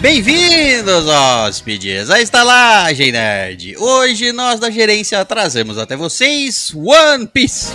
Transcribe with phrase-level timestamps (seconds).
[0.00, 3.76] Bem-vindos, hóspedes, à Estalagem Nerd.
[3.78, 7.72] Hoje nós da gerência trazemos até vocês One Piece.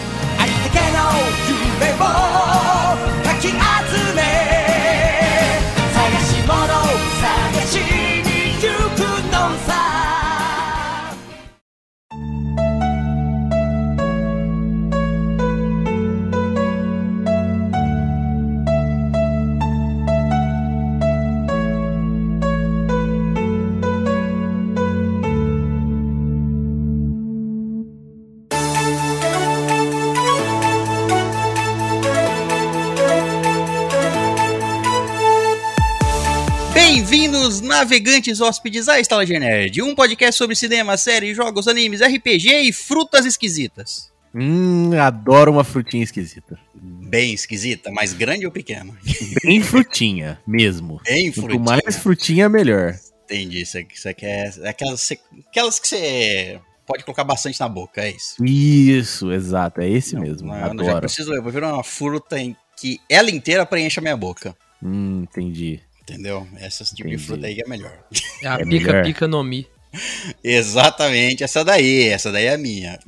[37.84, 43.26] Navegantes hóspedes, à Estalagem Nerd, um podcast sobre cinema, séries, jogos, animes, RPG e frutas
[43.26, 44.10] esquisitas.
[44.34, 46.58] Hum, adoro uma frutinha esquisita.
[46.74, 48.98] Bem esquisita, mas grande ou pequena?
[49.44, 51.02] Bem frutinha, mesmo.
[51.04, 51.60] Bem Quanto frutinha.
[51.84, 52.96] mais frutinha, melhor.
[53.26, 55.12] Entendi, isso aqui, isso aqui é é aquelas,
[55.50, 58.44] aquelas que você pode colocar bastante na boca, é isso.
[58.44, 60.48] Isso, exato, é esse mesmo.
[60.48, 61.00] Não, eu já adoro.
[61.02, 64.56] preciso, eu prefiro uma fruta em que ela inteira preencha a minha boca.
[64.82, 65.82] Hum, entendi.
[66.04, 66.48] Entendeu?
[66.62, 67.28] Esse tipo de Entendi.
[67.28, 67.98] fruta aí é melhor.
[68.44, 69.04] É a É pica melhor.
[69.06, 69.68] pica no mi.
[70.44, 73.00] Exatamente, essa daí, essa daí é a minha.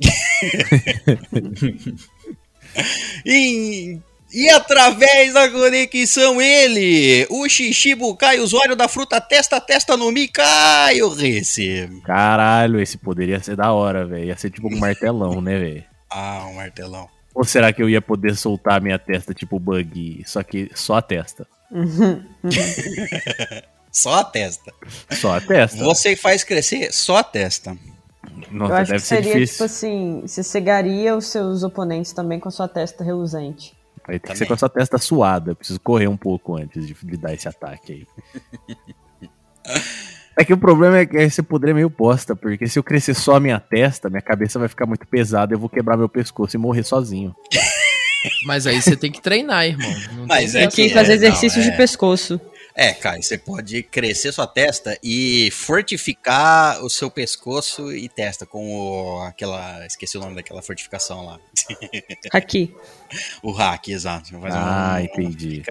[3.24, 3.98] e,
[4.32, 11.08] e através da conexão ele, o Shichibukai, usuário da fruta testa testa no Mi, Caio
[11.10, 11.88] Risse.
[12.04, 14.24] Caralho, esse poderia ser da hora, velho.
[14.26, 15.84] Ia ser tipo um martelão, né, velho?
[16.08, 17.08] Ah, um martelão.
[17.34, 20.94] Ou será que eu ia poder soltar a minha testa tipo bug, só que só
[20.94, 21.46] a testa?
[23.90, 24.72] Só a testa.
[25.10, 25.82] Só a testa?
[25.82, 27.74] Você faz crescer só a testa.
[28.50, 29.54] Nossa, eu acho deve que ser seria difícil.
[29.54, 33.74] tipo assim: você cegaria os seus oponentes também com a sua testa reluzente.
[34.06, 34.36] Ter que Também.
[34.36, 35.52] ser com a sua testa suada.
[35.52, 38.06] Eu preciso correr um pouco antes de, de dar esse ataque aí.
[40.38, 43.14] É que o problema é que esse poder é meio bosta, porque se eu crescer
[43.14, 46.54] só a minha testa, minha cabeça vai ficar muito pesada, eu vou quebrar meu pescoço
[46.54, 47.34] e morrer sozinho.
[48.44, 49.90] Mas aí você tem que treinar, irmão.
[50.14, 51.70] Não Mas tem é Tem que que fazer é, exercícios não, é.
[51.70, 52.40] de pescoço.
[52.78, 58.70] É, Caio, você pode crescer sua testa e fortificar o seu pescoço e testa com
[58.70, 59.86] o, aquela.
[59.86, 61.40] Esqueci o nome daquela fortificação lá.
[62.32, 62.74] Aqui.
[63.42, 64.28] O hack, exato.
[64.52, 65.62] Ah, um- entendi.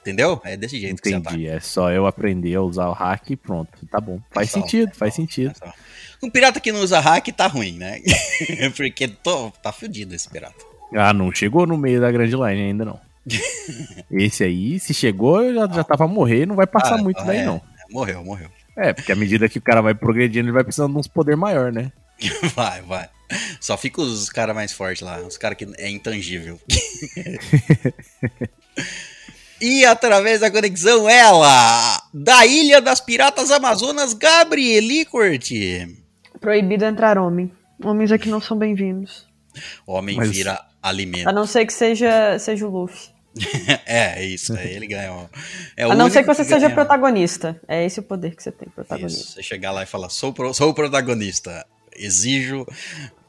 [0.00, 0.40] Entendeu?
[0.44, 1.16] É desse jeito que você.
[1.16, 1.48] Entendi.
[1.48, 3.84] É só eu aprender a usar o hack e pronto.
[3.90, 4.20] Tá bom.
[4.30, 5.54] Faz Só, sentido, faz só, sentido.
[6.22, 8.00] Um pirata que não usa hack tá ruim, né?
[8.74, 10.75] Porque tô, tá fudido esse pirata.
[10.94, 13.00] Ah, não chegou no meio da Grand Line ainda não.
[14.10, 17.38] Esse aí, se chegou, já, já tava a morrer, não vai passar Ah, muito daí
[17.38, 17.60] é, não.
[17.90, 18.48] Morreu, morreu.
[18.76, 21.36] É, porque à medida que o cara vai progredindo, ele vai precisando de uns poder
[21.36, 21.90] maior, né?
[22.54, 23.10] Vai, vai.
[23.60, 26.58] Só fica os caras mais fortes lá, os caras que é intangível.
[29.60, 35.94] e através da conexão, ela, da Ilha das Piratas Amazonas, Gabrieli Corte.
[36.40, 37.52] Proibido entrar homem.
[37.84, 39.26] Homens aqui não são bem-vindos.
[39.86, 41.32] Homem Mas- vira A alimento.
[41.32, 43.08] não ser que seja, seja o Luffy.
[43.84, 45.12] é, é isso, é, ele ganha.
[45.12, 45.26] ó.
[45.76, 46.74] É o A não ser que você seja ganha.
[46.74, 47.60] protagonista.
[47.68, 49.20] É esse o poder que você tem, protagonista.
[49.20, 52.66] Isso, você chegar lá e falar, sou, pro- sou o protagonista, exijo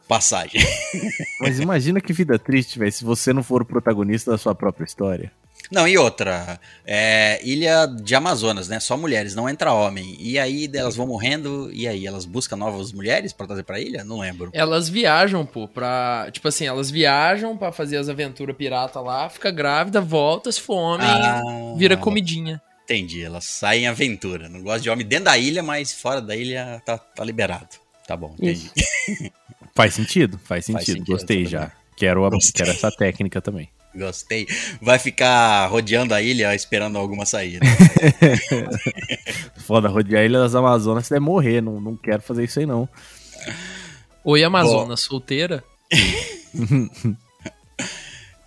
[0.07, 0.61] passagem.
[1.41, 4.85] Mas imagina que vida triste, velho, se você não for o protagonista da sua própria
[4.85, 5.31] história.
[5.71, 8.79] Não, e outra, é, ilha de Amazonas, né?
[8.79, 10.15] Só mulheres, não entra homem.
[10.19, 14.03] E aí elas vão morrendo, e aí elas buscam novas mulheres pra trazer pra ilha?
[14.03, 14.49] Não lembro.
[14.53, 16.29] Elas viajam, pô, pra.
[16.31, 20.75] Tipo assim, elas viajam pra fazer as aventuras pirata lá, fica grávida, volta, se for
[20.75, 21.41] homem, Ah,
[21.77, 22.61] vira comidinha.
[22.85, 24.47] Entendi, elas saem em aventura.
[24.47, 27.67] Não gosto de homem dentro da ilha, mas fora da ilha tá, tá liberado.
[28.07, 28.71] Tá bom, entendi.
[29.75, 30.39] Faz sentido?
[30.45, 30.99] Faz Faz sentido.
[30.99, 31.71] sentido, Gostei já.
[31.97, 33.67] Quero, a- quero essa técnica também.
[33.97, 34.47] Gostei.
[34.81, 37.65] Vai ficar rodeando a ilha esperando alguma saída.
[39.65, 41.61] Foda, rodear a Ilha das Amazonas, você deve morrer.
[41.61, 42.87] Não, não quero fazer isso aí, não.
[44.23, 45.63] Oi, Amazona, solteira?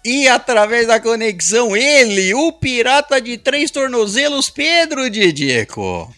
[0.02, 6.11] E através da conexão, ele, o pirata de três tornozelos, Pedro Didico.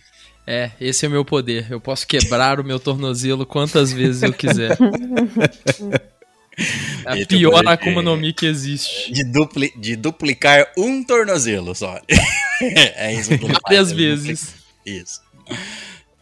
[0.46, 1.66] É, esse é o meu poder.
[1.68, 4.78] Eu posso quebrar o meu tornozelo quantas vezes eu quiser.
[7.06, 9.12] É a pior Akuma no Mi que existe.
[9.12, 11.98] De, dupli, de duplicar um tornozelo só.
[12.60, 14.40] é isso que ele Várias faz, vezes.
[14.84, 15.20] duplica- Isso.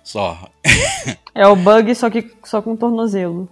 [0.05, 0.51] Só.
[1.35, 3.49] É o bug, só que só com tornozelo.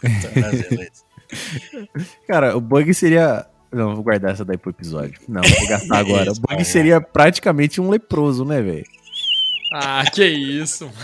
[0.00, 1.04] Tornozelo, isso.
[2.26, 3.46] Cara, o bug seria.
[3.72, 5.18] Não, vou guardar essa daí pro episódio.
[5.28, 6.30] Não, vou gastar agora.
[6.30, 8.84] Isso, o bug seria praticamente um leproso, né, velho?
[9.74, 10.90] Ah, que isso.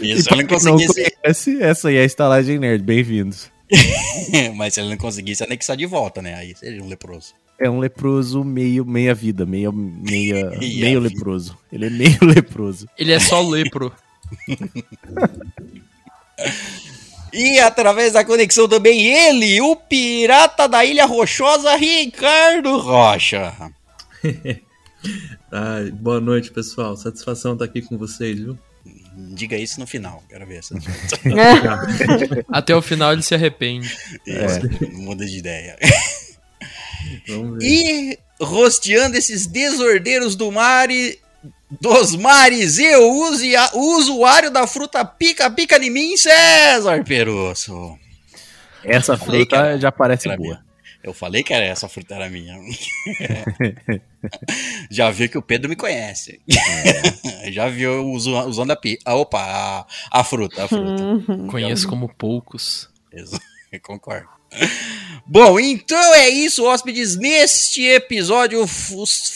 [0.00, 1.10] Isso, E pra ele não não conseguisse.
[1.22, 2.82] conhece, essa aí é a estalagem nerd.
[2.82, 3.50] Bem-vindos.
[4.56, 6.34] Mas se ele não conseguisse anexar de volta, né?
[6.34, 7.34] Aí seria um leproso.
[7.58, 11.14] é um leproso meio meia vida, meio, meia, Meia meio vida.
[11.14, 11.56] leproso.
[11.72, 12.88] Ele é meio leproso.
[12.98, 13.92] Ele é só lepro.
[17.32, 23.52] E através da conexão também ele, o pirata da Ilha Rochosa, Ricardo Rocha.
[25.52, 26.96] Ah, boa noite, pessoal.
[26.96, 28.58] Satisfação estar aqui com vocês, viu?
[29.34, 30.74] Diga isso no final, quero ver essa.
[32.50, 33.94] Até o final ele se arrepende.
[34.26, 35.76] Isso, Muda de ideia.
[37.28, 37.64] Vamos ver.
[37.66, 41.18] E rosteando esses desordeiros do mar e
[41.80, 47.98] dos mares, eu uso a- o usuário da fruta pica-pica em mim, César Perusso.
[48.84, 50.38] Essa fruta já parece boa.
[50.38, 50.64] minha.
[51.02, 52.58] Eu falei que era essa fruta era minha.
[54.90, 56.40] Já viu que o Pedro me conhece.
[57.50, 58.98] Já viu usando a pi.
[59.04, 61.24] Ah, opa, a, a fruta, a fruta.
[61.48, 62.90] Conheço como poucos.
[63.12, 64.28] Eu concordo.
[65.26, 67.16] Bom, então é isso, hóspedes.
[67.16, 68.66] Neste episódio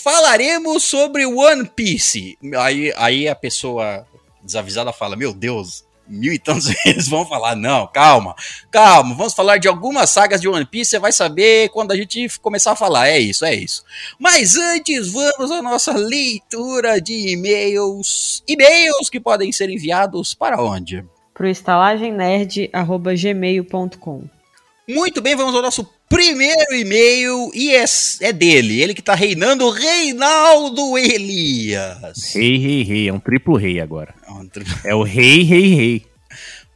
[0.02, 2.37] falaremos sobre One Piece.
[2.58, 4.06] Aí, aí a pessoa
[4.43, 7.56] desavisada fala: Meu Deus, mil e tantos vezes vão falar.
[7.56, 8.35] Não, calma,
[8.71, 9.15] calma.
[9.15, 10.91] Vamos falar de algumas sagas de One Piece.
[10.91, 13.09] Você vai saber quando a gente começar a falar.
[13.09, 13.85] É isso, é isso.
[14.19, 18.43] Mas antes, vamos à nossa leitura de e-mails.
[18.49, 21.05] E-mails que podem ser enviados para onde?
[21.33, 24.25] Pro estalagemnerd.gmail.com
[24.89, 27.85] Muito bem, vamos ao nosso primeiro e-mail e é,
[28.21, 32.35] é dele, ele que tá reinando, Reinaldo Elias.
[32.35, 33.09] Rei, rei, rei.
[33.09, 34.15] É um triplo rei agora.
[34.27, 36.06] É um tri- É o rei, rei, rei.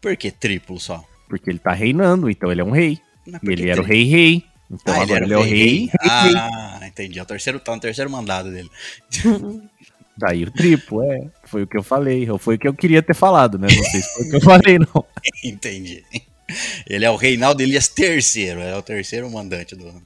[0.00, 1.04] Por que triplo só?
[1.28, 2.98] Porque ele tá reinando, então ele é um rei.
[3.26, 4.42] E ele era o rei, rei.
[4.70, 5.90] Então Ah, agora ele, é o rei, rei, rei.
[6.10, 7.18] Ah, entendi.
[7.18, 8.70] É o terceiro, tá no terceiro mandado dele.
[10.16, 11.26] Daí o triplo, é.
[11.44, 12.28] Foi o que eu falei.
[12.28, 13.68] Ou foi o que eu queria ter falado, né?
[13.70, 15.04] Não sei se foi o que eu falei, não.
[15.44, 16.02] entendi.
[16.88, 20.02] Ele é o Reinaldo Elias terceiro, é o terceiro mandante do,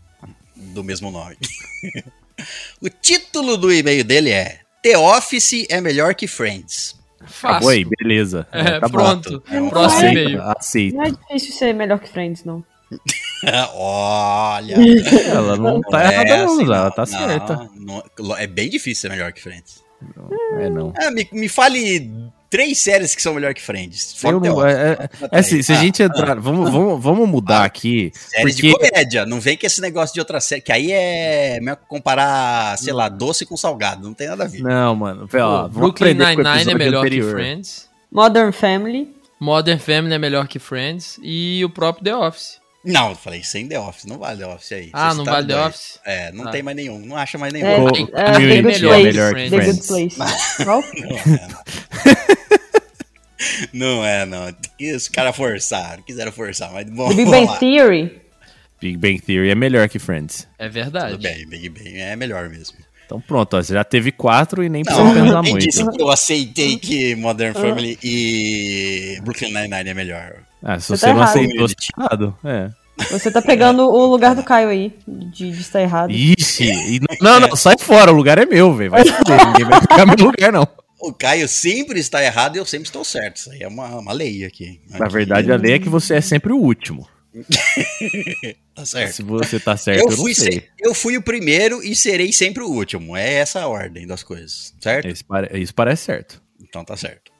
[0.56, 1.36] do mesmo nome.
[2.80, 7.00] o título do e-mail dele é The Office é melhor que Friends.
[7.24, 7.68] Fácil.
[7.68, 8.46] aí, beleza.
[8.50, 8.98] É, tá bom.
[8.98, 9.42] pronto.
[9.48, 10.42] É um Próximo e-mail.
[10.42, 10.96] aceita.
[10.96, 12.64] Não é difícil ser melhor que Friends, não.
[13.74, 14.76] Olha.
[15.28, 17.70] Ela não tá é errada, não, assim, ela não, tá não, certa.
[18.18, 19.82] não- é bem difícil ser melhor que Friends.
[20.60, 20.92] É, não.
[21.00, 22.10] Ah, me, me fale
[22.52, 24.12] três séries que são melhor que Friends.
[24.16, 26.38] Fora não- é, é- é assim, se a Ah, gente entrar.
[26.38, 28.12] Vamos, vamos, vamos mudar aqui.
[28.14, 29.24] Séries porque- de comédia.
[29.26, 30.60] Não vem com esse negócio de outra série.
[30.60, 34.02] Que aí é meio que comparar, sei lá, doce com salgado.
[34.06, 34.60] Não tem nada a ver.
[34.62, 35.26] Não, mano.
[35.34, 37.26] Ó, Brooklyn aprender com o Nine-Nine é melhor anterior.
[37.26, 37.88] que Friends.
[38.12, 39.16] Modern Family.
[39.40, 41.18] Modern Family é melhor que Friends.
[41.22, 42.61] E o próprio The Office.
[42.84, 44.04] Não, eu falei sem The Office.
[44.06, 44.90] Não vale The Office aí.
[44.92, 45.66] Ah, não citaram vale The.
[45.68, 46.00] Office?
[46.04, 46.50] É, não Ah.
[46.50, 46.98] tem mais nenhum.
[46.98, 47.66] Não acha mais nenhum.
[47.66, 48.80] É, Co- é, Good é Place.
[48.80, 50.16] melhor que The Good Friends.
[50.16, 50.18] Place.
[53.72, 54.54] Não é, não.
[54.78, 56.02] Isso, os caras forçaram.
[56.02, 57.08] Quiseram forçar, mas bom.
[57.08, 57.58] The Big Bang.
[57.58, 58.22] Theory.
[58.80, 60.46] Big Bang Theory é melhor que Friends.
[60.58, 61.12] É verdade.
[61.12, 62.76] Tudo bem, Big Bang é melhor mesmo.
[63.12, 65.64] Então pronto, ó, você já teve quatro e nem Não, precisa pensar quem muito.
[65.66, 70.32] disse que eu aceitei que Modern Family e Brooklyn Nine-Nine é melhor?
[70.62, 71.28] Ah, se Você você tá não errado.
[71.36, 72.38] aceitou, você tá errado.
[72.44, 72.70] É.
[73.10, 76.10] Você tá pegando o lugar do Caio aí, de, de estar errado.
[76.10, 78.90] Ixi, e não, não, não, sai fora, o lugar é meu, velho.
[78.90, 80.66] Vai fuder, ninguém vai ficar no meu lugar, não.
[81.00, 83.36] O Caio sempre está errado e eu sempre estou certo.
[83.38, 84.80] Isso aí é uma, uma lei aqui.
[84.88, 87.08] Na Aqui, verdade, a lei é que você é sempre o último.
[88.74, 89.12] Tá certo.
[89.16, 90.52] Se você tá certo, Eu eu, fui, não sei.
[90.52, 93.14] se- eu fui o primeiro e serei sempre o último.
[93.16, 95.08] É essa a ordem das coisas, certo?
[95.08, 96.42] Isso, pare- isso parece certo.
[96.60, 97.30] Então tá certo.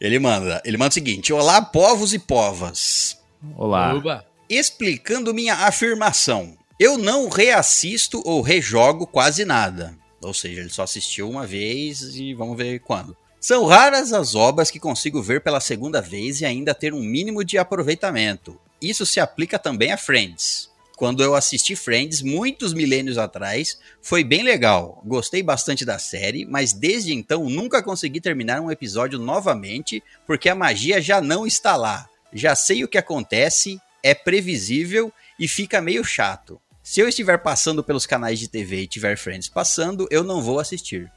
[0.00, 3.18] Ele manda, ele manda o seguinte: Olá, povos e povas.
[3.56, 3.94] Olá.
[3.94, 4.24] Oba.
[4.48, 6.56] Explicando minha afirmação.
[6.80, 9.94] Eu não reassisto ou rejogo quase nada.
[10.22, 13.14] Ou seja, ele só assistiu uma vez e vamos ver quando.
[13.40, 17.44] São raras as obras que consigo ver pela segunda vez e ainda ter um mínimo
[17.44, 18.58] de aproveitamento.
[18.80, 20.68] Isso se aplica também a Friends.
[20.96, 25.00] Quando eu assisti Friends muitos milênios atrás, foi bem legal.
[25.06, 30.56] Gostei bastante da série, mas desde então nunca consegui terminar um episódio novamente porque a
[30.56, 32.08] magia já não está lá.
[32.32, 36.60] Já sei o que acontece, é previsível e fica meio chato.
[36.82, 40.58] Se eu estiver passando pelos canais de TV e tiver Friends passando, eu não vou
[40.58, 41.08] assistir.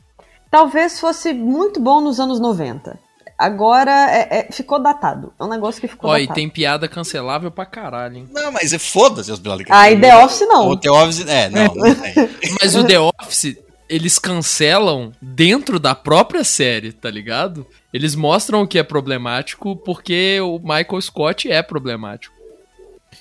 [0.51, 2.99] Talvez fosse muito bom nos anos 90.
[3.41, 5.33] Agora é- é- ficou datado.
[5.39, 6.35] É um negócio que ficou Ó, e datado.
[6.35, 8.27] tem piada cancelável pra caralho, hein?
[8.31, 10.69] Não, mas é foda-se os Bilal Ah, e The Office não.
[10.69, 11.73] O The Office, é, não, não.
[12.61, 13.57] Mas o The Office,
[13.89, 17.65] eles cancelam dentro da própria série, tá ligado?
[17.91, 22.35] Eles mostram o que é problemático porque o Michael Scott é problemático.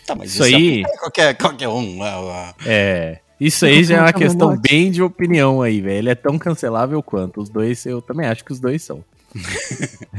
[0.07, 2.03] Tá, mas Isso aí- é qualquer, qualquer um.
[2.03, 2.55] ah.
[2.67, 3.21] É.
[3.41, 5.97] Isso aí já é uma questão bem de opinião aí, velho.
[5.97, 7.41] Ele é tão cancelável quanto.
[7.41, 9.03] Os dois, eu também acho que os dois são.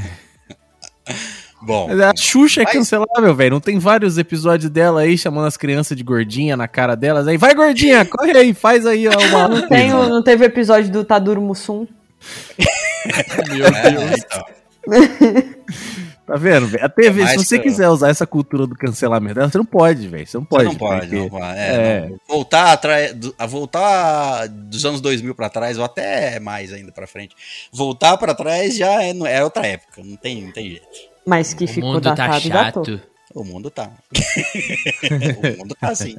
[1.64, 3.52] Bom, Mas a Xuxa é Mas- cancelável, velho.
[3.52, 7.28] Não tem vários episódios dela aí chamando as crianças de gordinha na cara delas.
[7.28, 9.48] Aí, vai gordinha, corre aí, faz aí ó, uma.
[9.48, 11.86] Não, tem, não teve o episódio do Taduro Mussum?
[13.48, 14.24] Meu é, Deus.
[14.24, 14.44] então.
[16.32, 16.74] Tá vendo?
[16.80, 20.08] A TV, É se você que quiser usar essa cultura do cancelamento, você não pode,
[20.08, 20.26] velho.
[20.26, 20.64] Você não pode.
[20.64, 21.58] Você não pode, porque- não pode.
[21.58, 22.08] É, É.
[22.08, 22.18] não.
[22.26, 27.06] Voltar atrás, do- a voltar dos anos 2000 pra trás, ou até mais ainda pra
[27.06, 27.34] frente.
[27.70, 30.86] Voltar pra trás já é, é outra época, não tem, não tem jeito.
[31.26, 32.84] Mas que O ficou mundo tá datado, datou.
[32.86, 33.02] chato.
[33.34, 33.90] O mundo tá.
[35.54, 36.16] o mundo tá assim.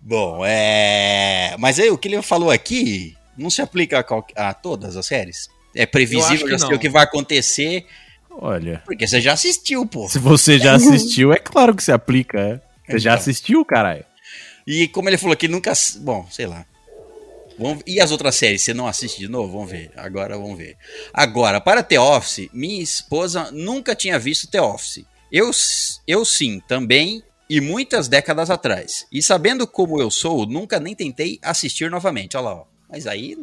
[0.00, 1.54] Bom, é.
[1.58, 5.04] Mas aí o que ele falou aqui não se aplica a, qual- a todas as
[5.06, 5.48] séries.
[5.76, 7.84] É Eu acho previsível já o que vai acontecer,
[8.38, 10.08] Olha, porque você já assistiu, pô.
[10.08, 12.60] se você já assistiu, é claro que se aplica, é.
[12.90, 13.20] Você já Então.
[13.20, 14.04] assistiu, caralho?
[14.66, 15.72] E como ele falou que nunca.
[16.00, 16.64] Bom, sei lá.
[17.58, 19.52] Vamos- E as outras séries, você não assiste de novo?
[19.52, 19.90] Vamos ver.
[19.96, 20.76] Agora vamos ver.
[21.12, 25.04] Agora, para The Office, minha esposa nunca tinha visto The Office.
[25.30, 25.50] Eu,
[26.06, 29.06] eu sim, também, e muitas décadas atrás.
[29.12, 32.36] E sabendo como eu sou, nunca nem tentei assistir novamente.
[32.36, 32.64] Olha lá, ó.
[32.94, 33.36] Mas aí,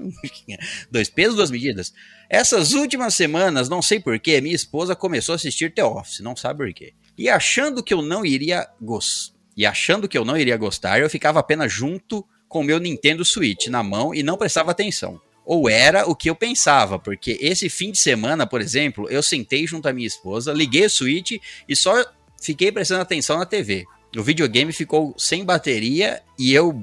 [0.89, 1.93] dois pesos, duas medidas.
[2.29, 6.63] Essas últimas semanas, não sei porquê, minha esposa começou a assistir The Office, não sabe
[6.63, 6.93] porquê.
[7.17, 9.35] E achando que eu não iria gostar.
[9.57, 13.67] E achando que eu não iria gostar, eu ficava apenas junto com meu Nintendo Switch
[13.67, 15.19] na mão e não prestava atenção.
[15.45, 19.67] Ou era o que eu pensava, porque esse fim de semana, por exemplo, eu sentei
[19.67, 21.33] junto à minha esposa, liguei o Switch
[21.67, 22.05] e só
[22.41, 23.83] fiquei prestando atenção na TV.
[24.15, 26.81] O videogame ficou sem bateria e eu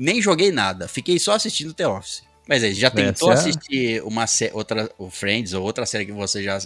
[0.00, 2.22] nem joguei nada, fiquei só assistindo The Office.
[2.48, 6.10] Mas aí, já tentou Essa é assistir uma outra, o Friends ou outra série que
[6.10, 6.58] você já.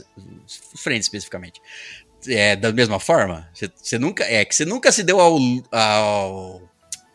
[0.76, 1.60] Friends especificamente.
[2.26, 3.46] É, da mesma forma?
[3.52, 4.24] Você- Você nunca.
[4.24, 5.36] É que você nunca se deu ao.
[5.70, 6.62] ao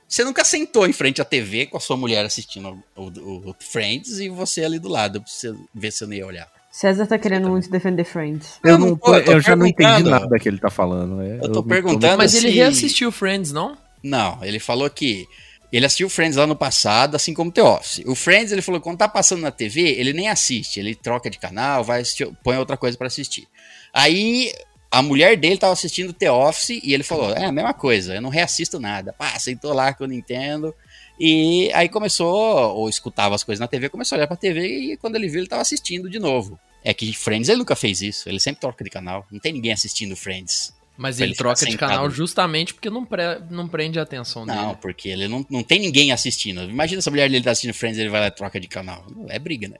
[0.07, 3.55] você nunca sentou em frente à TV com a sua mulher assistindo o, o- o
[3.59, 6.47] Friends e você ali do lado, pra você ver se eu não ia olhar.
[6.71, 8.59] César tá querendo muito defender Friends.
[8.63, 11.21] Eu, não tô- eu tô eu já não entendi nada que ele tá falando.
[11.21, 11.38] é.
[11.43, 12.17] Eu tô perguntando.
[12.17, 13.75] Mas ele reassistiu Friends, não?
[14.03, 15.27] Não, ele falou que
[15.71, 18.03] ele assistiu Friends lá no passado, assim como The Office.
[18.05, 21.38] O Friends, ele falou quando tá passando na TV, ele nem assiste, ele troca de
[21.38, 23.47] canal, vai assistir, põe outra coisa pra assistir.
[23.93, 24.51] Aí
[24.91, 28.21] a mulher dele tava assistindo The Office e ele falou: "É a mesma coisa, eu
[28.21, 29.13] não reassisto nada".
[29.13, 30.73] Pá, sentou lá com o Nintendo
[31.19, 34.97] e aí começou ou escutava as coisas na TV, começou a olhar pra TV e
[34.97, 36.59] quando ele viu, ele tava assistindo de novo.
[36.83, 39.27] É que Friends ele nunca fez isso, ele sempre troca de canal.
[39.29, 40.73] Não tem ninguém assistindo Friends.
[40.99, 44.65] Mas ele ele troca de canal justamente porque não, pre- não prende a atenção Não,
[44.67, 44.77] dele.
[44.81, 46.61] porque ele não, não tem ninguém assistindo.
[46.63, 48.67] Imagina se a mulher dele tá assistindo Friends e ele vai lá e troca de
[48.67, 49.05] canal.
[49.29, 49.77] É briga, né?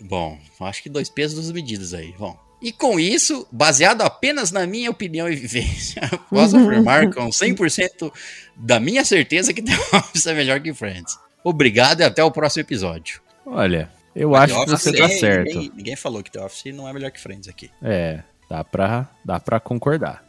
[0.00, 2.12] Bom, acho que dois pesos, duas medidas aí.
[2.18, 2.36] Bom.
[2.60, 8.12] E com isso, baseado apenas na minha opinião e vivência, posso afirmar com 100%
[8.56, 11.18] da minha certeza que The Office é melhor que Friends.
[11.44, 13.20] Obrigado e até o próximo episódio.
[13.44, 15.46] Olha, eu Mas acho que você tá ninguém- certo.
[15.54, 17.70] Ninguém, ninguém falou que The Office não é melhor que Friends aqui.
[17.82, 20.24] É, dá pra, dá pra concordar.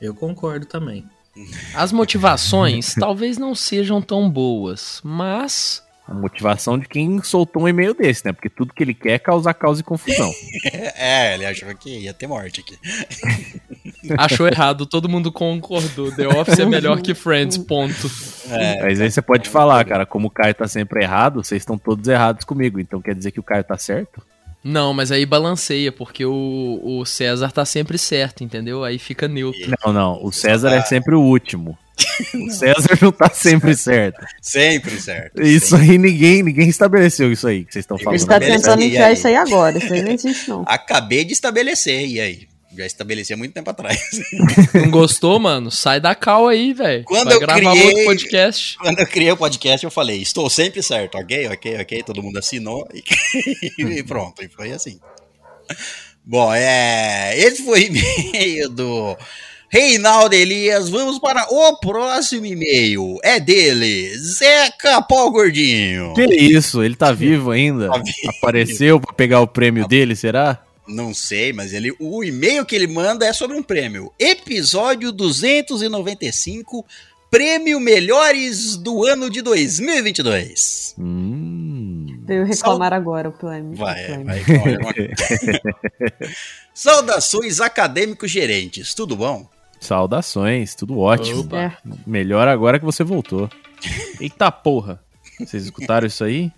[0.00, 1.04] Eu concordo também.
[1.74, 7.94] As motivações talvez não sejam tão boas, mas A motivação de quem soltou um e-mail
[7.94, 8.32] desse, né?
[8.32, 10.32] Porque tudo que ele quer é causar causa e confusão.
[11.00, 12.78] É, ele achou que ia ter morte aqui.
[14.18, 16.10] achou errado, todo mundo concordou.
[16.12, 18.10] The Office é melhor que Friends, ponto.
[18.50, 21.78] É, Mas aí você pode falar, cara, como o Caio tá sempre errado, vocês estão
[21.78, 22.80] todos errados comigo.
[22.80, 24.22] Então quer dizer que o Caio tá certo?
[24.62, 28.82] Não, mas aí balanceia, porque o, o César tá sempre certo, entendeu?
[28.82, 29.72] Aí fica neutro.
[29.84, 30.18] Não, não.
[30.22, 31.78] O César é sempre o último.
[32.34, 34.24] O César não tá sempre certo.
[34.40, 35.42] sempre certo.
[35.42, 38.14] Isso aí ninguém, ninguém estabeleceu isso aí que vocês estão falando.
[38.16, 40.64] Ele tá Estabelece tentando enfiar isso aí agora, isso aí não existe não.
[40.68, 42.48] Acabei de estabelecer, e aí?
[42.76, 43.98] Já estabeleci há muito tempo atrás.
[44.74, 45.68] Não gostou, mano?
[45.68, 47.02] Sai da cal aí, velho.
[47.04, 48.76] Quando Vai eu gravar criei- outro podcast.
[48.78, 52.38] Quando eu criei o podcast, eu falei, estou sempre certo, ok, ok, ok, todo mundo
[52.38, 53.02] assinou e,
[53.98, 55.00] e pronto, e foi assim.
[56.24, 59.16] Bom, é, esse foi o e-mail do
[59.70, 60.88] Reinaldo Elias.
[60.88, 63.18] Vamos para o próximo e-mail.
[63.22, 66.14] É dele, Zeca Pau Gordinho.
[66.14, 66.82] Que isso?
[66.82, 67.88] Ele tá vivo ainda?
[67.88, 68.30] Tá vivo.
[68.38, 70.62] Apareceu pra pegar o prêmio dele, será?
[70.86, 74.10] Não sei, mas ele, o e-mail que ele manda é sobre um prêmio.
[74.18, 76.84] Episódio 295,
[77.30, 80.94] Prêmio Melhores do ano de 2022.
[80.98, 82.06] Hum.
[82.24, 83.76] Veio reclamar agora o Pleme.
[83.76, 84.24] Vai, o Pleme.
[84.24, 84.42] vai.
[84.82, 85.14] olha.
[86.72, 89.46] Saudações acadêmicos gerentes, tudo bom?
[89.80, 91.40] Saudações, tudo ótimo.
[91.40, 91.58] Opa.
[91.58, 91.72] É.
[92.06, 93.48] Melhor agora que você voltou.
[94.20, 95.00] Eita porra.
[95.38, 96.50] Vocês escutaram isso aí?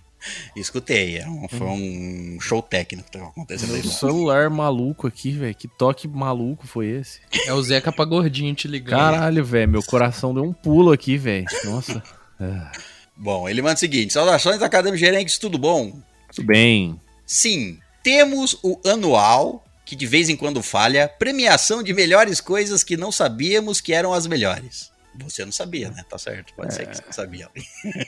[0.55, 3.83] Escutei, é um- foi um show técnico que tava acontecendo aí.
[3.83, 5.55] Celular maluco aqui, velho.
[5.55, 7.21] Que toque maluco foi esse?
[7.47, 8.99] É o Zeca pra gordinho te ligando.
[8.99, 9.71] Caralho, velho.
[9.71, 11.47] Meu coração deu um pulo aqui, velho.
[11.65, 12.03] Nossa.
[13.17, 15.93] Bom, ele manda o seguinte: saudações acadêmicos gerentes, tudo bom?
[16.35, 16.99] Tudo bem.
[17.27, 22.97] Sim, Temos o anual, que de vez em quando falha, premiação de melhores coisas que
[22.97, 24.89] não sabíamos que eram as melhores.
[25.25, 26.05] Você não sabia, né?
[26.09, 27.49] Tá certo, pode ser que você não sabia.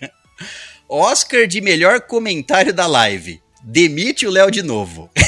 [0.88, 3.42] Oscar de melhor comentário da live.
[3.64, 5.10] Demite o Léo de novo.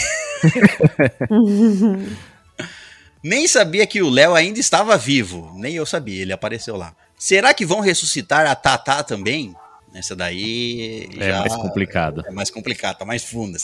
[3.20, 5.52] Nem sabia que o Léo ainda estava vivo.
[5.56, 6.94] Nem eu sabia, ele apareceu lá.
[7.18, 9.56] Será que vão ressuscitar a Tatá também?
[9.92, 12.22] Essa daí É já mais complicado.
[12.24, 13.58] é mais complicado, tá mais funda.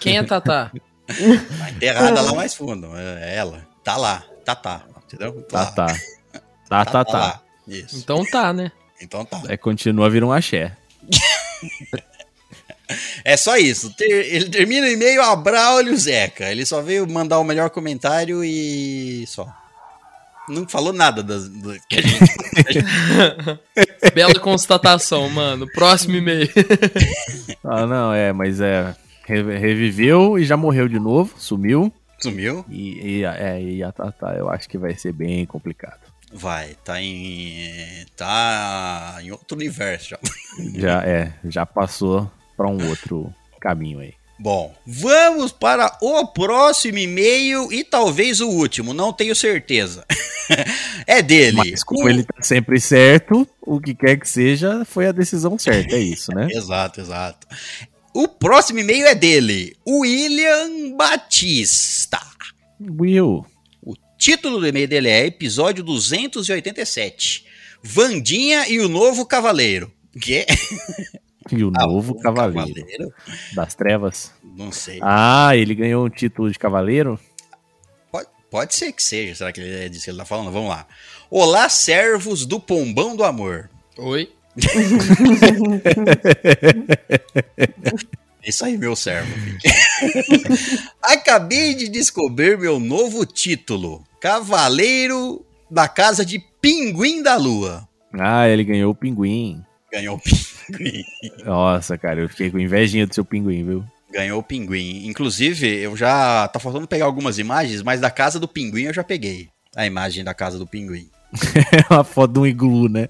[0.00, 0.72] Quem é Tatá?
[1.06, 2.88] Tá enterrada lá mais fundo.
[2.96, 3.66] É ela.
[3.84, 4.24] Tá lá.
[4.44, 4.82] Tatá.
[5.06, 5.42] Entendeu?
[5.42, 5.66] Tá, lá.
[5.72, 5.86] tá.
[6.68, 7.18] Tá, tá, tá.
[7.18, 7.42] lá.
[7.66, 7.96] Isso.
[7.98, 8.70] Então tá, né?
[9.00, 9.42] Então tá.
[9.48, 10.76] É, continua a vir um axé.
[13.24, 13.90] É só isso.
[13.94, 16.50] Ter- ele termina o e-mail a Braulio Zeca.
[16.50, 19.46] Ele só veio mandar o melhor comentário e só.
[20.48, 22.34] Não falou nada das, do- que a gente-
[24.14, 25.68] Bela constatação, mano.
[25.72, 26.48] Próximo e-mail.
[27.62, 28.94] Ah, não, é, mas é.
[29.30, 31.92] Re- Reviveu e já morreu de novo, sumiu.
[32.18, 32.64] sumiu.
[32.68, 36.00] E, e, é, e a Tatá eu acho que vai ser bem complicado.
[36.32, 38.04] Vai, tá em.
[38.16, 40.18] tá em outro universo já.
[40.78, 44.14] Já é, já passou pra um outro caminho aí.
[44.38, 50.04] Bom, vamos para o próximo e-mail e talvez o último, não tenho certeza.
[51.06, 51.56] é dele.
[51.58, 55.58] Mas como O- ele tá sempre certo, o que quer que seja, foi a decisão
[55.58, 56.48] certa, é isso, né?
[56.52, 57.46] Exato, exato.
[58.14, 62.20] O próximo e-mail é dele, William Batista.
[62.80, 63.44] Will,
[63.82, 67.46] O título do e-mail dele é Episódio 287.
[67.82, 69.92] Vandinha e o Novo Cavaleiro.
[70.20, 70.44] Que?
[71.52, 73.12] e o Ah, novo o cavaleiro,
[73.54, 74.32] das trevas.
[74.56, 74.98] Não sei.
[75.02, 77.18] Ah, ele ganhou um título de cavaleiro?
[78.10, 79.34] Pode, pode ser que seja.
[79.36, 80.50] Será que ele é disso que ele tá falando?
[80.50, 80.86] Vamos lá.
[81.30, 83.70] Olá, servos do Pombão do Amor.
[83.96, 84.32] Oi?
[88.42, 89.32] É Isso aí, meu servo.
[91.02, 97.88] Acabei de descobrir meu novo título: Cavaleiro da Casa de Pinguim da Lua.
[98.12, 99.62] Ah, ele ganhou o pinguim.
[99.92, 101.04] Ganhou o pinguim.
[101.44, 103.84] Nossa, cara, eu fiquei com invejinha do seu pinguim, viu?
[104.12, 105.06] Ganhou o pinguim.
[105.06, 106.48] Inclusive, eu já.
[106.48, 109.48] Tá faltando pegar algumas imagens, mas da casa do pinguim eu já peguei.
[109.76, 111.08] A imagem da casa do pinguim.
[111.72, 113.08] É uma foto de um iglu, né?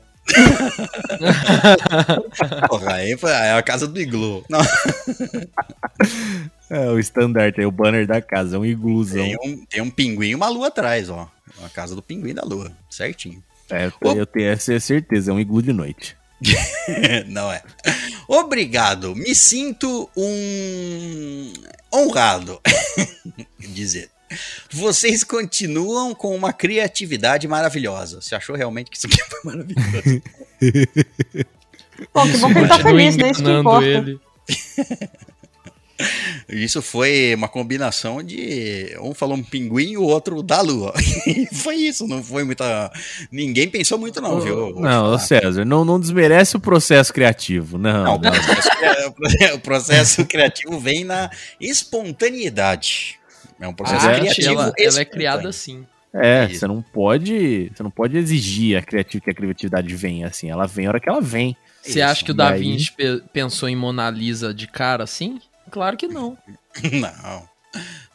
[2.69, 4.45] Porra, aí foi- é a casa do iglu.
[4.49, 4.61] Não,
[6.71, 9.23] É o estandarte, é o banner da casa, é um igluzão.
[9.25, 11.29] tem, um, tem um pinguim e uma lua atrás, ó.
[11.65, 12.71] A casa do pinguim da lua.
[12.89, 13.43] Certinho.
[13.69, 16.17] É, eu tenho essa certeza, é um iglu de noite.
[17.29, 17.63] Não é.
[18.27, 19.15] Obrigado.
[19.15, 21.53] Me sinto um
[21.93, 22.61] honrado.
[23.59, 24.09] Dizer.
[24.71, 28.21] Vocês continuam com uma criatividade maravilhosa.
[28.21, 30.23] Você achou realmente que isso aqui foi maravilhoso?
[32.15, 33.31] Bom, que bom que ele tá feliz, né?
[33.31, 33.87] Isso que importa.
[33.87, 34.19] ele.
[36.49, 38.97] Isso foi uma combinação de.
[39.03, 40.95] Um falou um pinguim e o outro da lua.
[41.27, 42.91] E foi isso, não foi muita.
[43.31, 44.75] Ninguém pensou muito, não, viu?
[44.81, 47.77] Não, César, não, não desmerece o processo criativo.
[47.77, 48.31] Não, Não, o não.
[48.33, 53.20] processo, cri- o processo criativo vem na espontaneidade.
[53.61, 54.53] É um processo Ah, A arte, criativo.
[54.61, 55.87] ela, ela é criada assim.
[56.13, 56.61] É, Isso.
[56.61, 57.71] você não pode.
[57.75, 60.51] Você não pode exigir a criati- que a criatividade venha assim.
[60.51, 61.57] Ela vem a hora que ela vem.
[61.83, 62.03] Você Isso.
[62.05, 62.61] acha que o Da aí?
[62.63, 65.41] Vinci pe- pensou em Mona Lisa de cara assim?
[65.71, 66.37] Claro que não.
[66.93, 67.49] Não,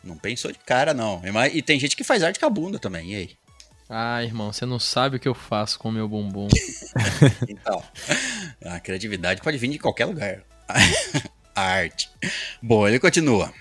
[0.03, 1.21] não pensou de cara, não.
[1.25, 3.29] E mas- E tem gente que faz arte com a bunda também, e aí?
[3.89, 6.47] Ah, irmão, você não sabe o que eu faço com o meu bumbum.
[7.47, 7.81] Então,
[8.65, 10.41] a criatividade pode vir de qualquer lugar.
[11.55, 12.09] A arte.
[12.61, 13.53] Bom, ele continua.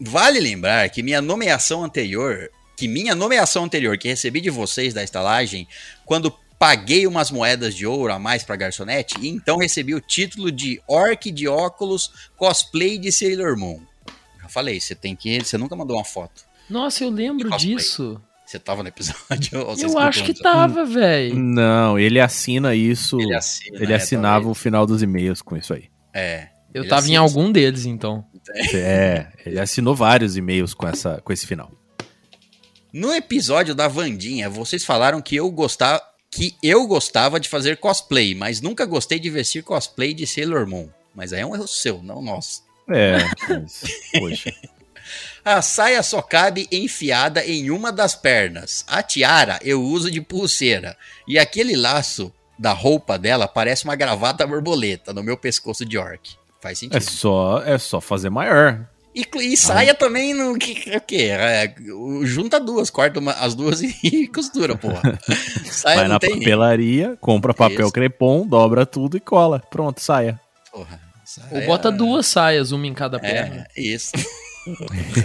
[0.00, 5.02] Vale lembrar que minha nomeação anterior, que minha nomeação anterior que recebi de vocês da
[5.02, 5.66] estalagem,
[6.04, 10.50] quando paguei umas moedas de ouro a mais pra garçonete, e então recebi o título
[10.50, 13.80] de Orc de óculos cosplay de Sailor Moon.
[14.42, 16.44] Já falei, você tem que, você nunca mandou uma foto.
[16.68, 18.20] Nossa, eu lembro disso.
[18.44, 19.60] Você tava no episódio?
[19.60, 21.36] ou você Eu acho que tava, velho.
[21.36, 23.20] Não, ele assina isso.
[23.20, 24.50] Ele Ele, assina, né, assinava talvez.
[24.50, 25.90] o final dos e-mails com isso aí.
[26.14, 26.48] É.
[26.72, 28.24] Eu Ele tava em assina- algum deles, então.
[28.74, 31.70] É, ele assinou vários e-mails com, essa, com esse final.
[32.92, 38.34] No episódio da Vandinha, vocês falaram que eu gostava que eu gostava de fazer cosplay,
[38.34, 40.88] mas nunca gostei de vestir cosplay de Sailor Moon.
[41.14, 42.62] Mas aí é um erro seu, não nosso.
[42.90, 43.16] É,
[43.48, 43.82] mas,
[44.18, 44.52] poxa.
[45.42, 48.84] A saia só cabe enfiada em uma das pernas.
[48.86, 50.94] A tiara eu uso de pulseira.
[51.26, 56.36] E aquele laço da roupa dela parece uma gravata borboleta no meu pescoço de orc.
[56.60, 57.10] Faz É sentido.
[57.10, 58.86] só, é só fazer maior.
[59.14, 61.28] E, e saia também no que o quê?
[61.32, 61.74] É,
[62.24, 65.18] junta duas, corta uma- as duas e costura, porra.
[65.70, 66.38] Saia Vai na tem.
[66.38, 67.92] papelaria, compra papel Isso.
[67.92, 69.60] crepom, dobra tudo e cola.
[69.70, 70.38] Pronto, saia.
[70.70, 73.66] Porra, saia- Ou bota duas saias, uma em cada perna.
[73.76, 74.12] É, isso.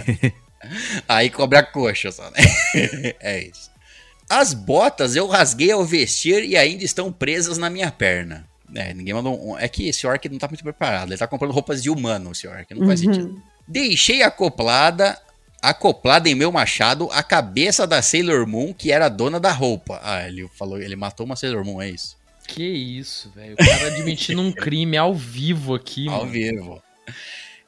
[1.08, 2.38] Aí cobre a coxa só, né?
[3.20, 3.70] é isso.
[4.28, 8.46] As botas eu rasguei ao vestir e ainda estão presas na minha perna.
[8.74, 9.58] É, ninguém mandou um...
[9.58, 11.10] É que esse orc não tá muito preparado.
[11.10, 12.74] Ele tá comprando roupas de humano, esse orc.
[12.74, 13.40] Não faz sentido.
[13.66, 15.18] Deixei acoplada,
[15.62, 20.00] acoplada em meu machado, a cabeça da Sailor Moon, que era a dona da roupa.
[20.02, 22.16] Ah, ele falou, ele matou uma Sailor Moon, é isso.
[22.46, 23.54] Que isso, velho.
[23.54, 26.30] O cara admitindo um crime ao vivo aqui, Ao mano.
[26.32, 26.82] vivo.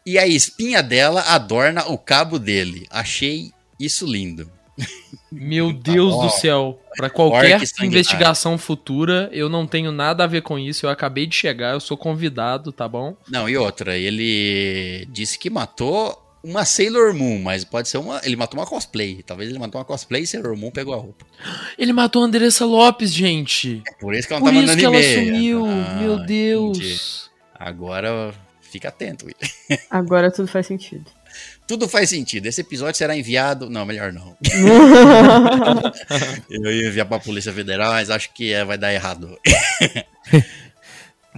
[0.05, 2.87] E a espinha dela adorna o cabo dele.
[2.91, 4.51] Achei isso lindo.
[5.31, 6.23] Meu Deus bom.
[6.27, 6.81] do céu.
[6.97, 10.87] Pra qualquer investigação futura, eu não tenho nada a ver com isso.
[10.87, 13.17] Eu acabei de chegar, eu sou convidado, tá bom?
[13.31, 18.21] Não, e outra, ele disse que matou uma Sailor Moon, mas pode ser uma.
[18.25, 19.23] Ele matou uma cosplay.
[19.27, 21.27] Talvez ele matou uma cosplay e Sailor Moon pegou a roupa.
[21.77, 23.83] Ele matou a Andressa Lopes, gente.
[23.87, 25.61] É por isso que ela não Por tá isso mandando que ela e-mail.
[25.61, 25.67] sumiu.
[25.67, 26.27] Ah, Meu entendi.
[26.29, 27.31] Deus.
[27.59, 29.27] Agora fica atento.
[29.27, 29.35] Will.
[29.91, 31.05] Agora tudo faz sentido.
[31.67, 32.47] Tudo faz sentido.
[32.47, 33.69] Esse episódio será enviado.
[33.69, 34.37] Não, melhor não.
[36.49, 39.37] Eu ia enviar pra Polícia Federal, mas acho que é, vai dar errado.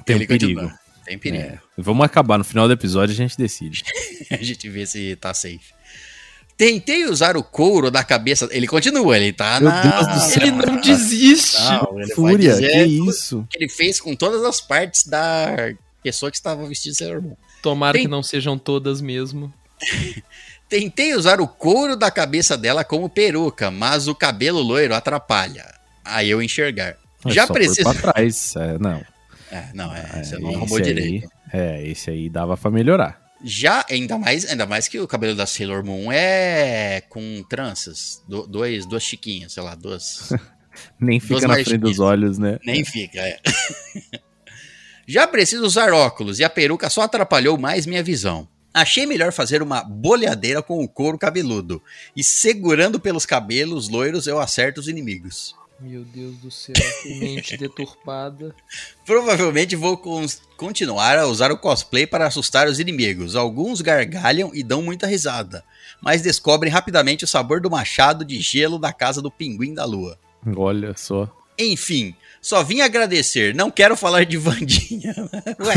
[0.05, 0.61] Tem um Ele perigo.
[0.61, 0.79] continua.
[1.05, 1.43] Tem perigo.
[1.45, 2.39] É, vamos acabar.
[2.39, 3.83] No final do episódio a gente decide.
[4.31, 5.73] A gente vê se tá safe.
[6.57, 8.47] Tentei usar o couro da cabeça.
[8.51, 9.81] Ele continua, ele tá Meu na.
[9.81, 10.43] Deus do céu.
[10.43, 11.61] Ele não desiste.
[11.63, 13.47] Não, ele vai Fúria, dizer que isso?
[13.49, 17.37] que ele fez com todas as partes da pessoa que estava vestida de Sailor Moon.
[17.63, 19.53] Tomara Tem- que não sejam todas mesmo.
[20.69, 25.65] Tentei usar o couro da cabeça dela como peruca, mas o cabelo loiro atrapalha.
[26.05, 26.97] Aí eu enxergar.
[27.27, 27.93] Já precisa.
[27.95, 28.55] Pra trás.
[28.57, 29.03] É, não.
[29.51, 31.29] É, não, é, É, você não arrumou direito.
[31.53, 33.27] É, esse aí dava pra melhorar.
[33.43, 38.23] Já, ainda mais, ainda mais que o cabelo da Sailor Moon é com tranças.
[38.29, 40.29] Do- dois, duas chiquinhas, sei lá, duas.
[41.01, 42.59] Nem fica na frente dos olhos, né?
[42.65, 43.39] Nem fica, é.
[45.07, 48.47] Já preciso usar óculos e a peruca só atrapalhou mais minha visão.
[48.73, 51.83] Achei melhor fazer uma boleadeira com o couro cabeludo.
[52.15, 55.55] E segurando pelos cabelos loiros eu acerto os inimigos.
[55.81, 58.55] Meu Deus do céu, que mente deturpada.
[59.07, 59.97] Provavelmente vou
[60.57, 63.37] continuar a usar o cosplay para assustar os inimigos.
[63.37, 65.65] Alguns gargalham e dão muita risada,
[66.03, 70.19] mas descobrem rapidamente o sabor do machado de gelo da casa do pinguim da lua.
[70.57, 71.33] Olha só.
[71.57, 72.15] Enfim,
[72.49, 75.15] só vim agradecer, não quero falar de Vandinha.
[75.61, 75.75] Ué,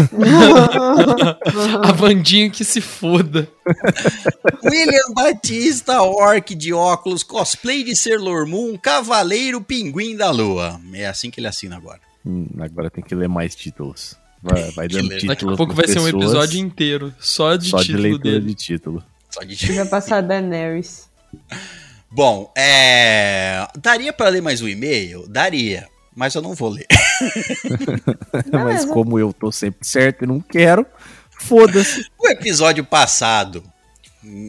[1.84, 3.46] A Vandinha que se foda.
[4.64, 10.80] William Batista, orc de óculos, cosplay de Sailor Moon, cavaleiro pinguim da lua.
[10.94, 12.00] É assim que ele assina agora.
[12.26, 14.16] Hum, agora tem que ler mais títulos.
[14.42, 17.58] Vai, vai dando títulos Daqui a pouco vai pras ser um pessoas, episódio inteiro só
[17.58, 18.46] de só de título leitura dele.
[18.46, 19.04] de título.
[19.30, 21.10] Só de Vai passar Daenerys.
[22.10, 23.68] Bom, é...
[23.78, 25.26] daria para ler mais um e-mail?
[25.28, 26.88] Daria, mas eu não vou ler.
[28.52, 30.86] Mas como eu tô sempre certo e não quero,
[31.40, 32.06] foda-se.
[32.18, 33.64] O episódio passado,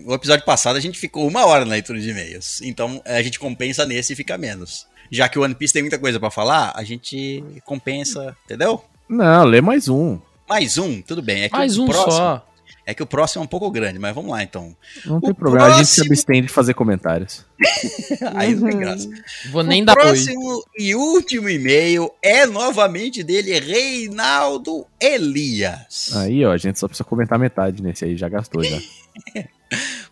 [0.06, 3.38] o episódio passado a gente ficou uma hora na leitura de e-mails, então a gente
[3.38, 4.86] compensa nesse e fica menos.
[5.10, 8.82] Já que o One Piece tem muita coisa pra falar, a gente compensa, entendeu?
[9.08, 10.18] Não, lê mais um.
[10.48, 11.42] Mais um, tudo bem.
[11.42, 12.46] É que Mais o um próximo, só.
[12.84, 14.76] É que o próximo é um pouco grande, mas vamos lá então.
[15.06, 17.44] Não tem O problema, a gente se próximo- abstém de fazer comentários.
[18.34, 18.80] Aí não tem Uhum.
[18.80, 19.08] graça.
[19.50, 20.02] Vou nem o dar oi.
[20.02, 26.10] próximo e último e-mail é novamente dele, Reinaldo Elias.
[26.16, 28.78] Aí, ó, a gente só precisa comentar metade nesse aí, já gastou já.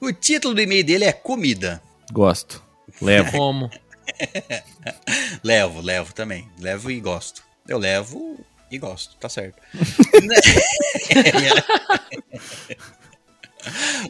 [0.01, 1.83] O título do e-mail dele é Comida.
[2.13, 2.63] Gosto.
[3.03, 3.31] Levo.
[3.33, 3.71] Como?
[5.45, 6.49] Levo, levo também.
[6.59, 7.43] Levo e gosto.
[7.69, 8.39] Eu levo
[8.71, 9.61] e gosto, tá certo.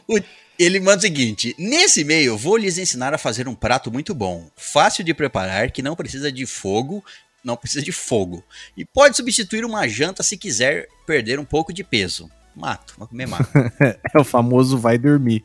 [0.07, 0.20] O-
[0.59, 4.49] ele manda o seguinte: Nesse e-mail, vou lhes ensinar a fazer um prato muito bom,
[4.57, 7.05] fácil de preparar, que não precisa de fogo,
[7.42, 8.44] não precisa de fogo.
[8.77, 12.31] E pode substituir uma janta se quiser perder um pouco de peso.
[12.55, 13.49] Mato, vou comer mato.
[14.14, 15.42] É o famoso vai dormir.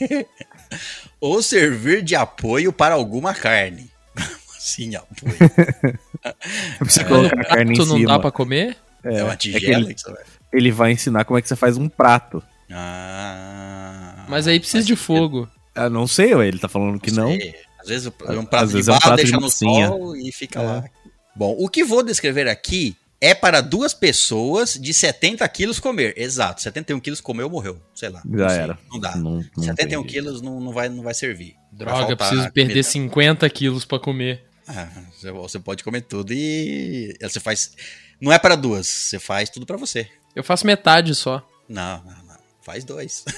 [1.20, 3.90] Ou servir de apoio para alguma carne.
[4.62, 5.34] Sim, apoio.
[6.78, 8.08] Precisa No colocar a carne em prato não cima.
[8.12, 8.76] dá pra comer?
[9.02, 10.22] É, uma é que tigela ele, que você vai.
[10.52, 12.42] ele vai ensinar como é que você faz um prato.
[12.70, 15.48] Ah, Mas aí precisa de fogo.
[15.74, 17.28] Eu não sei, ué, ele tá falando que não.
[17.28, 17.54] sei.
[17.80, 19.88] Às vezes um prato Às de é um prato de deixa no massinha.
[19.88, 20.62] sol e fica É.
[20.62, 20.84] lá.
[21.34, 26.12] Bom, o que vou descrever aqui é para duas pessoas de 70 quilos comer.
[26.16, 27.80] Exato, 71 quilos comeu, morreu.
[27.94, 28.20] Sei lá.
[28.22, 28.78] Já não sei, era.
[28.90, 29.16] Não dá.
[29.16, 31.54] Não, não 71 tem quilos não, não, vai, não vai servir.
[31.72, 32.82] Droga, preciso perder comida.
[32.82, 34.44] 50 quilos pra comer.
[34.72, 34.88] Ah,
[35.42, 37.72] você- pode comer tudo e você faz.
[38.20, 40.08] Não é para duas, você faz tudo para você.
[40.34, 41.44] Eu faço metade só.
[41.68, 42.36] Não, não, não.
[42.62, 43.24] Faz dois.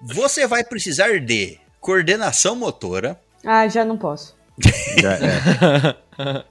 [0.00, 4.36] Você vai precisar de coordenação motora, Ah, já não posso.
[5.04, 5.94] É.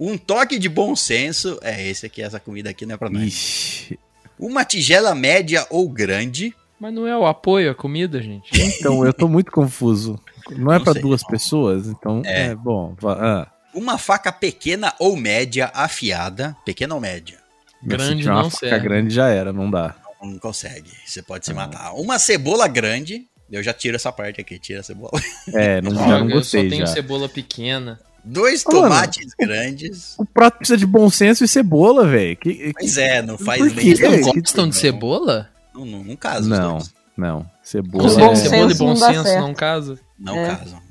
[0.00, 1.58] um toque de bom senso.
[1.62, 3.22] É, esse aqui, essa comida aqui não é pra nós.
[3.24, 3.98] Ixi.
[4.38, 6.54] Uma tigela média ou grande.
[6.80, 8.50] Mas não é o apoio à comida, gente?
[8.60, 10.18] Então, eu tô muito confuso.
[10.50, 11.28] Não é Não pra sei, duas não.
[11.28, 11.86] pessoas?
[11.86, 12.46] Então, É.
[12.48, 12.94] é, bom.
[13.04, 16.56] Ah, Uma faca pequena ou média afiada.
[16.64, 17.38] Pequena ou média?
[17.80, 18.88] se Grande tiver uma não faca serve.
[18.88, 19.94] grande já era, não dá.
[20.22, 20.90] Não consegue.
[21.04, 21.92] Você pode se matar.
[21.94, 23.26] Uma cebola grande.
[23.52, 24.58] Eu já tiro essa parte aqui.
[24.58, 25.10] Tira a cebola.
[25.52, 26.92] É, não, já Droga, não eu só gostei tenho já.
[26.94, 28.00] cebola pequena.
[28.24, 28.80] Dois Mano.
[28.82, 30.14] tomates grandes.
[30.18, 32.36] O prato precisa de bom senso e cebola, velho.
[32.38, 33.94] Que, que- Pois é, não faz nem.
[33.94, 34.02] quê?
[34.02, 35.50] Não É, que- gostam de cebola?
[35.74, 36.40] Não, não, não casa.
[36.40, 36.94] os Não, dois.
[37.16, 37.46] não.
[37.64, 38.36] Com Cebola bom é...
[38.36, 39.40] Cebola e bom não senso certo.
[39.40, 39.98] não casa?
[40.18, 40.56] Não É.
[40.56, 40.82] casam.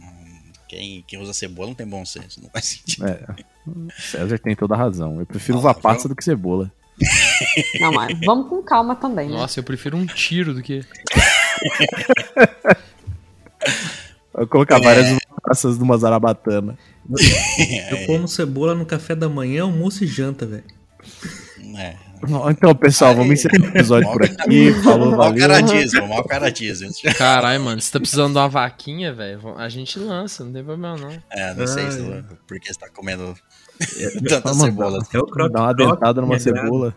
[0.68, 2.42] Quem, quem usa cebola não tem bom senso.
[2.42, 3.06] Não faz sentido.
[3.06, 3.20] É.
[3.96, 5.20] César tem toda a razão.
[5.20, 5.74] Eu prefiro viu?
[5.76, 6.72] passa do que cebola.
[7.80, 9.36] Não, mas vamos com calma também, né?
[9.36, 10.84] Nossa, eu prefiro um tiro do que.
[14.36, 16.78] Eu colocar várias uvas passas numa zarabatana.
[17.92, 20.64] Eu como cebola no café da manhã, almoço e janta, velho.
[21.78, 21.96] É.
[22.50, 24.74] Então, pessoal, vamos encerrar o episódio por aqui.
[24.84, 25.40] Falou, valeu.
[25.40, 26.90] caratismo, mau caratismo.
[27.18, 29.56] Caralho, mano, você tá precisando de uma vaquinha, velho?
[29.58, 31.12] A gente lança, não tem problema não.
[31.30, 32.00] É, não sei se,
[32.48, 33.36] porque você tá comendo
[34.28, 35.00] tanta Vamos cebola.
[35.14, 36.96] É o croque Dá uma dentada numa cebola.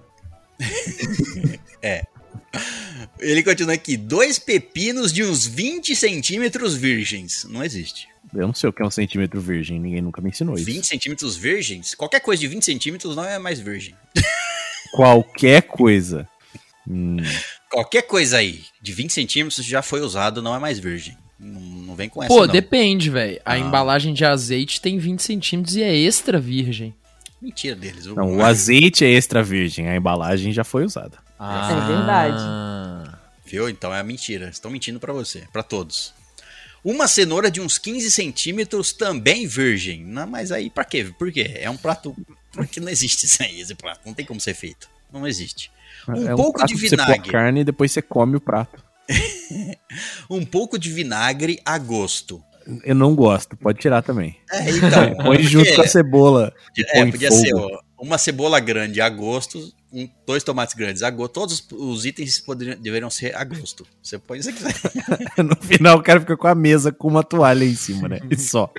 [3.18, 7.44] Ele continua aqui: dois pepinos de uns 20 centímetros virgens.
[7.48, 8.08] Não existe.
[8.34, 10.64] Eu não sei o que é um centímetro virgem, ninguém nunca me ensinou isso.
[10.64, 11.94] 20 centímetros virgens?
[11.94, 13.94] Qualquer coisa de 20 centímetros não é mais virgem.
[14.96, 16.28] Qualquer coisa.
[16.88, 17.16] Hum,
[17.70, 21.16] Qualquer coisa aí de 20 centímetros já foi usado, não é mais virgem.
[21.38, 22.32] Não, não vem com essa.
[22.32, 22.52] Pô, não.
[22.52, 23.40] depende, velho.
[23.44, 23.58] A Ah.
[23.58, 26.94] embalagem de azeite tem 20 centímetros e é extra virgem.
[27.42, 28.06] Mentira deles.
[28.06, 31.18] não, o azeite é extra virgem, a embalagem já foi usada.
[31.38, 32.36] É verdade.
[32.38, 33.18] Ah.
[33.44, 33.68] Viu?
[33.68, 34.48] Então é mentira.
[34.48, 36.14] Estão mentindo pra você, pra todos.
[36.82, 40.04] Uma cenoura de uns 15 centímetros também virgem.
[40.04, 41.12] Não, mas aí pra quê?
[41.18, 41.52] Por quê?
[41.56, 42.16] É um prato.
[42.56, 44.00] Porque não existe isso aí, esse prato.
[44.06, 44.88] Não tem como ser feito.
[45.12, 45.70] Não existe.
[46.08, 47.28] Um é pouco prato de Você vinagre.
[47.28, 48.82] a carne e depois você come o prato.
[50.28, 52.42] Um pouco de vinagre a gosto.
[52.84, 54.36] Eu não gosto, pode tirar também.
[54.50, 55.14] É, então.
[55.24, 56.52] Põe junto porque- com a cebola.
[56.76, 57.40] É, põe podia fogo.
[57.40, 61.32] ser ó, uma cebola grande a gosto, um- dois tomates grandes a gosto.
[61.32, 63.86] Todos os, os itens poderiam, deveriam ser a gosto.
[64.02, 64.58] Você põe isso aqui.
[65.42, 68.18] No final o cara fica com a mesa com uma toalha em cima, né?
[68.28, 68.72] E só.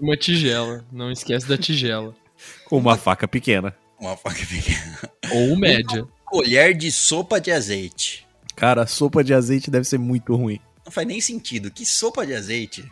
[0.00, 0.82] Uma tigela.
[0.90, 2.14] Não esquece da tigela.
[2.64, 3.74] Com uma faca pequena.
[4.00, 4.98] Uma faca pequena.
[5.32, 6.04] Ou média.
[6.24, 8.26] Colher de sopa de azeite.
[8.54, 10.58] Cara, sopa de azeite deve ser muito ruim.
[10.84, 11.70] Não faz nem sentido.
[11.70, 12.84] Que sopa de azeite?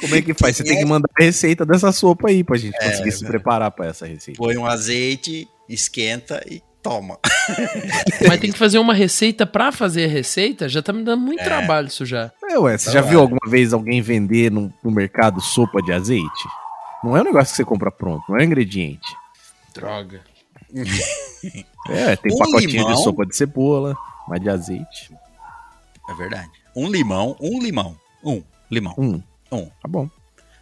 [0.00, 0.56] Como é que faz?
[0.56, 0.88] Você Quem tem que é?
[0.88, 4.38] mandar a receita dessa sopa aí pra gente É, conseguir se preparar pra essa receita.
[4.38, 7.18] Põe um azeite, esquenta e toma.
[8.28, 10.68] Mas tem que fazer uma receita pra fazer a receita?
[10.68, 11.44] Já tá me dando muito É.
[11.44, 12.30] trabalho isso já.
[12.44, 13.10] É, ué, você Então já vai.
[13.10, 16.44] viu alguma vez alguém vender no, no mercado sopa de azeite?
[17.04, 19.14] Não é um negócio que você compra pronto, não é um ingrediente.
[19.74, 20.22] Droga.
[21.88, 22.94] É, tem Um pacotinho limão.
[22.94, 23.96] de sopa de cebola,
[24.28, 25.14] mas de azeite.
[26.08, 26.50] É verdade.
[26.74, 27.96] Um limão, um limão.
[28.24, 28.94] Um limão.
[28.98, 29.66] Hum, Um.
[29.66, 30.08] tá bom.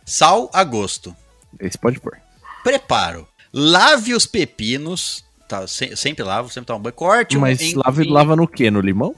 [0.05, 1.15] Sal a gosto.
[1.61, 2.19] Esse pode pôr.
[2.65, 3.27] Preparo.
[3.53, 5.25] Lave os pepinos.
[5.49, 6.95] Tá, se- sempre lavo, sempre toma um banho.
[6.95, 8.71] Corte um Mas em- lava, em- lava no quê?
[8.71, 9.15] No limão?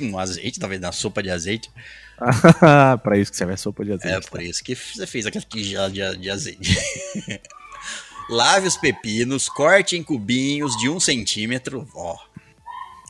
[0.00, 1.70] no azeite, talvez na sopa de azeite.
[3.02, 4.30] pra isso que serve a sopa de É azeite.
[4.30, 6.76] por isso que você fez aquela tigela de, de azeite.
[8.28, 11.88] Lave os pepinos, corte em cubinhos de um centímetro.
[11.94, 12.16] Ó,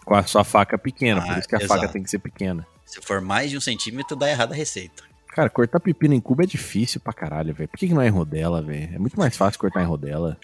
[0.04, 1.80] Com a sua faca pequena, por Ah, isso que a exato.
[1.80, 2.66] faca tem que ser pequena.
[2.86, 5.02] se for mais de um centímetro, dá errada a receita.
[5.28, 7.68] Cara, cortar pepino em cubo é difícil pra caralho, velho.
[7.68, 8.94] Por que, que não é em rodela, velho?
[8.94, 10.38] É muito mais fácil cortar em rodela.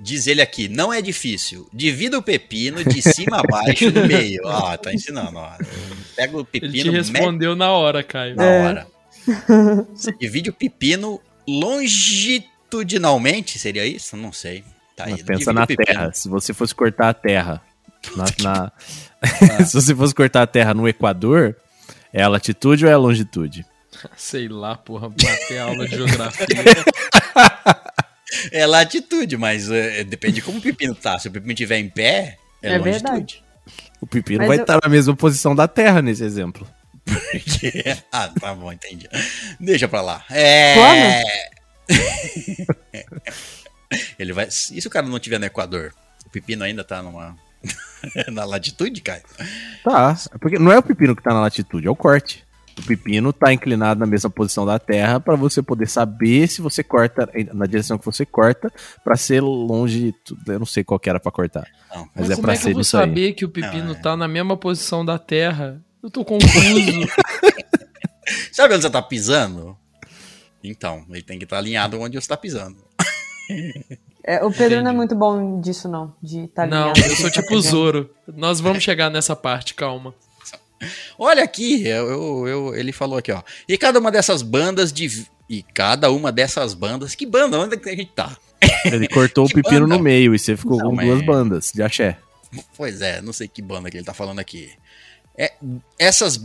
[0.00, 1.68] Diz ele aqui, não é difícil.
[1.72, 4.40] Divida o pepino de cima a baixo no meio.
[4.44, 5.50] Ó, tá ensinando, ó.
[6.14, 8.36] Pega o Ele te pepino, respondeu na hora, Caio.
[8.36, 8.62] na É.
[8.68, 8.86] hora.
[9.94, 14.16] Você divide o pepino longitudinalmente, seria isso?
[14.16, 14.62] Não sei.
[14.96, 15.86] Tá aí, pensa na pepino.
[15.86, 16.12] terra.
[16.12, 17.62] Se você fosse cortar a terra
[18.16, 18.72] na, na-
[19.20, 19.58] Ah.
[19.66, 21.56] Se você fosse cortar a terra no Equador,
[22.12, 23.64] é a latitude ou é a longitude?
[24.16, 26.46] Sei lá, porra, bater a aula de geografia.
[28.52, 31.18] É latitude, mas é, depende de como o pepino tá.
[31.18, 32.90] Se o pepino estiver em pé, é, É longitude.
[33.04, 33.44] verdade.
[34.00, 36.66] O pepino Mas vai eu- estar na mesma posição da terra nesse exemplo.
[37.04, 39.08] Porque- ah, tá bom, entendi.
[39.58, 40.24] Deixa pra lá.
[40.30, 41.22] É.
[44.18, 44.46] Ele vai.
[44.48, 45.92] E se o cara não estiver no Equador?
[46.26, 47.36] O pepino ainda tá numa.
[48.30, 49.22] na latitude, Caio?
[49.82, 52.44] Tá, é porque não é o pepino que tá na latitude, é o corte.
[52.78, 56.82] O pepino tá inclinado na mesma posição da terra pra você poder saber se você
[56.82, 60.14] corta na direção que você corta pra ser longe.
[60.46, 61.66] Eu não sei qual que era pra cortar.
[61.94, 62.08] Não.
[62.14, 63.02] Mas, Mas é como pra é que ser eu vou isso aí.
[63.08, 64.00] saber que o pepino Não, é.
[64.00, 65.82] tá na mesma posição da Terra?
[66.02, 66.50] Eu tô confuso.
[68.52, 69.76] Sabe onde você tá pisando?
[70.62, 72.76] Então, ele tem que estar alinhado onde você tá pisando.
[74.24, 74.96] É, o Pedro não é Entendi.
[74.96, 76.14] muito bom disso, não.
[76.22, 77.00] De estar Não, alinhado.
[77.00, 78.10] eu sou tipo o Zoro.
[78.26, 80.14] Nós vamos chegar nessa parte, calma.
[81.18, 83.42] Olha aqui, eu, eu- ele falou aqui, ó.
[83.68, 85.26] E cada uma dessas bandas de.
[85.48, 87.14] E cada uma dessas bandas.
[87.14, 87.58] Que banda?
[87.58, 88.36] Onde é que a gente tá?
[88.84, 89.96] Ele cortou o pepino banda?
[89.96, 92.18] no meio e você ficou Não, com duas bandas de axé.
[92.76, 94.70] Pois é, não sei que banda que ele tá falando aqui.
[95.36, 95.52] É,
[95.98, 96.44] essas.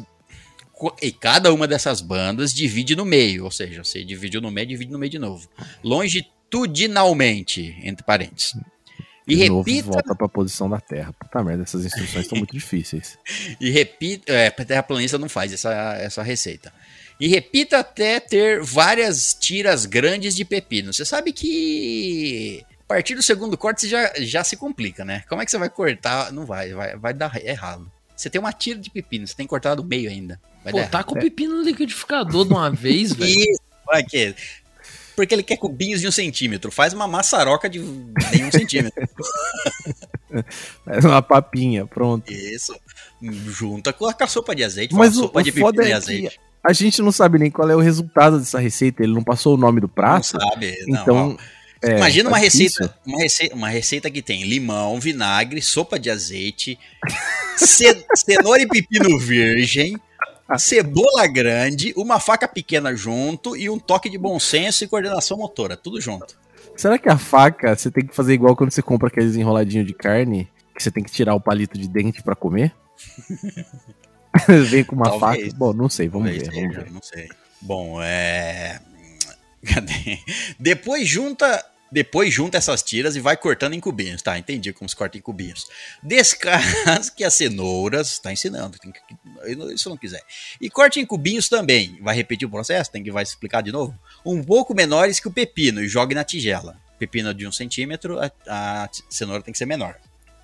[1.01, 4.91] E cada uma dessas bandas divide no meio, ou seja, você dividiu no meio, divide
[4.91, 5.47] no meio de novo.
[5.83, 8.55] Longitudinalmente, entre parênteses.
[9.27, 11.13] E de novo, repita, volta pra posição da Terra.
[11.13, 13.17] Puta merda, essas instruções estão muito difíceis.
[13.59, 14.31] e repita.
[14.31, 16.73] É, terraplanista não faz essa, essa receita.
[17.19, 20.93] E repita até ter várias tiras grandes de pepino.
[20.93, 22.63] Você sabe que.
[22.81, 25.23] A partir do segundo corte você já, já se complica, né?
[25.29, 26.31] Como é que você vai cortar?
[26.31, 27.89] Não vai, vai, vai dar errado.
[28.15, 30.39] Você tem uma tira de pepino, você tem que cortar do meio ainda.
[30.63, 33.31] Vai Pô, dar tá com o pepino no liquidificador de uma vez, velho.
[33.31, 34.35] Isso, vai que.
[35.15, 36.71] Porque ele quer cubinhos de um centímetro.
[36.71, 39.07] Faz uma maçaroca de nenhum centímetro.
[40.87, 42.31] É uma papinha, pronto.
[42.31, 42.75] Isso.
[43.21, 44.93] Junta com a, sopa de azeite.
[44.93, 46.39] Mas faz o, sopa o de foda é azeite.
[46.63, 49.03] a gente não sabe nem qual é o resultado dessa receita.
[49.03, 50.25] Ele não passou o nome do Não prato.
[50.27, 50.75] sabe.
[50.87, 51.87] Não, Então, ó.
[51.87, 52.81] é, Imagina uma difícil.
[52.81, 56.79] receita, uma receita, uma receita que tem limão, vinagre, sopa de azeite,
[57.55, 59.95] ce- cenoura e pepino virgem,
[60.57, 65.77] cebola grande, uma faca pequena junto e um toque de bom senso e coordenação motora,
[65.77, 66.37] tudo junto.
[66.75, 69.93] Será que a faca você tem que fazer igual quando você compra aqueles enroladinhos de
[69.93, 72.73] carne que você tem que tirar o palito de dente pra comer?
[74.69, 75.43] Vem com uma Talvez.
[75.45, 75.55] faca.
[75.57, 76.91] Bom, não sei, vamos Talvez ver, vamos seja, ver.
[76.91, 77.29] Não sei.
[77.61, 78.79] Bom, é.
[79.65, 80.19] Cadê?
[80.59, 81.63] Depois junta.
[81.93, 84.37] Depois junta essas tiras e vai cortando em cubinhos, tá?
[84.39, 85.67] Entendi como se corta em cubinhos.
[86.01, 88.99] Descasque as cenouras, tá ensinando, tem que,
[89.55, 90.21] não- se eu não quiser.
[90.59, 91.97] E corte em cubinhos também.
[92.01, 92.91] Vai repetir o processo?
[92.91, 93.97] Tem que vai explicar de novo?
[94.25, 96.75] Um pouco menores que o pepino e jogue na tigela.
[96.97, 99.95] Pepino de um centímetro, a, a cenoura tem que ser menor.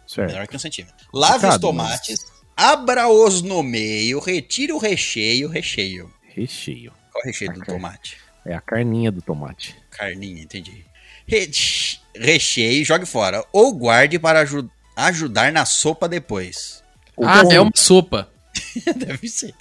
[0.05, 0.31] Certo.
[0.31, 0.95] Menor que um centímetro.
[1.13, 6.11] Lave os Complicado, tomates, abra-os no meio, retire o recheio, recheio.
[6.35, 6.91] Recheio.
[7.11, 7.73] Qual é o recheio do Ok.
[7.73, 8.17] tomate?
[8.45, 9.75] É a carninha do tomate.
[9.91, 10.85] Carninha, entendi.
[11.29, 13.43] Reche- Recheie e jogue fora.
[13.53, 16.83] Ou guarde para aju- ajudar na sopa depois.
[17.21, 18.29] Ah, é uma sopa.
[18.95, 19.53] Deve ser.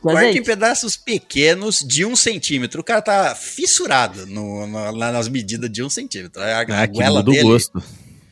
[0.00, 0.42] Com Corte em azeite.
[0.46, 2.80] pedaços pequenos de um centímetro.
[2.80, 6.42] O cara tá fissurado no- no- nas medidas de um centímetro.
[6.42, 7.82] A, a Ah, que o dele gosto.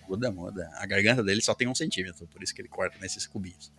[0.09, 0.68] muda, muda.
[0.79, 3.71] A garganta dele só tem um centímetro, por isso que ele corta nesses cubinhos.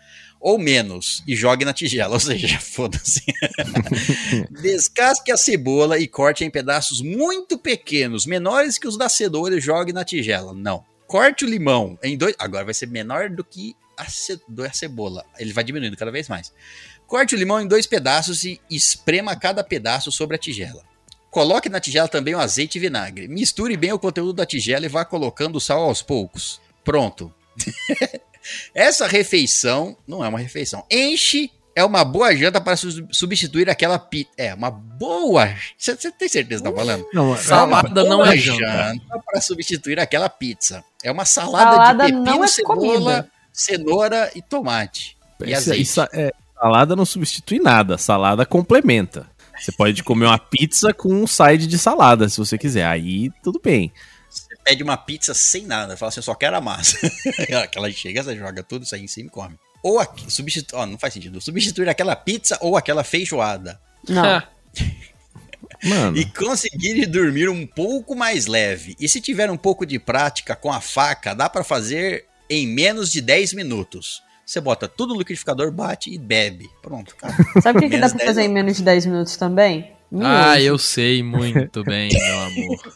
[0.46, 3.24] Ou menos, e jogue na tigela, ou seja, foda-se.
[4.62, 9.62] Descasque a cebola e corte em pedaços muito pequenos, menores que os da cenoura e
[9.62, 10.54] jogue na tigela.
[10.54, 10.84] Não.
[11.08, 12.36] Corte o limão em dois.
[12.38, 14.38] Agora vai ser menor do que a, ce...
[14.50, 15.24] do- a cebola.
[15.40, 16.52] Ele vai diminuindo cada vez mais.
[17.08, 20.84] Corte o limão em dois pedaços e esprema cada pedaço sobre a tigela.
[21.32, 23.30] Coloque na tigela também o azeite e vinagre.
[23.30, 26.60] Misture bem o conteúdo da tigela e vá colocando o sal aos poucos.
[26.84, 27.34] Pronto.
[28.74, 30.86] Essa refeição não é uma refeição.
[30.92, 34.30] Enche é uma boa janta para su- substituir aquela pizza.
[34.38, 35.50] É, uma boa.
[35.78, 37.06] Você tem certeza que tá falando?
[37.14, 38.96] Não, Salada não Boa é janta.
[39.26, 40.84] para substituir aquela pizza.
[41.04, 43.32] É uma salada, Salada de pepino, não é cebola, comida.
[43.52, 45.18] cenoura e tomate.
[45.42, 45.82] E Isso- azeite.
[45.82, 49.28] isso- é, salada não substitui nada, salada complementa.
[49.60, 52.86] Você pode comer uma pizza com um side de salada, se você quiser.
[52.86, 53.92] Aí tudo bem.
[54.64, 56.98] Pede uma pizza sem nada, fala assim, eu só quero a massa.
[57.64, 59.60] aquela chega, você joga tudo isso aí em cima e come.
[59.82, 60.76] Ou aqui, substitu...
[60.78, 61.42] ó, não faz sentido.
[61.42, 63.80] Substituir aquela pizza ou aquela feijoada.
[64.08, 64.24] Não.
[64.24, 64.48] Ah,
[65.84, 68.96] Mano, E conseguir dormir um pouco mais leve.
[69.00, 73.12] E se tiver um pouco de prática com a faca, dá pra fazer em menos
[73.12, 74.24] de 10 minutos.
[74.46, 76.70] Você bota tudo no liquidificador, bate e bebe.
[76.82, 77.36] Pronto, cara.
[77.62, 79.92] Sabe o que, que dá pra 10 fazer em menos de 10 minutos também?
[80.22, 82.94] ah, eu sei muito bem, meu amor.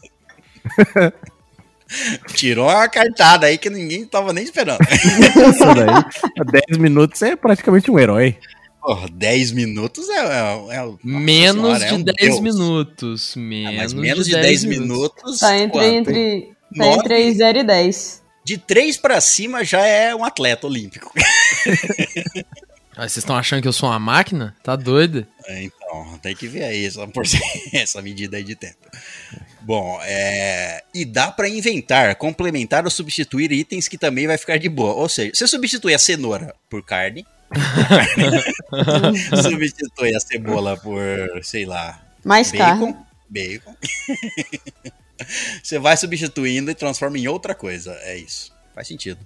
[2.34, 4.80] Tirou uma cartada aí que ninguém tava nem esperando.
[4.82, 8.38] isso daí, 10 minutos é praticamente um herói.
[8.81, 10.13] Porra, 10 minutos é.
[10.17, 12.40] é, é Menos senhora, é de um 10 Deus.
[12.40, 13.33] minutos.
[13.35, 15.40] Ah, Menos, mas menos de 10 minutos.
[15.40, 15.85] Tá entre, quanto?
[16.10, 18.23] entre, tá entre 0 e 10.
[18.46, 21.12] De 3 pra cima já é um atleta olímpico.
[23.00, 24.56] Ah, vocês estão achando que eu sou uma máquina?
[24.63, 25.27] Tá doido?
[25.46, 27.08] É, Então, tem que ver aí essa,
[27.71, 28.75] essa medida aí de tempo.
[29.68, 30.82] Bom, é...
[30.94, 34.94] e dá pra inventar, complementar ou substituir itens que também vai ficar de boa.
[34.94, 37.28] Ou seja, você substitui a cenoura por carne,
[39.44, 41.04] substitui a cebola por,
[41.44, 42.94] sei lá, Mais carne.
[42.94, 43.76] bacon, bacon.
[45.62, 47.92] você vai substituindo e transforma em outra coisa.
[48.04, 48.54] É isso.
[48.74, 49.20] Faz sentido.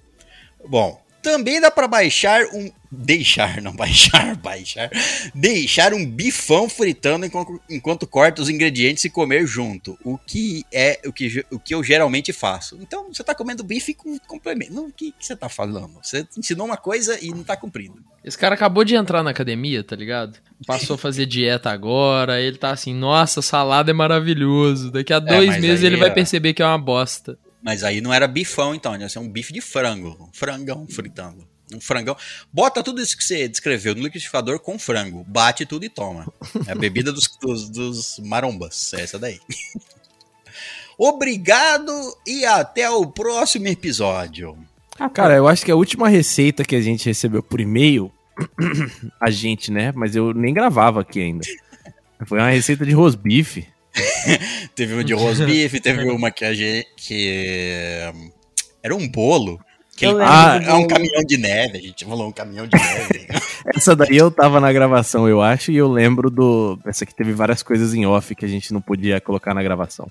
[0.67, 2.71] Bom, Também dá pra baixar um.
[2.93, 4.89] Deixar, não baixar, baixar.
[5.33, 9.97] Deixar um bifão fritando enquanto, enquanto corta os ingredientes e comer junto.
[10.03, 12.77] O que é o que, o que eu geralmente faço.
[12.81, 14.73] Então você tá comendo bife com complemento.
[14.73, 15.93] Não, O que, que você tá falando?
[16.01, 17.95] Você ensinou uma coisa e não tá cumprindo.
[18.25, 20.37] Esse cara acabou de entrar na academia, tá ligado?
[20.67, 24.91] Passou a fazer dieta agora, ele tá assim, nossa, salada é maravilhoso.
[24.91, 27.37] Daqui a dois mas meses ele vai é- perceber que é uma bosta.
[27.61, 28.95] Mas aí não era bifão, então.
[28.97, 30.17] Ia ser um bife de frango.
[30.19, 31.47] Um frangão fritando.
[31.73, 32.17] Um frangão.
[32.51, 35.23] Bota tudo isso que você descreveu no liquidificador com frango.
[35.27, 36.31] Bate tudo e toma.
[36.67, 38.93] É a bebida dos, dos, dos marombas.
[38.93, 39.39] É essa daí.
[40.97, 41.91] Obrigado
[42.27, 44.57] e até o próximo episódio.
[45.13, 48.11] Cara, eu acho que a última receita que a gente recebeu por e-mail,
[49.19, 49.91] a gente, né?
[49.95, 51.43] Mas eu nem gravava aqui ainda.
[52.25, 53.67] Foi uma receita de rosbife.
[54.75, 56.87] Teve uma de rosbife, teve uma que a gente.
[56.95, 58.31] Que, hum,
[58.81, 59.59] era um bolo.
[59.95, 61.77] Que ah, é um caminhão de neve.
[61.77, 63.27] A gente falou um caminhão de neve.
[63.75, 66.79] Essa daí eu tava na gravação, eu acho, e eu lembro do.
[66.85, 70.09] Essa aqui teve várias coisas em off que a gente não podia colocar na gravação.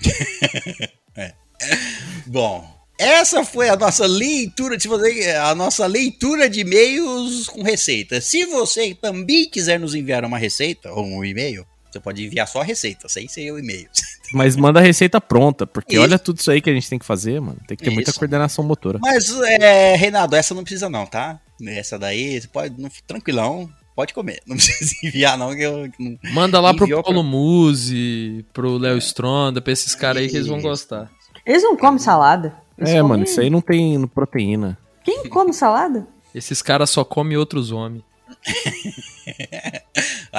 [2.26, 8.20] Bom, essa foi a nossa leitura, você, a nossa leitura de e-mails com receita.
[8.20, 11.66] Se você também quiser nos enviar uma receita ou um e-mail,
[11.96, 13.88] você pode enviar só a receita, sem ser o e-mail.
[14.32, 16.02] Mas manda a receita pronta, porque Isso.
[16.02, 17.58] olha tudo isso aí que a gente tem que fazer, mano.
[17.68, 18.18] Tem que ter muita Isso.
[18.18, 18.98] coordenação motora.
[19.00, 21.40] Mas, é, Reinaldo, essa não precisa não, tá?
[21.68, 24.40] Essa daí, você pode, não, tranquilão, pode comer.
[24.46, 25.88] Não precisa enviar não, que eu...
[25.98, 30.28] não- Manda lá pro Enviou pra- Paulo Musi, pro Léo Stronda, pra esses caras aí
[30.28, 31.08] que eles vão gostar.
[31.46, 32.52] Eles não comem salada.
[32.76, 34.76] Eles É, comem- mano, isso aí não tem proteína.
[35.04, 36.04] Quem come salada?
[36.34, 38.02] Esses caras só comem outros homens.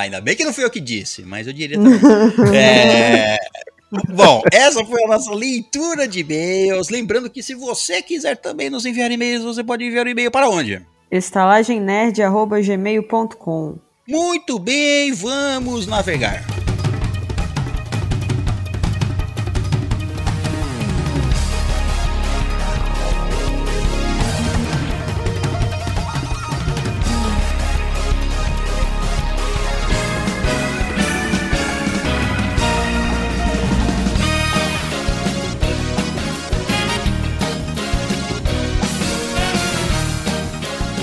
[0.01, 1.97] Ainda bem que não fui eu que disse, mas eu diria também.
[2.55, 3.37] É,
[4.13, 6.89] Bom, essa foi a nossa leitura de e-mails.
[6.89, 10.49] Lembrando que se você quiser também nos enviar e-mails, você pode enviar um e-mail para
[10.49, 10.85] onde?
[11.09, 13.75] estalagemnerd.gmail.com
[14.07, 16.45] Muito bem, vamos navegar.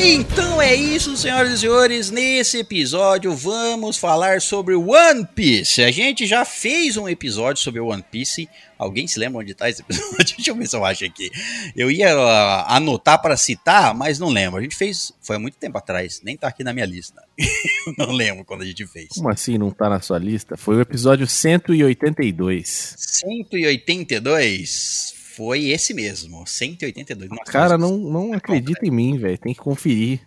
[0.07, 2.11] Então é isso, senhoras e senhores.
[2.11, 5.83] Nesse episódio vamos falar sobre One Piece.
[5.83, 8.47] A gente já fez um episódio sobre One Piece.
[8.77, 10.19] Alguém se lembra onde tá esse episódio?
[10.37, 11.31] Deixa eu ver se eu acho aqui.
[11.75, 14.59] Eu ia ah, anotar para citar, mas não lembro.
[14.59, 15.11] A gente fez.
[15.23, 16.21] Foi há muito tempo atrás.
[16.23, 17.23] Nem tá aqui na minha lista.
[17.87, 19.09] Eu não lembro quando a gente fez.
[19.09, 20.55] Como assim não tá na sua lista?
[20.55, 22.95] Foi o episódio 182.
[22.99, 25.04] 182
[25.37, 26.47] foi esse mesmo.
[26.47, 27.31] 182.
[27.31, 29.39] Nossa, Cara, não, não acredita em mim, velho.
[29.39, 30.21] Tem que conferir.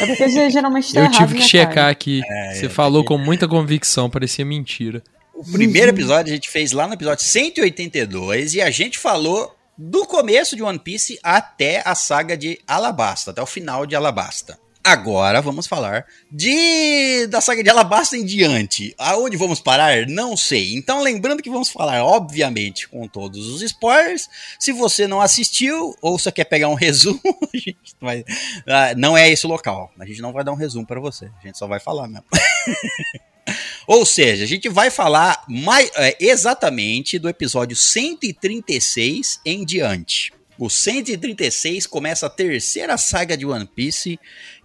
[0.00, 1.90] É porque você geralmente tá Eu errado, tive que né, checar cara?
[1.90, 2.20] aqui.
[2.24, 5.02] É, Você falou com muita convicção, parecia mentira.
[5.34, 10.04] O primeiro episódio a gente fez lá no episódio 182 e a gente falou do
[10.06, 14.58] começo de One Piece até a saga de Alabasta, até o final de Alabasta.
[14.90, 18.94] Agora vamos falar de da saga de Alabasta em diante.
[18.96, 20.06] Aonde vamos parar?
[20.06, 20.74] Não sei.
[20.74, 24.30] Então lembrando que vamos falar, obviamente, com todos os spoilers.
[24.58, 27.20] Se você não assistiu ou você quer pegar um resumo,
[28.00, 28.24] vai,
[28.66, 29.92] ah, não é esse o local.
[29.98, 31.26] A gente não vai dar um resumo para você.
[31.26, 32.24] A gente só vai falar mesmo.
[33.86, 40.32] Ou seja, a gente vai falar mais, é, exatamente do episódio 136 em diante.
[40.58, 44.18] O 136 começa a terceira saga de One Piece,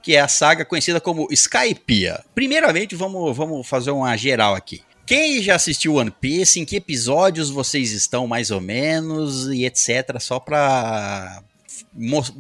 [0.04, 2.24] que é a saga conhecida como Skypiea.
[2.36, 4.84] Primeiramente, vamos, vamos fazer uma geral aqui.
[5.06, 10.20] Quem já assistiu One Piece, em que episódios vocês estão mais ou menos e etc,
[10.20, 11.42] só pra,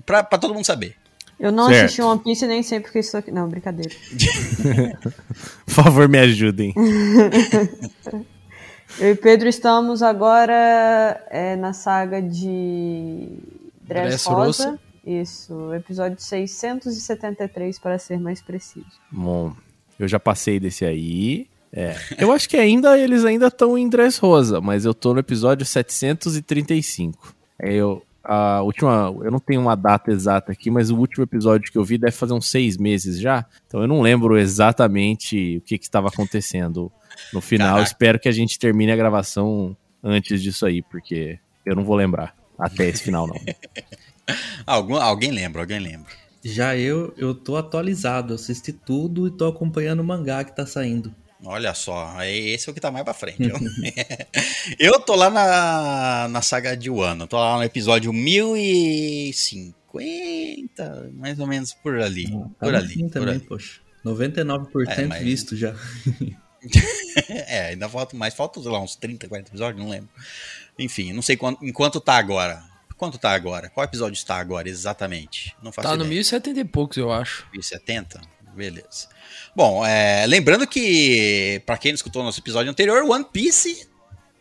[0.05, 0.95] pra, pra todo mundo saber.
[1.39, 1.85] Eu não Certo.
[1.85, 3.31] assisti One Piece nem sei porque estou aqui.
[3.31, 3.93] Não, brincadeira.
[5.65, 6.73] Por favor, me ajudem.
[8.99, 13.27] Eu e Pedro estamos agora é, na saga de
[13.81, 14.79] Dress Dressrosa.
[15.05, 18.85] Isso, episódio 673 para ser mais preciso.
[19.11, 19.53] Bom,
[19.99, 21.47] eu já passei desse aí.
[21.71, 25.19] É, eu acho que ainda eles ainda estão em Dress Rosa, mas eu tô no
[25.19, 27.35] episódio 735.
[27.59, 31.71] É, eu, a última, eu não tenho uma data exata aqui, mas o último episódio
[31.71, 33.45] que eu vi deve fazer uns seis meses já.
[33.67, 36.91] Então eu não lembro exatamente o que que estava acontecendo
[37.33, 37.75] no final.
[37.75, 37.87] Caraca.
[37.87, 42.35] Espero que a gente termine a gravação antes disso aí, porque eu não vou lembrar
[42.57, 43.35] até esse final não.
[44.65, 46.11] Algum, alguém lembra, alguém lembra.
[46.43, 51.13] Já eu, eu tô atualizado, assisti tudo e tô acompanhando o mangá que tá saindo.
[51.45, 53.39] Olha só, esse é o que tá mais pra frente.
[54.79, 59.83] Eu, tô lá na, na saga de Wano, tô lá no episódio 1005.
[59.93, 62.29] 50, mais ou menos por ali.
[62.31, 62.97] Tá por ali.
[63.03, 63.39] por também, ali.
[63.41, 63.79] poxa.
[64.03, 65.73] 99% É, mas- visto já.
[67.27, 70.07] É, ainda falta mais, falta lá, uns 30, 40 episódios, não lembro.
[70.79, 72.63] Enfim, não sei quanto, em quanto tá agora.
[72.97, 73.69] Quanto tá agora?
[73.69, 75.55] Qual episódio está agora exatamente?
[75.61, 76.15] Não faço Tá no ideia.
[76.15, 77.47] 1070 e poucos, eu acho.
[77.51, 78.21] 1070?
[78.55, 79.07] Beleza.
[79.55, 83.87] Bom, é, lembrando que, pra quem não escutou nosso episódio anterior, One Piece,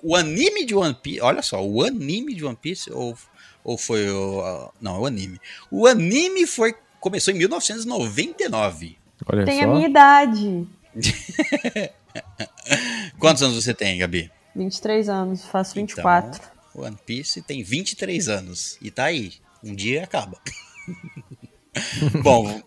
[0.02, 3.16] o anime de One Piece, olha só, o anime de One Piece, ou,
[3.64, 4.70] ou foi o.
[4.80, 5.40] Não, é o anime.
[5.70, 8.98] O anime foi, começou em 1999.
[9.26, 9.64] Olha Tem só.
[9.64, 10.66] a minha idade.
[13.18, 14.30] Quantos anos você tem, Gabi?
[14.54, 16.38] 23 anos, faço 24.
[16.38, 18.78] Então, One Piece tem 23 anos.
[18.80, 19.34] E tá aí.
[19.62, 20.38] Um dia acaba.
[22.22, 22.60] Bom,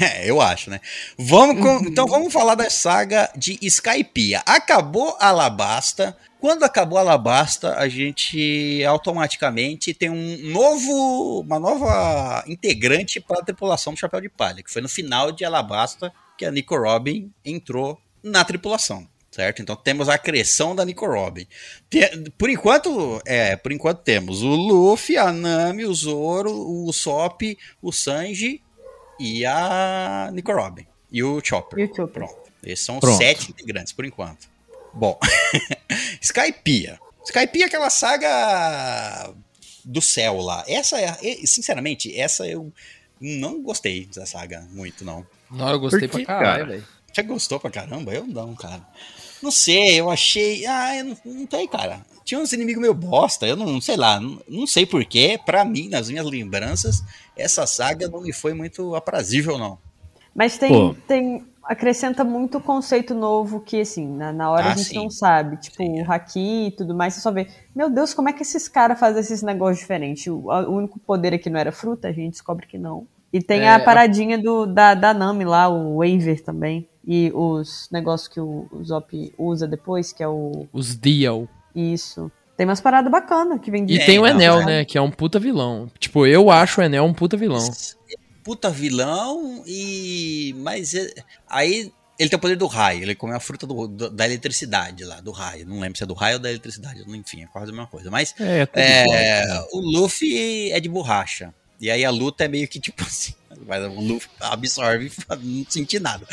[0.00, 0.80] é, eu acho, né?
[1.18, 4.42] Vamos com- então vamos falar da saga de Skypiea.
[4.46, 6.16] Acabou Alabasta.
[6.38, 13.94] Quando acabou Alabasta, a gente automaticamente tem um novo, uma nova integrante para a tripulação
[13.94, 17.98] do Chapéu de Palha, que foi no final de Alabasta que a Nico Robin entrou
[18.22, 19.08] na tripulação.
[19.36, 19.60] Certo?
[19.60, 21.46] Então temos a acreção da Nico Robin.
[21.90, 27.42] Te- Por enquanto, é, por enquanto temos o Luffy, a Nami, o Zoro, o Sop,
[27.82, 28.62] o Sanji
[29.20, 30.86] e a Nico Robin.
[31.12, 31.78] E o Chopper.
[31.80, 32.08] E o Chopper.
[32.26, 32.50] Pronto.
[32.64, 33.18] Esses são os Pronto.
[33.18, 34.48] sete integrantes, por enquanto.
[34.94, 35.18] Bom,
[36.22, 36.98] Skypiea.
[37.24, 39.34] Skypiea é aquela saga
[39.84, 40.64] do céu lá.
[40.66, 41.14] Essa é,
[41.44, 42.72] sinceramente, essa eu
[43.20, 45.26] não gostei dessa saga muito, não.
[45.50, 46.72] Não, eu gostei Por que, pra caralho, cara?
[46.78, 46.96] velho.
[47.12, 48.12] Você gostou pra caramba?
[48.12, 48.86] Eu não, cara.
[49.42, 50.66] Não sei, eu achei.
[50.66, 52.00] Ah, eu não, não tem, cara.
[52.24, 55.38] Tinha uns inimigos meio bosta, eu não sei lá, não, não sei porquê.
[55.44, 57.02] Pra mim, nas minhas lembranças,
[57.36, 59.78] essa saga não me foi muito aprazível, não.
[60.34, 60.94] Mas tem, Pô.
[61.06, 61.44] tem.
[61.68, 64.94] Acrescenta muito conceito novo que, assim, na, na hora Ah, a gente sim.
[64.94, 65.56] não sabe.
[65.56, 66.02] Tipo, Sim, é.
[66.04, 67.48] o haki e tudo mais, você só vê.
[67.74, 70.28] Meu Deus, como é que esses caras fazem esses negócios diferentes?
[70.28, 73.04] O, o único poder aqui não era fruta, a gente descobre que não.
[73.32, 76.88] E tem É, a a- paradinha do, da, da Nami lá, o Waver também.
[77.06, 80.66] E os negócios que o, o Zop usa depois, que é o.
[80.72, 81.48] Os Dial.
[81.74, 82.30] Isso.
[82.56, 84.00] Tem umas paradas bacanas que vem E de.
[84.00, 84.64] É, tem o não, Enel, é.
[84.66, 84.84] né?
[84.84, 85.90] Que é um puta vilão.
[85.98, 87.70] Tipo, eu acho o Enel um puta vilão.
[88.42, 90.54] Puta vilão e.
[90.58, 91.12] Mas é-
[91.48, 95.04] aí ele tem o poder do raio, ele come a fruta do- do- da eletricidade
[95.04, 95.66] lá, do raio.
[95.66, 98.10] Não lembro se é do raio ou da eletricidade, enfim, é quase a mesma coisa.
[98.10, 98.70] Mas É, igual.
[99.14, 101.52] É, o Luffy é de borracha.
[101.80, 103.34] E aí a luta é meio que tipo assim.
[103.66, 105.10] Mas o Luffy absorve
[105.42, 106.26] e não sentir nada.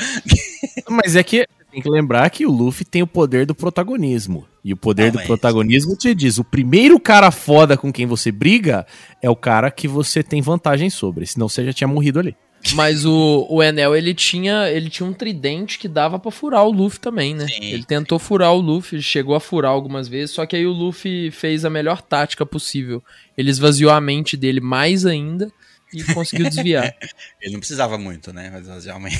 [0.89, 4.45] Mas é que tem que lembrar que o Luffy tem o poder do protagonismo.
[4.63, 8.31] E o poder do mas- protagonismo te diz: o primeiro cara foda com quem você
[8.31, 8.85] briga
[9.21, 11.25] é o cara que você tem vantagem sobre.
[11.25, 12.35] Senão você já tinha morrido ali.
[12.73, 16.71] Mas o, o Enel, ele tinha, ele tinha um tridente que dava pra furar o
[16.71, 17.47] Luffy também, né?
[17.47, 17.65] Sim.
[17.65, 21.29] Ele tentou furar o Luffy, chegou a furar algumas vezes, só que aí o Luffy
[21.29, 23.03] fez a melhor tática possível.
[23.37, 25.51] Ele esvaziou a mente dele mais ainda
[25.93, 26.95] e conseguiu desviar.
[27.41, 28.49] Ele não precisava muito, né?
[28.49, 29.17] Mas realmente.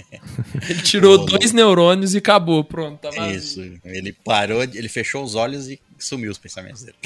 [0.68, 3.30] Ele tirou Ô, dois neurônios e acabou, pronto, tá.
[3.30, 3.60] Isso.
[3.84, 6.98] Ele parou, ele fechou os olhos e sumiu os pensamentos dele.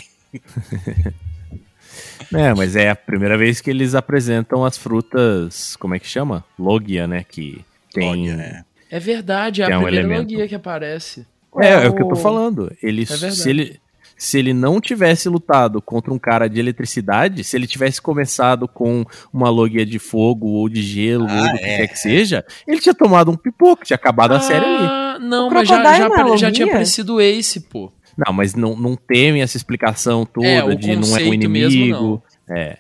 [2.35, 5.77] É, mas é a primeira vez que eles apresentam as frutas.
[5.77, 6.45] Como é que chama?
[6.59, 7.25] Logia, né?
[7.29, 8.09] Que tem.
[8.31, 8.97] Logia, é.
[8.97, 10.31] É verdade, é a é um primeira elemento.
[10.33, 11.27] logia que aparece.
[11.61, 12.71] É, é o que eu tô falando.
[12.83, 13.37] Ele, É verdade.
[13.37, 13.81] se, ele,
[14.17, 19.05] se ele não tivesse lutado contra um cara de eletricidade, se ele tivesse começado com
[19.33, 22.45] uma logia de fogo ou de gelo Ah, ou do que é, quer que seja,
[22.67, 24.87] ele tinha tomado um pipoco, tinha acabado a série ali.
[24.87, 27.93] Ah, não, O mas já, já, é já tinha aparecido o Ace, pô.
[28.27, 31.49] Não, mas não, não teme essa explicação toda É, o de não é um conceito
[31.51, 32.23] mesmo, inimigo.
[32.51, 32.79] É.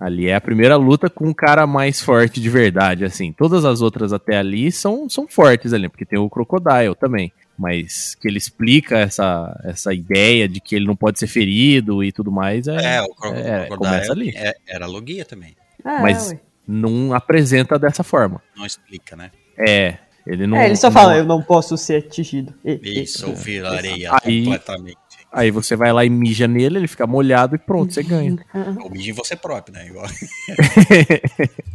[0.00, 3.32] Ali é a primeira luta com um cara mais forte de verdade, assim.
[3.32, 7.32] Todas as outras até ali são, são fortes ali, porque tem o Crocodile também.
[7.56, 12.10] Mas que ele explica essa, essa ideia de que ele não pode ser ferido e
[12.10, 14.32] tudo mais, é, É, o Cro- é, Crocodile começa ali.
[14.34, 15.54] é- era Logia também.
[15.84, 16.34] É, mas
[16.66, 18.42] não apresenta dessa forma.
[18.56, 19.30] Não explica, né?
[19.56, 20.56] É, ele não.
[20.56, 22.54] É, ele só não- fala, eu não posso ser atingido.
[22.64, 24.96] Isso, eu virarei Aí- completamente.
[25.34, 28.36] Aí você vai lá e mija nele, ele fica molhado e pronto, você ganha.
[28.82, 29.86] Ou mija em você próprio, né?
[29.86, 30.06] Igual.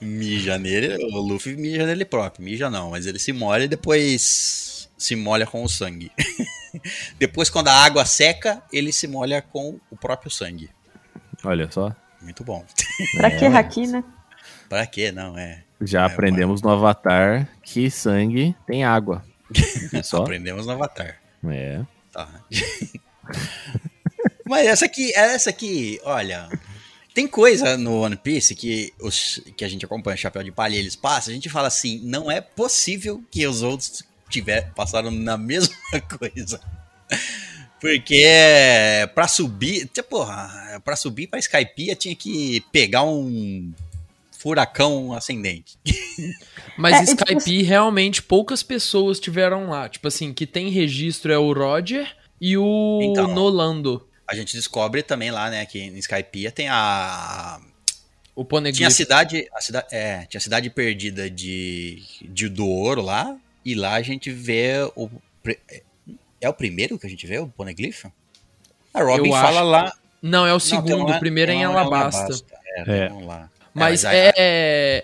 [0.00, 2.44] mija nele, o Luffy mija nele próprio.
[2.44, 6.10] Mija não, mas ele se molha e depois se molha com o sangue.
[7.18, 10.70] depois, quando a água seca, ele se molha com o próprio sangue.
[11.44, 11.94] Olha só.
[12.22, 12.64] Muito bom.
[13.16, 14.04] Pra que haki, né?
[14.68, 15.12] pra quê?
[15.12, 15.62] Não, é.
[15.80, 19.24] Já É, aprendemos no Avatar que sangue tem água.
[19.92, 20.22] É só?
[20.22, 21.16] Aprendemos no Avatar.
[21.48, 21.80] É.
[22.12, 22.28] Tá.
[24.44, 26.48] Mas essa aqui, essa aqui, olha.
[27.14, 30.78] Tem coisa no One Piece que, os, que a gente acompanha Chapéu de Palha e
[30.78, 35.36] eles passam, a gente fala assim, não é possível que os outros tiver, passaram na
[35.38, 35.74] mesma
[36.18, 36.60] coisa.
[37.80, 38.24] Porque
[39.14, 40.24] pra subir, tipo,
[40.84, 43.72] pra subir pra Skypiea tinha que pegar um
[44.38, 45.76] furacão ascendente.
[46.76, 49.88] Mas É, e tipo Skype realmente poucas pessoas tiveram lá.
[49.88, 53.28] Tipo assim, que tem registro é o Roger e o Então.
[53.34, 54.06] Nolando.
[54.30, 57.60] A gente descobre também lá, né, que em Skypiea tem a
[58.36, 58.76] O Poneglyph.
[58.76, 63.36] tinha a cidade, a cidade, é, tinha a cidade perdida de, de do ouro lá,
[63.64, 65.08] e lá a gente vê o
[65.42, 65.58] pre-
[66.40, 68.04] é o primeiro que a gente vê o Poneglyph?
[68.94, 69.92] A Robin Eu fala acho- lá.
[70.22, 71.06] Não, é o Não, segundo.
[71.12, 72.34] um- o primeiro é em um Alabasta.
[72.86, 73.08] É, É.
[73.24, 73.50] lá.
[73.74, 74.32] Mas aí- é,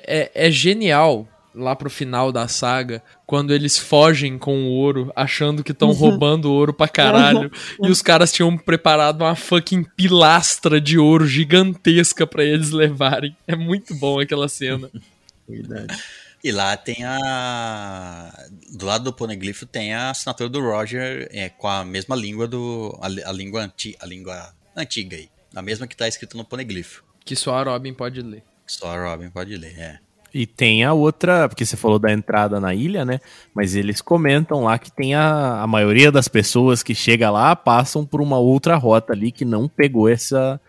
[0.07, 5.63] é, é genial lá pro final da saga, quando eles fogem com o ouro, achando
[5.63, 7.49] que estão roubando ouro pra caralho,
[7.81, 13.37] e os caras tinham preparado uma fucking pilastra de ouro gigantesca pra eles levarem.
[13.47, 14.91] É muito bom aquela cena.
[15.49, 15.97] Verdade.
[16.43, 18.33] E lá tem a.
[18.77, 22.99] Do lado do Poneglyph tem a assinatura do Roger é, com a mesma língua do.
[23.01, 25.29] A, a língua anti, a língua antiga aí.
[25.55, 26.99] A mesma que tá escrito no Poneglyph.
[27.25, 28.43] Que só a Robin pode ler.
[28.67, 29.99] Só a Robin pode ler, é.
[30.33, 33.21] E tem a outra, porque você falou da entrada na ilha, né?
[33.55, 38.05] Mas eles comentam lá que tem a, a maioria das pessoas que chega lá passam
[38.05, 40.61] por uma outra rota ali que não pegou essa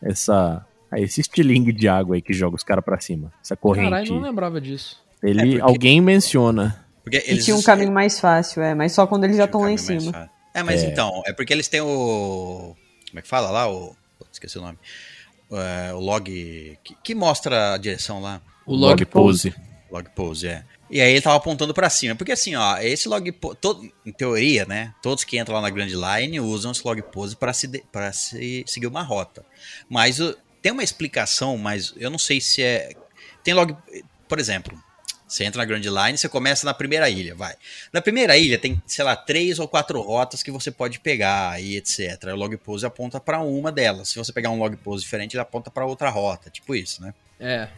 [0.00, 0.64] essa
[0.96, 3.32] esse estilingue de água aí que joga os caras pra cima.
[3.44, 3.90] Essa corrente.
[3.90, 5.02] Caralho, não lembrava disso.
[5.22, 6.84] Ele É porque- alguém menciona.
[7.02, 9.72] Porque E tinha um caminho mais fácil, é, mas só quando eles já estão lá
[9.72, 10.30] em cima.
[10.54, 12.76] É, mas então, é porque eles têm o.
[13.08, 13.68] Como é que fala lá?
[13.70, 13.96] O.
[14.32, 14.78] Esqueci o nome.
[15.50, 16.78] É, o log.
[16.84, 18.40] Que, que mostra a direção lá.
[18.66, 19.54] O log, Log pose.
[19.90, 20.64] Log pose, é.
[20.90, 22.14] E aí ele tava apontando pra cima.
[22.14, 23.56] Porque assim, ó, esse log pose.
[23.60, 24.94] Todo, em teoria, né?
[25.02, 28.12] Todos que entram lá na Grand Line usam esse log pose pra, se, de- pra
[28.12, 29.44] se seguir uma rota.
[29.88, 32.90] Mas o- tem uma explicação, mas eu não sei se é.
[33.42, 33.74] Tem log.
[34.28, 34.78] Por exemplo,
[35.28, 37.54] você entra na Grand Line, você começa na primeira ilha, vai.
[37.92, 41.76] Na primeira ilha tem, sei lá, três ou quatro rotas que você pode pegar e
[41.76, 42.24] etc.
[42.32, 44.08] O log pose aponta pra uma delas.
[44.08, 47.12] Se você pegar um log pose diferente, ele aponta pra outra rota, tipo isso, né?
[47.38, 47.68] É.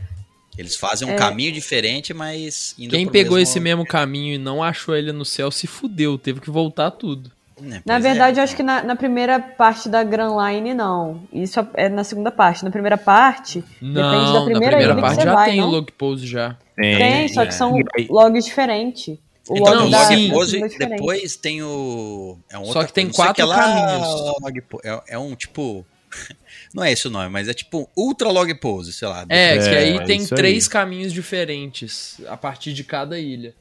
[0.57, 1.17] Eles fazem um É.
[1.17, 5.25] caminho diferente, mas indo Quem pegou mesmo- esse mesmo caminho e não achou ele no
[5.25, 7.31] céu se fudeu, teve que voltar tudo.
[7.61, 8.41] Né, Na pois verdade, é.
[8.41, 11.23] eu acho que na, na primeira parte da Grand Line, não.
[11.33, 12.65] Isso é na segunda parte.
[12.65, 15.51] Na primeira parte, depende da Não, na primeira, primeira ilha que parte você já vai,
[15.51, 15.69] tem não?
[15.69, 16.57] o log pose já.
[16.77, 17.47] Tem, só é.
[17.47, 17.75] que são
[18.09, 19.19] logs diferentes.
[19.49, 20.29] O Então, Não, da- log sim.
[20.29, 20.99] da pose, é diferente.
[20.99, 22.39] depois tem o.
[22.51, 24.41] É um Só que tem coisa, não quatro que lá, caminhos.
[24.41, 25.85] log é, é um tipo.
[26.75, 29.25] Não é esse o nome, mas é tipo Ultra Log Pose, sei lá.
[29.29, 30.39] É, que É, aí é tem isso aí.
[30.39, 33.55] três caminhos diferentes a partir de cada ilha.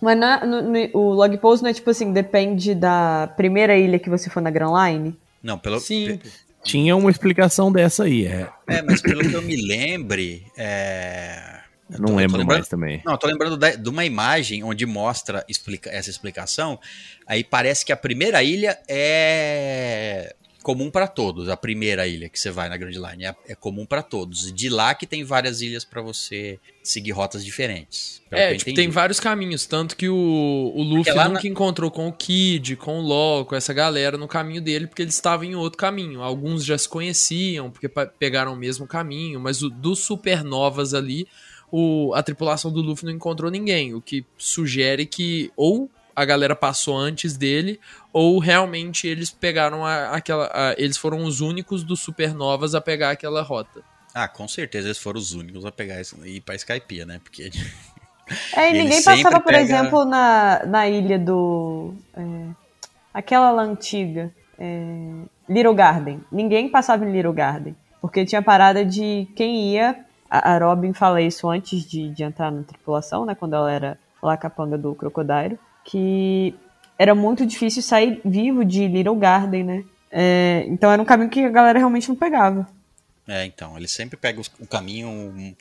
[0.00, 3.98] Mas na- no- no- o log pose não é tipo assim, depende da primeira ilha
[3.98, 5.16] que você for na Grand Line?
[5.42, 5.80] Não, pelo.
[5.80, 6.20] Sim.
[6.62, 8.48] Tinha uma explicação dessa aí, é.
[8.66, 10.44] É, mas pelo que eu me lembre.
[10.56, 11.60] É...
[11.90, 13.00] eu Não tô- tô lembro lembrando- mais também.
[13.04, 16.78] Não, eu tô lembrando da- de uma imagem onde mostra explica- essa explicação.
[17.26, 20.34] Aí parece que a primeira ilha é
[20.68, 21.48] comum para todos.
[21.48, 24.48] A primeira ilha que você vai na Grand Line é, é comum para todos.
[24.48, 28.20] E de lá que tem várias ilhas para você seguir rotas diferentes.
[28.30, 30.14] É, tipo, tem vários caminhos, tanto que o,
[30.74, 34.28] o Luffy nunca na- encontrou com o Kid, com o Law, com essa galera no
[34.28, 36.20] caminho dele, porque eles estavam em outro caminho.
[36.20, 37.88] Alguns já se conheciam, porque
[38.18, 41.26] pegaram o mesmo caminho, mas o, dos supernovas ali,
[41.72, 45.90] o, a tripulação do Luffy não encontrou ninguém, o que sugere que ou
[46.20, 47.78] a galera passou antes dele,
[48.12, 50.46] ou realmente eles pegaram a- aquela.
[50.52, 53.80] a- eles foram os únicos dos supernovas a pegar aquela rota.
[54.14, 57.20] Ah, com certeza eles foram os únicos a pegar isso e ir pra Skypiea, né?
[57.22, 57.50] Porque
[58.56, 61.94] É, e ninguém passava, por pega- exemplo, na, na ilha do.
[62.14, 62.22] é,
[63.14, 64.32] aquela lá antiga.
[64.58, 66.20] é, Little Garden.
[66.32, 67.76] Ninguém passava em Little Garden.
[68.02, 70.04] Porque tinha parada de quem ia.
[70.30, 73.34] A, a Robin fala isso antes de, de entrar na tripulação, né?
[73.34, 75.58] Quando ela era lá capanga do Crocodile.
[75.90, 76.54] Que
[76.98, 79.84] era muito difícil sair vivo de Little Garden, né?
[80.10, 82.68] É, então era um caminho que a galera realmente não pegava.
[83.26, 85.54] É, então, eles sempre pegam o caminho.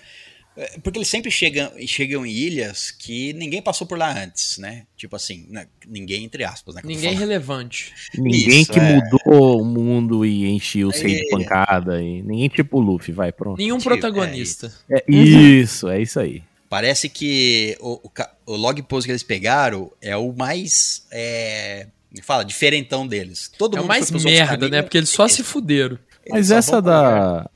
[0.55, 4.83] é, Porque eles sempre chegam, chegam em ilhas que ninguém passou por lá antes, né?
[4.95, 6.81] Tipo assim, né, ninguém entre aspas, né?
[6.83, 7.93] Ninguém relevante.
[8.17, 8.95] Ninguém Isso, que é.
[8.95, 11.29] mudou o mundo e encheu o seio de É.
[11.29, 12.01] pancada.
[12.01, 13.57] E ninguém tipo o Luffy, vai, pronto.
[13.57, 14.73] Nenhum Tipo, é protagonista.
[14.89, 16.41] É isso, é isso aí.
[16.69, 18.11] Parece que o, o,
[18.53, 21.05] o log pose que eles pegaram é o mais.
[21.11, 23.51] É, me fala, diferentão deles.
[23.57, 24.57] Todo É o mundo mais merda, né?
[24.57, 25.97] caminhos, Porque eles só se fuderam.
[26.25, 27.49] eles Mas só essa da.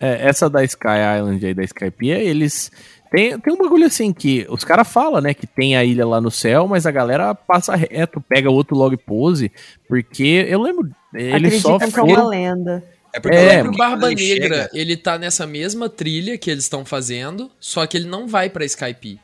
[0.00, 2.70] é, essa da Sky Island aí, da Skypiea, eles.
[3.08, 6.20] Tem, tem um bagulho assim que os caras falam, né, que tem a ilha lá
[6.20, 9.52] no céu, mas a galera passa reto, pega outro log pose,
[9.88, 12.28] porque eu lembro, eles só Acreditam que é uma foram.
[12.28, 12.84] lenda.
[13.16, 16.64] É porque É, O Barba ele Negra, chega- ele tá nessa mesma trilha que eles
[16.64, 19.18] estão fazendo, só que ele não vai pra Skype.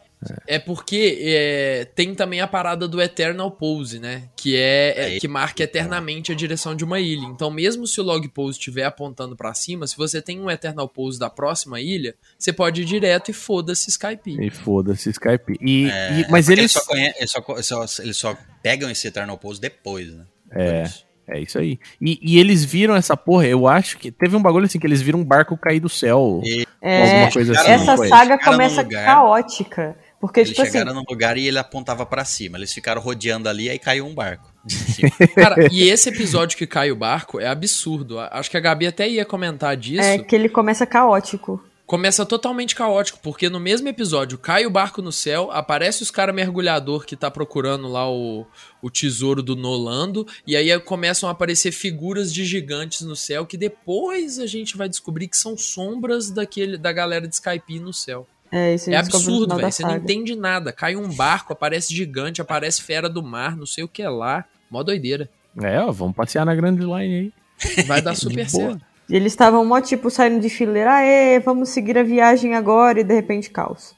[0.47, 4.29] É porque é, tem também a parada do Eternal Pose, né?
[4.37, 7.27] Que é, é, que marca eternamente a direção de uma ilha.
[7.27, 10.89] Então, mesmo se o log pose estiver apontando pra cima, se você tem um Eternal
[10.89, 14.37] Pose da próxima ilha, você pode ir direto e foda-se Skype.
[14.41, 15.59] E foda-se Skype.
[15.61, 16.71] E, É, e- mas eles.
[16.71, 17.43] só, conhe- eles, só,
[17.87, 20.25] só- eles só pegam esse Eternal Pose depois, né?
[20.53, 20.85] É.
[21.29, 21.79] É isso aí.
[22.01, 24.11] E, e eles viram essa porra, eu acho que.
[24.11, 26.41] Teve um bagulho assim que eles viram um barco cair do céu.
[26.45, 27.71] E É, alguma coisa assim.
[27.71, 29.97] essa saga começa lugar- caótica.
[30.21, 32.57] Porque, eles tipo assim, chegaram num lugar e ele apontava pra cima.
[32.57, 34.53] Eles ficaram rodeando ali, aí caiu um barco.
[35.35, 38.21] Cara, e esse episódio que cai o barco é absurdo.
[38.21, 40.01] Acho que a Gabi até ia comentar disso.
[40.03, 41.61] é que ele começa caótico.
[41.93, 46.33] Começa totalmente caótico, porque no mesmo episódio cai o barco no céu, aparece os cara
[46.33, 48.47] mergulhador que tá procurando lá o,
[48.81, 53.59] o tesouro do Nolando, e aí começam a aparecer figuras de gigantes no céu, que
[53.59, 58.27] depois a gente vai descobrir que são sombras daquele da galera de Skype no céu.
[58.51, 59.71] É, É absurdo, velho.
[59.71, 60.73] Você não entende nada.
[60.73, 64.47] Cai um barco, aparece gigante, aparece fera do mar, não sei o que é lá.
[64.71, 65.29] Mó doideira.
[65.61, 67.33] É, ó, vamos passear na Grand Line
[67.77, 67.85] aí.
[67.85, 68.92] Vai dar super certo.
[69.13, 73.05] E eles estavam mó tipo saindo de fileira, aê, vamos seguir a viagem agora, e
[73.05, 73.95] de repente caos.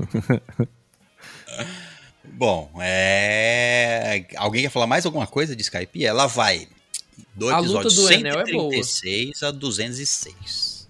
[2.24, 4.24] Bom, é.
[4.36, 6.02] Alguém quer falar mais alguma coisa de Skype?
[6.02, 6.66] Ela vai
[7.34, 8.72] do A episódio luta do Enel é boa.
[8.72, 10.88] 136 a 206.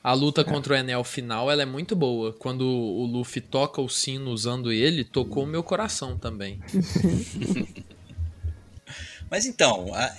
[0.00, 2.32] A luta contra o Enel final, ela é muito boa.
[2.34, 6.60] Quando o Luffy toca o sino usando ele, tocou o meu coração também.
[9.28, 10.14] Mas então, a,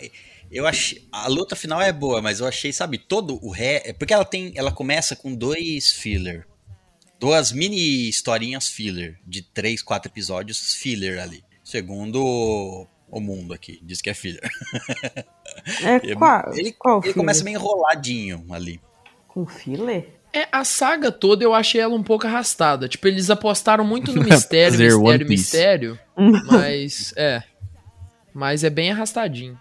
[0.52, 1.08] eu achei.
[1.12, 3.82] A luta final é boa, mas eu achei, sabe, todo o ré.
[3.86, 4.54] é Porque ela tem.
[4.56, 6.48] Ela começa com dois filler.
[7.20, 9.20] Duas mini historinhas filler.
[9.26, 11.44] De três, quatro episódios filler ali.
[11.64, 12.24] Segundo
[13.10, 13.80] o, mundo aqui.
[13.84, 14.50] Diz que é filler.
[15.84, 18.80] É, qual, ele qual ele começa meio enroladinho ali.
[19.28, 20.16] Com filler?
[20.32, 22.90] É, a saga toda eu achei ela um pouco arrastada.
[22.90, 25.44] Tipo, eles apostaram muito no mistério, One mistério, Piece.
[25.44, 26.00] mistério.
[26.46, 27.42] Mas, é.
[28.34, 29.58] Mas é bem arrastadinho.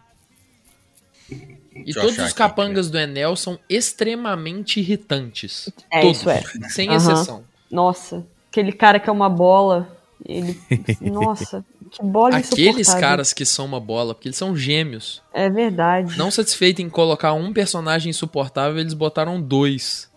[1.74, 5.68] E todos os aqui, capangas do Enel são extremamente irritantes.
[5.90, 6.42] É, todos, isso é.
[6.68, 6.96] Sem Aham.
[6.96, 7.44] exceção.
[7.70, 9.88] Nossa, aquele cara que é uma bola.
[10.24, 10.58] Ele.
[11.00, 15.22] Nossa, que bola Aqueles caras que são uma bola, porque eles são gêmeos.
[15.32, 16.16] É verdade.
[16.16, 20.08] Não satisfeito em colocar um personagem insuportável, eles botaram dois.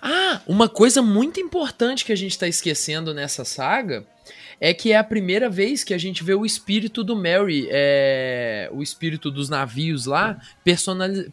[0.00, 4.04] Ah, uma coisa muito importante que a gente tá esquecendo nessa saga
[4.60, 8.68] é que é a primeira vez que a gente vê o espírito do Mary, é,
[8.72, 10.40] o espírito dos navios lá,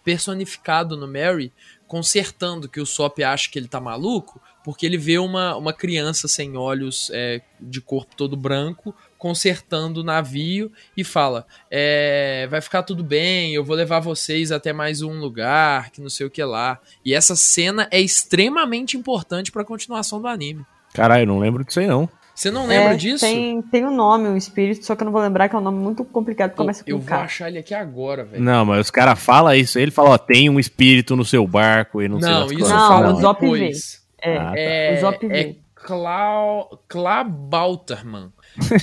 [0.04, 1.52] personificado no Mary,
[1.88, 6.28] consertando que o Sop acha que ele tá maluco, porque ele vê uma, uma criança
[6.28, 12.84] sem olhos, é, de corpo todo branco, consertando o navio e fala: é, vai ficar
[12.84, 16.44] tudo bem, eu vou levar vocês até mais um lugar, que não sei o que
[16.44, 16.80] lá.
[17.04, 20.64] E essa cena é extremamente importante pra continuação do anime.
[20.94, 22.08] Caralho, não lembro disso aí não.
[22.40, 23.26] Você não lembra É, disso?
[23.26, 25.62] Tem, tem um nome, um espírito, só que eu não vou lembrar que é um
[25.62, 28.42] nome muito complicado, começa com eu vou achar ele aqui agora, velho.
[28.42, 32.02] Não, mas os caras falam isso ele fala, ó, tem um espírito no seu barco
[32.02, 32.70] e não, sei Não, das isso.
[32.70, 34.02] Não, fala o Zop depois.
[34.22, 34.54] É, Ah, tá.
[34.58, 35.58] É, O Zop é vê.
[35.76, 38.32] Clau, Klabauterman,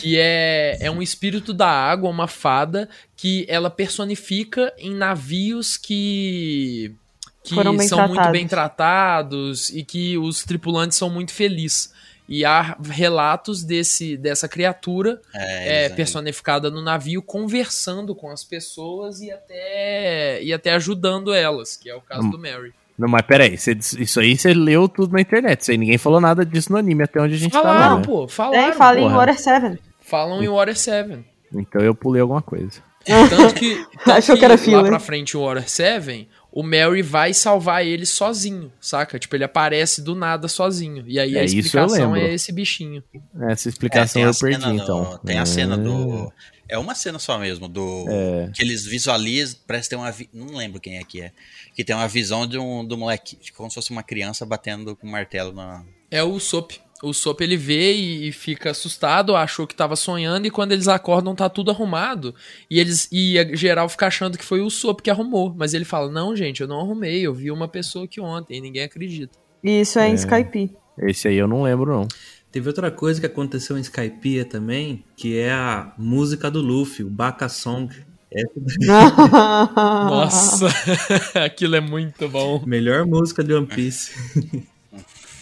[0.03, 6.95] que é, é um espírito da água, uma fada, que ela personifica em navios que,
[7.43, 8.33] que são muito tratados.
[8.33, 11.96] bem tratados e que os tripulantes são muito felizes.
[12.29, 19.21] E há relatos desse, dessa criatura É, é, personificada no navio, conversando com as pessoas
[19.21, 22.31] e até, e até ajudando elas, que é o caso Hum.
[22.31, 22.73] do Mary.
[22.99, 26.21] Não, mas peraí, cê- isso aí você leu tudo na internet, isso aí ninguém falou
[26.21, 28.03] nada disso no anime até onde a gente Falaram, tá, né?
[28.07, 28.59] pô, falaram.
[28.69, 29.17] É, fala em porra.
[29.19, 29.79] Water 7.
[30.01, 31.25] Falam em Water 7.
[31.55, 32.83] Então eu pulei alguma coisa.
[33.05, 34.87] Tanto que, tanto Achou que era lá filler.
[34.87, 36.27] pra frente o Water 7,
[36.59, 39.19] o Mary vai salvar ele sozinho, saca?
[39.19, 41.05] Tipo, ele aparece do nada sozinho.
[41.07, 43.05] E aí É, a explicação é esse bichinho.
[43.51, 45.19] Essa É, explicação a eu perdi, do- então.
[45.25, 45.79] Tem a cena É.
[45.79, 46.33] do.
[46.69, 48.07] É uma cena só mesmo, do.
[48.09, 48.51] É.
[48.55, 49.59] Que eles visualizam.
[49.67, 50.13] Parece ter uma.
[50.33, 51.31] Não lembro quem é que é.
[51.75, 53.39] Que tem uma visão de um do moleque.
[53.55, 55.85] Como se fosse uma criança batendo com um martelo na.
[56.11, 56.73] É o Sop.
[57.03, 60.89] O Sop ele vê e, e fica assustado, achou que tava sonhando, e quando eles
[60.89, 62.35] acordam tá tudo arrumado.
[62.71, 65.55] E eles e a geral fica achando que foi o Sop que arrumou.
[65.57, 68.61] Mas ele fala: Não, gente, eu não arrumei, eu vi uma pessoa aqui ontem, e
[68.61, 69.39] ninguém acredita.
[69.63, 70.77] E isso é, em Skype.
[70.99, 72.09] Esse aí eu não lembro, não.
[72.51, 77.11] Teve outra coisa que aconteceu em Skypiea também, que é a música do Luffy, o
[77.11, 77.95] Baka Song.
[78.33, 78.43] É.
[79.77, 80.67] Nossa,
[81.45, 82.63] aquilo é muito bom.
[82.65, 84.13] melhor música de One Piece.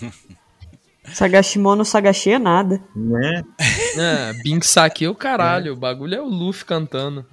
[1.14, 2.80] Sagashimono Sagashi é nada.
[2.94, 3.42] né?
[3.96, 7.24] É, Bink Saki é o caralho, o bagulho é o Luffy cantando.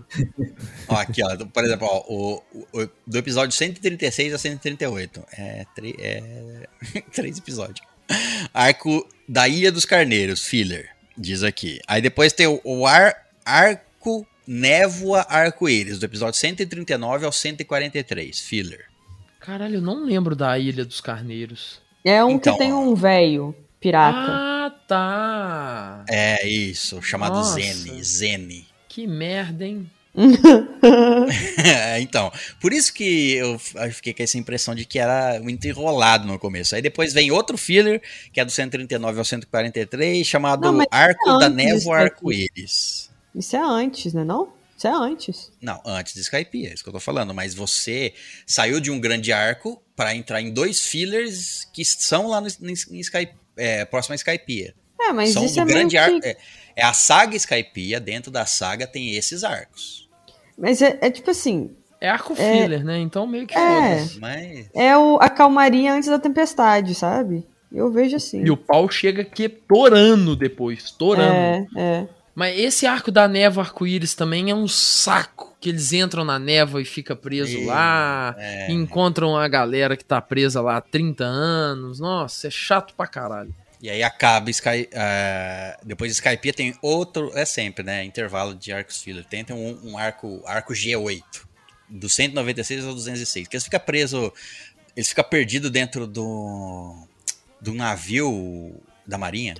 [0.88, 1.36] Ó, aqui, ó.
[1.46, 5.24] Por exemplo, ó, o, o- do episódio 136 a 138.
[5.38, 6.68] É, tri- é
[7.12, 7.82] três episódios.
[8.54, 11.80] Arco da Ilha dos Carneiros, filler, diz aqui.
[11.88, 13.16] Aí depois tem o, o ar,
[13.46, 18.86] Arco Névoa Arco-Íris, do episódio 139 ao 143, filler.
[19.40, 21.80] Caralho, eu não lembro da Ilha dos Carneiros.
[22.04, 24.32] É um Então, que tem um velho pirata.
[24.32, 26.06] Ah, tá.
[26.08, 27.60] É isso, chamado Nossa.
[27.60, 28.04] Zene.
[28.04, 28.68] Zene.
[28.88, 29.90] Que merda, hein?
[32.02, 32.30] então,
[32.60, 33.58] por isso que eu
[33.92, 36.76] fiquei com essa impressão de que era muito enrolado no começo.
[36.76, 38.02] Aí depois vem outro filler,
[38.32, 41.98] que é do 139 ao 143, chamado Não, mas Arco é da Névoa.
[41.98, 43.10] Arco-Íris.
[43.34, 44.52] Isso é antes, né não?
[44.78, 45.52] Isso é antes.
[45.62, 47.34] Não, antes de Skype, é isso que eu tô falando.
[47.34, 48.14] Mas você
[48.46, 53.00] saiu de um grande arco pra entrar em dois fillers que são lá no, em
[53.00, 54.74] Skype, é, próximo a Skypiea.
[54.99, 55.97] É, mas são isso do é meio grande que...
[55.97, 56.20] arco.
[56.24, 56.38] É,
[56.76, 60.09] é a saga Skypiea, dentro da saga tem esses arcos.
[60.57, 62.62] Mas é, é tipo assim, É arco É.
[62.62, 62.97] filler, né?
[62.97, 64.07] Então meio que É.
[64.20, 64.70] Mas.
[64.74, 67.45] é o, a calmaria antes da tempestade, sabe?
[67.72, 68.43] Eu vejo assim.
[68.43, 71.34] E o pau chega aqui torando depois, torando.
[71.34, 72.07] É, é.
[72.34, 75.52] Mas esse arco da névoa arco-íris também é um saco.
[75.60, 78.36] Que eles entram na névoa e fica preso lá.
[78.38, 78.72] é.
[78.72, 82.00] encontram a galera que tá presa lá há 30 anos.
[82.00, 83.54] Nossa, é chato pra caralho.
[83.82, 88.04] E aí acaba Sky, ah, depois de Skypiea tem outro, é sempre, né?
[88.04, 89.26] Intervalo de arcos filler.
[89.26, 91.24] Tem, tem um, um arco, arco G8,
[91.90, 94.32] do 196 ao 206, que eles ficam presos,
[94.96, 97.08] eles ficam perdidos dentro do,
[97.60, 99.56] do navio da marinha.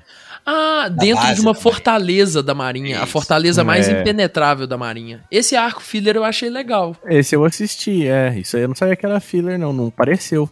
[0.54, 3.00] Ah, dentro base de uma fortaleza da marinha.
[3.00, 3.12] A Isso.
[3.12, 4.00] fortaleza mais É.
[4.02, 5.24] impenetrável da marinha.
[5.32, 6.96] Esse arco filler eu achei legal.
[7.06, 8.38] Esse eu assisti, é.
[8.38, 9.72] Isso aí eu não sabia que era filler, não.
[9.72, 10.50] Não pareceu.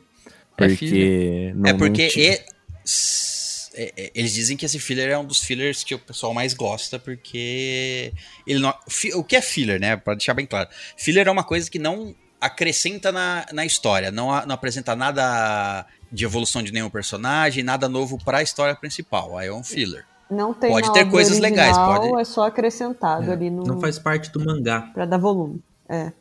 [0.57, 1.51] É Porque.
[1.55, 2.41] não- é não porque tinha- e-
[2.85, 6.33] s- é- é- eles dizem que esse filler é um dos fillers que o pessoal
[6.33, 8.11] mais gosta, porque
[8.45, 8.73] ele não,
[9.15, 9.95] o que é filler, né?
[9.95, 10.69] Pra deixar bem claro.
[10.97, 15.85] Filler é uma coisa que não acrescenta na, na história, não, a- não apresenta nada
[16.11, 19.37] de evolução de nenhum personagem, nada novo pra história principal.
[19.37, 20.05] Aí é um filler.
[20.29, 23.63] Não tem Pode ter coisas legais, original, pode- É só acrescentado ali no.
[23.63, 24.81] Não faz parte do mangá.
[24.93, 25.61] Pra dar volume.
[25.87, 26.11] É.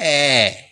[0.00, 0.70] É.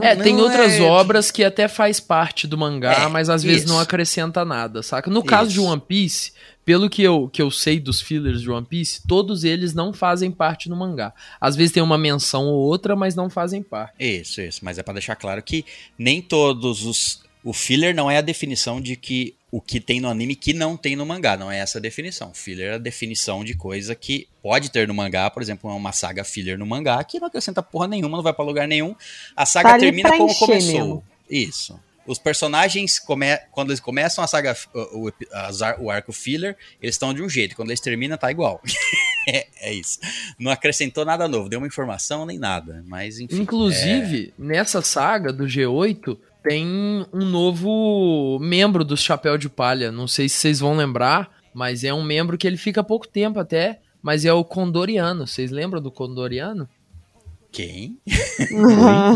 [0.00, 3.42] É, tem Não outras é- obras que até faz parte do mangá, É, mas às
[3.42, 3.72] vezes isso.
[3.72, 5.10] não acrescenta nada, saca?
[5.10, 5.60] No caso de.
[5.60, 6.32] One Piece,
[6.66, 10.32] pelo que eu, que eu sei dos fillers de One Piece, todos eles não fazem
[10.32, 11.14] parte do mangá.
[11.40, 13.94] Às vezes tem uma menção ou outra, mas não fazem parte.
[14.00, 14.60] Isso, isso.
[14.64, 15.64] Mas é pra deixar claro que
[15.96, 17.24] nem todos os.
[17.44, 20.76] O filler não é a definição de que o que tem no anime que não
[20.76, 21.36] tem no mangá.
[21.36, 22.34] Não é essa a definição.
[22.34, 25.30] Filler é a definição de coisa que pode ter no mangá.
[25.30, 28.44] Por exemplo, uma saga filler no mangá que não acrescenta porra nenhuma, não vai pra
[28.44, 28.96] lugar nenhum.
[29.36, 30.72] A saga Tá termina como começou.
[30.72, 31.04] mesmo.
[31.30, 31.78] Isso.
[32.06, 33.36] Os personagens, come...
[33.50, 34.56] quando eles começam a saga,
[34.92, 35.12] o, o
[35.80, 37.56] o arco filler, eles estão de um jeito.
[37.56, 38.60] Quando eles terminam, tá igual.
[39.28, 39.98] é, é isso.
[40.38, 42.84] Não acrescentou nada novo, deu uma informação nem nada.
[42.86, 43.40] Mas enfim.
[43.40, 46.66] Inclusive, nessa saga do G8, tem
[47.12, 49.90] um novo membro dos Chapéu de Palha.
[49.90, 53.08] Não sei se vocês vão lembrar, mas é um membro que ele fica há pouco
[53.08, 55.26] tempo até, mas é o Condoriano.
[55.26, 56.68] Vocês lembram do Condoriano?
[57.50, 57.98] Quem?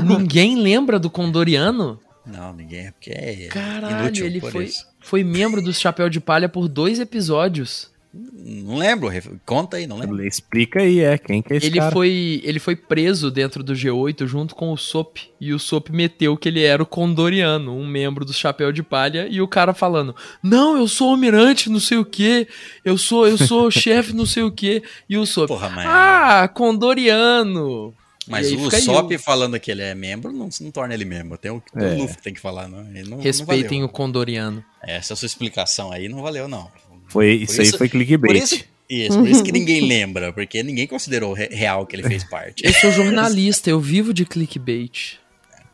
[0.05, 2.01] Ninguém lembra do Condoriano?
[2.27, 4.87] Não, ninguém é porque é Caralho, inútil ele por foi, isso.
[5.01, 7.91] foi membro dos Chapéu de Palha por dois episódios.
[8.13, 9.09] Não lembro,
[9.47, 10.21] conta aí, não lembro.
[10.27, 11.17] Explica aí, é.
[11.17, 11.93] Quem que é esse Ele cara?
[11.93, 15.17] foi, ele foi preso dentro do G8 junto com o Sop.
[15.41, 19.29] E o Sop meteu que ele era o Condoriano, um membro do Chapéu de Palha.
[19.31, 22.49] E o cara falando: Não, eu sou almirante, não sei o que.
[22.85, 24.83] Eu sou, eu sou chefe, não sei o que.
[25.09, 27.95] E o Sop: Porra, mas, Ah, Condoriano.
[28.31, 31.37] Mas o Sop o- falando que ele é membro não, não torna ele membro.
[31.37, 31.93] Tem o, tem É.
[31.95, 32.87] o Luffy que tem que falar, não.
[32.97, 34.65] Ele não Respeitem não o Condoriano.
[34.83, 36.71] Essa sua explicação aí não valeu, não.
[37.09, 38.43] Foi, Por isso, aí isso- foi Por clickbait.
[38.43, 42.23] isso, isso, por isso que ninguém lembra, porque ninguém considerou re- real que ele fez
[42.25, 42.65] parte.
[42.65, 45.19] Eu sou jornalista, eu vivo de clickbait.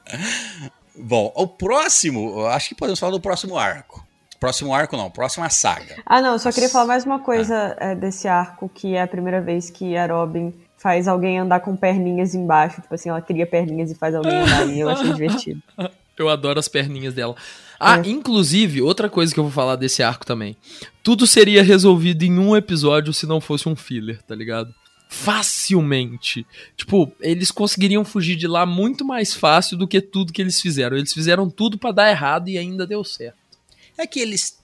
[0.99, 4.05] Bom, o próximo, acho que podemos falar do próximo arco.
[4.41, 5.97] Próximo arco não, próxima saga.
[6.05, 7.21] Ah, não, eu só queria falar mais uma Ah.
[7.21, 10.53] coisa é, desse arco, que é a primeira vez que a Robin
[10.87, 12.81] faz alguém andar com perninhas embaixo.
[12.81, 14.67] Tipo assim, ela cria perninhas e faz alguém andar.
[14.69, 15.61] e eu achei divertido.
[16.17, 17.35] Eu adoro as perninhas dela.
[17.81, 18.09] Ah, É.
[18.09, 20.57] inclusive, outra coisa que eu vou falar desse arco também.
[21.03, 24.73] Tudo seria resolvido em um episódio se não fosse um filler, tá ligado?
[25.09, 26.47] Facilmente.
[26.77, 30.97] Tipo, eles conseguiriam fugir de lá muito mais fácil do que tudo que eles fizeram.
[30.97, 33.37] Eles fizeram tudo pra dar errado e ainda deu certo.
[33.99, 34.59] É que eles.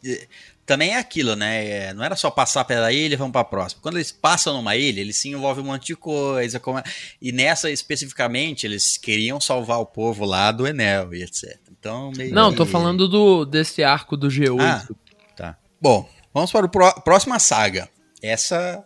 [0.64, 1.66] Também é aquilo, né?
[1.88, 3.82] É, Não era só passar pela ilha e vamos pra próxima.
[3.82, 6.60] Quando eles passam numa ilha, eles se envolvem um monte de coisa.
[6.60, 6.80] como-
[7.20, 11.58] E nessa especificamente, eles queriam salvar o povo lá do Enel e etc.
[11.70, 14.60] Então, meio Não, tô falando do desse arco do G8.
[14.60, 14.86] Ah,
[15.36, 15.58] tá.
[15.80, 17.88] Bom, vamos para a pró próxima saga.
[18.22, 18.84] Essa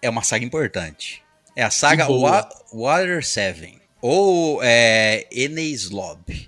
[0.00, 1.22] é uma saga importante.
[1.54, 2.10] É a saga.
[2.10, 3.78] Wa Water 7.
[4.00, 6.47] Ou é, Enes Lob.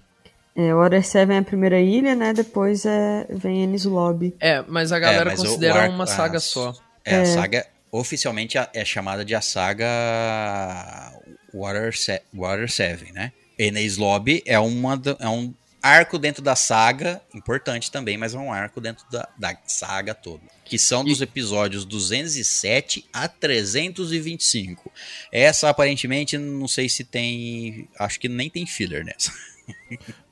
[0.62, 2.32] É, Water 7 é a primeira ilha, né?
[2.32, 4.34] Depois é, vem Ennis Lobby.
[4.40, 6.74] É, mas a galera É, mas considera arco- uma saga a- só.
[7.04, 11.12] É, a saga oficialmente é chamada de a saga
[11.54, 13.32] Water, Se Water 7, né?
[13.58, 15.52] Enes Lobby é, uma, é um
[15.82, 20.42] arco dentro da saga, importante também, mas é um arco dentro da, da saga toda.
[20.64, 24.90] Que são dos episódios 207 a 325.
[25.32, 27.88] Essa, aparentemente, não sei se tem.
[27.98, 29.32] Acho que nem tem filler nessa.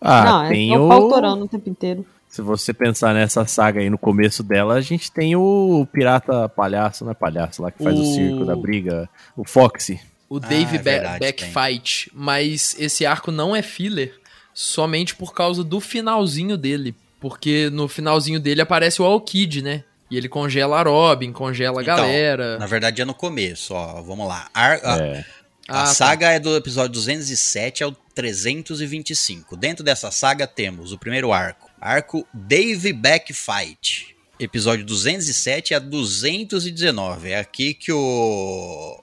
[0.01, 0.89] Ah, não, tem é o o.
[0.89, 2.05] pau torando o tempo inteiro.
[2.28, 7.05] Se você pensar nessa saga aí no começo dela, a gente tem o pirata palhaço,
[7.05, 9.99] não é palhaço lá que faz o, O- circo da briga, o Foxy.
[10.28, 12.11] O Dave é Ba- verdade, Backfight.
[12.14, 14.14] Mas esse arco não é filler
[14.53, 16.95] somente por causa do finalzinho dele.
[17.18, 19.82] Porque no finalzinho dele aparece o Alkid, né?
[20.11, 22.59] E ele congela a Robin, congela a Então, galera.
[22.59, 24.01] Na verdade, é no começo, ó.
[24.03, 24.49] Vamos lá.
[24.55, 25.24] Ar- a- É.
[25.66, 25.86] A Ah, tá.
[25.86, 29.57] saga é do episódio 207 ao 325.
[29.57, 34.16] Dentro dessa saga temos o primeiro arco, arco Dave Backfight.
[34.41, 37.31] Episódio 207 a 219.
[37.31, 39.01] É aqui que o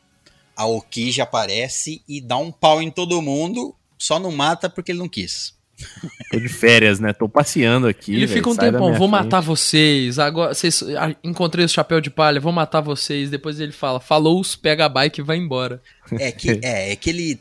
[0.53, 5.07] Aokiji aparece e dá um pau em todo mundo, só não mata porque ele não
[5.07, 5.55] quis.
[6.29, 7.13] Tô de férias, né?
[7.13, 8.11] Tô passeando aqui.
[8.11, 9.11] Ele velho, fica um tempão, vou frente.
[9.11, 10.19] matar vocês.
[10.19, 13.29] Agora, vocês ah, encontrei o chapéu de palha, vou matar vocês.
[13.29, 15.81] Depois ele fala, falou, pega a bike e vai embora.
[16.19, 17.39] É que, é, é que ele.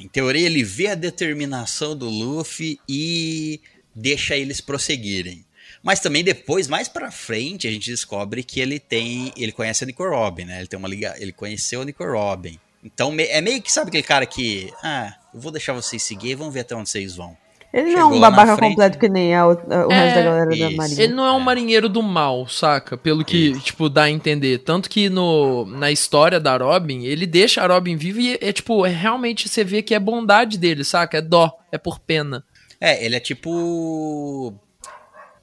[0.00, 3.60] Em teoria, ele vê a determinação do Luffy e
[3.94, 5.44] deixa eles prosseguirem.
[5.82, 9.32] Mas também depois, mais pra frente, a gente descobre que ele tem.
[9.36, 10.58] Ele conhece a Nico Robin, né?
[10.58, 11.14] Ele tem uma liga.
[11.18, 12.58] Ele conheceu a Nico Robin.
[12.82, 14.72] Então é meio que sabe aquele cara que.
[14.82, 17.36] Ah, eu vou deixar vocês seguir e vamos ver até onde vocês vão.
[17.72, 20.50] Ele não é um babaca completo que nem a, o, o É, resto da galera
[20.50, 20.76] da isso.
[20.76, 21.02] Marinha.
[21.02, 22.96] Ele não é um marinheiro do mal, saca?
[22.96, 24.58] Pelo que, tipo, dá a entender.
[24.58, 28.86] Tanto que no, na história da Robin, ele deixa a Robin viva e é, tipo,
[28.86, 31.18] é, realmente você vê que é bondade dele, saca?
[31.18, 32.42] É dó, é por pena.
[32.80, 34.54] É, ele é tipo.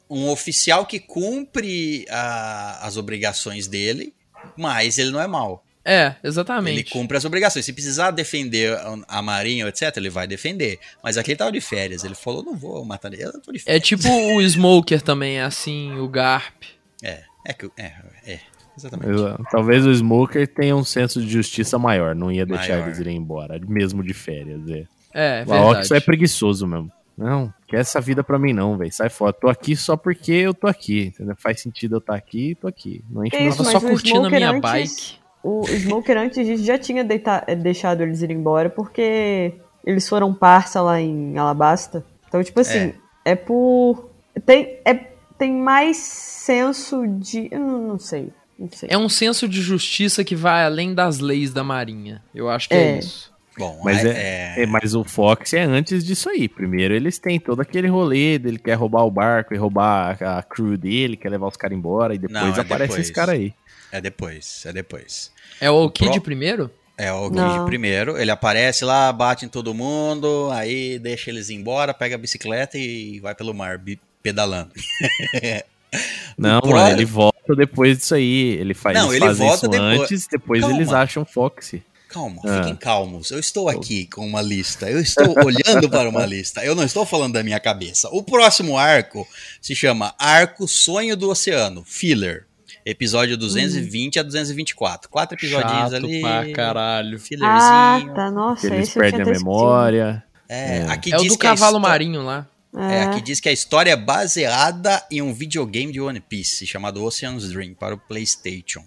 [0.10, 4.14] Um oficial que cumpre a- as obrigações dele,
[4.58, 5.64] mas ele não é mau.
[5.86, 6.76] É, exatamente.
[6.80, 7.66] Ele cumpre as obrigações.
[7.66, 10.80] Se precisar defender a- a marinha, etc., ele vai defender.
[11.04, 12.04] Mas aqui ele tava de férias.
[12.04, 13.84] Ele falou: não vou matar ele, eu tô de É férias.
[13.84, 16.64] tipo o Smoker também, é assim, o Garp.
[17.04, 17.70] É, é que.
[17.78, 17.92] É,
[18.26, 18.40] é,
[18.78, 19.10] exatamente.
[19.10, 22.88] Eu- talvez o Smoker tenha um senso de justiça maior, não ia deixar Maior.
[22.88, 24.62] eles irem embora, mesmo de férias.
[24.70, 24.86] É.
[25.14, 25.88] É, o Aoki verdade.
[25.90, 26.90] só é preguiçoso mesmo.
[27.16, 28.92] Não, quer essa vida pra mim não, velho.
[28.92, 29.32] Sai fora.
[29.34, 31.08] Tô aqui só porque eu tô aqui.
[31.14, 31.36] Entendeu?
[31.38, 33.04] Faz sentido eu estar aqui, tô aqui.
[33.08, 35.23] Não enche Que meu isso, Tava mas só o curtindo a minha antes- bike.
[35.44, 39.54] O Smoker antes disso já tinha deita- eh, deixado eles irem embora porque
[39.86, 42.06] eles foram parça lá em Alabasta.
[42.28, 42.94] Então, tipo assim,
[43.26, 44.10] é, por.
[44.46, 44.94] Tem, é,
[45.38, 47.48] tem mais senso de.
[47.52, 48.30] Eu não, não sei.
[48.58, 48.88] Não sei.
[48.92, 52.24] É um senso de justiça que vai além das leis da marinha.
[52.34, 53.00] Eu acho que é, É.
[53.00, 53.34] isso.
[53.56, 54.10] Bom, Mas, é,
[54.58, 56.48] é, é, mas o Fox é antes disso aí.
[56.48, 60.44] Primeiro eles têm todo aquele rolê dele quer roubar o barco e roubar a, a
[60.44, 63.00] crew dele, quer levar os caras embora, e depois Não, é aparece depois.
[63.02, 63.54] esse cara aí.
[63.92, 64.64] é depois.
[64.66, 65.32] É depois.
[65.62, 66.70] É o Kid Pro- primeiro?
[66.98, 67.54] É o Não.
[67.54, 68.18] Gigi primeiro.
[68.18, 73.20] Ele aparece lá, bate em todo mundo, aí deixa eles embora, pega a bicicleta e
[73.20, 73.82] vai pelo mar,
[74.22, 74.72] pedalando.
[76.38, 78.58] Não, Pro- mano, ele volta depois disso aí.
[78.60, 80.02] Ele faz Não, ele volta isso depois.
[80.02, 80.76] antes, depois Calma.
[80.76, 81.84] eles acham Foxy.
[82.10, 82.58] Calma, Ah.
[82.62, 83.32] fiquem calmos.
[83.32, 84.90] Eu estou aqui com uma lista.
[84.90, 86.64] Eu estou olhando para uma lista.
[86.64, 88.08] Eu não estou falando da minha cabeça.
[88.12, 89.28] O próximo arco
[89.62, 92.46] se chama Arco Sonho do Oceano, Filler.
[92.86, 95.10] Episódio 220 a 224.
[95.10, 96.22] Quatro episódios Chato ali.
[96.22, 97.16] pra caralho.
[97.16, 98.14] Ah, Fillerzinho.
[98.16, 98.32] tá.
[98.32, 100.24] Nossa, eles perdem a memória.
[100.50, 102.40] É, aqui É o diz do que a cavalo marinho lá.
[102.40, 102.92] assistido.
[102.92, 107.04] É, aqui diz que a história é baseada em um videogame de One Piece chamado
[107.04, 108.84] Ocean's Dream para o PlayStation.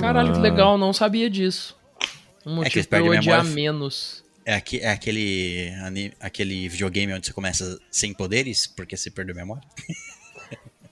[0.00, 1.76] Caralho, que legal, não sabia disso.
[2.46, 3.50] Um É que motivo eles pra eu odiar memória.
[3.54, 4.24] menos.
[4.46, 5.70] É, aqui, é aquele,
[6.18, 9.62] aquele videogame onde você começa sem poderes, porque você perdeu a memória.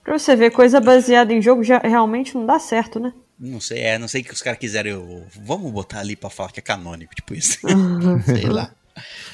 [0.09, 3.13] Pra você ver, coisa baseada em jogo já realmente não dá certo, né?
[3.39, 4.91] Não sei, é, não sei o que os caras quiserem.
[4.93, 7.59] eu- Vamos botar ali pra falar que é canônico, tipo isso.
[8.25, 8.73] sei lá.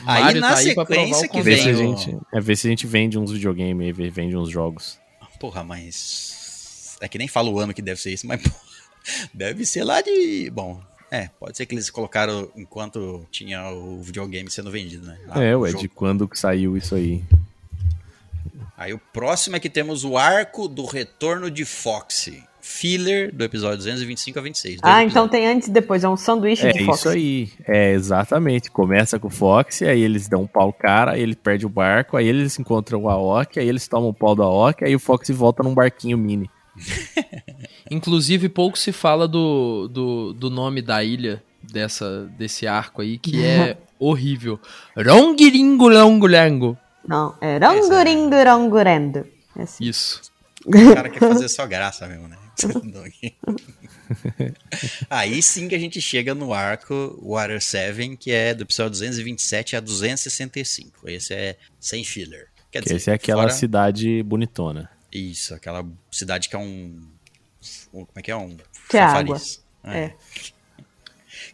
[0.06, 1.72] Aí Mario na tá sequência que Ver se, vem.
[1.72, 5.00] a o- gente, é ver se a gente vende uns videogames aí, vende uns jogos.
[5.40, 6.98] Porra, mas.
[7.00, 8.60] É que nem falo o ano que deve ser isso, mas porra,
[9.34, 10.50] deve ser lá de.
[10.54, 15.18] Bom, é, pode ser que eles colocaram enquanto tinha o videogame sendo vendido, né?
[15.30, 15.82] Ah, é, ué, jogo.
[15.84, 17.24] de quando que saiu isso aí?
[18.78, 22.44] Aí o próximo é que temos o arco do retorno de Foxy.
[22.68, 24.82] Filler do episódio 225 a 26.
[24.82, 25.32] dois Ah, então episódios.
[25.32, 26.98] tem antes e depois, é um sanduíche É de Fox.
[27.00, 27.50] isso aí.
[27.68, 28.72] É, exatamente.
[28.72, 32.18] Começa com o Fox, aí eles dão um pau cara, aí ele perde o barco,
[32.18, 35.30] aí eles encontram o Aoki, aí eles tomam o pau do Aoki, aí o Fox
[35.30, 36.50] volta num barquinho mini.
[37.90, 43.46] Inclusive, pouco se fala do, do, do nome da ilha dessa, desse arco aí, que
[43.46, 44.60] é horrível.
[44.98, 46.78] Rongiringulongulango.
[47.08, 49.28] Não, é ranguringo, rangurendo.
[49.58, 49.84] É assim.
[49.86, 50.22] Isso.
[50.66, 52.38] O cara quer fazer só graça mesmo, né?
[55.10, 59.76] Aí sim que a gente chega no arco Water 7, que é do episódio 227
[59.76, 61.10] a 265.
[61.10, 62.48] Esse é sem filler.
[62.72, 64.90] Quer Que esse é aquela fora- cidade bonitona.
[65.12, 67.02] Isso, aquela cidade que é um.
[67.94, 68.36] um- como é que é?
[68.36, 68.58] Um.
[68.90, 69.64] Que é chafariz.
[69.84, 70.12] É.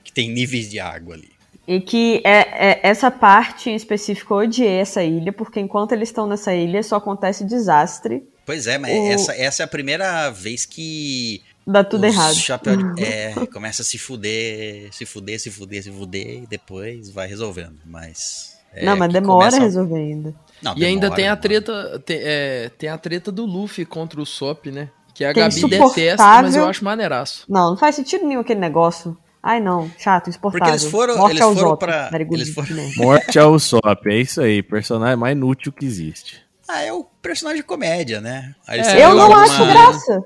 [0.04, 1.32] Que tem níveis de água ali.
[1.68, 6.10] E que é, é- essa parte em específico eu odiei essa ilha, porque enquanto eles
[6.10, 10.30] estão nessa ilha só acontece desastre, Pois é, mas O- essa, essa é a primeira
[10.32, 11.42] vez que.
[11.66, 12.34] dá tudo os errado.
[12.36, 12.84] Chapéu de...
[13.02, 17.76] É, começa a se fuder, se fuder, se fuder, se fuder, e depois vai resolvendo.
[17.86, 18.58] Mas.
[18.74, 20.34] é não, mas demora começa- a resolver ainda.
[20.62, 22.00] Não, E ainda demora, tem a treta.
[22.04, 24.90] Tem, é, tem a treta do Luffy contra o Sop, né?
[25.14, 27.46] Que a Que é Gabi detesta, mas eu acho maneiraço.
[27.48, 29.16] Não, não faz sentido nenhum aquele negócio.
[29.44, 30.66] Ai, não, chato, insuportável.
[30.68, 32.92] Porque eles foram- Morte eles aos foram Zop, pra- eles foram-.
[32.98, 34.62] Morte ao Sop, é isso aí.
[34.62, 36.42] Personagem mais inútil que existe.
[36.68, 38.54] Ah, é o personagem de comédia, né?
[38.68, 40.24] É, Eu dar não alguma- acho graça.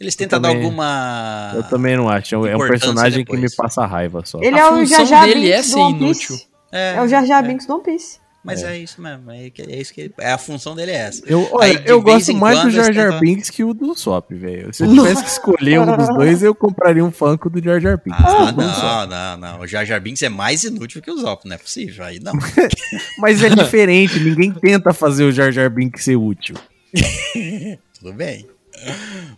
[0.00, 1.52] Eles tentam dar também- alguma.
[1.54, 2.34] Eu também não acho.
[2.34, 3.54] É um- É personagem que me depois.
[3.54, 4.38] passa raiva só.
[4.42, 6.04] Ele A é o Jar é Binks ser do One Piece.
[6.32, 6.46] inútil.
[6.72, 8.18] É o Jar Jar Binks do One Piece.
[8.44, 8.76] Mas é.
[8.78, 9.30] isso mesmo.
[9.30, 11.22] É, é isso que é a função dele é essa.
[11.26, 14.30] Eu, Aí, olha, de eu gosto mais do Jar Jar Binks que o do Sop,
[14.32, 14.72] velho.
[14.72, 17.96] Se eu tivesse que escolher um dos dois, eu compraria um Funko do Jar Jar
[18.04, 18.22] Binks.
[18.22, 18.58] Ah, Usopp.
[18.58, 19.60] não, não, não.
[19.60, 22.04] O Jar Jar Binks é mais inútil que o Zop, não é possível.
[22.04, 22.34] Aí não.
[23.18, 26.56] Mas é diferente, ninguém tenta fazer o Jar Jar Binks ser útil.
[27.98, 28.46] Tudo bem.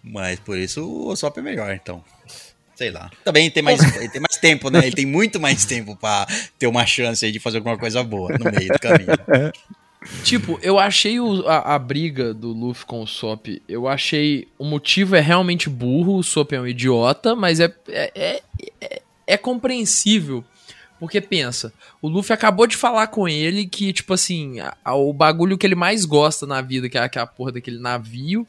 [0.02, 2.02] Mas por isso o Usopp é melhor, então.
[2.76, 3.10] Sei lá.
[3.24, 4.80] Também tem mais, ele tem mais tempo, né?
[4.86, 6.26] Ele tem muito mais tempo pra
[6.58, 9.52] ter uma chance aí de fazer alguma coisa boa no meio do caminho.
[10.22, 13.48] Tipo, eu achei o- a, a briga do Luffy com o Sop.
[13.68, 14.46] Eu achei.
[14.56, 16.16] O motivo é realmente burro.
[16.16, 18.42] O Sop é um idiota, mas é, é, é,
[18.80, 20.44] é- é compreensível.
[21.00, 25.12] Porque pensa, o Luffy acabou de falar com ele que, tipo assim, a- a- o
[25.12, 28.46] bagulho que ele mais gosta na vida, que é aquela porra daquele navio,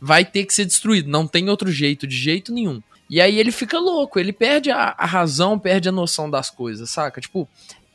[0.00, 1.10] vai ter que ser destruído.
[1.10, 2.82] Não tem outro jeito, de jeito nenhum.
[3.14, 6.90] E aí ele fica louco, ele perde a, a razão, perde a noção das coisas,
[6.90, 7.20] saca?
[7.20, 7.48] Tipo,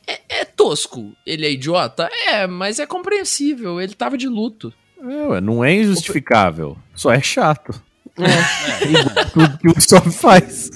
[0.06, 1.12] é, é tosco.
[1.26, 2.08] Ele é idiota?
[2.28, 3.78] É, mas é compreensível.
[3.78, 4.72] Ele tava de luto.
[4.98, 7.78] É, ué, não é injustificável, só é chato.
[8.18, 9.24] É.
[9.34, 10.70] Tudo que o Sop faz.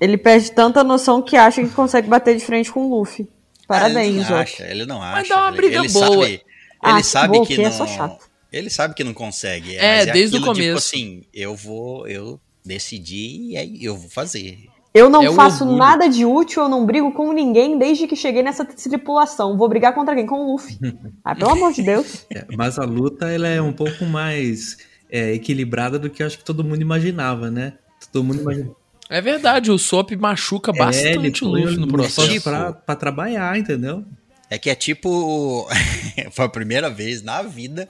[0.00, 3.28] Ele perde tanta noção que acha que consegue bater de frente com o Luffy.
[3.68, 5.12] Parabéns, ele não acha, ele não acha.
[5.18, 6.06] Mas dá uma Ele- briga ele boa.
[6.26, 6.42] Sabe,
[6.82, 7.72] Ah, ele que sabe bom, que que é não.
[7.72, 8.26] só chato.
[8.52, 9.76] Ele sabe que não consegue.
[9.76, 10.78] É, mas desde o Tipo começo.
[10.78, 14.58] assim, eu vou, eu decidi e aí eu vou fazer.
[14.94, 15.78] Eu não É faço orgulho.
[15.78, 19.56] nada de útil, eu não brigo com ninguém desde que cheguei nessa tripulação.
[19.56, 20.26] Vou brigar contra quem?
[20.26, 20.78] Com o Luffy.
[21.24, 22.26] Ah, pelo amor de Deus.
[22.32, 24.78] É, mas a luta ela é um pouco mais
[25.10, 27.74] é, equilibrada do que acho que todo mundo imaginava, né?
[28.10, 28.74] Todo mundo imaginava.
[29.10, 32.28] É verdade, o Sop machuca bastante o Luffy no processo.
[32.28, 34.04] Tipo, pra, pra trabalhar, entendeu?
[34.50, 35.68] É que é tipo.
[36.32, 37.86] foi a primeira vez na vida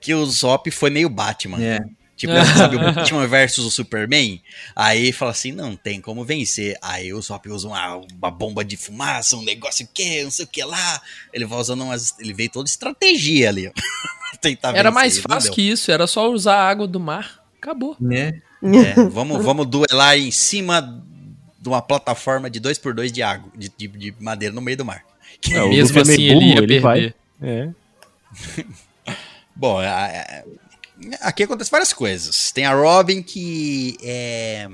[0.00, 1.62] que o Zop foi meio Batman.
[1.62, 1.80] É.
[2.20, 4.42] Tipo, sabe, o Batman versus o Superman?
[4.76, 6.76] Aí fala assim: não tem como vencer.
[6.82, 10.48] Aí o Zop usa uma, uma bomba de fumaça, um negócio que, não sei o
[10.48, 11.00] que lá.
[11.32, 12.14] Ele vai usando umas.
[12.20, 13.72] Ele veio toda estratégia ali,
[14.42, 17.42] Tentar Era vencer, mais não fácil que isso, era só usar a água do mar.
[17.58, 17.96] Acabou.
[17.98, 18.42] Né?
[18.62, 21.02] É, vamos, vamos duelar em cima
[21.58, 25.02] de uma plataforma de 2x2 de água, de, de, de madeira no meio do mar.
[25.50, 26.80] É, o Mesmo Luffy é assim, meio ele ia burro, perder.
[26.80, 27.14] vai.
[27.42, 27.68] É.
[29.56, 30.44] Bom, a- a-
[31.20, 32.52] aqui acontece várias coisas.
[32.52, 34.68] Tem a Robin que é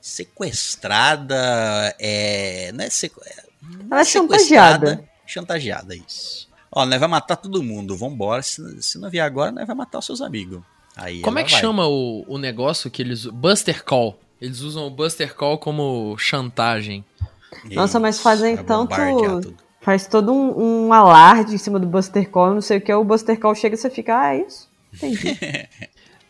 [0.00, 3.20] sequestrada, é, não é, sequ...
[3.62, 5.04] não Ela é chantageada.
[5.26, 6.48] Chantageada, isso.
[6.72, 8.42] Ó, nós vai matar todo mundo, vambora.
[8.42, 10.62] Se, se não vier agora, nós vai matar os seus amigos.
[10.96, 11.60] Aí Como é que vai.
[11.60, 13.26] chama o, o negócio que eles.
[13.26, 14.18] Buster Call.
[14.40, 17.04] Eles usam o Buster Call como chantagem.
[17.72, 19.54] Nossa, mas fazem vai tanto-.
[19.80, 22.92] Faz todo um, um alarde em cima do Buster Call, não sei o que.
[22.92, 24.69] O Buster Call chega e você fica, ah, é isso?
[24.94, 25.36] Entendi.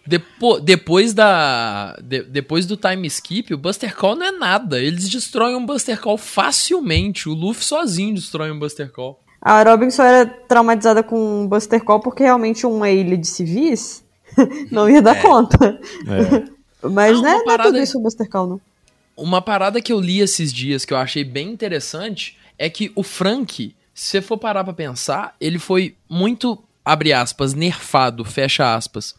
[0.06, 1.94] Depo- depois da.
[2.02, 4.80] de- depois do time skip, o Buster Call não é nada.
[4.80, 7.28] Eles destroem um Buster Call facilmente.
[7.28, 9.20] O Luffy sozinho destrói um Buster Call.
[9.40, 14.02] A Robin só era traumatizada com o Buster Call porque realmente uma ilha de civis
[14.72, 15.20] não ia dar É.
[15.22, 15.80] conta.
[16.08, 16.60] É.
[16.88, 18.60] Mas Ah, né, não é parada- tudo isso o Buster Call, não.
[19.16, 23.02] Uma parada que eu li esses dias que eu achei bem interessante é que o
[23.02, 29.15] Frank, se você for parar pra pensar, ele foi muito, abre aspas, nerfado, fecha aspas.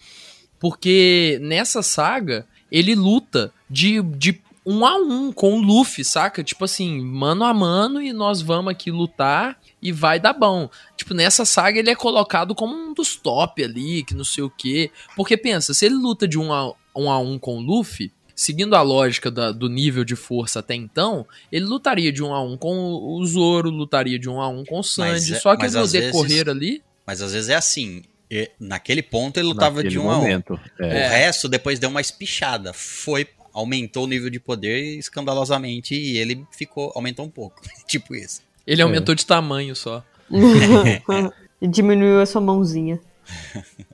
[0.60, 6.44] Porque nessa saga, ele luta de, de um a um com o Luffy, saca?
[6.44, 10.70] Tipo assim, mano a mano e nós vamos aqui lutar e vai dar bom.
[10.96, 14.50] Tipo, nessa saga ele é colocado como um dos top ali, que não sei o
[14.52, 14.92] quê.
[15.16, 18.76] Porque pensa, se ele luta de um a um, a um com o Luffy, seguindo
[18.76, 22.56] a lógica da- do nível de força até então, ele lutaria de um a um
[22.56, 25.34] com o Zoro, lutaria de um a um com o Sanji.
[25.34, 25.82] É- só que no
[26.12, 26.84] decorrer vezes- ali.
[27.12, 28.04] Mas às vezes é assim.
[28.30, 30.22] e naquele ponto ele lutava Naquele de um a um.
[30.22, 30.58] momento.
[30.80, 31.10] O É.
[31.10, 32.72] resto depois deu uma espichada.
[32.72, 37.62] Foi, aumentou o nível de poder escandalosamente e ele ficou, aumentou um pouco.
[37.86, 38.42] tipo isso.
[38.66, 40.02] Ele aumentou de tamanho só.
[41.62, 42.98] e diminuiu a sua mãozinha.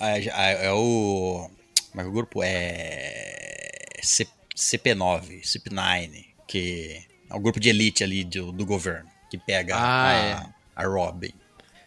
[0.00, 1.48] É, é- é o.
[1.90, 3.86] Como é que o grupo é.
[4.02, 4.26] C-
[4.56, 7.00] CP9, CP9, que
[7.30, 10.46] é o grupo de elite ali do, do governo, que pega Ah, a, é.
[10.74, 11.32] a Robin.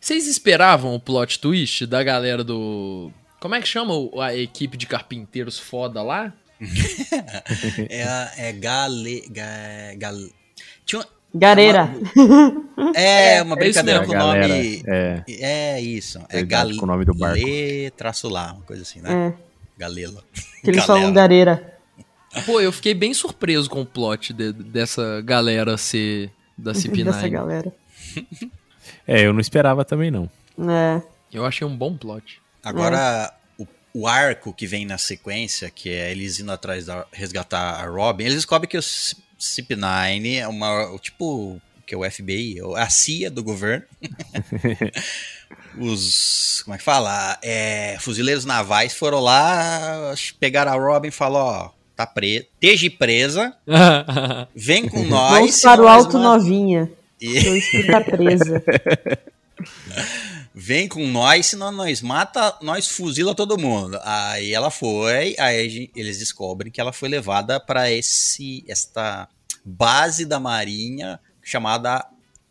[0.06, 3.12] Vocês esperavam o plot twist da galera do.
[3.40, 3.92] Como é que chama
[4.24, 6.32] a equipe de carpinteiros foda lá?
[7.90, 9.24] É, a- é Gale.
[9.32, 10.14] Ga, gal,
[10.86, 11.90] tinha uma- Gareira.
[12.96, 14.14] é, uma é brincadeira mesmo.
[14.14, 14.84] com o nome.
[14.86, 15.24] é.
[15.28, 16.20] É isso.
[16.30, 17.42] É Gale, com o nome do barco.
[17.98, 19.34] traço lá, uma coisa assim, né?
[19.34, 19.34] É,
[19.76, 20.24] Galela.
[20.64, 21.80] que eles falam gareira.
[22.46, 27.28] Pô, eu fiquei bem surpreso com o plot de- dessa galera ser da Dessa CP9.
[27.32, 27.74] galera.
[29.08, 30.30] É, eu não esperava também, não.
[30.70, 31.02] É.
[31.32, 32.42] Eu achei um bom plot.
[32.64, 37.82] Agora, o, o arco que vem na sequência, que é eles indo atrás da resgatar
[37.82, 40.90] a Robin, eles descobrem que o C- CP9 é uma.
[40.92, 43.86] o Tipo, que é o FBI, a CIA do governo.
[45.78, 46.62] Os.
[46.64, 47.38] Como é que fala?
[47.42, 53.56] É, fuzileiros navais foram lá, pegaram a Robin e falaram: ó, tá presa, esteja presa,
[54.56, 55.32] vem com nós.
[55.34, 56.90] Vamos para o alto novinha.
[57.20, 58.64] E- Seu espírito tá presa.
[60.54, 64.00] Vem com nós, senão nós mata, nós fuzila todo mundo.
[64.04, 69.28] Aí ela foi, aí eles descobrem que ela foi levada para esse esta
[69.66, 72.06] base da marinha chamada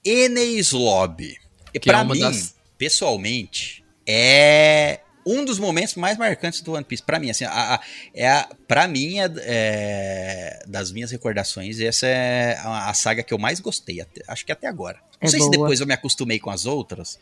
[0.05, 1.37] Enes Lobby.
[1.73, 6.85] E é para uma mim, das- pessoalmente, é um dos momentos mais marcantes do One
[6.85, 7.81] Piece para mim, assim, a, a,
[8.15, 13.33] é a, para mim é, é, das minhas recordações, essa é a, a saga que
[13.33, 14.99] eu mais gostei, até- acho que até agora.
[15.21, 15.59] Não É sei se boa.
[15.59, 17.19] depois eu me acostumei com as outras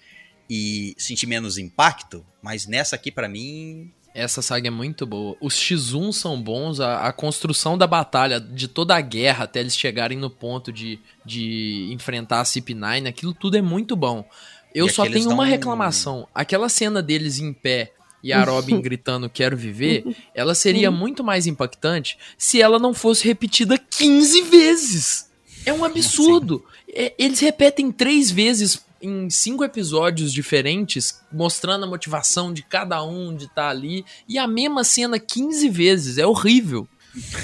[0.50, 5.34] e senti menos impacto, mas nessa aqui pra mim Essa saga é muito boa.
[5.40, 9.74] Os X1 são bons, a, a construção da batalha, de toda a guerra até eles
[9.74, 14.28] chegarem no ponto de, de enfrentar a CP9, aquilo tudo é muito bom.
[14.74, 16.26] Eu E só tenho uma reclamação.
[16.34, 17.92] Aquela cena deles em pé
[18.22, 20.04] e a Robin gritando quero viver,
[20.34, 25.30] ela seria muito mais impactante se ela não fosse repetida 15 vezes.
[25.64, 26.64] É um absurdo.
[26.92, 33.34] É, eles repetem três vezes em cinco episódios diferentes, mostrando a motivação de cada um
[33.34, 36.18] de estar ali, e a mesma cena 15 vezes.
[36.18, 36.86] É horrível.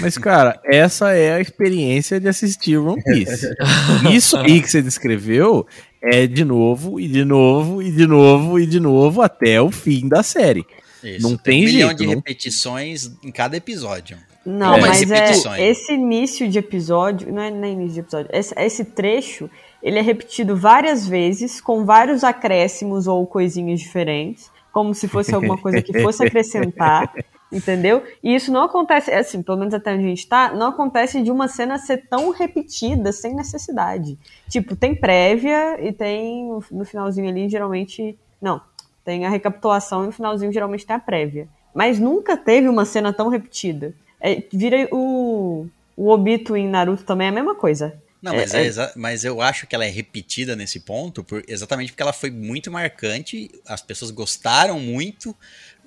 [0.00, 3.48] Mas, cara, essa é a experiência de assistir One Piece.
[4.10, 5.66] Isso aí que você descreveu
[6.02, 10.08] é de novo, e de novo, e de novo, e de novo, até o fim
[10.08, 10.64] da série.
[11.02, 14.16] isso, Não tem um milhão jeito, de não- repetições em cada episódio.
[14.44, 14.80] Não, É.
[14.80, 19.50] mas é, esse início de episódio, não é, é início de episódio, esse, esse trecho,
[19.82, 25.58] ele é repetido várias vezes, com vários acréscimos ou coisinhas diferentes, como se fosse alguma
[25.58, 27.12] coisa que fosse acrescentar,
[27.52, 28.02] entendeu?
[28.22, 31.30] E isso não acontece, assim, pelo menos até onde a gente tá, não acontece de
[31.30, 34.18] uma cena ser tão repetida, sem necessidade.
[34.48, 38.60] Tipo, tem prévia e tem no- finalzinho ali, geralmente, não,
[39.04, 41.48] tem a recapitulação e no finalzinho geralmente tem a prévia.
[41.74, 43.94] Mas nunca teve uma cena tão repetida.
[44.20, 45.66] É, vira o,
[45.96, 47.94] o Obito em Naruto também é a mesma coisa.
[48.20, 51.22] Não, É, mas, é é- exa- mas eu acho que ela é repetida nesse ponto,
[51.22, 55.36] por- exatamente porque ela foi muito marcante, as pessoas gostaram muito,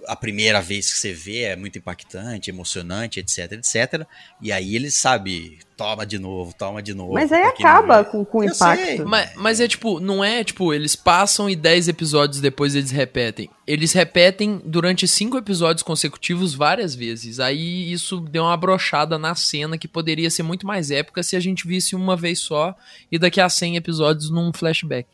[0.07, 4.05] a primeira vez que você vê é muito impactante, emocionante, etc, etc.
[4.41, 7.13] E aí eles, sabe, toma de novo, toma de novo.
[7.13, 9.05] Mas aí acaba é- com, com o impacto.
[9.07, 13.49] Mas, mas é tipo, não é tipo, eles passam e 10 episódios depois eles repetem.
[13.65, 17.39] Eles repetem durante cinco episódios consecutivos várias vezes.
[17.39, 21.39] Aí isso deu uma brochada na cena que poderia ser muito mais épica se a
[21.39, 22.75] gente visse uma vez só
[23.11, 25.07] e daqui a 100 episódios num flashback.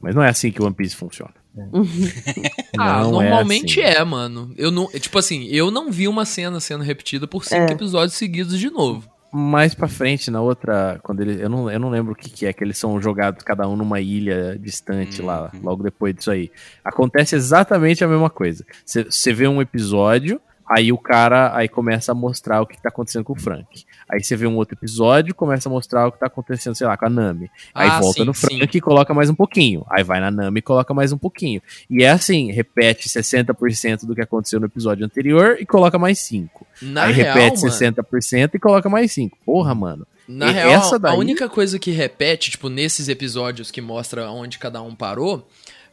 [0.00, 1.39] Mas não é assim que One Piece funciona.
[2.78, 3.94] Ah, Não normalmente assim.
[3.96, 4.54] é, mano.
[4.56, 7.72] Eu não, tipo assim, eu não vi uma cena sendo repetida por cinco É.
[7.72, 9.08] episódios seguidos de novo.
[9.32, 12.46] Mais pra frente, na outra, quando ele, eu não, eu não lembro o que, que
[12.46, 16.50] é, que eles são jogados cada um numa ilha distante lá, logo depois disso aí.
[16.84, 18.64] Acontece exatamente a mesma coisa.
[18.84, 23.22] Você vê um episódio, aí o cara aí começa a mostrar o que tá acontecendo
[23.24, 23.84] com o Frank.
[24.12, 26.96] Aí você vê um outro episódio, começa a mostrar o que tá acontecendo, sei lá,
[26.96, 27.50] com a Nami.
[27.74, 28.46] Aí Ah, volta sim, no sim.
[28.58, 29.84] Frank e coloca mais um pouquinho.
[29.90, 31.62] Aí vai na Nami e coloca mais um pouquinho.
[31.88, 36.66] E é assim, repete 60% do que aconteceu no episódio anterior e coloca mais 5.
[36.82, 39.38] Na aí real, repete mano, 60% e coloca mais 5.
[39.44, 40.06] Porra, mano.
[40.28, 44.58] Na E real, daí- a única coisa que repete, tipo, nesses episódios que mostra onde
[44.60, 45.48] cada um parou,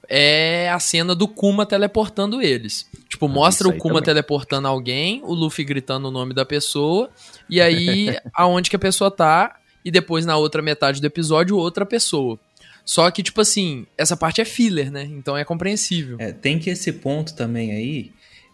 [0.10, 2.90] é a cena do Kuma teleportando eles.
[3.10, 4.06] Tipo, mostra isso o Kuma também.
[4.06, 7.10] teleportando alguém, o Luffy gritando o nome da pessoa,
[7.50, 11.86] e aí aonde que a pessoa tá, e depois na outra metade do episódio, outra
[11.86, 12.40] pessoa.
[12.86, 15.04] Só que, tipo assim, essa parte é filler, né?
[15.12, 16.16] Então é compreensível.
[16.20, 18.12] É, tem que esse ponto também aí,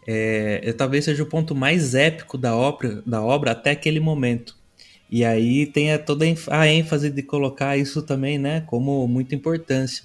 [0.08, 4.56] é, é, talvez seja o ponto mais épico da obra, da obra até aquele momento.
[5.10, 10.04] E aí tem a, toda a ênfase de colocar isso também, né, como muita importância.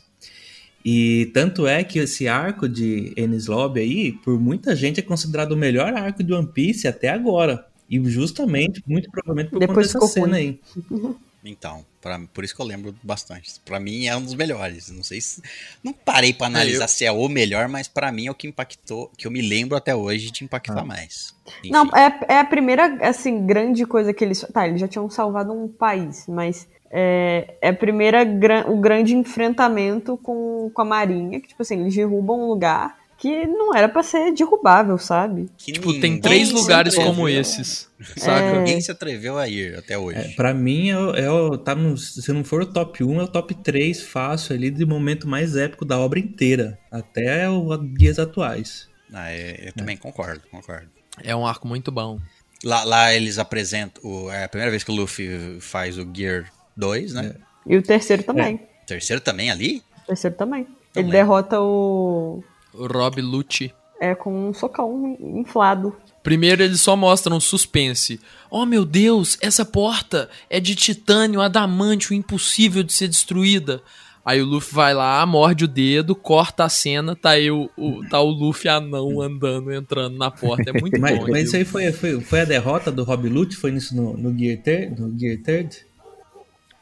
[0.85, 5.53] E tanto é que esse arco de Enies Lobby aí, por muita gente, é considerado
[5.53, 7.67] o melhor arco de One Piece até agora.
[7.91, 10.61] E justamente, muito provavelmente por Depois conta dessa cena aí.
[11.45, 13.61] Então, pra, por isso que eu lembro bastante.
[13.65, 14.91] Pra mim é um dos melhores.
[14.91, 15.41] Não sei se.
[15.85, 18.49] Não parei pra analisar eu- se é o melhor, mas pra mim é o que
[18.49, 21.33] impactou, que eu me lembro até hoje de impactar mais.
[21.61, 21.71] Enfim.
[21.71, 24.45] Não, é, é a primeira, assim, grande coisa que eles.
[24.53, 29.15] Tá, eles já tinham salvado um país, mas é, é a primeira, gran- o grande
[29.15, 33.89] enfrentamento com, com a Marinha, que, tipo assim, eles derrubam um lugar que não era
[33.89, 35.49] pra ser derrubável, sabe?
[35.59, 37.91] Que Tipo, tem três lugares atreveu- como esses.
[38.17, 38.59] Saca?
[38.61, 40.19] Ninguém se atreveu a ir até hoje.
[40.21, 43.25] É, pra mim, é, o- é tá no- se não for o top 1, é
[43.25, 46.79] o top 3 fácil ali de momento mais épico da obra inteira.
[46.93, 48.89] Até os dias atuais.
[49.13, 50.87] Ah, é, eu também concordo, concordo.
[51.25, 52.21] É um arco muito bom.
[52.63, 54.01] Lá, lá eles apresentam.
[54.09, 56.45] o- é a primeira vez que o Luffy faz o Gear
[56.79, 57.35] 2, né?
[57.67, 58.61] E o terceiro também.
[58.87, 59.83] Terceiro também ali?
[60.05, 60.61] O terceiro também.
[60.61, 61.11] Ele Também.
[61.11, 62.43] derrota o.
[62.73, 63.73] O Rob Lucci.
[64.01, 65.95] É, com um socão inflado.
[66.23, 68.21] Primeiro eles só mostram um suspense.
[68.51, 73.83] Oh meu Deus, essa porta é de titânio adamantio impossível de ser destruída.
[74.25, 78.07] Aí o Luffy vai lá, morde o dedo, corta a cena, tá aí o, o-
[78.11, 80.71] tá o Luffy anão andando, entrando na porta.
[80.71, 81.27] É muito Mas, bom.
[81.31, 81.79] mas isso aquilo.
[81.79, 83.57] aí foi, foi, foi a derrota do Rob Lute?
[83.57, 85.77] Foi nisso no, no, Gear, Third, no Gear Third?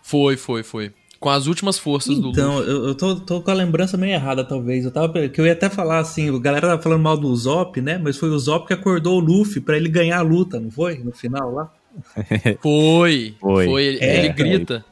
[0.07, 0.93] Foi, foi, foi.
[1.19, 2.71] Com as últimas forças do Então, Luffy.
[2.71, 4.85] eu, eu tô, tô com a lembrança meio errada, talvez.
[4.85, 5.29] Eu tava.
[5.29, 7.99] Que eu ia até falar assim, o galera tava falando mal do Zop, né?
[7.99, 10.99] Mas foi o Zop que acordou o Luffy pra ele ganhar a luta, não foi?
[10.99, 11.73] No final lá.
[12.63, 13.65] Foi, Foi.
[13.65, 13.85] foi.
[13.85, 14.85] Ele, É, ele grita.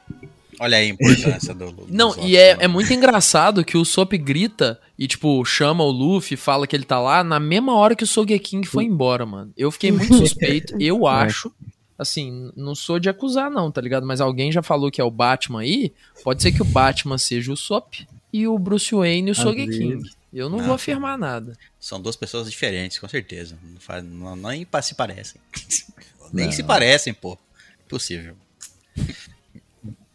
[0.59, 3.85] Olha aí a importância do, do Não, dos e é, é muito engraçado que o
[3.85, 7.95] Sop grita e, tipo, chama o Luffy, fala que ele tá lá na mesma hora
[7.95, 9.53] que o Sogeking foi embora, mano.
[9.57, 11.53] Eu fiquei muito suspeito, eu acho.
[11.99, 14.05] Assim, não sou de acusar, não, tá ligado?
[14.07, 15.93] Mas alguém já falou que é o Batman aí.
[16.25, 17.95] Pode ser que o Batman seja o Sop
[18.33, 20.03] e o Bruce Wayne o Sogeking.
[20.33, 20.65] Eu não Não.
[20.65, 21.57] vou afirmar nada.
[21.79, 23.57] São duas pessoas diferentes, com certeza.
[23.63, 25.41] Não, faz, não, nem pa- se parecem.
[26.33, 27.39] nem se parecem, pô.
[27.87, 28.35] Impossível.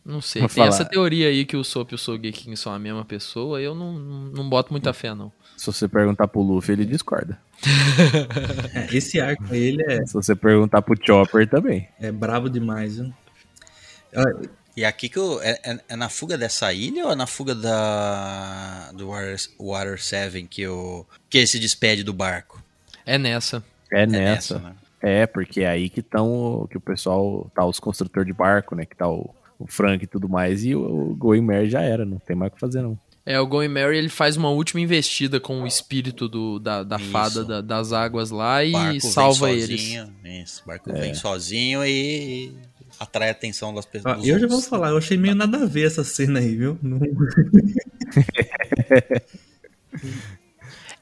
[0.03, 0.41] Não sei.
[0.41, 0.67] Vou Tem falar.
[0.69, 3.61] essa teoria aí que o Sop e o Sogeking são a mesma pessoa.
[3.61, 5.31] Eu não, não, não boto muita fé, não.
[5.55, 7.39] Se você perguntar pro Luffy, ele discorda.
[8.73, 11.87] É, esse arco aí, ele é, Se você perguntar pro Chopper, também.
[11.99, 13.13] é brabo demais, viu?
[14.75, 17.53] E aqui que eu, é, é- é na fuga dessa ilha ou é na fuga
[17.53, 22.63] da do Water, Water 7 que, o, que ele se despede do barco?
[23.05, 23.63] É nessa.
[23.91, 24.59] É É nessa.
[24.59, 24.75] né?
[25.01, 28.85] É, porque é aí que estão que o pessoal tá os construtores de barco, né?
[28.85, 32.35] Que tá o, o Frank e tudo mais, e o, o já era, não tem
[32.35, 32.97] mais o que fazer, não.
[33.31, 36.97] É, o Going Mary ele faz uma última investida com o espírito do, da, da
[36.97, 39.81] fada da- das águas lá e barco salva vem eles.
[39.81, 40.99] sozinho, Isso, o barco É.
[40.99, 42.51] vem sozinho e
[42.99, 44.17] atrai a atenção das pessoas.
[44.17, 46.79] dos eu já vou falar, eu achei meio nada a ver essa cena aí, viu?
[46.81, 46.99] Não-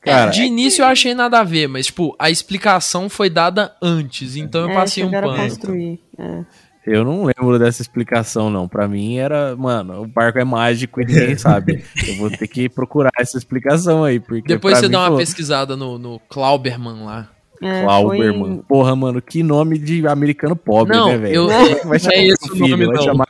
[0.02, 4.36] Cara, de início eu achei nada a ver, mas tipo, a explicação foi dada antes,
[4.36, 5.36] então eu é, passei um pano.
[5.36, 6.00] construir.
[6.18, 6.46] É.
[6.88, 8.68] Eu não lembro dessa explicação, não.
[8.68, 11.84] Pra mim era, mano, o barco é mágico e ninguém sabe.
[12.08, 15.20] Eu vou ter que procurar essa explicação aí, porque Depois você mim dá uma falou,
[15.20, 17.30] pesquisada no, no Klauberman lá.
[17.62, 18.56] É, Klauberman.
[18.58, 21.36] foi- Porra, mano, que nome de americano pobre, Não, né, velho?
[21.36, 22.86] eu- é vai não é chamar esse o nome?
[22.86, 23.04] Vai não.
[23.04, 23.28] chamar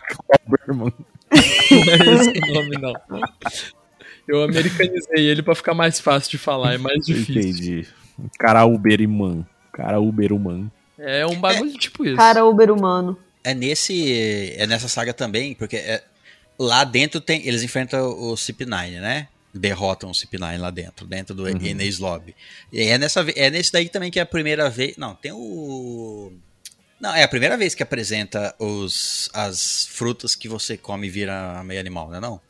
[0.48, 0.94] Klauberman.
[1.72, 2.94] Não é esse o nome, não.
[4.28, 7.42] Eu americanizei ele pra ficar mais fácil de falar, é mais difícil.
[7.42, 7.88] Entendi.
[8.40, 9.46] Cara Uberman.
[9.74, 10.72] Cara Uberman.
[10.98, 12.16] É um bagulho tipo isso.
[12.16, 13.18] Cara Uber humano.
[13.50, 14.54] É nesse.
[14.58, 16.04] É nessa saga também, porque é-
[16.60, 17.46] lá dentro tem.
[17.48, 19.28] Eles enfrentam o CP9, né?
[19.54, 21.50] Derrotam o CP9 lá dentro, dentro do Uhum.
[21.50, 22.36] Enes Lobby.
[22.72, 24.98] E é, nessa, é nesse daí também que é a primeira vez.
[24.98, 26.32] Não, tem o.
[27.00, 31.64] Não, é a primeira vez que apresenta os, as frutas que você come e vira
[31.64, 32.42] meio animal, não é não?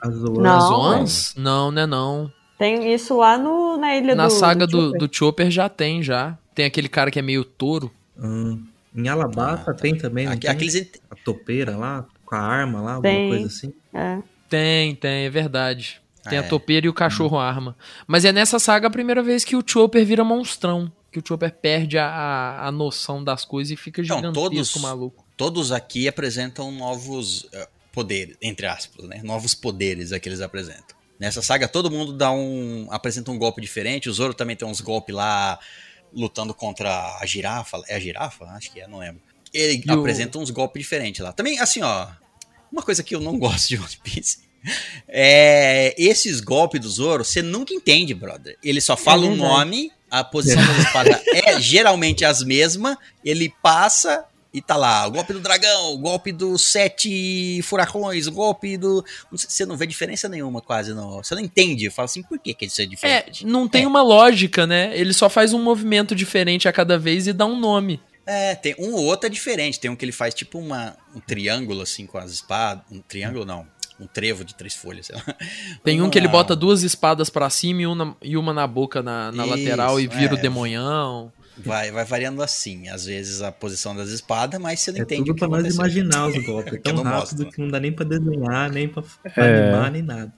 [0.00, 1.34] As Zoans?
[1.36, 2.32] Não, né não.
[2.58, 4.98] Tem isso lá no, na ilha Na do saga do, Chopper.
[5.00, 6.36] do Chopper já tem, já.
[6.54, 7.90] Tem aquele cara que é meio touro.
[8.18, 8.64] Hum,
[8.94, 9.80] em Alabasta Ah, tá.
[9.82, 10.50] tem também, não Aqui- tem?
[10.50, 13.28] aqueles A topeira lá, com a arma lá, alguma Tem.
[13.30, 13.72] coisa assim.
[13.92, 14.18] É.
[14.48, 16.00] Tem, tem, é verdade.
[16.28, 16.48] Tem Ah, a é.
[16.48, 17.76] topeira e o cachorro arma.
[18.06, 20.90] Mas é nessa saga a primeira vez que o Chopper vira monstrão.
[21.12, 24.82] Que o Chopper perde a, a, a noção das coisas e fica Então, gigantesco, todos-
[24.82, 25.24] maluco.
[25.36, 29.20] todos aqui apresentam novos eh, poderes, entre aspas, né?
[29.22, 30.96] Novos poderes é que eles apresentam.
[31.20, 32.88] Nessa saga, todo mundo dá um.
[32.90, 34.08] apresenta um golpe diferente.
[34.08, 35.58] O Zoro também tem uns golpes lá
[36.14, 37.82] lutando contra a girafa.
[37.88, 38.44] É a girafa?
[38.46, 39.20] Acho que é, não lembro.
[39.52, 41.32] Ele E o- apresenta uns golpes diferentes lá.
[41.32, 42.08] Também, assim, ó.
[42.72, 44.38] Uma coisa que eu não gosto de One Piece
[45.08, 48.56] É, esses golpes do Zoro, você nunca entende, brother.
[48.62, 49.42] Ele só fala o verdade.
[49.42, 54.24] nome, a posição da espada é geralmente as mesmas, ele passa
[54.54, 59.04] e tá lá, o golpe do dragão, o golpe dos sete furacões, o golpe do...
[59.32, 61.22] Você não vê diferença nenhuma quase, não.
[61.22, 63.44] Você não entende, fala assim, por que que isso é É, diferente?
[63.44, 63.86] não tem É.
[63.88, 64.96] uma lógica, né?
[64.96, 68.00] Ele só faz um movimento diferente a cada vez e dá um nome.
[68.24, 69.78] É, tem um ou outro é diferente.
[69.80, 72.84] Tem um que ele faz tipo uma, um triângulo assim com as espadas.
[72.90, 73.66] Um triângulo não.
[74.00, 75.22] Um trevo de três folhas, sei lá.
[75.84, 79.02] Tem um que ele bota duas espadas pra cima e uma, e uma na boca
[79.02, 80.38] na, na Isso, lateral e vira é.
[80.38, 81.32] o demonhão.
[81.56, 82.88] Vai, vai variando assim.
[82.88, 85.48] Às vezes a posição das espadas, mas você não É entende tudo o que pra
[85.48, 86.72] nós imaginar os golpes.
[86.74, 87.44] É tão não rápido mostra.
[87.52, 89.02] que não dá nem pra desenhar, nem pra,
[89.34, 89.62] pra É.
[89.70, 90.32] animar, nem nada.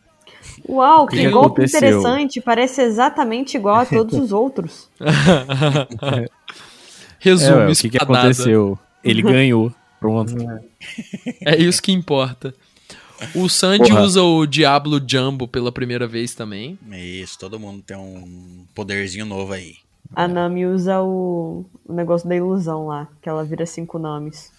[0.68, 1.78] Uau, que que golpe aconteceu?
[1.78, 2.40] interessante.
[2.40, 4.90] Parece exatamente igual a todos os outros.
[7.18, 8.78] Resumo, É, o que, que aconteceu?
[9.02, 9.72] Ele ganhou.
[9.98, 10.34] Pronto.
[11.40, 12.54] É isso que importa.
[13.34, 14.02] O Sandy Porra.
[14.02, 16.78] usa o Diablo Jumbo pela primeira vez também.
[16.92, 19.76] Isso, todo mundo tem um poderzinho novo aí.
[20.14, 24.52] A Nami usa o, o negócio da ilusão lá, que ela vira cinco nomes.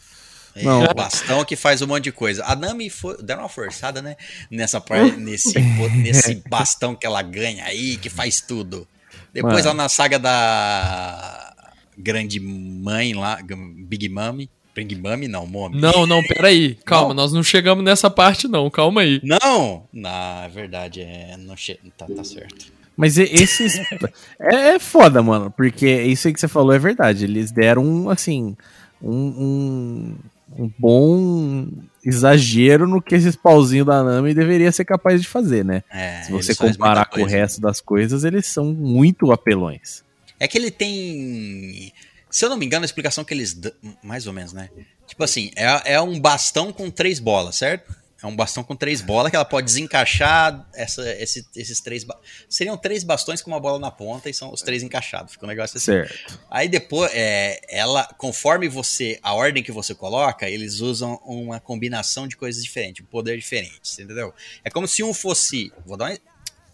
[0.56, 0.84] É, Não.
[0.84, 2.44] o bastão que faz um monte de coisa.
[2.45, 4.15] A Nami foi, deram uma forçada, né?
[4.49, 5.60] Nessa parte, nesse,
[5.98, 8.88] nesse bastão que ela ganha aí, que faz tudo.
[9.34, 9.68] Depois Mano.
[9.68, 11.53] lá na saga da
[11.98, 13.40] Grande Mãe lá,
[13.88, 14.49] Big Mami.
[14.76, 15.80] Big Mami não, Mommy.
[15.80, 16.76] Não, não, peraí.
[16.86, 17.15] Calma, Não.
[17.15, 18.69] nós não chegamos nessa parte, não.
[18.69, 19.19] Calma aí.
[19.24, 19.88] Não!
[19.91, 21.80] Na é verdade, é, não che...
[21.98, 22.77] tá, tá certo.
[22.98, 23.78] Mas esses.
[24.41, 25.52] é, é foda, mano.
[25.52, 27.26] Porque isso aí que você falou é verdade.
[27.26, 28.57] Eles deram, um, assim.
[28.99, 30.15] Um,
[30.57, 31.68] um, um bom
[32.03, 35.84] exagero no que esses pauzinhos da Nami deveria ser capaz de fazer, né?
[35.91, 40.03] É, Se você comparar com o resto das coisas, eles são muito apelões.
[40.40, 41.94] É que ele tem.
[42.30, 43.53] Se eu não me engano, a explicação que eles.
[43.53, 43.72] dão-
[44.02, 44.69] Mais ou menos, né?
[45.06, 47.95] Tipo assim, é, é um bastão com três bolas, certo?
[48.22, 52.03] É um bastão com três bolas que ela pode desencaixar essa, esse- esses três.
[52.03, 52.18] ba-
[52.49, 55.34] Seriam três bastões com uma bola na ponta e são os três encaixados.
[55.34, 55.91] Fica um negócio assim.
[55.91, 56.39] Certo.
[56.49, 62.27] Aí depois, é, ela, conforme você, a ordem que você coloca, eles usam uma combinação
[62.27, 64.34] de coisas diferentes, um poder diferente, entendeu?
[64.64, 66.18] É como se um fosse, vou dar um,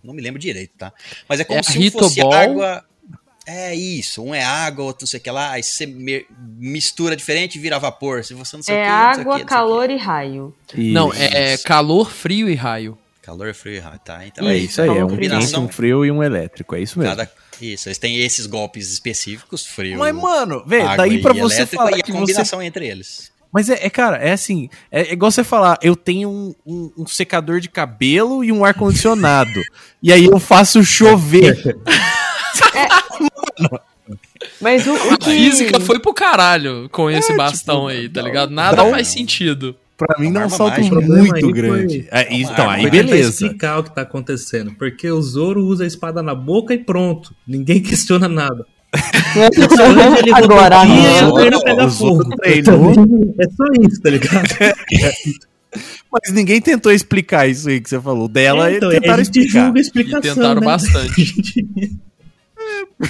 [0.03, 0.93] não me lembro direito, tá?
[1.27, 2.85] Mas é como É se um fosse água,
[3.45, 5.85] é isso, um é água, outro não sei o que lá, aí você
[6.57, 8.89] mistura diferente e vira vapor, se você não sei É o que,
[9.21, 9.45] água, que, que.
[9.47, 10.53] calor e raio.
[10.75, 11.21] Não, Isso.
[11.21, 12.97] é calor, frio e raio.
[13.21, 14.25] Calor, frio, e raio, tá?
[14.25, 15.63] Então É isso aí, é um quente, combinação.
[15.65, 17.15] um frio e um elétrico, é isso mesmo.
[17.15, 21.65] Cada, isso, eles têm esses golpes específicos, frio, Mas, mano, água daí e pra você
[21.65, 23.31] falar e a que você combinação entre eles.
[23.51, 26.91] Mas é, é, cara, é assim, é, é igual você falar, eu tenho um, um-
[26.97, 29.61] um secador de cabelo e um ar-condicionado.
[30.03, 31.55] e aí eu faço chover.
[34.61, 35.31] Mas o, o A que...
[35.31, 38.49] física foi pro caralho com esse É, bastão tipo, aí, tá dá- ligado?
[38.51, 39.75] Nada um- faz sentido.
[39.95, 40.87] Pra mim dá um salto mágica.
[40.95, 42.07] O problema muito aí grande.
[42.09, 43.29] foi- É, então, aí beleza.
[43.29, 44.73] explicar o que tá acontecendo.
[44.77, 47.33] Porque o Zoro usa a espada na boca e pronto.
[47.47, 48.65] Ninguém questiona nada.
[50.35, 51.61] Agora e a não.
[51.63, 52.35] pega O Zoro fogo.
[52.37, 52.91] treinou.
[53.39, 54.47] É só isso, tá ligado?
[56.11, 58.27] Mas ninguém tentou explicar isso aí que você falou.
[58.27, 59.65] Dela, então, eles tentaram a gente explicar.
[59.65, 60.65] julga a E explicação, tentaram né?
[60.67, 61.67] bastante.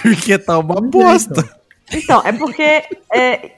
[0.02, 1.48] Porque tá uma bosta.
[1.92, 2.84] Então, é porque
[3.14, 3.52] é,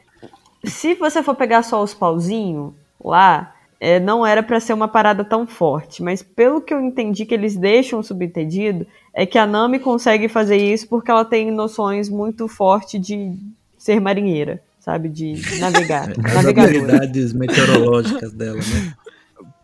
[0.63, 2.73] se você for pegar só os pauzinhos
[3.03, 6.01] lá, é, não era pra ser uma parada tão forte.
[6.01, 10.57] Mas pelo que eu entendi que eles deixam subentendido, é que a Nami consegue fazer
[10.57, 13.31] isso porque ela tem noções muito fortes de
[13.77, 15.07] ser marinheira, sabe?
[15.09, 16.09] De navegar.
[16.25, 18.93] As habilidades meteorológicas dela, né?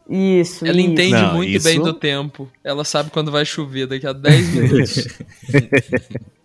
[0.09, 0.65] Isso.
[0.65, 0.89] Ela isso.
[0.91, 2.47] entende Não, muito isso- bem do tempo.
[2.63, 5.07] Ela sabe quando vai chover daqui a 10 minutos.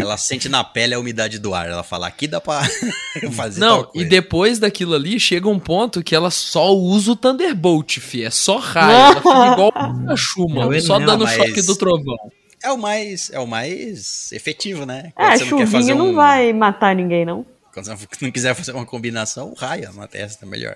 [0.00, 1.68] Ela sente na pele a umidade do ar.
[1.68, 2.62] Ela fala, aqui dá pra
[3.32, 7.16] fazer Não, tal e depois daquilo ali, chega um ponto que ela só usa o
[7.16, 8.24] Thunderbolt, fi.
[8.24, 8.90] É só raio.
[8.90, 9.72] Ela fica igual
[10.08, 12.16] a Shuma, Não, só não, dando mas- choque do trovão.
[12.62, 15.12] É o mais, é o mais efetivo, né?
[15.14, 17.44] Quando É, você não quer chuvinha fazer não um- vai matar ninguém, não.
[17.72, 20.74] Quando você não quiser fazer uma combinação, raia na testa, melhor.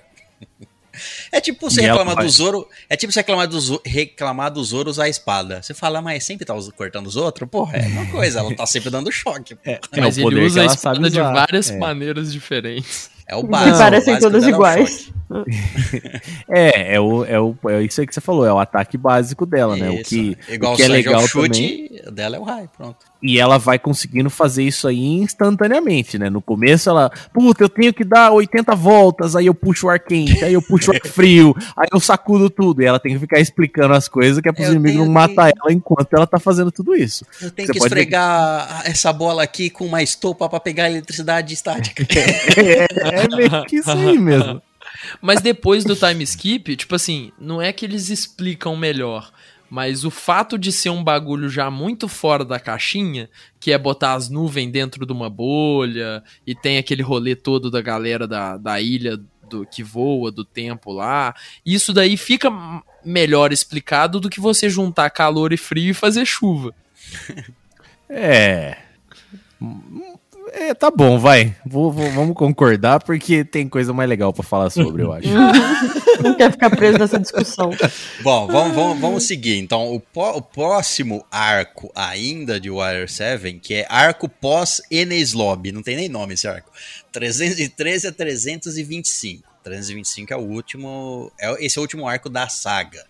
[1.33, 2.69] É tipo você E ela reclamar do Zoro.
[2.89, 5.63] É tipo você reclamar do, reclamar do Zoro usar a espada.
[5.63, 7.49] Você fala, mas sempre tá cortando os outros?
[7.49, 9.57] Porra, é uma coisa, ela tá sempre dando choque.
[9.65, 11.79] É, É, Mas o ele usa que a espada de várias É.
[11.79, 13.11] maneiras diferentes.
[13.37, 13.79] o Que básico.
[13.79, 15.13] parecem o básico todas dela é o iguais.
[16.49, 19.45] É, é, o, é, o, é isso aí que você falou, é o ataque básico
[19.45, 19.91] dela, né?
[19.91, 21.47] O que, Igual o que é legal o também.
[21.53, 23.05] chute, dela é o raio, pronto.
[23.21, 26.31] E ela vai conseguindo fazer isso aí instantaneamente, né?
[26.31, 29.99] No começo ela, puta, eu tenho que dar 80 voltas, aí eu puxo o ar
[29.99, 32.81] quente, aí eu puxo o ar frio, aí eu sacudo tudo.
[32.81, 35.51] E ela tem que ficar explicando as coisas que é pros Eu inimigos não matar
[35.51, 37.27] ela enquanto ela tá fazendo tudo isso.
[37.43, 41.53] Eu tenho Você que esfregar essa bola aqui com uma estopa pra pegar a eletricidade
[41.55, 42.07] estática.
[42.59, 44.61] É, é meio que isso aí mesmo.
[45.21, 49.31] Mas depois do time skip, tipo assim, não é que eles explicam melhor,
[49.71, 53.29] mas o fato de ser um bagulho já muito fora da caixinha,
[53.61, 57.81] que é botar as nuvens dentro de uma bolha, e tem aquele rolê todo da
[57.81, 61.35] galera da, da ilha do que voa, do tempo lá,
[61.65, 62.51] isso daí fica
[63.05, 66.75] melhor explicado do que você juntar calor e frio e fazer chuva.
[68.11, 68.79] É.
[70.53, 71.55] É, tá bom, vai.
[71.65, 75.29] Vou- vou- vamos concordar, porque tem coisa mais legal pra falar sobre, eu acho.
[76.23, 77.71] Não quer ficar preso nessa discussão.
[78.23, 79.57] Bom, vamos, vamos, vamos seguir.
[79.59, 85.71] Então, o, o próximo arco ainda de Warrior 7, que é arco pós-Enes Lobby.
[85.71, 86.71] Não tem nem nome esse arco.
[87.13, 89.43] 313 a 325.
[89.63, 91.31] 325 é o último.
[91.39, 93.05] É, esse é o último arco da saga.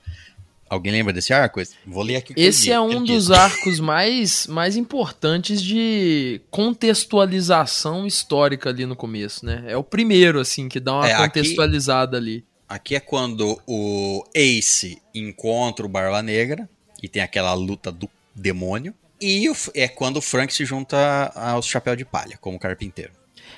[0.71, 1.61] Alguém lembra desse arco?
[1.87, 2.33] Vou ler aqui.
[2.33, 8.97] o que Esse é um dos arcos mais, mais importantes de contextualização histórica ali no
[8.97, 9.65] começo, né?
[9.67, 12.45] É o primeiro, assim, que dá uma É, aqui- contextualizada ali.
[12.69, 16.69] Aqui é quando o Ace encontra o Barba Negra
[17.03, 18.95] e tem aquela luta do demônio.
[19.21, 23.13] E é quando o Frank se junta aos Chapéu de Palha, como carpinteiro.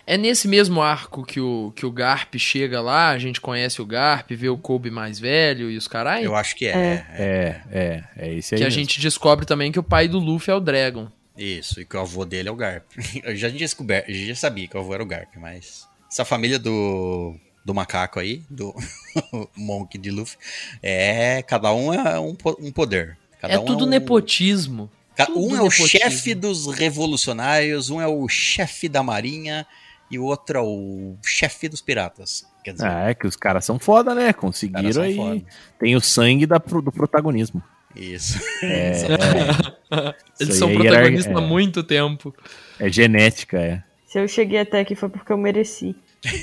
[0.06, 3.86] É nesse mesmo arco que o, que o Garp chega lá, a gente conhece o
[3.86, 6.70] Garp, vê o Kobe mais velho e os carai, Eu acho que é.
[6.70, 6.74] É.
[6.74, 7.62] é.
[7.70, 8.58] É, é, é esse aí.
[8.60, 8.80] que a mesmo.
[8.80, 11.08] gente descobre também que o pai do Luffy é o Dragon.
[11.36, 12.84] Isso, e que o avô dele é o Garp.
[13.22, 15.88] Eu já tinha descoberto, já sabia que o avô era o Garp, mas.
[16.10, 18.74] Essa família do, do macaco aí, do
[19.56, 20.36] Monk de Luffy,
[20.82, 21.40] é.
[21.42, 23.16] Cada um é um, um poder.
[23.40, 24.90] Cada é um tudo um, nepotismo.
[25.16, 25.86] ca- tudo Um é o nepotismo.
[25.88, 29.66] chefe dos revolucionários, um é o chefe da marinha
[30.10, 32.44] e o outro é o chefe dos piratas.
[32.64, 34.32] Quer dizer, Ah, é que os caras são foda, né?
[34.32, 35.16] Conseguiram são aí.
[35.16, 35.40] foda.
[35.78, 37.62] Tem o sangue da, do protagonismo.
[37.96, 38.38] Isso.
[38.62, 38.92] É,
[40.38, 42.34] Eles Isso são é protagonistas há muito tempo.
[42.78, 43.82] é genética, é.
[44.06, 45.94] Se eu cheguei até aqui foi porque eu mereci.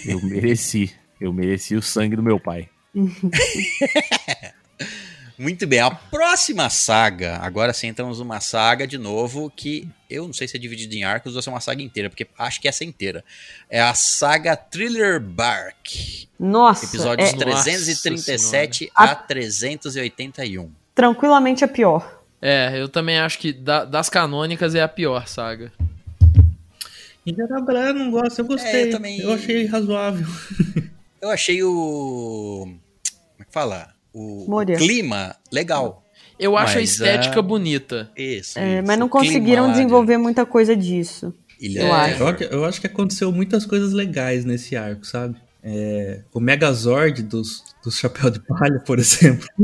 [0.06, 0.94] Eu mereci.
[1.20, 2.70] Eu mereci o sangue do meu pai.
[5.38, 10.34] Muito bem, a próxima saga, agora sim entramos numa saga de novo que eu não
[10.34, 12.68] sei se é dividida em arcos ou se é uma saga inteira, porque acho que
[12.68, 13.24] essa é inteira.
[13.70, 20.72] É a saga Thriller Bark, Nossa, episódios é Nossa 337 a 381.
[20.96, 22.20] tranquilamente a pior.
[22.42, 25.72] É, eu também acho que da- das canônicas é a pior saga.
[27.26, 28.72] Em geral, a galera não gosta, eu gostei.
[28.72, 30.26] É, eu eu, também- achei razoável.
[31.20, 32.80] Eu achei o como
[33.40, 33.90] é que fala?
[34.20, 36.04] O, o clima legal.
[36.40, 38.12] Eu acho a Mas, estética ah, bonita.
[38.16, 41.34] Isso, É, isso, mas não clima conseguiram desenvolver muita coisa disso.
[41.60, 42.10] Ilha eu acho.
[42.10, 42.30] Eu, Terror.
[42.30, 45.36] acho que- eu acho que aconteceu muitas coisas legais nesse arco, sabe?
[45.64, 49.48] É, o Megazord dos, dos Chapéu de Palha, por exemplo.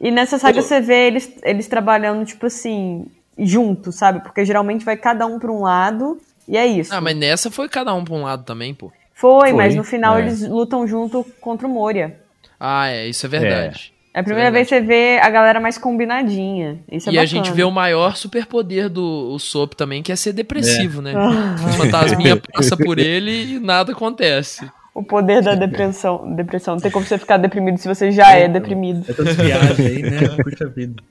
[0.00, 3.06] E nessa saga você vê eles, eles trabalhando, tipo assim,
[3.36, 4.20] junto, sabe?
[4.20, 6.94] Porque geralmente vai cada um pra um lado e é isso.
[6.94, 8.92] Ah, mas nessa foi cada um pra um lado também, pô.
[9.18, 10.22] Foi, Foi, mas no final é.
[10.22, 12.20] eles lutam junto contra o Moria.
[12.58, 13.92] Ah, é, isso é verdade.
[14.14, 16.78] É a Isso primeira é vez que você vê a galera mais combinadinha.
[16.90, 17.26] Isso é e a bacana.
[17.26, 21.14] gente vê o maior superpoder do o Sop também, que é ser depressivo, né?
[21.66, 24.70] O fantasminha passa por ele e nada acontece.
[24.94, 26.34] O poder da depressão.
[26.36, 26.74] depressão.
[26.76, 29.04] Não tem como você ficar deprimido se você já é deprimido.
[29.08, 30.28] Essas viagens aí, né?
[30.42, 31.02] Puxa vida.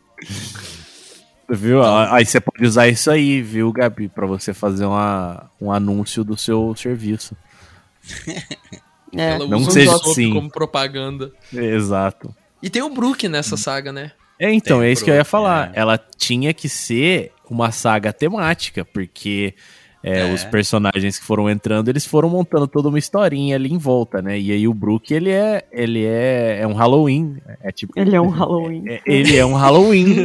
[1.50, 1.84] Viu?
[1.84, 4.08] Aí você pode usar isso aí, viu, Gabi?
[4.10, 7.36] Pra você fazer uma, um anúncio do seu serviço.
[9.16, 9.36] É.
[9.36, 10.34] Ela Não usa o assim.
[10.34, 11.32] como propaganda.
[11.54, 12.36] Exato.
[12.62, 14.12] E tem o Brook nessa saga, né?
[14.40, 15.72] É, então, Tem é isso que eu ia falar.
[15.74, 15.80] é.
[15.80, 19.56] Ela tinha que ser uma saga temática, porque
[20.04, 20.34] é, É.
[20.34, 24.38] os personagens que foram entrando, eles foram montando toda uma historinha ali em volta, né?
[24.40, 27.38] E aí o Brook, ele é, ele é, é um Halloween.
[27.64, 27.94] É tipo.
[28.00, 28.84] Ele é um Halloween.
[28.90, 30.16] é- ele é um Halloween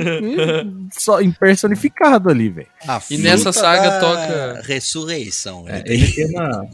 [0.93, 2.69] só impersonificado ali, velho.
[3.11, 5.65] E nessa saga toca- Ressurreição.
[5.69, 5.83] É, né?
[5.87, 6.69] ele tem uma.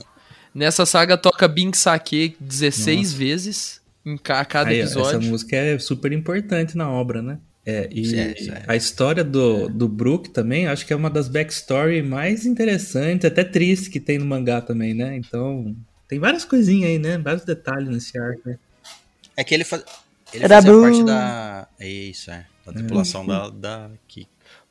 [0.59, 5.29] Nessa saga toca Bing Sake 16 vezes em ca- cada Aí, essa episódio.
[5.31, 7.39] música é super importante na obra, né?
[7.65, 8.65] É, e É, é.
[8.67, 13.45] a história do, do Brook também, acho que é uma das backstory mais interessantes, até
[13.45, 15.15] triste que tem no mangá também, né?
[15.17, 15.77] Então,
[16.09, 17.19] tem várias coisinhas aí, né?
[17.19, 18.41] Vários detalhes nesse arco.
[18.49, 18.59] né?
[19.37, 19.85] É que ele, faz,
[20.33, 20.81] ele Era fazia bom.
[20.83, 21.69] parte da.
[21.81, 22.47] Isso, é.
[22.67, 23.91] Da tripulação da, da.
[24.09, 24.27] Que,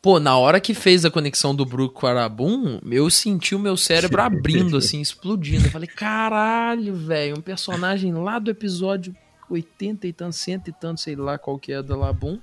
[0.08, 3.60] Pô, na hora que fez a conexão do Brook com o Arabum, eu senti o
[3.60, 5.66] meu cérebro abrindo, assim, explodindo.
[5.66, 9.14] Eu falei, caralho, velho, um personagem lá do episódio
[9.50, 12.40] 80 e tanto, cento e tanto, sei lá qual que é da Labum,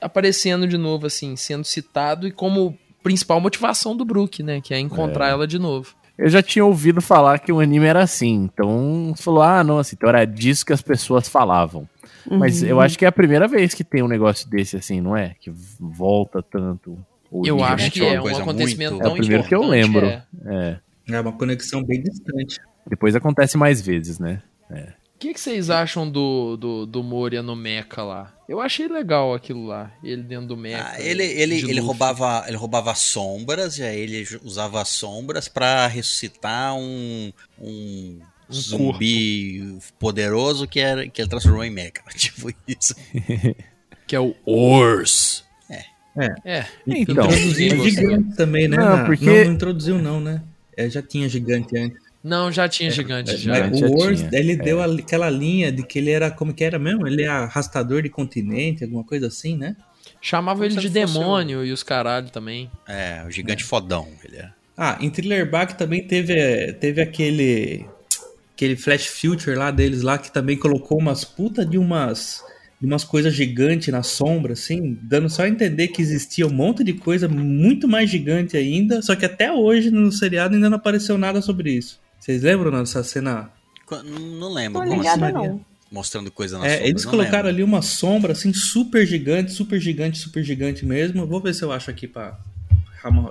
[0.00, 4.80] aparecendo de novo, assim, sendo citado e como principal motivação do Brook, né, que é
[4.80, 5.94] encontrar ela de novo.
[6.18, 9.94] Eu já tinha ouvido falar que o anime era assim, então falou, ah, não, assim,
[9.96, 11.88] então era disso que as pessoas falavam.
[12.30, 15.16] Mas eu acho que é a primeira vez que tem um negócio desse assim, não
[15.16, 15.34] é?
[15.40, 15.50] Que
[15.80, 16.98] volta tanto.
[17.30, 19.62] o Eu acho que é é um acontecimento muito- É tão o primeiro que eu
[19.62, 20.06] importante, lembro.
[20.06, 20.24] é.
[20.46, 20.80] É.
[21.14, 22.60] É uma conexão bem distante.
[22.88, 24.40] Depois acontece mais vezes, né?
[24.70, 28.32] O que, que vocês acham do, do, do Moria no Mecha lá?
[28.48, 30.84] Eu achei legal aquilo lá, ele dentro do Mecha.
[30.94, 35.86] Ah, ele, ele, ele, roubava, ele roubava sombras, e aí ele usava as sombras pra
[35.86, 38.18] ressuscitar um, um,
[38.52, 41.92] Um zumbi poderoso que, era, que ele transformou em mecha.
[42.16, 42.94] Tipo isso.
[44.06, 45.44] Que é o Ors.
[45.70, 45.84] É.
[46.18, 46.34] É.
[46.44, 46.66] É.
[46.86, 48.76] Então, introduziu gigante também, né?
[48.76, 50.42] Não, porque- não, não introduziu não, né?
[50.76, 51.98] É, já tinha gigante antes.
[52.22, 53.68] Não, já tinha gigante já.
[53.70, 56.52] Mas já o Wars, tinha, ele deu ali- aquela linha de que ele era, como
[56.52, 57.06] que era mesmo?
[57.06, 59.76] Ele é arrastador de continente, alguma coisa assim, né?
[60.20, 62.70] Chamava ele de ele fosse demônio e os caralho também.
[62.86, 64.08] É, o gigante fodão.
[64.24, 64.50] Ele é.
[64.76, 67.86] Ah, em Thriller Bark também teve, teve aquele
[68.62, 72.44] aquele Flash Future lá deles lá que também colocou umas puta de umas
[72.80, 76.82] de umas coisas gigantes na sombra, assim, dando só a entender que existia um monte
[76.82, 81.16] de coisa muito mais gigante ainda, só que até hoje no seriado ainda não apareceu
[81.16, 82.00] nada sobre isso.
[82.18, 83.50] Vocês lembram dessa cena?
[84.04, 84.82] Não lembro.
[84.82, 85.34] Tô ligada assim?
[85.34, 85.64] não.
[85.92, 87.48] Mostrando coisa na É, sombra, eles colocaram lembro.
[87.50, 91.24] ali uma sombra assim super gigante, super gigante, super gigante mesmo.
[91.24, 92.36] Vou ver se eu acho aqui pra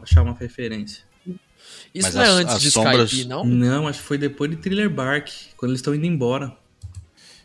[0.01, 1.03] achar uma referência.
[1.93, 3.43] Isso Mas não é as- antes as de sombras- Skype, não?
[3.43, 6.55] Não, acho que foi depois de Thriller Bark, quando eles estão indo embora.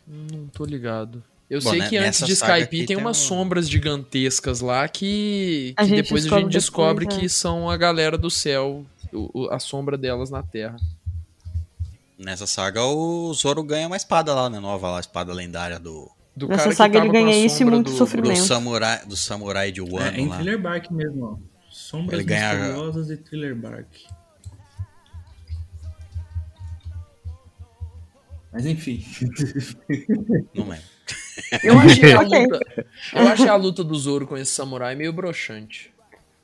[0.07, 1.21] Não tô ligado.
[1.49, 4.87] Eu Bom, sei né, que antes de Skype tem tem umas um- sombras gigantescas lá
[4.87, 7.29] que, A que gente depois a gente descobre depois, que é.
[7.29, 10.77] são a galera do céu, o- o- a sombra delas na Terra.
[12.17, 14.59] Nessa saga, o Zoro ganha uma espada lá, né?
[14.59, 17.61] Nova lá, a espada lendária do, Do Nessa cara que saga ele a ganha isso
[17.61, 18.39] e muito do- do, sofrimento.
[18.43, 20.35] samurai, do samurai de É, Wano em lá.
[20.37, 21.57] Thriller Bark mesmo, ó.
[21.71, 23.87] Sombras Ele ganha- misteriosas de Thriller Bark.
[28.51, 29.03] Mas enfim.
[30.53, 30.83] Não lembro.
[31.63, 32.59] Eu achei, a luta,
[33.13, 35.91] eu achei a luta do Zoro com esse samurai meio broxante.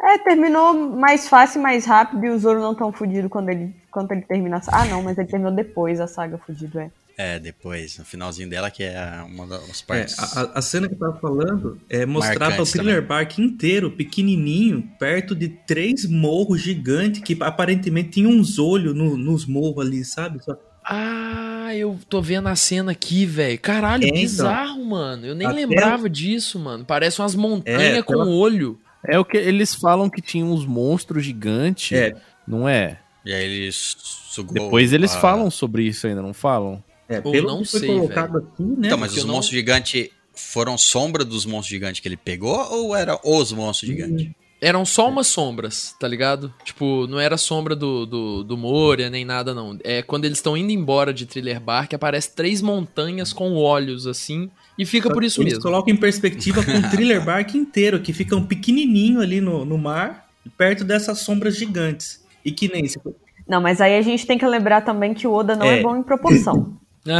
[0.01, 4.11] É, terminou mais fácil, mais rápido e o Zoro não tão fudido quando ele, quando
[4.11, 4.77] ele termina a saga.
[4.79, 6.91] Ah, não, mas ele terminou depois a saga fudido, é.
[7.15, 8.97] É, depois, no finalzinho dela, que é
[9.27, 10.17] uma das É, partes.
[10.19, 13.07] a, a- a cena que eu tava falando é mostrava o Thriller também.
[13.07, 19.45] Bark inteiro, pequenininho, perto de três morros gigantes que aparentemente tinham uns olhos no- nos
[19.45, 20.43] morros ali, sabe?
[20.43, 23.59] Só- Ah, eu tô vendo a cena aqui, velho.
[23.59, 24.21] Caralho, É, então.
[24.21, 25.25] bizarro, mano.
[25.25, 26.83] Eu nem Até- lembrava disso, mano.
[26.85, 28.79] Parece umas montanhas É, com pela- olho.
[29.05, 32.13] É o que eles falam que tinha uns monstros gigantes, É,
[32.47, 32.99] não é?
[33.25, 34.53] E aí eles sugou.
[34.53, 36.83] Depois eles a- falam sobre isso ainda, não falam?
[37.09, 38.87] é, Ou pelo não que foi sei, colocado aqui, né?
[38.87, 42.57] Então, mas os eu não- monstros gigantes foram sombra dos monstros gigantes que ele pegou
[42.71, 44.31] ou eram os monstros gigantes?
[44.63, 46.53] Eram só umas sombras, tá ligado?
[46.63, 49.77] Tipo, não era sombra do, do, do Moria nem nada, não.
[49.83, 54.49] É quando eles estão indo embora de Thriller Bark, aparece três montanhas com olhos, assim,
[54.79, 55.63] e fica por isso Eles mesmo.
[55.63, 59.77] colocam em perspectiva com o Thriller Bark inteiro, que fica um pequenininho ali no, no
[59.77, 62.23] mar, perto dessas sombras gigantes.
[62.45, 62.99] E que nem se
[63.45, 65.81] Não, mas aí a gente tem que lembrar também que o Oda não é, É.
[65.81, 66.77] bom em proporção.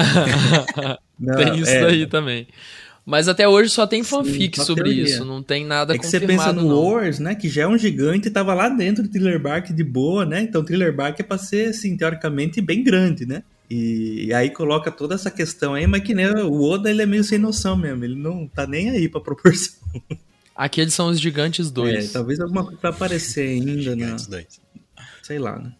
[1.20, 2.48] Não, tem isso é, daí também.
[3.06, 5.04] Mas até hoje só tem fanfic só sobre teoria.
[5.04, 6.82] isso, não tem nada É que você confirmado, pensa no não.
[6.84, 7.36] Wars, né?
[7.36, 10.42] Que já é um gigante e tava lá dentro do Thriller Bark de boa, né?
[10.42, 13.44] Então o Thriller Bark é pra ser, assim, teoricamente, bem grande, né?
[13.70, 17.06] E, e aí coloca toda essa questão aí, mas que nem o Oda, ele é
[17.06, 18.06] meio sem noção mesmo.
[18.06, 19.80] Ele não tá nem aí pra proporção.
[20.56, 22.12] Aqueles são os gigantes É, dois.
[22.12, 24.06] talvez alguma coisa vai aparecer ainda, né?
[24.06, 24.62] Gigantes dois.
[25.24, 25.74] Sei lá, né?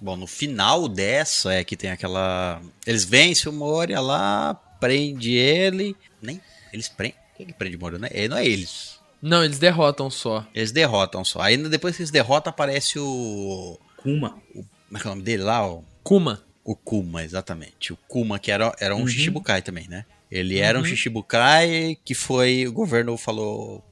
[0.00, 2.60] Bom, no final dessa é que tem aquela.
[2.86, 5.94] Eles vencem o Moria lá, prende ele.
[6.20, 6.40] Nem.
[6.74, 7.16] Eles prendem.
[7.36, 7.98] Quem que prende o Moria?
[7.98, 8.98] Não é, não é eles.
[9.22, 10.46] Não, eles derrotam só.
[10.54, 11.40] Eles derrotam só.
[11.40, 13.78] Ainda depois que eles derrotam, aparece o.
[13.96, 14.30] Kuma.
[14.52, 15.66] Como é que é o nome dele lá?
[15.66, 16.42] O, Kuma.
[16.64, 17.92] o Kuma, exatamente.
[17.92, 19.08] O Kuma, que era, era um Uhum.
[19.08, 20.04] Shichibukai também, né?
[20.30, 22.66] Ele era um Shichibukai que foi.
[22.66, 23.84] O governo falou.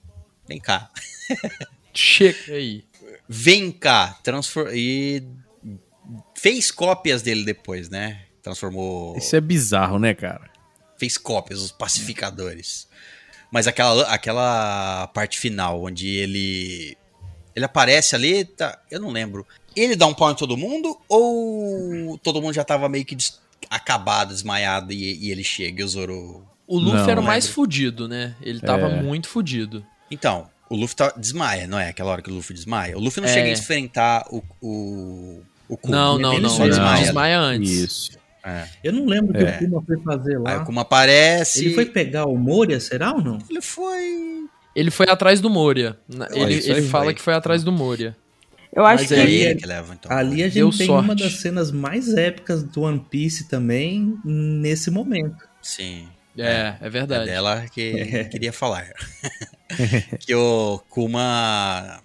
[0.49, 0.91] Vem cá.
[1.95, 2.85] Chega aí.
[3.29, 4.19] Vem cá.
[4.25, 5.23] Transfor e
[6.37, 8.23] fez cópias dele depois, né?
[8.43, 9.17] Transformou.
[9.17, 10.51] Isso é bizarro, né, cara?
[11.03, 12.87] Fez cópias, os pacificadores.
[13.51, 16.97] Mas aquela, aquela parte final, onde ele.
[17.57, 19.45] Ele aparece ali, tá, eu não lembro.
[19.77, 23.39] Ele dá um pau em todo mundo ou todo mundo já tava meio que des-
[23.69, 26.47] acabado, desmaiado e, e ele chega e o Zoro.
[26.67, 28.35] O Luffy Não, era o mais fudido, né?
[28.41, 29.03] Ele tava É.
[29.03, 29.85] muito fudido.
[30.11, 31.89] Então, o Luffy tá, desmaia, não é?
[31.91, 32.97] Aquela hora que o Luffy desmaia.
[32.97, 33.35] O Luffy não É.
[33.35, 34.43] chega a enfrentar o.
[34.63, 35.79] o, o.
[35.89, 36.49] Não, não, ele não.
[36.51, 37.03] só Ele desmaia.
[37.05, 37.71] desmaia antes.
[37.71, 38.22] Isso.
[38.45, 38.65] É.
[38.83, 39.57] Eu não lembro o que É.
[39.57, 40.63] o Kuma foi fazer Aí lá.
[40.63, 41.65] o Kuma aparece.
[41.65, 43.39] Ele foi pegar o Moria, será ou não?
[43.49, 44.47] Ele foi.
[44.75, 45.97] Ele foi atrás do Moria.
[46.33, 47.15] Ele, ele aí, fala vai.
[47.15, 48.17] que foi atrás do Moria.
[48.75, 50.11] Eu acho Mas que É aí- ele que leva, então.
[50.11, 51.05] Ali a gente Deu tem sorte.
[51.05, 55.47] uma das cenas mais épicas do One Piece também nesse momento.
[55.61, 56.09] Sim.
[56.39, 57.27] É, é É verdade.
[57.27, 57.93] dela que
[58.33, 58.89] queria falar.
[60.21, 62.01] que o Kuma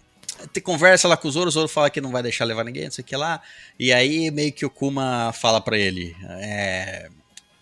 [0.47, 2.85] te conversa lá com o Zoro, o Zoro fala que não vai deixar levar ninguém,
[2.85, 3.41] não sei o que lá.
[3.79, 7.09] E aí meio que o Kuma fala pra ele: é,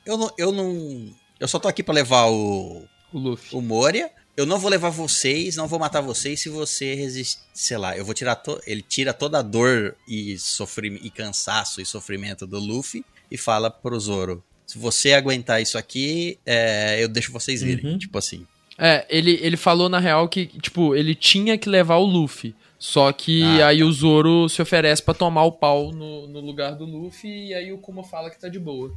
[0.06, 3.58] eu não, eu não, eu só tô aqui pra levar o, O Luffy.
[3.58, 4.10] o Moria.
[4.38, 7.40] Eu não vou levar vocês, não vou matar vocês se você resistir.
[7.54, 8.36] Sei lá, eu vou tirar.
[8.36, 8.60] To...
[8.68, 11.00] Ele tira toda a dor e, sofrim...
[11.02, 16.38] e cansaço e sofrimento do Luffy e fala pro Zoro: Se você aguentar isso aqui,
[16.46, 17.94] é, eu deixo vocês irem.
[17.94, 17.98] Uhum.
[17.98, 18.46] Tipo assim.
[18.78, 22.54] É, ele, ele falou na real que, tipo, ele tinha que levar o Luffy.
[22.78, 26.76] Só que Ah, aí o Zoro se oferece pra tomar o pau no, no lugar
[26.76, 28.92] do Luffy e aí o Kuma fala que tá de boa.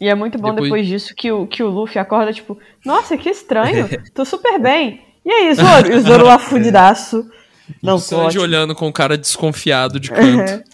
[0.00, 3.18] E é muito bom Depois- depois, disso que o, que o Luffy acorda, tipo, nossa,
[3.18, 5.02] que estranho, tô super bem.
[5.24, 5.92] E aí, Zoro?
[5.92, 7.28] E o Zoro lá fudidaço.
[7.82, 8.38] Não o Sanji pode.
[8.38, 10.64] olhando com cara desconfiado de canto.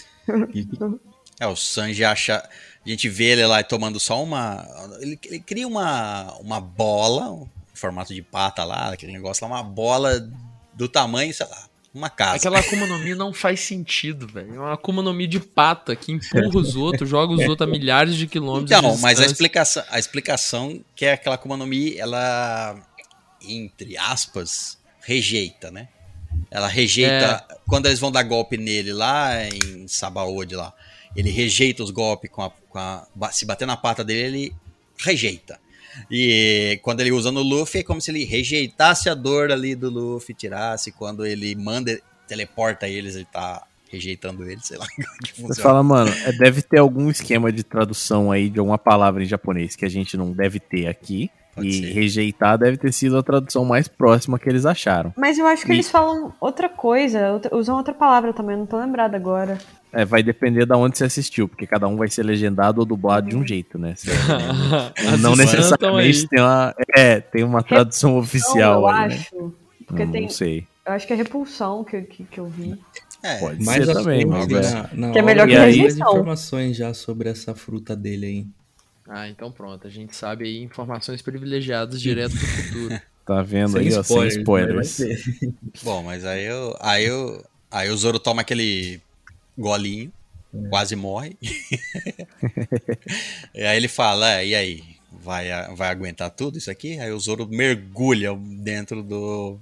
[1.40, 2.36] É, o Sanji acha.
[2.84, 4.64] A gente vê ele lá tomando só uma.
[5.00, 9.62] Ele, ele cria uma, uma bola, um formato de pata lá, aquele negócio lá, uma
[9.64, 10.24] bola
[10.72, 11.64] do tamanho, sei lá,
[11.96, 12.36] uma casa.
[12.36, 14.54] Aquela Akuma no Mi não faz sentido, velho.
[14.54, 17.70] É uma Akuma no Mi de pata que empurra os outros, joga os outros a
[17.70, 21.66] milhares de quilômetros Então, de mas a explicação, a explicação que é aquela Akuma no
[21.66, 22.76] Mi, ela,
[23.46, 25.88] entre aspas, rejeita, né?
[26.50, 27.44] Ela rejeita.
[27.66, 30.72] Quando eles vão dar golpe nele lá em Sabaody lá,
[31.14, 34.54] ele rejeita os golpes com a, com a- Se bater na pata dele, ele
[34.98, 35.58] rejeita.
[36.10, 39.90] E quando ele usa no Luffy, é como se ele rejeitasse a dor ali do
[39.90, 40.92] Luffy, tirasse.
[40.92, 44.86] Quando ele manda, teleporta eles, ele tá rejeitando eles, sei lá
[45.24, 49.22] que Você fala, mano, é, deve ter algum esquema de tradução aí de alguma palavra
[49.22, 51.30] em japonês que a gente não deve ter aqui.
[51.56, 51.92] Pode e ser.
[51.92, 55.12] rejeitar deve ter sido a tradução mais próxima que eles acharam.
[55.16, 58.66] Mas eu acho que Me- eles falam outra coisa, outra- usam outra palavra também, não
[58.66, 59.58] tô lembrada agora.
[59.92, 63.30] É, vai depender da onde você assistiu, porque cada um vai ser legendado ou dublado
[63.30, 63.94] de um jeito, né?
[63.96, 64.10] Você-
[65.20, 69.14] não necessariamente tem uma, é, tem uma tradução oficial Não, eu aí, né?
[69.16, 69.54] acho.
[69.86, 70.22] Porque Não, tem.
[70.22, 70.66] não sei.
[70.84, 72.78] Eu acho que é repulsão que, que, que eu vi.
[73.22, 74.60] É, Pode Mais ser também, mas é.
[74.60, 76.10] na, na Que é melhor que rejeição.
[76.12, 78.46] informações já sobre essa fruta dele aí.
[79.08, 79.86] Ah, então pronto.
[79.86, 83.00] A gente sabe aí informações privilegiadas direto do futuro.
[83.24, 84.96] Tá vendo aí, ó, sem spoilers.
[84.96, 85.20] ter.
[85.82, 89.00] Bom, mas aí eu, aí eu, aí o Zoro toma aquele
[89.58, 90.12] golinho,
[90.70, 91.36] quase morre.
[93.54, 97.00] e aí ele fala, é, e aí, vai, vai aguentar tudo isso aqui?
[97.00, 99.58] Aí o Zoro mergulha dentro do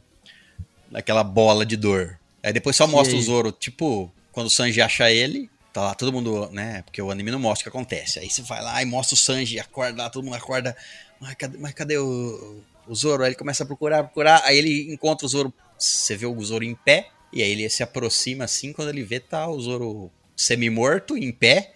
[0.91, 2.19] daquela bola de dor.
[2.43, 3.23] Aí depois só mostra o?
[3.23, 6.83] Zoro, tipo, quando o Sanji acha ele, tá lá todo mundo, né?
[6.83, 8.19] Porque o anime não mostra o que acontece.
[8.21, 10.75] Aí você vai lá e mostra o Sanji, acorda lá, todo mundo acorda.
[11.21, 13.23] Mas cadê, mas cadê o, o Zoro?
[13.25, 14.41] Aí ele começa a procurar, procurar.
[14.45, 15.53] Aí ele encontra o Zoro.
[15.77, 17.09] Você vê o Zoro em pé.
[17.33, 18.73] E aí ele se aproxima assim.
[18.73, 21.73] Quando ele vê, tá o Zoro semi-morto, em pé.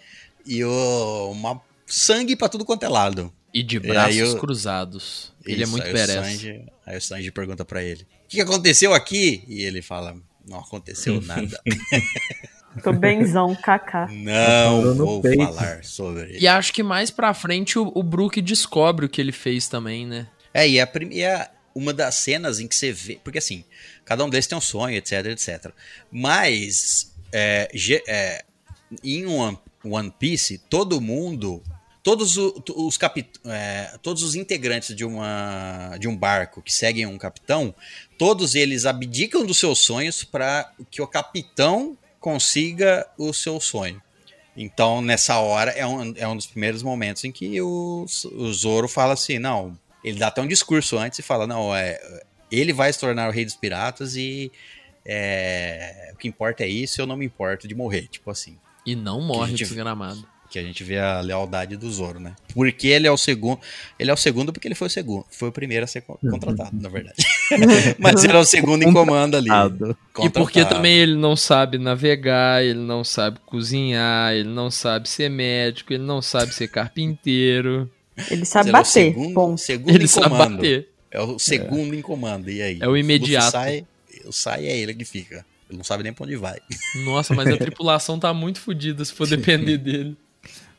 [0.47, 3.33] E o, uma sangue pra tudo quanto é lado.
[3.53, 5.33] E de E braços eu- cruzados.
[5.45, 6.45] Ele é Isso, muito badass.
[6.87, 9.43] Aí o Sanji pergunta pra ele: O que aconteceu aqui?
[9.49, 10.15] E ele fala:
[10.47, 11.61] Não aconteceu nada.
[12.83, 14.07] Tô benzão, kaká.
[14.09, 15.45] Não no vou peito.
[15.45, 19.33] falar sobre E acho que mais pra frente o, o Brook descobre o que ele
[19.33, 20.27] fez também, né?
[20.55, 21.51] É, e é a primeira.
[21.75, 23.21] Uma das cenas em que você vê.
[23.23, 23.65] Porque assim,
[24.05, 25.71] cada um deles tem um sonho, etc, etc.
[26.11, 27.13] Mas.
[27.33, 28.45] é, ge- é,
[29.05, 31.63] em One, One Piece, todo mundo.
[32.03, 37.05] Todos o- os, capit, é, todos os integrantes de, uma, de um barco que seguem
[37.05, 37.75] um capitão,
[38.17, 44.01] todos eles abdicam dos seus sonhos para que o capitão consiga o seu sonho.
[44.57, 48.89] Então, nessa hora, é um, é um dos primeiros momentos em que o, o Zoro
[48.89, 51.99] fala assim: não, ele dá até um discurso antes e fala: não, é,
[52.51, 54.51] ele vai se tornar o rei dos piratas e
[55.05, 58.09] é, o que importa é isso, eu não me importo de morrer.
[58.09, 58.59] Tipo assim.
[58.85, 60.27] E não morre desgramado.
[60.51, 62.35] Que a gente vê a lealdade do Zoro, né?
[62.55, 63.61] Porque ele é o segundo.
[63.99, 65.27] Ele é o segundo porque ele foi o segundo.
[65.31, 67.17] Foi o primeiro a ser co- contratado, na verdade.
[67.99, 69.49] Mas ele é o segundo em comando ali.
[69.51, 69.97] Contratado.
[70.25, 75.29] E porque também ele não sabe navegar, ele não sabe cozinhar, ele não sabe ser
[75.29, 77.91] médico, ele não sabe ser carpinteiro,
[78.31, 78.91] Ele sabe Ele é o bater.
[78.91, 79.59] segundo, Ponto.
[79.61, 80.57] segundo ele em sabe comando.
[80.57, 80.89] bater.
[81.11, 82.51] É o segundo em comando.
[82.51, 82.79] E aí?
[82.81, 83.45] É o imediato.
[83.57, 83.87] Luffy sai,
[84.27, 85.45] o sai é ele que fica.
[85.69, 86.59] Ele não sabe nem pra onde vai.
[87.05, 90.17] Nossa, mas a tripulação tá muito fodida se for depender dele.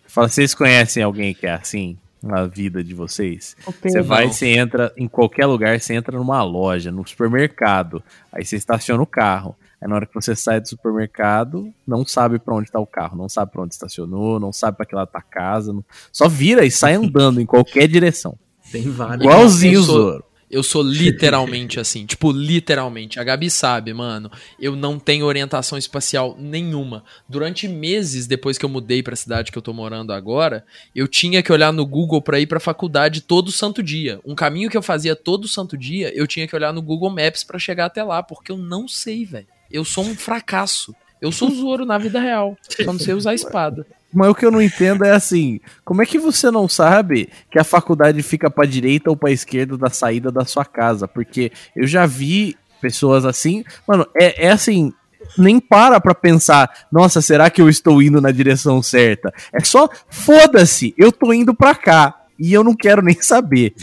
[0.09, 3.55] Fala, vocês conhecem alguém que é assim na vida de vocês?
[3.65, 8.43] O Você vai, você entra em qualquer lugar, você entra numa loja, no supermercado, aí
[8.43, 9.55] você estaciona o carro.
[9.81, 13.17] Aí na hora que você sai do supermercado, não sabe pra onde tá o carro,
[13.17, 16.27] não sabe pra onde estacionou, não sabe pra que lado tá a casa, não- só
[16.27, 18.37] vira e sai andando em qualquer direção.
[18.71, 19.23] Tem vários.
[19.23, 20.23] Igualzinho o Zoro.
[20.49, 23.19] Eu sou literalmente assim, tipo, literalmente.
[23.19, 24.31] A Gabi sabe, mano.
[24.59, 27.03] Eu não tenho orientação espacial nenhuma.
[27.27, 30.65] Durante meses depois que eu mudei pra cidade que eu tô morando agora,
[30.95, 34.19] eu tinha que olhar no Google pra ir pra faculdade todo santo dia.
[34.25, 37.43] Um caminho que eu fazia todo santo dia, eu tinha que olhar no Google Maps
[37.43, 39.47] pra chegar até lá, porque eu não sei, velho.
[39.71, 40.95] Eu sou um fracasso.
[41.21, 42.57] Eu sou o Zoro na vida real.
[42.69, 43.85] Só não sei usar a espada.
[44.13, 47.59] Mas o que eu não entendo é assim, como é que você não sabe que
[47.59, 51.07] a faculdade fica pra direita ou pra esquerda da saída da sua casa?
[51.07, 54.91] Porque eu já vi pessoas assim, mano, é, é assim,
[55.37, 59.31] nem para pra pensar, nossa, será que eu estou indo na direção certa?
[59.53, 62.15] É só, foda-se, eu tô indo pra cá.
[62.39, 63.73] E eu não quero nem saber.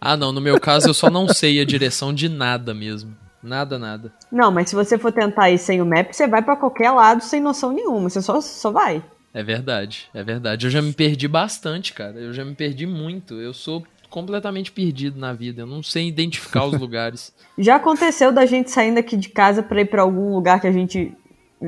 [0.00, 0.32] Ah, não.
[0.32, 3.16] No meu caso, eu só não sei a direção de nada mesmo.
[3.42, 4.12] Nada, nada.
[4.30, 7.22] Não, mas se você for tentar ir sem o map, você vai pra qualquer lado
[7.22, 8.08] sem noção nenhuma.
[8.08, 9.02] Você só, só vai.
[9.34, 10.66] É verdade, é verdade.
[10.66, 12.18] Eu já me perdi bastante, cara.
[12.18, 13.40] Eu já me perdi muito.
[13.40, 15.62] Eu sou completamente perdido na vida.
[15.62, 17.32] Eu não sei identificar os lugares.
[17.58, 20.72] Já aconteceu da gente saindo aqui de casa pra ir pra algum lugar que a
[20.72, 21.16] gente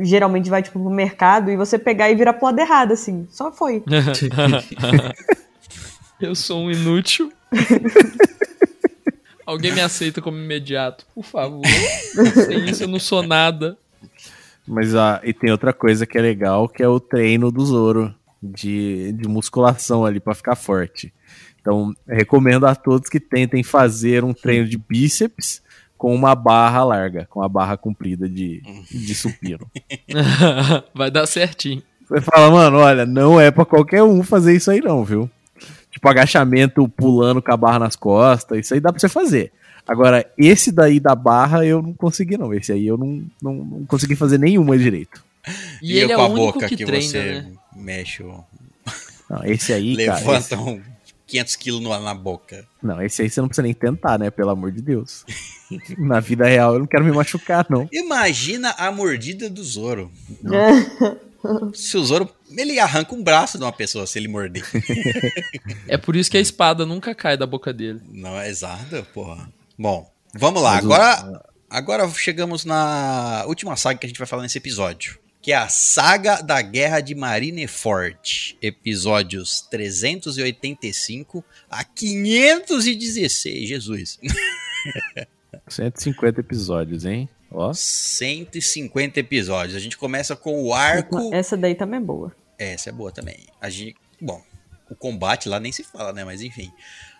[0.02, 3.26] geralmente vai, tipo, pro mercado e você pegar e virar pro lado errado, assim.
[3.30, 3.82] Só foi.
[6.20, 7.32] Eu sou um inútil.
[9.46, 11.62] Alguém me aceita como imediato, por favor.
[12.46, 13.76] Sem isso eu não sou nada.
[14.66, 18.14] Mas ah, e tem outra coisa que é legal, que é o treino do Zoro
[18.42, 21.12] de, de musculação ali pra ficar forte.
[21.60, 25.62] Então, recomendo a todos que tentem fazer um treino de bíceps
[25.96, 29.66] com uma barra larga, com a barra comprida de, de supino.
[30.94, 31.82] Vai dar certinho.
[32.06, 35.30] Você fala, mano, olha, não é pra qualquer um fazer isso aí não, viu?
[35.94, 39.52] Tipo, agachamento pulando com a barra nas costas, isso aí dá pra você fazer.
[39.86, 43.86] Agora, esse daí da barra eu não consegui não, esse aí eu não, não, não
[43.86, 45.24] consegui fazer nenhuma direito.
[45.80, 47.52] E, ele é com o a único boca que, que, treina, você né?
[47.76, 48.42] mexe, o-
[49.30, 50.80] Não, esse aí, cara, esse- levanta um
[51.26, 52.64] 500 quilos no- na boca.
[52.82, 55.24] não, esse aí você não precisa nem tentar, né, pelo amor de Deus.
[55.98, 57.88] Na vida real eu não quero me machucar, não.
[57.92, 60.10] Imagina a mordida do Zoro.
[61.74, 64.64] Se o Zoro, ele arranca um braço de uma pessoa se ele morder.
[65.86, 68.00] É por isso que a espada nunca cai da boca dele.
[68.10, 69.48] Não é exato, porra.
[69.78, 70.76] Bom, vamos lá.
[70.76, 75.18] Agora, agora chegamos na última saga que a gente vai falar nesse episódio.
[75.42, 78.56] Que é a Saga da Guerra de Marineford.
[78.62, 83.68] Episódios 385 a 516.
[83.68, 84.18] Jesus.
[85.68, 87.28] 150 episódios, hein?
[87.55, 87.72] Ó.
[87.72, 89.76] 150 episódios.
[89.76, 91.32] A gente começa com o arco.
[91.32, 92.32] Essa daí também é boa.
[92.59, 93.47] Essa é boa também.
[93.60, 94.43] A gente, bom,
[94.90, 96.24] o combate lá nem se fala, né?
[96.24, 96.70] Mas enfim.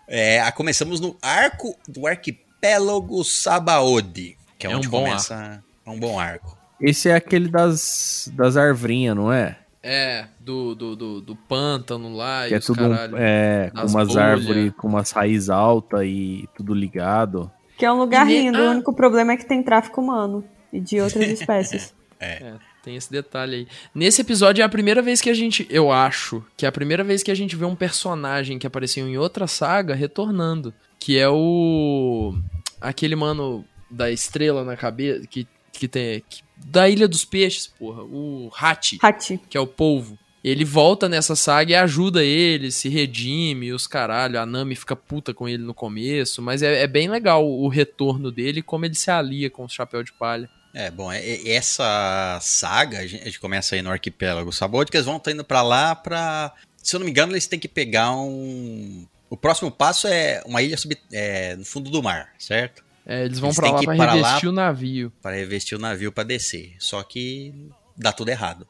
[0.07, 4.37] É, a- começamos no arco do arquipélago Sabaody.
[4.57, 5.63] Que é, É onde um bom começa.
[5.85, 6.57] É um bom arco.
[6.79, 9.57] Esse é aquele das, das arvrinhas, não é?
[9.81, 13.15] É, do, do, do, do pântano lá Que e é os tudo um- caralho.
[13.17, 14.17] é, com umas bolhas.
[14.17, 17.51] árvores, com umas raízes altas e tudo ligado.
[17.77, 18.67] Que é um lugar E ne- lindo, Ah.
[18.67, 21.93] o único problema é que tem tráfico humano e de outras espécies.
[22.19, 22.53] É,
[22.83, 23.67] tem esse detalhe aí.
[23.93, 27.03] Nesse episódio é a primeira vez que a gente, eu acho, que é a primeira
[27.03, 31.27] vez que a gente vê um personagem que apareceu em outra saga retornando, que é
[31.29, 32.33] o
[32.79, 38.01] aquele mano da estrela na cabeça que que tem que- da Ilha dos Peixes, porra,
[38.03, 39.37] o Hachi, Hati.
[39.49, 40.17] que é o polvo.
[40.47, 44.39] Ele volta nessa saga e ajuda ele, se redime, os caralho.
[44.39, 48.31] A Nami fica puta com ele no começo, mas é, é bem legal o retorno
[48.31, 50.47] dele e como ele se alia com o chapéu de palha.
[50.73, 55.05] É, bom, é- é- essa saga, a gente, começa aí no arquipélago Sabaody, que eles
[55.07, 56.53] vão estar indo pra lá pra.
[56.83, 59.07] Se eu não me engano, eles têm que pegar um.
[59.29, 62.83] O próximo passo é uma ilha sub, é, no fundo do mar, certo?
[63.03, 65.11] É, eles vão Eles pra lá pra para lá- revestir o navio.
[65.21, 66.75] Para revestir o navio pra descer.
[66.77, 67.51] Só que
[67.97, 68.67] dá tudo errado.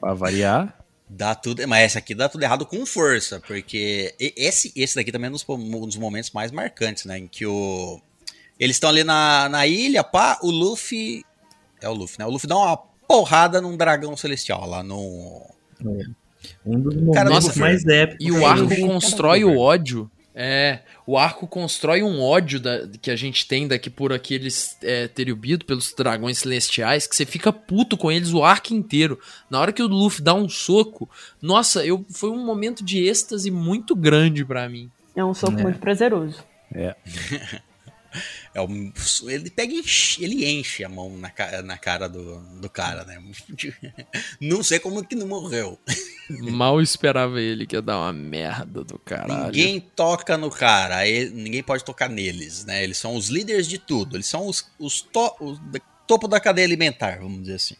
[0.00, 0.74] Pra variar.
[1.08, 5.28] Dá tudo, mas esse aqui dá tudo errado com força, porque esse, esse daqui também
[5.28, 7.18] é um dos, um dos momentos mais marcantes, né?
[7.18, 8.00] Em que o.
[8.58, 11.24] Eles estão ali na, na ilha, pá, o Luffy.
[11.80, 12.26] É o Luffy, né?
[12.26, 12.76] O Luffy dá uma
[13.06, 15.48] porrada num dragão celestial lá no.
[16.64, 18.26] Um dos Cara, momentos nossa, mais épicos.
[18.26, 20.10] E o arco constrói o ódio.
[20.38, 25.08] É, o arco constrói um ódio da- que a gente tem daqui por aqueles é,
[25.08, 29.18] Teriubido, pelos dragões celestiais, que você fica puto com eles o arco inteiro.
[29.48, 31.08] Na hora que o Luffy dá um soco,
[31.40, 34.90] nossa, eu, foi um momento de êxtase muito grande pra mim.
[35.14, 36.44] É um soco muito prazeroso.
[36.74, 36.94] É
[38.60, 38.92] um,
[39.28, 41.30] ele pega e enche, ele enche a mão na,
[41.62, 43.22] na cara do, do cara, né?
[44.40, 45.78] Não sei como que não morreu.
[46.28, 49.44] Mal esperava ele que ia dar uma merda do caralho.
[49.46, 52.82] Ninguém toca no cara, ninguém pode tocar neles, né?
[52.82, 55.60] Eles são os líderes de tudo, eles são os, os, to- os
[56.06, 57.76] topo da cadeia alimentar, vamos dizer assim.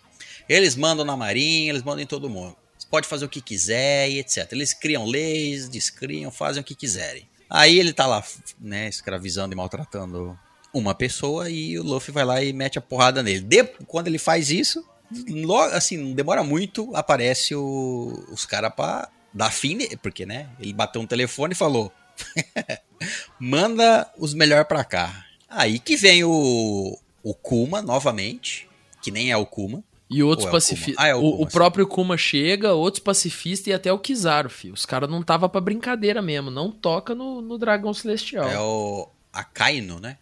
[0.49, 2.57] Eles mandam na marinha, eles mandam em todo mundo.
[2.79, 4.47] Você pode fazer o que quiser e etc.
[4.53, 7.29] Eles criam leis, descriam, fazem o que quiserem.
[7.48, 8.23] Aí ele tá lá,
[8.60, 10.39] né, escravizando e maltratando
[10.74, 13.40] uma pessoa e o Luffy vai lá e mete a porrada nele.
[13.40, 14.85] De- quando ele faz isso,
[15.28, 20.73] logo, assim, não demora muito, aparece o- os caras pra dar fim porque, né, ele
[20.73, 21.93] bateu um telefone e falou:
[23.39, 25.24] manda os melhor pra cá.
[25.48, 28.68] Aí que vem o, o Kuma novamente
[29.02, 29.85] que nem é o Kuma.
[30.09, 31.05] E outros Ou é o pacifistas.
[31.05, 34.74] Ah, é o o, o próprio Kuma chega, outros pacifistas e até o Kizaru, filho.
[34.74, 36.51] Os caras não tava pra brincadeira mesmo.
[36.51, 38.49] Não toca no, no Dragão Celestial.
[38.49, 40.16] É o Akaino, né?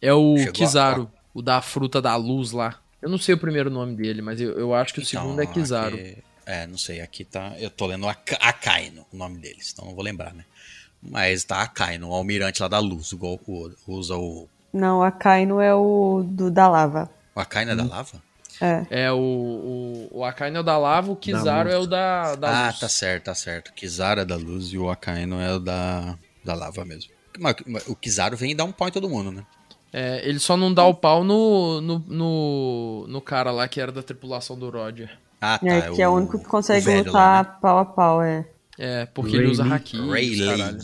[0.00, 2.78] É o Chegou a- Kizaru, o da fruta da luz lá.
[3.02, 5.40] Eu não sei o primeiro nome dele, mas eu, eu acho que o Então, segundo
[5.42, 5.96] é Kizaru.
[5.96, 7.52] aqui- é, não sei, aqui tá.
[7.58, 10.44] Eu tô lendo Aka- Akaino, o nome deles, então não vou lembrar, né?
[11.02, 14.48] Mas tá Akaino, o almirante lá da luz, o Goku usa o.
[14.72, 17.10] Não, a Kaino é o do da lava.
[17.34, 18.22] O Akaino é da lava?
[18.60, 18.86] É.
[18.90, 22.64] É o, o, o Akainu é o da lava, o Kizaru é o da, da
[22.64, 22.78] ah, luz.
[22.78, 23.72] tá certo, tá certo.
[23.72, 27.10] Kizaru é da luz e o Akaino é o da, da lava mesmo.
[27.38, 29.44] Mas, mas o Kizaru vem e dá um pau em todo mundo, né?
[29.92, 33.92] É, ele só não dá o pau no, no, no, no cara lá que era
[33.92, 35.10] da tripulação do Roger.
[35.40, 35.66] Ah, tá.
[35.66, 37.58] É, que é o único que consegue lutar lá, né?
[37.60, 38.46] pau a pau, é.
[38.78, 39.98] É, porque ele usa haki.
[39.98, 40.78] Ray Lee.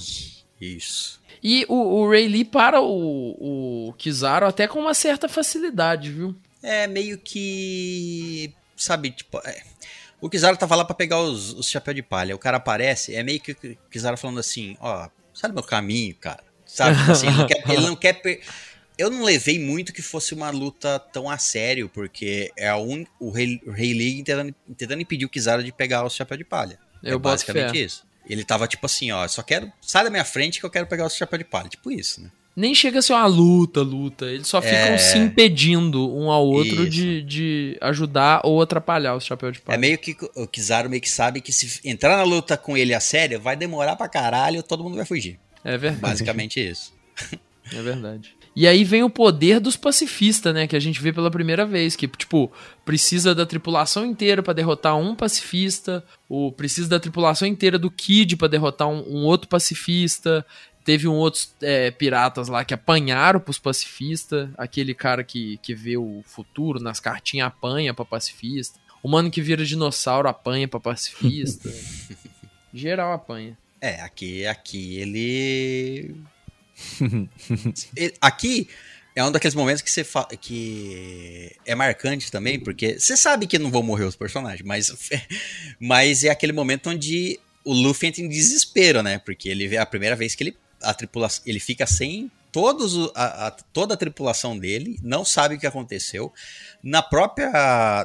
[0.61, 1.20] Isso.
[1.43, 6.35] E o, o Ray Lee para o, o Kizaru até com uma certa facilidade, viu?
[6.62, 8.52] É meio que.
[8.76, 9.39] Sabe, tipo.
[9.44, 9.62] é,
[10.20, 12.34] o Kizaru tava lá pra pegar os, os chapéus de palha.
[12.34, 16.43] O cara aparece, é meio que o Kizaru falando assim: ó, sabe meu caminho, cara?
[16.64, 16.97] Sabe?
[16.98, 17.62] Tipo assim, ele não quer.
[17.70, 18.40] Ele não quer per-
[18.97, 23.05] Eu não levei muito que fosse uma luta tão a sério, porque é a un...
[23.20, 26.44] o Rei, o Rei Lee tentando, tentando impedir o Kizaru de pegar os chapéus de
[26.44, 26.78] palha.
[27.02, 27.78] Eu é basicamente fé.
[27.78, 28.05] isso.
[28.26, 29.70] Ele tava tipo assim, ó, só quero.
[29.82, 31.68] Sai da minha frente que eu quero pegar os chapéus de palha.
[31.68, 32.30] Tipo isso, né?
[32.55, 34.27] Nem chega a ser uma luta, luta.
[34.27, 34.99] Eles só ficam É.
[34.99, 36.91] se impedindo um ao outro Isso.
[36.91, 39.74] de, de ajudar ou atrapalhar os chapéus de palha.
[39.77, 42.93] É meio que o Kizaru meio que sabe que se entrar na luta com ele
[42.93, 45.39] a sério, vai demorar pra caralho, todo mundo vai fugir.
[45.65, 46.03] É verdade.
[46.03, 46.93] Basicamente isso.
[47.73, 48.35] É verdade.
[48.55, 50.66] E aí vem o poder dos pacifistas, né?
[50.66, 51.97] Que a gente vê pela primeira vez.
[51.97, 52.53] Que, tipo,
[52.85, 56.05] precisa da tripulação inteira pra derrotar um pacifista.
[56.29, 60.45] Ou precisa da tripulação inteira do Kid pra derrotar um, um outro pacifista.
[60.85, 64.49] Teve um outros é, piratas lá que apanharam pros pacifistas.
[64.59, 68.81] Aquele cara que, que vê o futuro nas cartinhas apanha pra pacifista.
[69.03, 71.73] O mano que vira dinossauro apanha pra pacifista.
[72.75, 73.57] Geral apanha.
[73.81, 76.15] É, aqui, aqui ele...
[78.21, 78.69] Aqui
[79.15, 80.25] é um daqueles momentos que você fa...
[80.25, 84.91] que é marcante também, porque você sabe que não vão morrer os personagens, mas,
[85.79, 89.19] mas é aquele momento onde o Luffy entra em desespero, né?
[89.19, 93.47] Porque ele vê a primeira vez que ele a tripulação, ele fica sem todos a,
[93.47, 96.33] a- toda a tripulação dele, não sabe o que aconteceu.
[96.83, 97.51] Na própria,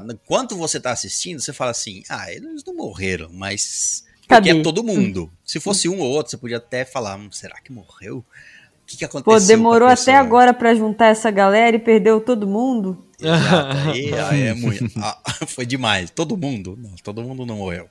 [0.10, 4.60] enquanto você tá assistindo, você fala assim: "Ah, eles não morreram, mas porque Cadê?
[4.60, 5.32] é todo mundo.
[5.46, 8.18] Se fosse um ou outro, você podia até falar: hum, será que morreu?
[8.20, 9.40] O que, que aconteceu?
[9.42, 13.06] Pô, demorou até pessoa?" agora pra juntar essa galera e perdeu todo mundo?
[13.20, 13.78] Exato.
[13.90, 14.86] Aí, aí é muito.
[14.98, 16.10] ah, foi demais.
[16.10, 16.78] Todo mundo?
[16.82, 17.90] Não, todo mundo não morreu.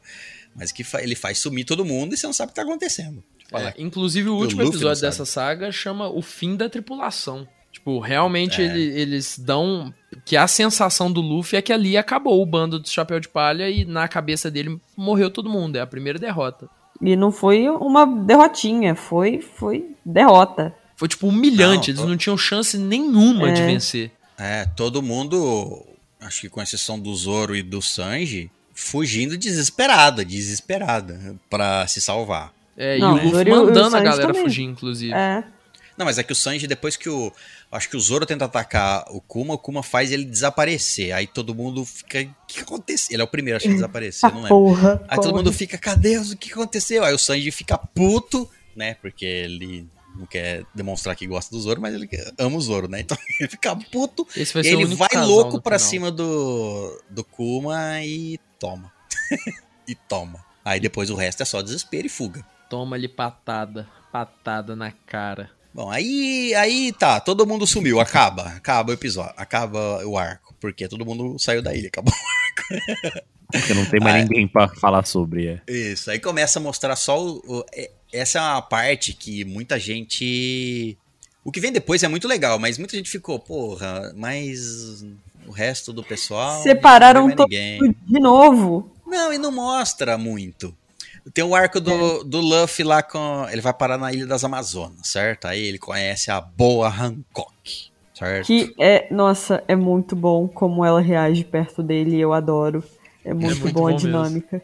[0.55, 2.63] Mas que fa- ele faz sumir todo mundo e você não sabe o que tá
[2.63, 3.23] acontecendo.
[3.53, 5.11] É, inclusive, o último episódio sabe.
[5.11, 7.47] dessa saga chama O Fim da Tripulação.
[7.73, 8.65] Tipo, realmente É.
[8.65, 9.93] ele- eles dão.
[10.25, 13.69] Que a sensação do Luffy é que ali acabou o bando do Chapéu de Palha
[13.71, 15.77] e na cabeça dele morreu todo mundo.
[15.77, 16.69] É a primeira derrota.
[17.03, 20.75] E não foi uma derrotinha, foi, foi derrota.
[20.97, 21.93] Foi, tipo, humilhante.
[21.93, 23.67] Não, eles não tinham chance nenhuma de É.
[23.67, 24.11] vencer.
[24.39, 25.85] É, todo mundo,
[26.21, 32.53] acho que com exceção do Zoro e do Sanji, fugindo desesperada, desesperada pra se salvar.
[32.77, 34.43] É, Não, e o Luffy Zoro e o- mandando a galera também.
[34.43, 35.13] fugir, inclusive.
[35.15, 35.43] É.
[35.97, 37.33] Não, mas é que o Sanji, depois que o.
[37.73, 41.13] Acho que o Zoro tenta atacar o Kuma, o Kuma faz ele desaparecer.
[41.13, 42.21] Aí todo mundo fica.
[42.21, 43.15] O que aconteceu?
[43.15, 44.49] Ele é o primeiro, acho que desapareceu, Ah, não lembro.
[44.59, 45.03] porra.
[45.09, 46.19] Aí todo mundo fica, cadê?
[46.19, 47.03] O que aconteceu?
[47.03, 48.47] Aí o Sanji fica puto,
[48.77, 48.95] né?
[49.01, 52.07] Porque ele não quer demonstrar que gosta do Zoro, mas ele
[52.39, 53.01] ama o Zoro, né?
[53.07, 54.27] Então ele fica puto.
[54.37, 55.91] Esse vai e ele vai louco pra final.
[55.91, 58.93] cima do, do Kuma e toma.
[59.89, 60.45] e toma.
[60.63, 62.45] Aí depois o resto é só desespero e fuga.
[62.69, 63.87] Toma-lhe patada.
[64.13, 65.51] Patada na cara.
[65.75, 70.89] Bom, aí, aí tá, todo mundo sumiu, acaba, acaba o episódio, acaba o arco, porque
[70.89, 72.15] todo mundo saiu da ilha, acabou.
[73.53, 74.23] Porque não tem mais Ah, é.
[74.23, 75.47] ninguém pra falar sobre.
[75.47, 75.73] É.
[75.73, 79.79] Isso, aí começa a mostrar só o, o- é- essa é uma parte que muita
[79.79, 80.99] gente
[81.45, 85.05] o que vem depois é muito legal, mas muita gente ficou, porra, mas
[85.47, 88.91] o resto do pessoal Separaram todo de novo.
[89.07, 90.77] Não, e não mostra muito.
[91.35, 93.47] Tem o arco do, do Luffy lá com.
[93.51, 95.47] Ele vai parar na Ilha das Amazonas, certo?
[95.47, 98.47] Aí ele conhece a Boa Hancock, certo?
[98.47, 102.83] Que é, nossa, é muito bom como ela reage perto dele, eu adoro.
[103.25, 104.09] É muito, muito bom a bom mesmo.
[104.09, 104.63] dinâmica.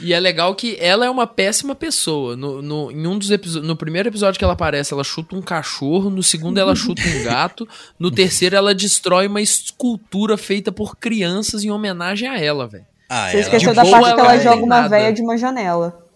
[0.00, 2.34] E é legal que ela é uma péssima pessoa.
[2.34, 5.42] No, no- em um dos episódios, no primeiro episódio que ela aparece, ela chuta um
[5.42, 6.10] cachorro.
[6.10, 7.68] No segundo, ela chuta um gato.
[7.98, 12.86] No terceiro, ela destrói uma escultura feita por crianças em homenagem a ela, velho.
[13.08, 16.06] Ah, Você esqueceu da parte que ela ela não joga uma véia de uma janela.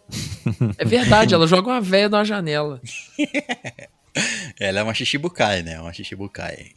[0.77, 2.81] É verdade, ela joga uma véia de uma janela.
[4.61, 5.81] Ela é uma Shishibukai, né?
[5.81, 6.73] Uma Shishibukai.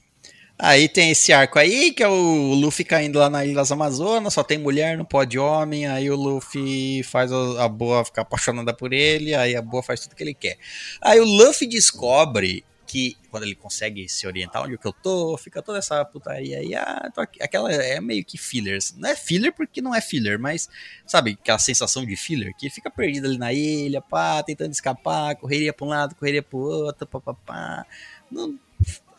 [0.57, 4.33] Aí tem esse arco aí, que é o Luffy caindo lá na Ilha das Amazonas,
[4.33, 8.93] só tem mulher, não pode homem, aí o Luffy faz a Boa ficar apaixonada por
[8.93, 10.57] ele, aí a Boa faz tudo que ele quer.
[11.01, 15.61] Aí o Luffy descobre que, quando ele consegue se orientar onde que eu tô, fica
[15.61, 17.41] toda essa putaria aí, ah, tô aqui.
[17.41, 18.93] aquela é meio que fillers.
[18.97, 20.69] Não é filler porque não é filler, mas,
[21.05, 25.73] sabe, aquela sensação de filler, que fica perdido ali na ilha, pá, tentando escapar, correria
[25.73, 27.85] pra um lado, correria pro outro, pá, pá, pá.
[28.31, 28.57] Não,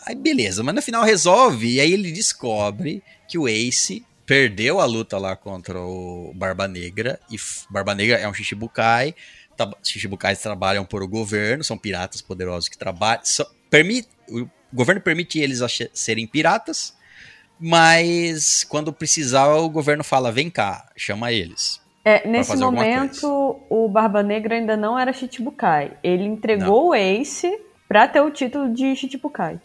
[0.05, 4.85] Aí beleza, mas no final resolve e aí ele descobre que o Ace perdeu a
[4.85, 7.37] luta lá contra o Barba Negra e
[7.69, 9.15] Barba Negra é um Shichibukai.
[9.83, 13.25] Shichibukais trabalham por o governo, são piratas poderosos que trabalham.
[13.25, 15.61] são- permite, o governo permite eles
[15.93, 16.95] serem piratas,
[17.59, 21.81] mas quando precisar o governo fala: vem cá, chama eles.
[22.05, 25.93] É, nesse momento, o Barba Negra ainda não era Chichibukai.
[26.05, 27.51] Ele entregou o Ace
[27.89, 29.61] pra ter o título de Chichibukai.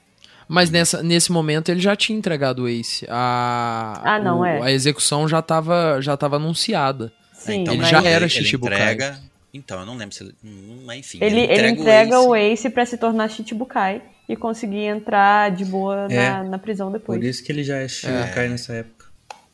[0.47, 3.05] Mas nessa, nesse momento ele já tinha entregado o Ace.
[3.09, 4.59] A, Ah, não, o- é.
[4.61, 7.13] A execução já tava, já tava anunciada.
[7.31, 8.75] Sim, então, ele já ele- era ele Shichibukai.
[8.93, 9.19] entrega-
[9.53, 10.35] Então, eu não lembro se ele.
[10.43, 11.19] hum, mas enfim.
[11.21, 12.27] Ele, ele entrega Ace.
[12.27, 16.29] o Ace pra se tornar Chichibukai e conseguir entrar de boa É.
[16.29, 17.19] na, na prisão depois.
[17.19, 19.05] Por isso que ele já é Shichibukai nessa época.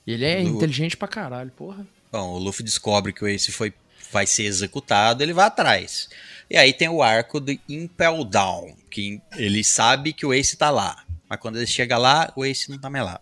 [0.06, 1.86] Ele é inteligente pra caralho, porra.
[2.12, 3.74] Bom, o Luffy descobre que o Ace foi,
[4.12, 6.08] vai ser executado, ele vai atrás.
[6.50, 10.70] E aí tem o arco do Impel Down, que ele sabe que o Ace tá
[10.70, 11.04] lá.
[11.30, 13.20] Mas quando ele chega lá, o Ace não tá mais lá.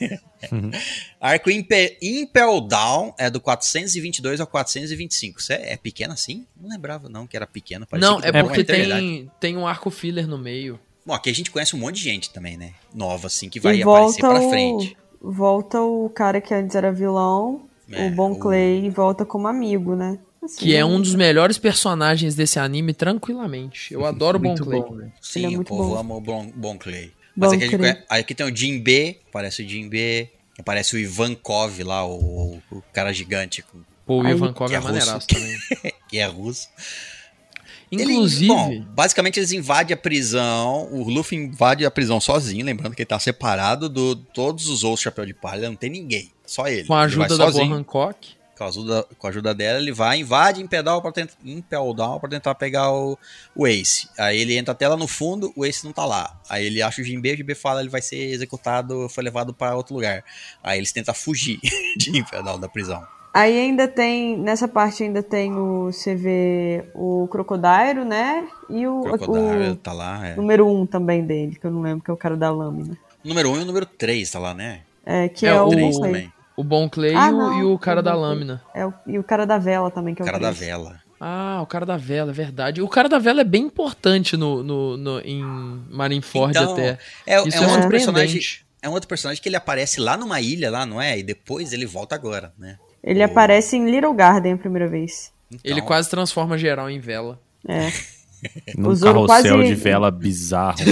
[1.20, 5.38] arco Impe- Impel Down é do 422 ao 425.
[5.40, 6.46] Isso é, é pequeno assim?
[6.60, 7.86] Não lembrava não que era pequeno.
[7.92, 10.78] Não, que é porque tem, tem um arco filler no meio.
[11.04, 12.72] Bom, aqui a gente conhece um monte de gente também, né?
[12.94, 14.96] Nova, assim, que vai e aparecer volta pra o, frente.
[15.20, 19.48] volta o cara que antes era vilão, É, o Bon o- Clay, e volta como
[19.48, 20.18] amigo, né?
[20.42, 20.84] Assim, Que é né?
[20.84, 23.92] um dos melhores personagens desse anime, tranquilamente.
[23.92, 24.80] Eu adoro o Bon Clay.
[24.80, 25.12] bom, velho.
[25.20, 25.98] Sim, é o povo bom.
[25.98, 27.12] ama o Bon, Bon Clay.
[27.36, 30.28] Mas Bon aqui, a gente aqui tem o Jim B, aparece o Jim B,
[30.58, 33.64] aparece o Ivankov lá, o, o cara gigante
[34.04, 34.92] Pô, o Aí- Ivankov Que é é russo.
[34.92, 35.58] maneiraço também.
[36.08, 36.68] que é russo.
[37.90, 42.94] Ele- Inclusive, bom, basicamente eles invadem a prisão, o Luffy invade a prisão sozinho, lembrando
[42.94, 46.66] que ele tá separado de todos os outros Chapéu de Palha, não tem ninguém, só
[46.68, 46.84] ele.
[46.86, 47.74] com a Ele ajuda da Boa sozinho.
[47.74, 48.28] Hancock,
[48.62, 52.20] com a ajuda, com a ajuda dela, ele vai, invade Impel pra tentar, Impel Down
[52.20, 53.18] pra tentar pegar o,
[53.54, 54.08] o Ace.
[54.18, 56.40] Aí ele entra até lá no fundo, o Ace não tá lá.
[56.48, 59.74] Aí ele acha o Jinbe, o Jinbe fala ele vai ser executado, foi levado pra
[59.74, 60.24] outro lugar.
[60.62, 61.58] Aí eles tentam fugir
[61.96, 63.04] de Impel Down da prisão.
[63.34, 68.46] Aí ainda tem, nessa parte ainda tem o, você vê o Crocodile, né?
[68.68, 70.36] E o, O tá lá, é.
[70.36, 72.96] número um também dele, que eu não lembro, que é o cara da lâmina.
[73.24, 74.82] O número 1 um e o número 3 tá lá, né?
[75.06, 76.30] É, que É, é, o o, também.
[76.62, 78.62] O Bon Clay Ah, e o- não, e o cara o da lâmina.
[78.74, 81.00] É o- e o cara da vela também, que é O o cara da vela.
[81.20, 82.82] Ah, o cara da vela, é verdade.
[82.82, 85.42] O cara da vela é bem importante no, no, no- em
[85.90, 86.98] Marineford Então, até.
[87.26, 88.40] É, Isso é é, um outro personagem.
[88.82, 91.16] É um outro personagem que ele aparece lá numa ilha, lá, não é?
[91.18, 92.76] E depois ele volta agora, né?
[93.04, 95.30] Ele O- aparece em Little Garden a primeira vez.
[95.48, 97.38] Então, Ele quase transforma geral em vela.
[97.68, 97.86] É.
[98.76, 99.26] Num carrossel
[99.58, 100.78] quase- de vela bizarro.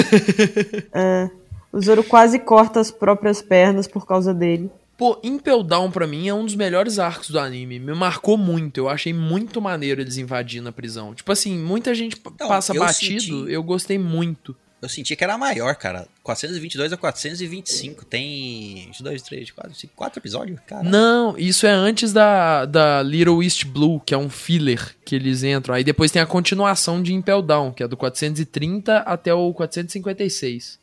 [1.72, 4.68] O Zoro quase corta as próprias pernas por causa dele.
[5.00, 7.78] Pô, Impel Down pra mim é um dos melhores arcos do anime.
[7.78, 8.76] Me marcou muito.
[8.76, 11.14] Eu achei muito maneiro eles invadindo a prisão.
[11.14, 13.20] Tipo assim, muita gente Então, passa eu batido.
[13.22, 14.54] senti- Eu gostei muito.
[14.82, 16.06] Eu senti que era maior, cara.
[16.22, 18.04] 422 a 425.
[18.04, 20.58] Tem 1, 2, 3, 4, 5, 4 episódios?
[20.66, 20.82] Cara.
[20.82, 25.42] Não, isso é antes da, da Little East Blue, que é um filler que eles
[25.42, 25.74] entram.
[25.74, 30.78] Aí depois tem a continuação de Impel Down, que é do 430 até o 456.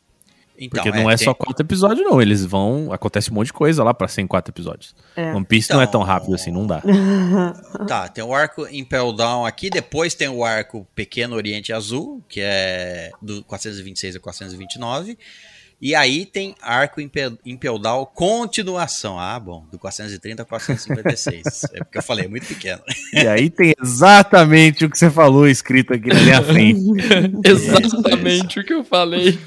[0.60, 2.20] Então, Porque não é tem- só quatro episódios, não.
[2.20, 2.92] Eles vão.
[2.92, 4.94] Acontece um monte de coisa lá pra ser em quatro episódios.
[5.16, 5.32] É.
[5.32, 6.82] One Piece não é tão Então- rápido assim, não dá.
[7.86, 12.40] Tá, tem o arco Impel Down aqui, depois tem o arco Pequeno Oriente Azul, que
[12.42, 15.16] é do 426 a 429.
[15.80, 19.16] E aí tem arco Impel, Impel Down continuação.
[19.16, 21.64] Ah, bom, do 430 a 456.
[21.72, 22.82] é porque eu falei, é muito pequeno.
[23.12, 26.80] E aí tem exatamente o que você falou escrito aqui na minha frente.
[27.46, 29.38] Exatamente o que eu falei.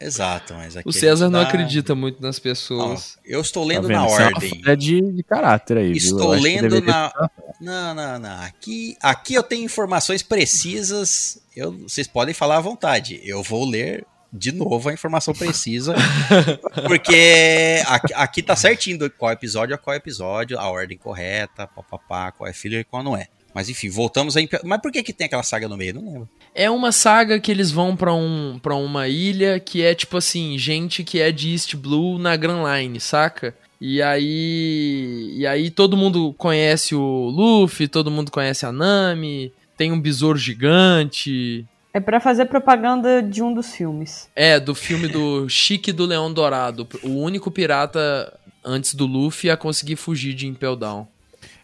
[0.00, 3.18] Exato, mas aqui O César não dá- acredita muito nas Ó, pessoas.
[3.24, 3.98] eu estou Tá lendo vendo?
[4.00, 4.50] na Isso é ordem.
[4.62, 5.86] falha de, de caráter aí.
[5.92, 5.96] viu?
[5.96, 7.12] Estou lendo na.
[7.60, 8.42] Não, não, não.
[8.42, 11.38] Aqui, aqui eu tenho informações precisas.
[11.54, 13.20] Eu, vocês podem falar à vontade.
[13.22, 15.94] Eu vou ler de novo a informação precisa.
[16.86, 22.48] porque aqui, aqui tá certinho qual episódio é qual episódio, a ordem correta, papapá, qual
[22.48, 23.28] é filler e qual não é.
[23.54, 24.40] Mas enfim, voltamos a.
[24.64, 25.94] Mas por que, que tem aquela saga no meio?
[25.94, 26.28] Não lembro.
[26.54, 30.56] É uma saga que eles vão pra, um, pra uma ilha que é tipo assim,
[30.58, 33.54] gente que é de East Blue na Grand Line, saca?
[33.80, 35.34] E aí.
[35.36, 40.38] E aí todo mundo conhece o Luffy, todo mundo conhece a Nami, tem um besouro
[40.38, 41.66] gigante.
[41.92, 44.28] É pra fazer propaganda de um dos filmes.
[44.36, 46.86] É, do filme do Chique do Leão Dourado.
[47.02, 48.32] O único pirata
[48.64, 51.08] antes do Luffy a conseguir fugir de Impel Down.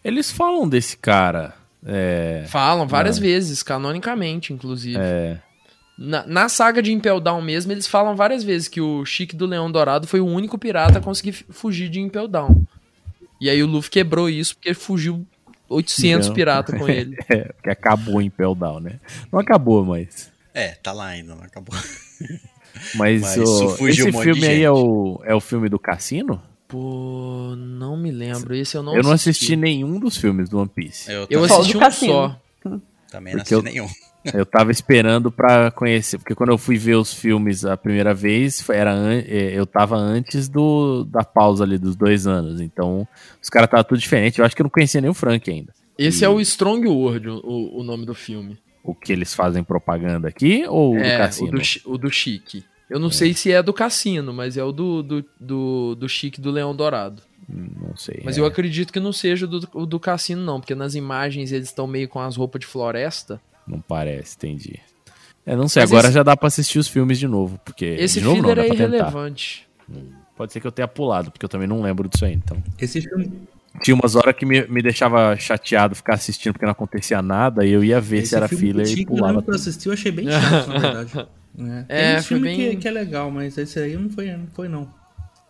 [0.03, 1.53] Eles falam desse cara.
[1.85, 2.45] É.
[2.47, 4.97] Falam várias vezes, canonicamente, inclusive.
[4.99, 5.37] é,
[5.97, 9.45] Na, na saga de Impel Down mesmo, eles falam várias vezes que o Chique do
[9.45, 12.63] Leão Dourado foi o único pirata a conseguir fugir de Impel Down.
[13.39, 15.25] E aí o Luffy quebrou isso porque fugiu
[15.69, 16.35] 800 Então.
[16.35, 17.15] piratas com ele.
[17.29, 18.99] é, porque acabou em Impel Down, né?
[19.31, 20.31] Não acabou, mas.
[20.53, 21.75] É, tá lá ainda, não acabou.
[22.95, 26.41] Mas, Mas o- esse um filme aí é o, é o filme do Cassino?
[26.67, 28.53] Pô, não me lembro.
[28.55, 31.09] Esse eu não eu não assisti nenhum dos filmes do One Piece.
[31.11, 32.13] Eu, Eu assisti um Cassino.
[32.13, 32.41] só.
[33.09, 33.87] também não porque assisti eu- nenhum.
[34.33, 38.67] Eu tava esperando pra conhecer, porque quando eu fui ver os filmes a primeira vez,
[38.69, 38.93] era
[39.25, 42.59] eh, eu tava antes do, da pausa ali dos dois anos.
[42.59, 43.07] Então,
[43.41, 44.39] os caras estavam tudo diferente.
[44.39, 45.73] Eu acho que eu não conhecia nem o Frank ainda.
[45.97, 48.57] Esse é o Strong World, o, o nome do filme.
[48.83, 51.47] O que eles fazem propaganda aqui ou o do é, Cassino?
[51.47, 51.61] o do,
[51.93, 52.65] o do Chique.
[52.89, 56.39] Eu não sei se é do Cassino, mas é o do, do, do, do Chique
[56.39, 57.21] do Leão Dourado.
[57.49, 58.21] Hum, Não sei.
[58.23, 58.41] Mas é.
[58.41, 61.85] eu acredito que não seja o do, do Cassino, não, porque nas imagens eles estão
[61.87, 63.41] meio com as roupas de floresta.
[63.67, 64.79] Não parece, entendi.
[65.45, 67.59] É, não sei, Mas agora esse- já dá pra assistir os filmes de novo.
[67.63, 69.67] Porque, Esse de novo, não, filler dá é irrelevante.
[70.35, 72.33] Pode ser que eu tenha pulado, porque eu também não lembro disso aí.
[72.33, 72.61] Então.
[72.79, 73.31] Esse filme,
[73.81, 77.71] Tinha umas horas que me, me deixava chateado ficar assistindo porque não acontecia nada, e
[77.71, 80.11] eu ia ver esse se era filme filler e pulava que eu assisti, eu achei
[80.11, 81.27] bem chato, na verdade.
[81.57, 84.31] É, É, Tem um filme bem- que, que é legal, mas esse aí não foi,
[84.35, 84.83] não foi não.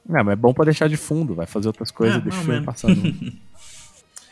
[0.09, 2.43] É, mas é bom pra deixar de fundo, vai fazer outras coisas, Ah, deixa o
[2.43, 3.01] filme passando.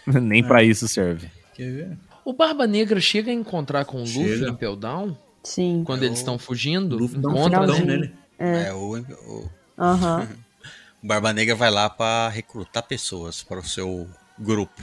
[0.21, 1.29] Nem pra isso serve.
[1.53, 1.97] Quer ver?
[2.23, 4.49] O Barba Negra chega a encontrar com o Luffy Chega.
[4.49, 5.17] em Pell Down?
[5.43, 5.83] Sim.
[5.85, 6.95] Quando eles estão fugindo?
[6.95, 7.79] O Luffy um Encontra, né?
[7.85, 8.13] nele.
[8.39, 10.27] É, o, o- Aham.
[11.03, 14.07] o Barba Negra vai lá pra recrutar pessoas para o seu
[14.39, 14.81] grupo.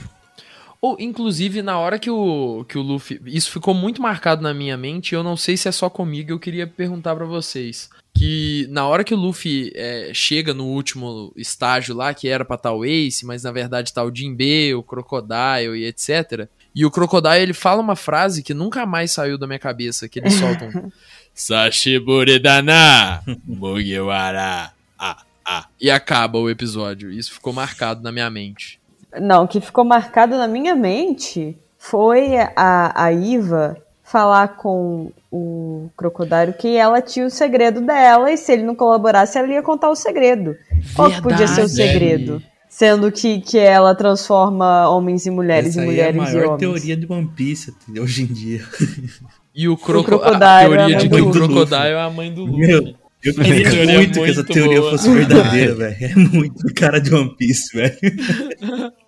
[0.83, 3.17] Ou, inclusive, na hora que o, que o Luffy.
[3.27, 5.15] Isso ficou muito marcado na minha mente.
[5.15, 6.29] Eu não sei se é só comigo.
[6.29, 7.89] Eu queria perguntar pra vocês.
[8.13, 12.57] Que na hora que o Luffy é, chega no último estágio lá, que era pra
[12.57, 16.49] estar o Ace, mas na verdade tá o Jinbe, o Crocodile e etc.
[16.75, 20.19] E o Crocodile ele fala uma frase que nunca mais saiu da minha cabeça: que
[20.19, 20.91] eles soltam.
[21.33, 24.73] Sashiburi dana, Mugiwara.
[24.99, 25.65] Ah, ah.
[25.79, 27.09] E acaba o episódio.
[27.09, 28.82] Isso ficou marcado na minha mente.
[29.21, 35.89] Não, o que ficou marcado na minha mente foi a, a Iva falar com o
[35.97, 39.89] Crocodile que ela tinha o segredo dela e se ele não colaborasse, ela ia contar
[39.89, 40.55] o segredo.
[40.95, 41.73] Qual que podia ser o Verdade.
[41.75, 42.43] segredo?
[42.69, 46.33] Sendo que, que ela transforma homens em mulheres Essa e aí mulheres é a em
[46.33, 46.59] maior homens.
[46.59, 48.61] teoria de One Piece hoje em dia.
[49.55, 50.05] E o, croco...
[50.05, 51.31] Crocodile a é a teoria mãe de do que o.
[51.31, 52.65] Crocodile é a mãe do Luffy.
[52.65, 54.91] Meu, eu queria teoria é muito que essa muito teoria boa.
[54.91, 55.97] fosse verdadeira, velho.
[56.01, 57.97] É muito cara de One Piece, velho.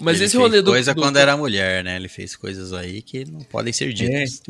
[0.00, 0.70] Mas Ele esse fez rolê do.
[0.72, 1.96] coisa do- quando era mulher, né?
[1.96, 4.42] Ele fez coisas aí que não podem ser ditas.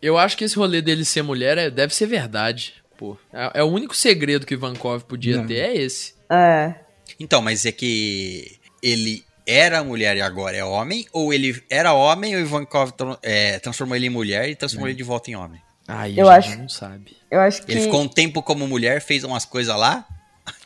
[0.00, 2.74] Eu acho que esse rolê dele ser mulher é- deve ser verdade.
[2.96, 5.46] Pô, é, é o único segredo que Ivankov podia Não.
[5.46, 6.14] ter, é esse.
[6.30, 6.74] É.
[7.20, 11.06] Então, mas é que ele era mulher e agora é homem?
[11.12, 12.92] Ou ele era homem e o Ivankov
[13.22, 15.60] é, transformou ele em mulher e transformou ele de volta em homem?
[15.88, 17.16] Aí Eu a acho- gente não sabe.
[17.30, 17.72] Eu acho que.
[17.72, 20.06] Ele ficou um tempo como mulher, fez umas coisas lá,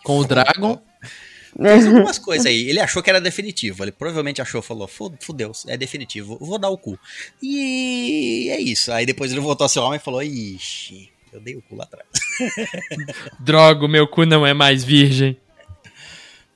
[0.02, 0.80] Com o Dragon,
[1.60, 2.68] fez algumas coisas aí.
[2.68, 3.82] Ele achou que era definitivo.
[3.84, 6.98] Ele provavelmente achou, falou, "Fu- fudeu, é definitivo, vou dar o cu.
[7.42, 8.90] E é isso.
[8.92, 11.84] Aí depois ele voltou a ser homem e falou, ixi, eu dei o cu lá
[11.84, 12.06] atrás.
[13.40, 15.36] Drogo, meu cu não é mais virgem.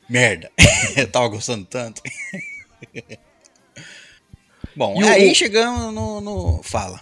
[0.08, 0.50] Merda,
[0.96, 2.02] eu tava gostando tanto.
[4.76, 7.00] Bom, E o- aí chegamos no, no- Fala.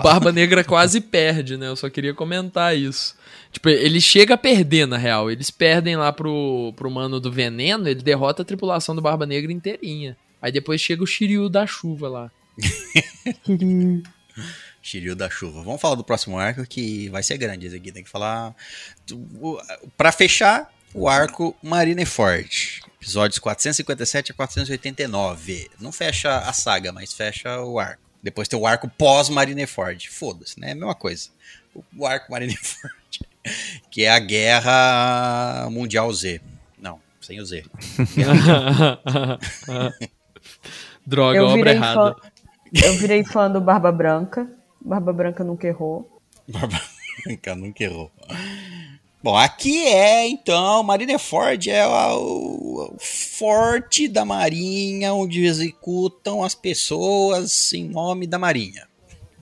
[0.00, 1.68] O Barba Negra quase perde, né?
[1.68, 3.16] Eu só queria comentar isso.
[3.50, 5.30] Tipo, ele chega a perder, na real.
[5.30, 9.52] Eles perdem lá pro, pro mano do veneno, ele derrota a tripulação do Barba Negra
[9.52, 10.16] inteirinha.
[10.42, 12.30] Aí depois chega o Shiryu da chuva lá.
[14.82, 15.62] Shiryu da chuva.
[15.62, 17.90] Vamos falar do próximo arco que vai ser grande esse aqui.
[17.90, 18.54] Tem que falar.
[19.96, 22.82] Pra fechar, o arco Marineford.
[23.00, 25.70] Episódios 457 a 489.
[25.80, 28.03] Não fecha a saga, mas fecha o arco.
[28.24, 30.08] Depois tem o arco pós-Marineford.
[30.08, 30.68] Foda-se, né?
[30.68, 31.28] É a mesma coisa.
[31.96, 32.94] O- arco Marineford.
[33.90, 36.40] Que é a Guerra Mundial Z.
[36.78, 37.62] Não, sem o Z.
[41.06, 42.14] Droga, Eu obra virei, errada.
[42.14, 42.16] fã,
[42.86, 44.50] eu virei fã do Barba Branca.
[44.80, 46.20] Barba Branca nunca errou.
[46.48, 46.80] Barba
[47.24, 48.10] Branca nunca errou.
[49.24, 57.72] Bom, aqui é então, Marineford é o, o forte da marinha onde executam as pessoas
[57.72, 58.86] em nome da marinha.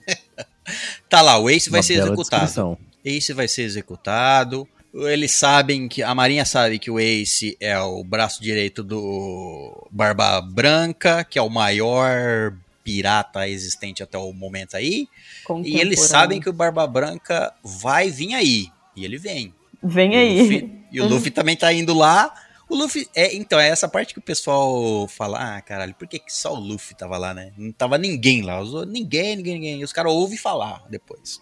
[1.09, 2.41] tá lá, o Ace vai Uma ser bela executado.
[2.43, 2.77] descrição.
[3.03, 4.65] Ace vai ser executado.
[4.93, 6.01] Eles sabem que.
[6.01, 11.41] A Marinha sabe que o Ace é o braço direito do Barba Branca, que é
[11.41, 12.55] o maior
[12.85, 15.09] pirata existente até o momento aí.
[15.61, 18.67] E eles sabem que o Barba Branca vai vir aí.
[18.95, 19.53] E ele vem.
[19.83, 20.41] Vem E aí.
[20.41, 22.33] Luffy, e o Luffy também tá indo lá.
[22.69, 23.07] O Luffy.
[23.15, 26.53] É, então, é essa parte que o pessoal fala: ah, caralho, por que, que só
[26.53, 27.51] o Luffy tava lá, né?
[27.57, 28.59] Não tava ninguém lá.
[28.61, 29.79] Os- ninguém, ninguém, ninguém.
[29.81, 31.41] E os caras ouvem falar depois.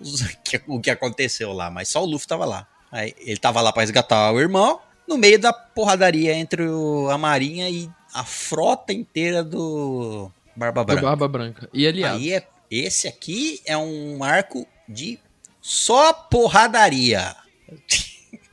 [0.00, 2.66] Os- que- o que aconteceu lá, mas só o Luffy tava lá.
[2.92, 7.16] Aí, ele tava lá pra resgatar o irmão, no meio da porradaria entre o- a
[7.18, 11.02] Marinha e a frota inteira do Barba Do Branca.
[11.02, 11.68] Barba Branca.
[11.72, 12.16] E aliado.
[12.18, 15.18] Aí é, esse aqui é um arco de
[15.60, 17.34] só porradaria.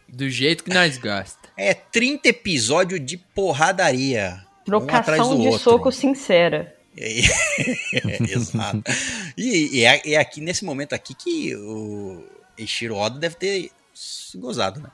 [0.07, 1.39] Do jeito que nós gasta.
[1.57, 4.45] É 30 episódios de porradaria.
[4.61, 5.63] um Trocação do de outro.
[5.63, 6.75] soco sincera.
[6.97, 7.21] É,
[8.33, 8.83] Exato.
[9.37, 12.23] E, e é, é aqui nesse momento aqui que o
[12.57, 14.89] Eiichiro Oda deve ter se gozado, né?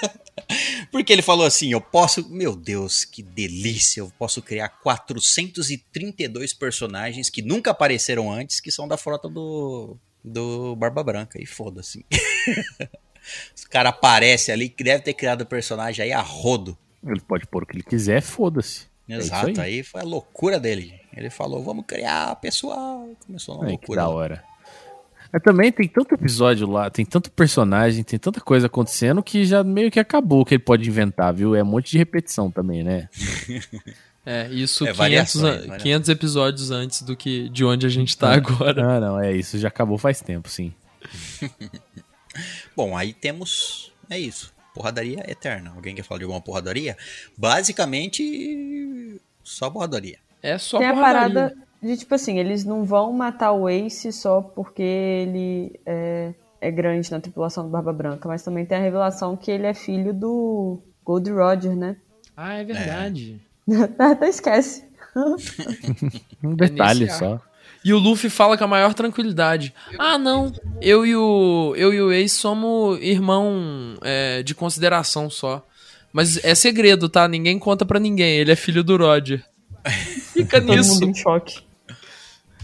[0.90, 2.28] Porque ele falou assim: eu posso.
[2.28, 4.00] Meu Deus, que delícia!
[4.00, 10.76] Eu posso criar 432 personagens que nunca apareceram antes, que são da frota do, do
[10.76, 11.40] Barba Branca.
[11.40, 12.04] E foda-se.
[13.56, 16.76] Os cara aparece ali que deve ter criado o personagem aí a rodo.
[17.06, 18.86] Ele pode pôr o que ele quiser, foda-se.
[19.08, 19.76] É Exato, aí.
[19.78, 19.82] aí.
[19.82, 20.94] foi a loucura dele.
[21.16, 23.08] Ele falou, vamos criar pessoal.
[23.26, 24.02] Começou uma Ai, que loucura.
[24.02, 24.44] da hora.
[25.32, 29.62] Mas também tem tanto episódio lá, tem tanto personagem, tem tanta coisa acontecendo que já
[29.62, 31.54] meio que acabou o que ele pode inventar, viu?
[31.54, 33.08] É um monte de repetição também, né?
[34.26, 35.82] É, isso É, 500, variações, a- variações.
[35.82, 38.96] 500 episódios antes do que de onde a gente tá agora.
[38.96, 40.74] Ah, não, é isso, já acabou faz tempo, sim.
[42.76, 43.92] Bom, aí temos.
[44.08, 44.52] É isso.
[44.74, 45.72] Porradaria eterna.
[45.74, 46.96] Alguém quer falar de alguma porradaria?
[47.36, 49.20] Basicamente.
[49.42, 50.18] Só porradaria.
[50.42, 51.34] É só Tem a porradaria.
[51.34, 56.70] parada de, tipo assim, eles não vão matar o Ace só porque ele é, é
[56.70, 60.12] grande na tripulação do Barba Branca, mas também tem a revelação que ele é filho
[60.12, 61.96] do Gold Roger, né?
[62.36, 63.40] Ah, é verdade.
[63.98, 64.88] Até esquece.
[66.44, 67.40] Um detalhe nesse só.
[67.84, 69.74] E o Luffy fala com a maior tranquilidade.
[69.98, 70.52] Ah, não.
[70.82, 75.64] Eu e o, eu e o Ace somos irmão é, de consideração só.
[76.12, 77.26] Mas é segredo, tá?
[77.26, 78.36] Ninguém conta pra ninguém.
[78.36, 79.42] Ele é filho do Roger.
[80.32, 80.94] Fica Todo nisso.
[80.94, 81.60] mundo em choque.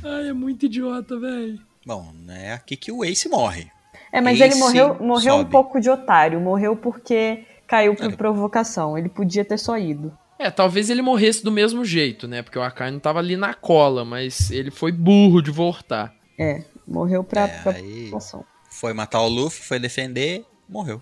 [0.05, 1.59] Ai, é muito idiota, velho.
[1.85, 3.71] Bom, é aqui que o Ace morre.
[4.13, 6.41] É, mas Ace ele morreu, morreu um pouco de otário.
[6.41, 8.99] Morreu porque caiu por provocação.
[8.99, 10.13] Ele podia ter só ido.
[10.39, 12.43] É, talvez ele morresse do mesmo jeito, né?
[12.43, 16.13] Porque o Akainu tava ali na cola, mas ele foi burro de voltar.
[16.39, 18.45] É, morreu pra, É, pra aí- provocação.
[18.71, 21.01] Foi matar o Luffy, foi defender, morreu.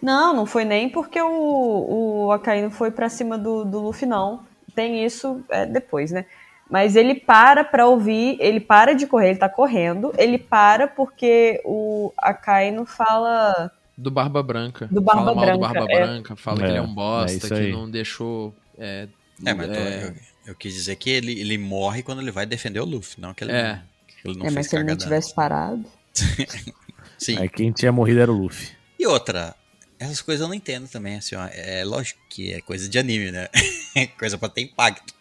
[0.00, 4.40] Não, não foi nem porque o, o Akainu foi pra cima do, do Luffy, não.
[4.74, 6.24] Tem isso é, depois, né?
[6.70, 11.60] Mas ele para pra ouvir, ele para de correr, ele tá correndo, ele para porque
[11.64, 13.70] o Akainu fala.
[13.96, 14.88] Do Barba Branca.
[14.90, 16.00] Do Barba fala mal do Branca, Barba é.
[16.06, 18.54] Branca, fala É, que ele é um é bosta, isso que não deixou.
[18.78, 19.08] É,
[19.44, 20.14] É, mas é, eu,
[20.48, 23.44] eu quis dizer que ele, ele morre quando ele vai defender o Luffy, não que
[23.44, 23.80] ele, É.
[24.22, 25.84] que ele não é, mas se ele não tivesse parado.
[27.18, 27.38] Sim.
[27.38, 28.68] Aí quem tinha morrido era o Luffy.
[28.98, 29.54] E outra,
[29.98, 33.30] essas coisas eu não entendo também, assim, ó, é lógico que é coisa de anime,
[33.30, 33.48] né?
[34.18, 35.14] coisa pra ter impacto.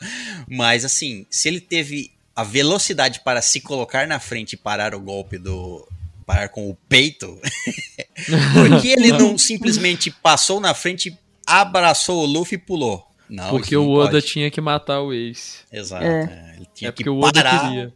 [0.48, 4.99] Mas assim, se ele teve a velocidade para se colocar na frente e parar o
[4.99, 5.88] golpe do
[6.26, 7.40] parar com o peito,
[8.53, 13.05] por que ele não simplesmente passou na frente, abraçou o Luffy e pulou?
[13.30, 14.26] Não, porque o Oda pode.
[14.26, 15.60] tinha que matar o Ace.
[15.72, 16.23] Exato, É.
[16.53, 17.93] é, ele tinha É que porque o Oda parar, queria.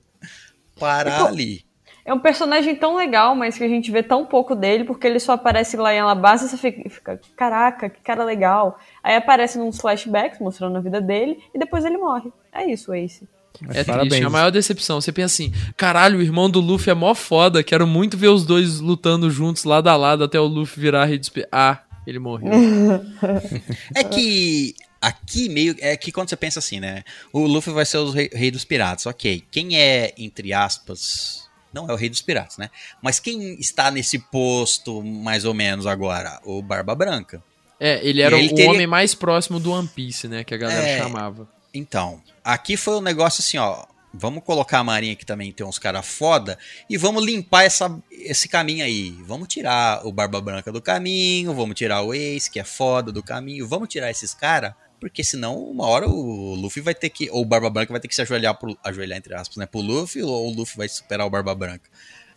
[0.79, 1.63] parar ali.
[2.05, 5.19] É um personagem tão legal, mas que a gente vê tão pouco dele, porque ele
[5.19, 8.79] só aparece lá em Alabasta e você fica, fica, caraca, que cara legal.
[9.03, 12.31] Aí aparece nos flashbacks mostrando a vida dele e depois ele morre.
[12.51, 13.27] É isso, Ace.
[13.61, 14.09] Mas É parabéns.
[14.13, 14.99] triste, é a maior decepção.
[14.99, 18.43] Você pensa assim, caralho, o irmão do Luffy é mó foda, quero muito ver os
[18.43, 21.29] dois lutando juntos lado a lado até o Luffy virar rei dos...
[21.29, 22.49] pi- Ah, ele morreu.
[23.95, 25.75] É que aqui meio.
[25.79, 27.03] É que quando você pensa assim, né?
[27.33, 29.43] O Luffy vai ser o rei, rei dos piratas, ok.
[29.51, 31.47] Quem é, entre aspas.
[31.71, 32.69] Não é o rei dos piratas, né?
[32.99, 36.39] Mas quem está nesse posto, mais ou menos, agora?
[36.43, 37.43] O Barba Branca.
[37.79, 40.43] É, ele era ele o teria- homem mais próximo do One Piece, né?
[40.43, 40.97] Que a galera É.
[40.97, 41.47] chamava.
[41.71, 43.85] Então, aqui foi um negócio assim, ó.
[44.11, 46.57] Vamos colocar a Marinha que também tem uns caras foda
[46.89, 49.11] e vamos limpar essa, esse caminho aí.
[49.27, 53.21] Vamos tirar o Barba Branca do caminho, vamos tirar o Ace, que é foda, do
[53.21, 53.67] caminho.
[53.67, 57.29] Vamos tirar esses caras, porque senão uma hora o Luffy vai ter que.
[57.29, 59.65] Ou o Barba Branca vai ter que se ajoelhar, pro, ajoelhar entre aspas, né?
[59.65, 61.89] Pro Luffy, ou o Luffy vai superar o Barba Branca.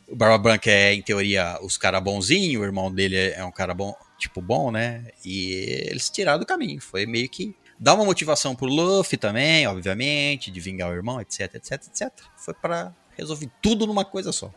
[0.08, 3.52] O Barba Branca é, em teoria, os caras bonzinhos, o irmão dele é, é um
[3.52, 5.06] cara bom, tipo, bom, né?
[5.24, 6.80] E eles tiraram do caminho.
[6.80, 11.56] Foi meio que Dá uma motivação pro Luffy também, obviamente, de vingar o irmão, etc,
[11.56, 12.12] etc, etc.
[12.36, 14.54] Foi pra resolver tudo numa coisa só.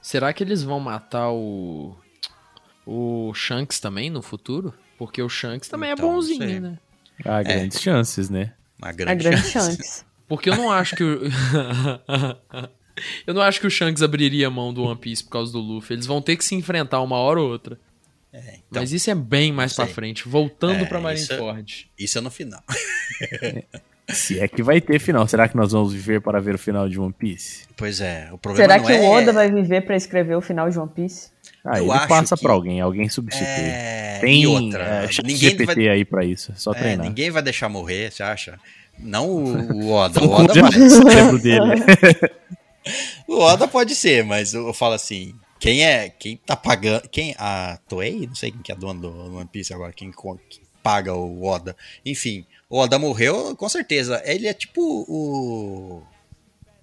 [0.00, 1.96] Será que eles vão matar o.
[2.86, 4.72] o Shanks também no futuro?
[4.96, 6.38] Porque o Shanks também Então, é não sei.
[6.38, 6.78] bonzinho, né?
[7.24, 8.52] Há grandes chances, né?
[8.78, 9.76] Uma A grande, grande chance.
[9.76, 10.04] chance.
[10.28, 11.20] Porque eu não acho que o.
[13.26, 15.58] eu não acho que o Shanks abriria a mão do One Piece por causa do
[15.58, 15.94] Luffy.
[15.96, 17.78] Eles vão ter que se enfrentar uma hora ou outra.
[18.32, 18.38] É,
[18.68, 21.90] então, Mas isso é bem mais pra frente, voltando É, pra isso é- Marineford.
[21.98, 22.62] isso é no final.
[24.08, 25.26] Se é que vai ter final.
[25.28, 27.64] Será que nós vamos viver para ver o final de One Piece?
[27.76, 29.00] Pois é, o problema Será não que é...
[29.00, 31.30] o Oda vai viver pra escrever o final de One Piece?
[31.64, 33.46] Ah, Eu ele passa que- pra alguém, alguém substitui.
[33.46, 37.06] É, Tem e outra, é, ninguém GPT vai, aí pra isso, é só é, treinar.
[37.06, 38.58] ninguém vai deixar morrer, você acha?
[38.98, 40.52] Não o, o Oda, o Oda,
[41.38, 42.30] dele.
[43.26, 47.78] o Oda pode ser, mas eu falo assim, quem é, quem tá pagando, quem, a
[47.88, 51.14] Toei, não sei quem que é dono do One Piece agora, quem, co- que paga
[51.14, 56.02] o Oda, enfim, o Oda morreu, com certeza, ele é tipo o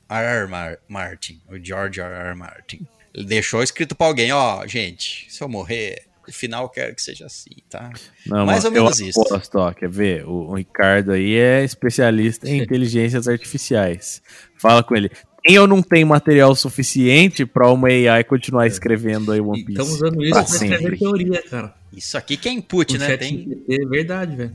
[0.09, 0.47] R.R.
[0.47, 2.35] Mar- Martin, o George R.R.
[2.35, 2.85] Martin,
[3.17, 7.01] ele deixou escrito pra alguém, ó, gente, se eu morrer, no final eu quero que
[7.01, 7.91] seja assim, tá?
[8.27, 9.19] Não, Mais mano, ou menos eu isso.
[9.21, 10.23] aposto, ó, quer ver?
[10.25, 14.21] O, o Ricardo aí é especialista em inteligências artificiais.
[14.55, 15.09] Fala com ele.
[15.43, 19.71] Tem ou não tem material suficiente pra uma AI continuar escrevendo aí One Piece?
[19.71, 21.73] Estamos usando isso Pra pra escrever teoria, cara.
[21.91, 23.17] Isso aqui que é input, O né?
[23.17, 24.53] Tem, é verdade, velho.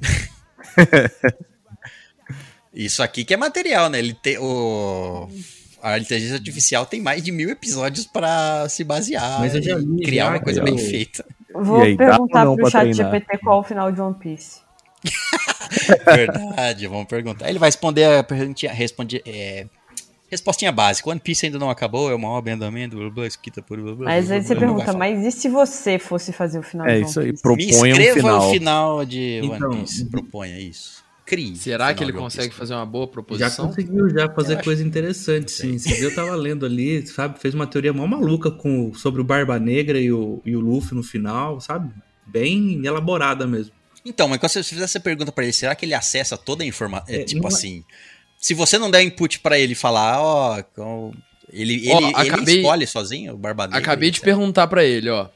[2.74, 3.98] Isso aqui que é material, né?
[3.98, 5.28] Ele tem o
[5.82, 10.02] a inteligência artificial tem mais de mil episódios pra se basear Mas eu já li,
[10.04, 11.24] criar já, uma coisa eu- bem feita.
[11.54, 12.92] Vou aí, perguntar pro chat?
[12.94, 14.60] GPT qual o final de One Piece.
[16.06, 17.48] Verdade, vamos perguntar.
[17.48, 19.66] Ele vai responder a perguntinha, responde, é,
[20.30, 21.10] respostinha básica.
[21.10, 23.94] One Piece ainda não acabou, é o maior bem andamento, blá, blá, escrita por blá,
[23.94, 26.96] blá, Mas aí você pergunta, mas e se você fosse fazer o final É de
[27.00, 27.42] One isso aí, Piece?
[27.42, 27.56] falar.
[27.56, 28.48] Me proponha um escreva final.
[28.48, 30.04] o final de Então, One Piece.
[30.10, 31.01] Proponha isso.
[31.32, 31.56] Crie.
[31.56, 33.66] Será que ele consegue fazer uma boa Já proposição?
[33.68, 35.76] conseguiu já fazer Eu acho- coisa interessante, sim.
[35.98, 37.38] Eu tava lendo ali, sabe?
[37.40, 40.94] Fez uma teoria mó maluca com, sobre o Barba Negra e o, e o Luffy
[40.94, 41.90] no final, sabe?
[42.26, 43.72] Bem elaborada mesmo.
[44.04, 46.66] Então, mas quando você fizer essa pergunta pra ele, será que ele acessa toda a
[46.66, 47.14] informação?
[47.14, 47.82] É, tipo não é- assim,
[48.38, 51.14] se você não der input pra ele falar, ó, qual-
[51.50, 54.24] ele, ele, Ó, ele acabei- escolhe sozinho o Barba Negra, Acabei de etc.
[54.24, 55.28] perguntar pra ele, ó.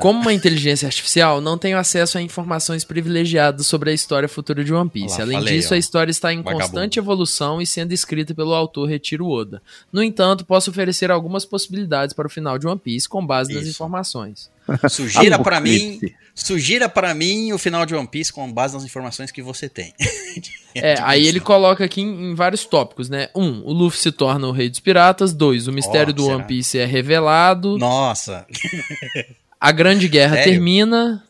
[0.00, 4.72] Como uma inteligência artificial, não tenho acesso a informações privilegiadas sobre a história futura de
[4.72, 5.14] One Piece.
[5.16, 5.76] Olha lá, Além falei, disso, ó.
[5.76, 6.62] a história está em Vagabundo.
[6.64, 9.60] constante evolução e sendo escrita pelo autor Retiro Oda.
[9.92, 13.62] No entanto, posso oferecer algumas possibilidades para o final de One Piece com base nas
[13.62, 13.70] Isso.
[13.72, 14.50] informações.
[14.88, 15.98] Sugira pra mim,
[16.34, 19.92] sugira para mim o final de One Piece com base nas informações que você tem.
[20.74, 23.28] É, Tipo aí ele coloca aqui em, em vários tópicos, né?
[23.36, 25.34] Um, o Luffy se torna o rei dos piratas.
[25.34, 26.36] Dois, o mistério Ó, do será?
[26.36, 27.76] One Piece é revelado.
[27.76, 28.46] Nossa,
[29.62, 30.52] A grande guerra Sério?
[30.52, 31.22] termina.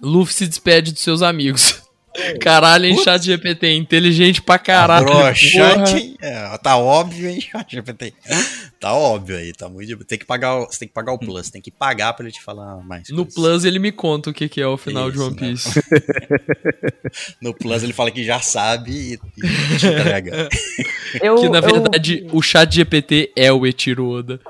[0.00, 1.82] Luffy se despede dos seus amigos.
[2.40, 5.06] Caralho, hein, chat GPT, inteligente pra caralho.
[5.06, 5.24] porra.
[5.24, 8.12] broxante, é, tá óbvio, hein, chat GPT.
[8.80, 10.04] Tá óbvio aí, tá muito.
[10.04, 12.40] Tem que pagar, você tem que pagar o plus, tem que pagar pra ele te
[12.42, 13.08] falar mais.
[13.10, 13.34] No coisas.
[13.34, 15.48] Plus ele me conta o que, que é o final de Isso, One né?
[15.48, 15.80] Piece.
[17.40, 19.12] No plus ele fala que já sabe e,
[19.74, 20.48] e te entrega.
[21.22, 24.40] Eu, que na eu- verdade o chat GPT é o Etiro Oda.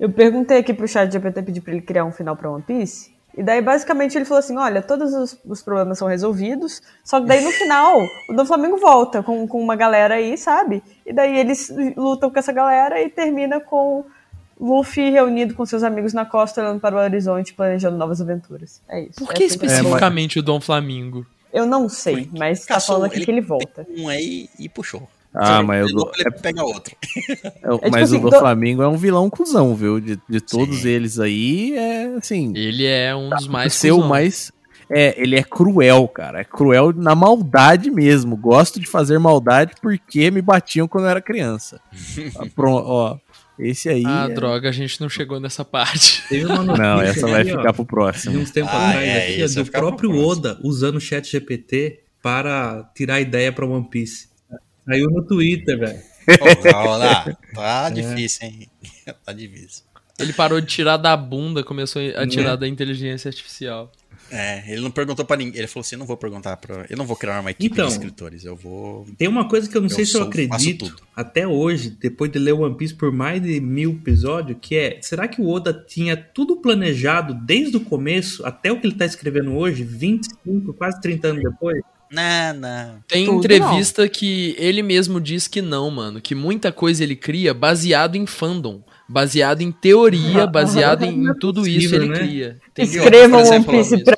[0.00, 3.12] Eu perguntei aqui pro chat GPT, pedi pra ele criar um final pra One Piece.
[3.36, 6.80] E daí, basicamente, ele falou assim: olha, todos os, os problemas são resolvidos.
[7.04, 10.82] Só que daí, no final, o do Flamengo volta com, com uma galera aí, sabe?
[11.04, 14.06] E daí eles lutam com essa galera e termina com
[14.58, 18.80] Luffy reunido com seus amigos na costa, olhando para o horizonte, planejando novas aventuras.
[18.88, 19.18] É isso.
[19.18, 21.26] Por que Essa é especificamente o Dom Flamingo?
[21.52, 23.86] Eu não sei, mas tá Caçou, falando aqui que ele volta.
[23.96, 25.08] Um aí e puxou.
[25.34, 26.94] Ah, mas ele, o do, ele pega outro.
[27.16, 30.00] é- tipo mas assim, o do do- Flamengo é um vilão cuzão, viu?
[30.00, 30.88] De, de todos Sim.
[30.88, 32.52] eles aí, é assim.
[32.56, 34.08] Ele é um dos mais ser o cuzão.
[34.08, 34.52] mais.
[34.92, 36.40] É, ele é cruel, cara.
[36.40, 38.36] É cruel na maldade mesmo.
[38.36, 41.80] Gosto de fazer maldade porque me batiam quando eu era criança.
[42.36, 43.16] Ah, Pronto, ó.
[43.56, 44.02] Esse aí.
[44.06, 46.24] Ah, é- droga, a gente não chegou nessa parte.
[46.76, 48.38] Não, essa vai ó, ficar pro de próximo.
[48.40, 50.26] uns tempos Ah, atrás é, aqui, do pro próprio.
[50.26, 54.29] Oda usando o chat GPT para tirar ideia pra One Piece.
[54.90, 56.00] Saiu no Twitter, velho.
[56.74, 57.90] Olha lá, tá É.
[57.90, 58.68] difícil, hein?
[59.24, 59.84] Tá difícil.
[60.18, 62.26] Ele parou de tirar da bunda, começou a Né?
[62.26, 63.90] tirar da inteligência artificial.
[64.30, 65.58] É, ele não perguntou pra ninguém.
[65.58, 66.84] Ele falou assim: eu não vou perguntar pra.
[66.88, 67.86] Eu não vou criar uma equipe Então.
[67.86, 68.44] de escritores.
[68.44, 69.04] Eu vou.
[69.18, 72.30] Tem uma coisa que eu não Eu sei se eu sou- acredito até hoje, depois
[72.30, 75.72] de ler One Piece por mais de mil episódios, que é, será que o Oda
[75.72, 81.00] tinha tudo planejado desde o começo até o que ele tá escrevendo hoje, 25, quase
[81.00, 81.82] 30 anos depois?
[82.10, 83.04] Não, não.
[83.06, 86.20] Tem Tudo entrevista que ele mesmo diz que não, mano.
[86.20, 88.82] Que muita coisa ele cria baseado em fandom.
[89.08, 92.18] Baseado em teoria, baseado em, em tudo isso ele né?
[92.18, 92.58] cria.
[92.76, 94.16] Escrevam One Piece pra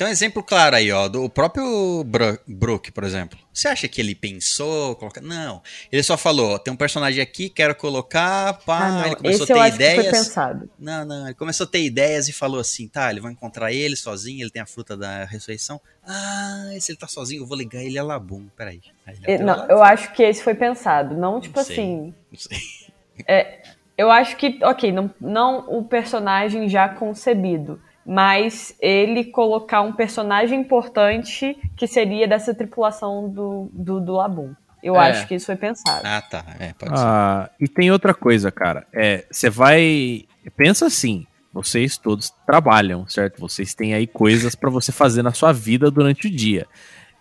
[0.00, 3.38] Tem um exemplo claro aí, ó, do próprio Bro Brook, por exemplo.
[3.52, 5.20] Você acha que ele pensou, colocar?
[5.20, 5.60] Não.
[5.92, 9.06] Ele só falou, tem um personagem aqui, quero colocar, pá, Ah, não.
[9.08, 10.16] ele começou Esse a eu ter acho que foi ideias.
[10.28, 10.70] pensado.
[10.78, 13.94] Não, não, ele começou a ter ideias e falou assim, tá, ele vai encontrar ele
[13.94, 15.78] sozinho, ele tem a fruta da ressurreição.
[16.02, 18.80] Ah, se ele tá sozinho, eu vou ligar ele a Labum, peraí.
[19.44, 21.14] Não, eu acho que esse foi pensado.
[21.14, 21.74] Não, tipo Não sei.
[21.76, 22.14] assim.
[22.32, 22.58] não sei.
[23.98, 30.60] Eu acho que, ok, não, não o personagem já concebido, mas ele colocar um personagem
[30.60, 34.54] importante que seria dessa tripulação do, do, do Labum.
[34.82, 35.10] Eu É.
[35.10, 36.00] acho que isso foi pensado.
[36.06, 37.06] Ah, tá, é, pode ser.
[37.06, 38.86] Ah, e tem outra coisa, cara.
[38.92, 40.24] É, você vai.
[40.56, 41.26] Pensa assim.
[41.52, 43.40] Vocês todos trabalham, certo?
[43.40, 46.64] Vocês têm aí coisas pra você fazer na sua vida durante o dia.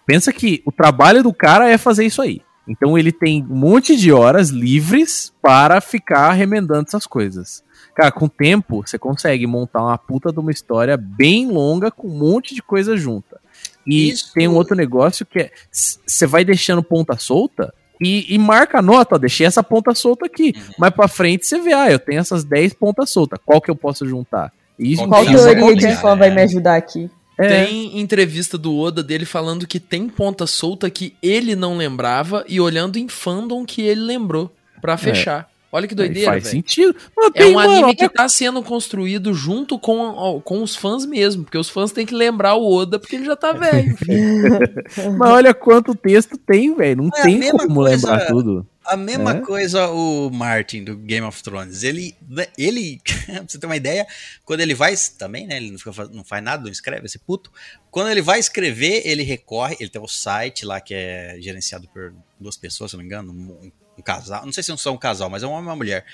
[0.06, 2.40] Pensa que o trabalho do cara é fazer isso aí.
[2.68, 7.64] Então ele tem um monte de horas livres para ficar remendando essas coisas.
[7.96, 12.08] Cara, com o tempo, você consegue montar uma puta de uma história bem longa com
[12.08, 13.40] um monte de coisa junta.
[13.86, 18.38] E Isso- tem um outro negócio que é: você vai deixando ponta solta e, e
[18.38, 20.54] marca a nota, ó, deixei essa ponta solta aqui.
[20.56, 20.74] Uhum.
[20.78, 23.40] Mas pra frente você vê, ah, eu tenho essas 10 pontas soltas.
[23.46, 24.54] Qual que eu posso juntar?
[24.78, 27.10] E isso Qual teoria de fã vai me ajudar aqui?
[27.38, 27.64] É.
[27.64, 32.60] Tem entrevista do Oda dele falando que tem ponta solta que ele não lembrava e
[32.60, 35.50] olhando em fandom que ele lembrou pra fechar.
[35.72, 36.56] Olha que Aí doideira, faz velho.
[36.56, 36.96] sentido.
[37.16, 41.44] Mas É um mano, anime que tá sendo construído junto com, com os fãs mesmo,
[41.44, 43.96] porque os fãs têm que lembrar o Oda porque ele já tá velho.
[43.98, 45.16] filho.
[45.18, 47.04] Mas olha quanto texto tem, velho.
[47.04, 48.66] Não É tem como coisa- lembrar tudo.
[48.84, 49.42] A mesma É?
[49.42, 51.84] coisa o Martin do Game of Thrones.
[51.84, 52.16] Ele,
[52.58, 54.08] ele pra você ter uma ideia,
[54.44, 55.58] quando ele vai também, né?
[55.58, 57.52] Ele não, fica, faz- não faz nada, não escreve esse puto.
[57.92, 59.78] Quando ele vai escrever, ele recorre.
[59.80, 63.32] Ele tem o site lá que é gerenciado por duas pessoas, se não me engano,
[63.32, 64.46] um, um casal.
[64.46, 66.06] Não sei se são um casal, mas é um homem e uma mulher.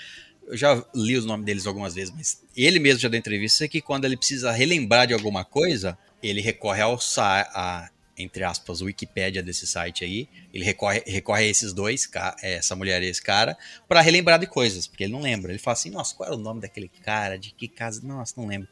[0.48, 3.82] Eu já li os nomes deles algumas vezes, mas ele mesmo já deu entrevista que
[3.82, 9.66] quando ele precisa relembrar de alguma coisa, ele recorre ao a, entre aspas, Wikipédia desse
[9.66, 10.30] site aí.
[10.54, 13.58] Ele recorre, recorre a esses dois, ca- essa mulher e esse cara,
[13.88, 15.52] pra relembrar de coisas, porque ele não lembra.
[15.52, 17.38] Ele fala assim, nossa, qual era o nome daquele cara?
[17.40, 18.02] De que casa?
[18.04, 18.68] Nossa, não lembro.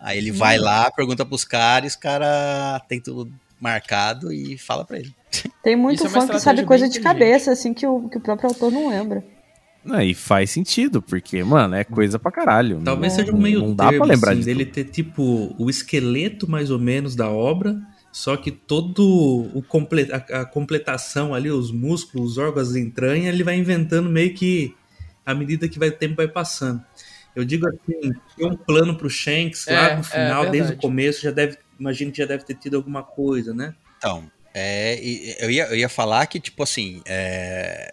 [0.00, 3.30] Aí ele vai lá, pergunta pros caras, e os caras tem tudo
[3.60, 5.14] marcado e fala pra ele.
[5.62, 8.48] Tem muito é fã que sabe coisa de cabeça, assim, que o, que o próprio
[8.48, 9.24] autor não lembra.
[9.84, 12.80] Não, e faz sentido, porque, mano, é coisa pra caralho.
[12.84, 14.56] Talvez não, seja um meio Não dá termo, pra lembrar assim, disso.
[14.56, 17.80] dele ter tipo o esqueleto mais ou menos da obra,
[18.12, 23.32] só que todo o comple a, a completação ali, os músculos, os órgãos, as entranhas,
[23.32, 24.74] ele vai inventando meio que
[25.24, 26.82] à medida que vai, o tempo vai passando.
[27.36, 30.76] Eu digo assim, tem um plano pro Shanks lá É, no é final, desde o
[30.76, 33.74] começo, já deve, imagino que já deve ter tido alguma coisa, né?
[33.98, 34.98] Então, é,
[35.44, 37.92] eu, ia, eu ia falar que, tipo assim, é,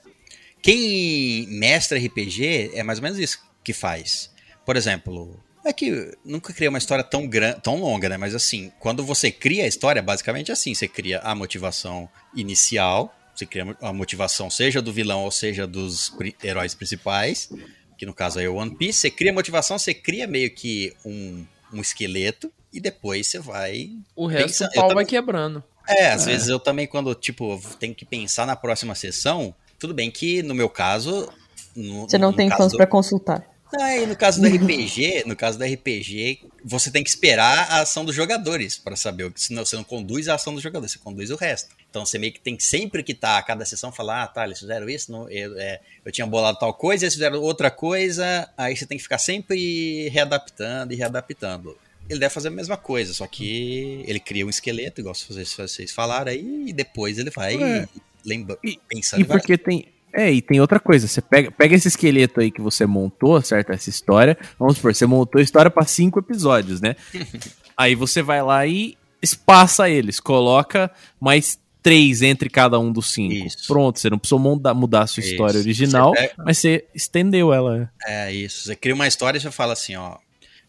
[0.62, 4.32] quem mestra RPG é mais ou menos isso que faz.
[4.66, 8.18] Por exemplo, é que nunca criei uma história tão, gran, tão longa, né?
[8.18, 13.16] Mas assim, quando você cria a história, basicamente é assim: você cria a motivação inicial,
[13.36, 17.50] você cria a motivação, seja do vilão ou seja dos pri- heróis principais,
[17.98, 19.00] que no caso aí é o One Piece.
[19.00, 23.92] Você cria a motivação, você cria meio que um, um esqueleto, e depois você vai
[24.16, 25.64] O resto Pensa- o pau vai quebrando.
[25.88, 30.10] É, às vezes eu também, quando, tipo, tenho que pensar na próxima sessão, tudo bem
[30.12, 31.30] que no meu caso.
[31.76, 33.44] No, Você não tem fãs do- pra consultar.
[33.74, 37.82] Não, e no caso do RPG, no caso do RPG, você tem que esperar a
[37.82, 39.32] ação dos jogadores para saber.
[39.36, 41.76] Senão você não conduz a ação dos jogadores, você conduz o resto.
[41.90, 44.46] Então você meio que tem que sempre que tá a cada sessão falar, ah, tá,
[44.46, 48.50] eles fizeram isso, não, eu, é, eu tinha bolado tal coisa, eles fizeram outra coisa,
[48.58, 51.78] aí você tem que ficar sempre readaptando e readaptando.
[52.10, 55.92] Ele deve fazer a mesma coisa, só que ele cria um esqueleto, igual vocês, vocês
[55.92, 57.88] falaram aí, e depois ele vai É.
[58.24, 59.88] lembra, E- pensando E vai- porque tem.
[60.14, 61.08] É, e tem outra coisa.
[61.10, 63.72] Você pega, pega esse esqueleto aí que você montou, certo?
[63.72, 64.38] Essa história.
[64.58, 66.96] Vamos supor, você montou a história pra cinco episódios, né?
[67.76, 73.34] aí você vai lá e espaça eles, coloca mais três entre cada um dos cinco.
[73.34, 73.68] Isso.
[73.68, 75.32] Pronto, você não precisou mudar, mudar a sua Isso.
[75.32, 77.92] história original, Você pega- mas você estendeu ela.
[78.06, 78.64] É isso.
[78.68, 80.18] Você cria uma história e você fala assim, ó.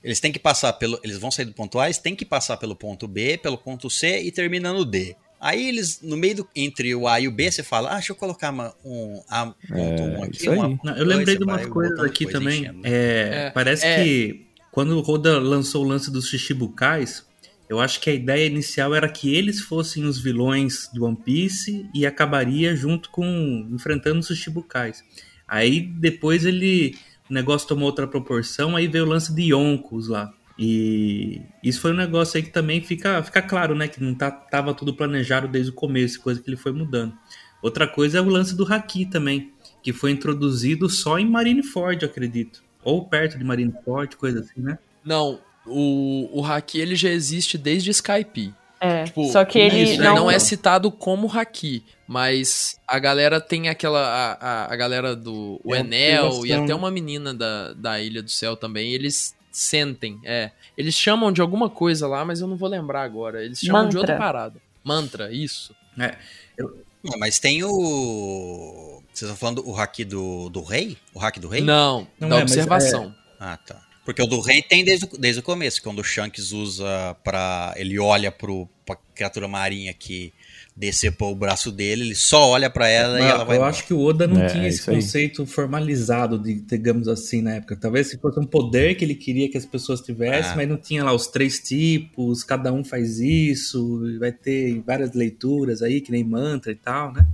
[0.02, 0.98] Eles têm que passar pelo.
[1.02, 3.90] Eles vão sair do ponto A, eles têm que passar pelo ponto B, pelo ponto
[3.90, 5.16] C e termina no D.
[5.40, 8.12] Aí eles, no meio do, entre o A e o B, você fala, ah, deixa
[8.12, 10.56] eu colocar uma- um A, ponto um aqui, isso aí.
[10.58, 12.62] uma Não, ponto eu lembrei dois, de coisas botando aqui coisa também.
[12.62, 12.74] né?
[12.84, 14.02] É, É, parece é.
[14.02, 17.24] que quando o Roda lançou o lance dos Shichibukais,
[17.68, 21.86] eu acho que a ideia inicial era que eles fossem os vilões do One Piece
[21.94, 25.02] e acabaria junto com enfrentando os Shichibukais.
[25.46, 26.96] Aí depois ele
[27.28, 30.32] o negócio tomou outra proporção, aí veio o lance de Yonkos lá.
[30.58, 33.88] E isso foi um negócio aí que também fica, fica claro, né?
[33.88, 37.12] Que não tá, tava tudo planejado desde o começo, coisa que ele foi mudando.
[37.62, 42.62] Outra coisa é o lance do Haki também, que foi introduzido só em Marineford, acredito.
[42.82, 44.78] Ou perto de Marineford, coisa assim, né?
[45.04, 48.54] Não, o, o Haki ele já existe desde Skype.
[48.80, 53.40] É, Tipo, só que ele Isso, não, não é citado como haki, mas a galera
[53.40, 54.00] tem aquela.
[54.00, 58.22] A, a, a galera do o É, Enel e até uma menina da, da Ilha
[58.22, 60.20] do Céu também, eles sentem.
[60.24, 60.50] É.
[60.76, 63.42] Eles chamam de alguma coisa lá, mas eu não vou lembrar agora.
[63.42, 64.00] Eles chamam de Mantra.
[64.00, 64.60] outra parada.
[64.84, 65.74] Mantra, isso.
[65.96, 69.00] Não, mas tem o.
[69.12, 70.98] Vocês estão falando o hack do, do rei?
[71.14, 71.62] O hack do rei?
[71.62, 73.14] Não, Não da é, mas observação.
[73.40, 73.80] Ah, tá.
[74.06, 77.74] Porque o do rei tem desde o, desde o começo, quando o Shanks usa pra.
[77.76, 80.32] Ele olha pro, pra criatura marinha que
[80.76, 83.56] decepou o braço dele, ele só olha pra ela e Não, ela vai.
[83.56, 83.70] eu embora.
[83.70, 84.96] acho que o Oda não É, tinha é esse isso aí.
[84.96, 87.76] conceito formalizado, de, digamos assim, na época.
[87.76, 90.56] Talvez se fosse um poder que ele queria que as pessoas tivessem, Ah.
[90.56, 95.80] mas não tinha lá os três tipos, cada um faz isso, vai ter várias leituras
[95.82, 97.26] aí, que nem mantra e tal, né?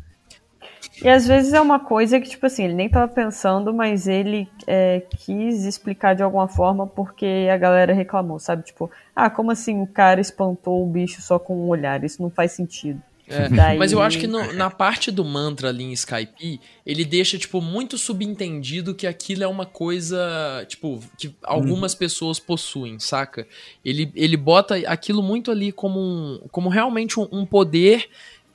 [1.05, 4.49] E às vezes é uma coisa que, tipo assim, ele nem tava pensando, mas ele
[4.67, 8.63] é, quis explicar de alguma forma porque a galera reclamou, sabe?
[8.65, 12.05] Tipo, ah, como assim o cara espantou o bicho só com um olhar?
[12.05, 13.03] Isso não faz sentido.
[13.29, 17.05] É, Daí- Mas eu acho que no- na parte do mantra ali em Skype, ele
[17.05, 23.47] deixa, tipo, muito subentendido que aquilo é uma coisa, tipo, que algumas pessoas possuem, saca?
[23.85, 28.09] Ele, ele bota aquilo muito ali como, um, como realmente um, um poder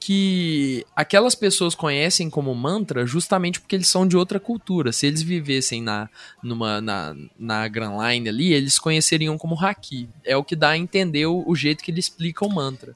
[0.08, 4.94] que aquelas pessoas conhecem como mantra justamente porque eles são de outra cultura.
[4.94, 6.10] Se eles vivessem na,
[6.42, 10.08] numa, na, na Grand Line ali, eles conheceriam como haki.
[10.24, 12.96] É o que dá a entender o, o jeito que ele explica o mantra.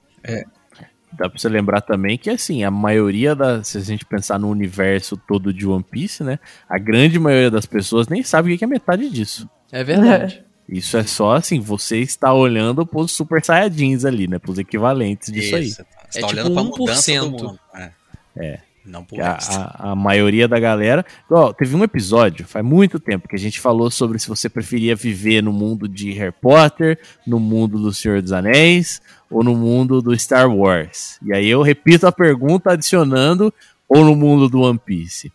[1.12, 3.68] Dá pra você lembrar também que, assim, a maioria das.
[3.68, 6.40] Se a gente pensar no universo todo de One Piece, né?
[6.70, 9.50] A grande maioria das pessoas nem sabe o que é metade disso.
[9.70, 10.46] É verdade.
[10.70, 14.40] Isso é só assim, você está olhando pros Super Saiyajins ali, né?
[14.40, 15.74] Pros equivalentes disso aí.
[16.12, 17.22] Você É tá tipo olhando pra mudança 1%.
[17.22, 17.60] do mundo.
[17.74, 17.92] É.
[18.38, 18.60] É.
[18.84, 21.06] Não por a, a- a maioria da galera.
[21.30, 24.96] Ó, teve um episódio, faz muito tempo, que a gente falou sobre se você preferia
[24.96, 26.98] viver no mundo de Harry Potter,
[27.28, 31.20] no mundo do Senhor dos Anéis ou no mundo do Star Wars.
[31.24, 33.54] E aí eu repito a pergunta adicionando
[33.88, 35.32] ou no mundo do One Piece.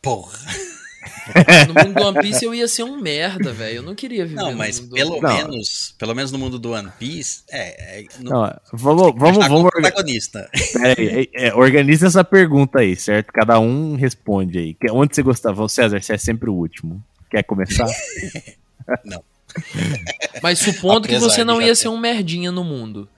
[0.00, 0.38] Porra.
[1.68, 3.76] No mundo do One Piece eu ia ser um merda, velho.
[3.76, 5.36] Eu não queria viver Não, no mas mundo do pelo One Não.
[5.36, 9.70] menos, pelo menos no mundo do One Piece, é, é no, Não, vamos, vamos, vamos
[9.70, 10.48] protagonista.
[10.72, 13.32] Pera aí, é, é, organiza essa pergunta aí, certo?
[13.32, 14.74] Cada um responde aí.
[14.74, 15.68] Que- Onde você gostava?
[15.68, 17.02] César, você é sempre o último.
[17.30, 17.86] Quer começar?
[20.42, 23.08] Mas supondo que você não ia ser um merdinha no mundo.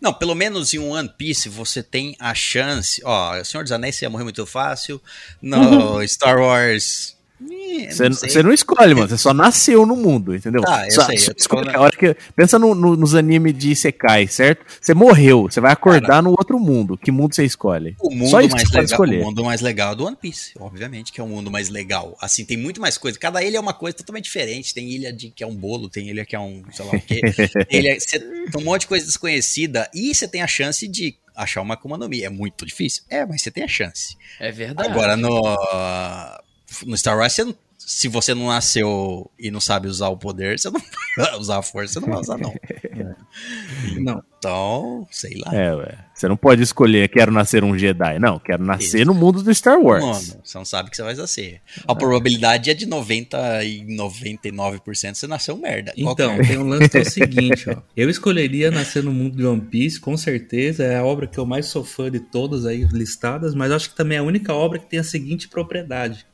[0.00, 3.00] Não, pelo menos em um One Piece você tem a chance.
[3.04, 5.00] Ó, Senhor dos Anéis você ia morrer muito fácil.
[5.40, 7.16] No Star Wars.
[7.40, 9.08] Você não não escolhe, mano.
[9.08, 10.60] Você só nasceu no mundo, entendeu?
[10.62, 13.56] Tá, eu Só- sei, só eu escolhe a hora que, pensa no- no- nos animes
[13.56, 14.64] de Isekai, certo?
[14.80, 16.98] Você morreu, você vai acordar no outro mundo.
[16.98, 17.96] Que mundo você escolhe?
[18.00, 19.20] O mundo, Só isso mais você pode legal, escolher.
[19.22, 22.16] o mundo mais legal é do One Piece, obviamente, que é o mundo mais legal.
[22.20, 23.18] Assim, tem muito mais coisa.
[23.18, 24.74] Cada ilha é uma coisa totalmente diferente.
[24.74, 27.00] Tem ilha de que é um bolo, tem ilha que é um, sei lá o
[27.00, 27.20] quê.
[27.68, 31.16] tem, ilha, cê- tem um monte de coisa desconhecida e você tem a chance de
[31.34, 32.22] achar uma Akuma no Mi.
[32.22, 33.02] É muito difícil?
[33.08, 34.16] É, mas você tem a chance.
[34.38, 34.90] É verdade.
[34.90, 35.30] Agora, no,
[36.86, 37.54] no Star Wars, você
[37.90, 40.80] se você não nasceu e não sabe usar o poder, você não
[41.16, 42.54] vai usar a força, você não vai usar, não.
[43.98, 44.22] Não.
[44.38, 45.54] Então, sei lá.
[45.54, 45.98] É, ué.
[46.14, 48.18] Você não pode escolher, quero nascer um Jedi.
[48.18, 49.06] Não, quero nascer Isso.
[49.06, 50.04] no mundo do Star Wars.
[50.04, 51.60] Mano, você não sabe o que você vai nascer.
[51.86, 55.92] A probabilidade é de 90 e 99% você nasceu um merda.
[55.96, 56.46] Então, Qualquer.
[56.46, 57.76] tem um lance que é o seguinte, ó.
[57.96, 60.84] Eu escolheria nascer no mundo de One Piece, com certeza.
[60.84, 63.96] É a obra que eu mais sou fã de todas aí listadas, mas acho que
[63.96, 66.26] também é a única obra que tem a seguinte propriedade.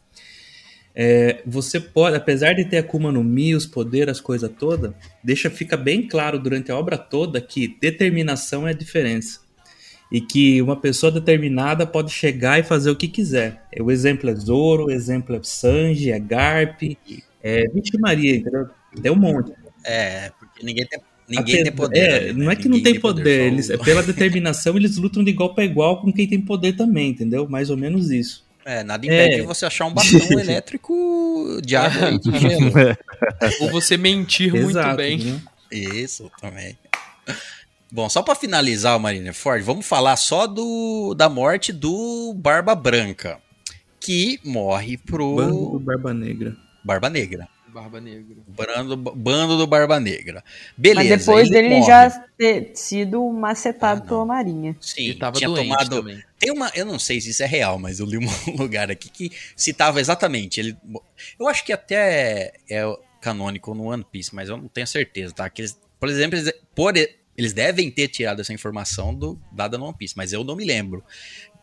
[0.98, 4.92] É, você pode, apesar de ter Akuma no Mi, os poderes, as coisas todas,
[5.22, 9.40] deixa, fica bem claro durante a obra toda que determinação é a diferença.
[10.10, 13.64] E que uma pessoa determinada pode chegar e fazer o que quiser.
[13.80, 16.80] O exemplo é Zoro, o exemplo é Sanji, é Garp,
[17.42, 18.68] é Vixe Maria, entendeu?
[19.02, 19.52] Tem um monte.
[19.84, 21.98] É, porque ninguém tem, ninguém Ape- tem poder.
[21.98, 22.44] É, né?
[22.44, 25.30] não é que não Ninguém tem poder, o- eles, é pela determinação eles lutam de
[25.30, 27.46] igual para igual com quem tem poder também, entendeu?
[27.48, 28.45] Mais ou menos isso.
[28.68, 29.36] É, nada impede É.
[29.38, 32.72] de você achar um bastão elétrico de água e de gelo.
[33.60, 35.18] Ou você mentir muito Exato, bem.
[35.18, 35.40] né?
[35.70, 36.76] Isso também.
[37.92, 43.38] Bom, só pra finalizar o Marineford, vamos falar só do da morte do Barba Branca,
[44.00, 46.56] que morre pro Bando do Barba Negra.
[46.84, 47.48] Barba Negra.
[47.80, 48.36] Barba Negra.
[48.46, 50.42] Bando, bando do Barba Negra.
[50.76, 51.10] Beleza.
[51.10, 51.86] Mas depois ele dele morre.
[51.86, 54.76] já ter sido macetado Ah, pela Marinha.
[54.80, 55.90] Sim, Ele tava tinha tomado.
[55.96, 56.22] também.
[56.38, 58.26] Tem uma, eu não sei se isso é real, mas eu li um
[58.58, 60.58] lugar aqui que citava exatamente.
[60.60, 60.76] Ele,
[61.38, 62.82] eu acho que até é
[63.20, 65.48] canônico no One Piece, mas eu não tenho certeza, tá?
[65.50, 69.84] Que eles, por exemplo, eles, por, eles devem ter tirado essa informação do, dada no
[69.86, 71.02] One Piece, mas eu não me lembro.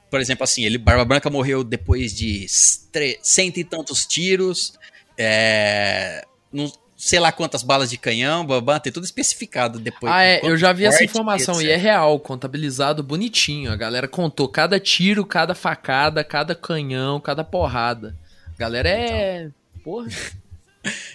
[0.10, 4.74] Por exemplo, assim, ele Barba Branca morreu depois de cento e tantos tiros.
[5.18, 10.12] É, não- sei lá quantas balas de canhão, babá, tem tudo especificado depois.
[10.12, 13.72] ah, é, eu já vi essa informação e é real, contabilizado bonitinho.
[13.72, 18.16] A galera contou cada tiro, cada facada, cada canhão, cada porrada.
[18.56, 19.50] A galera é.
[19.84, 20.08] Porra.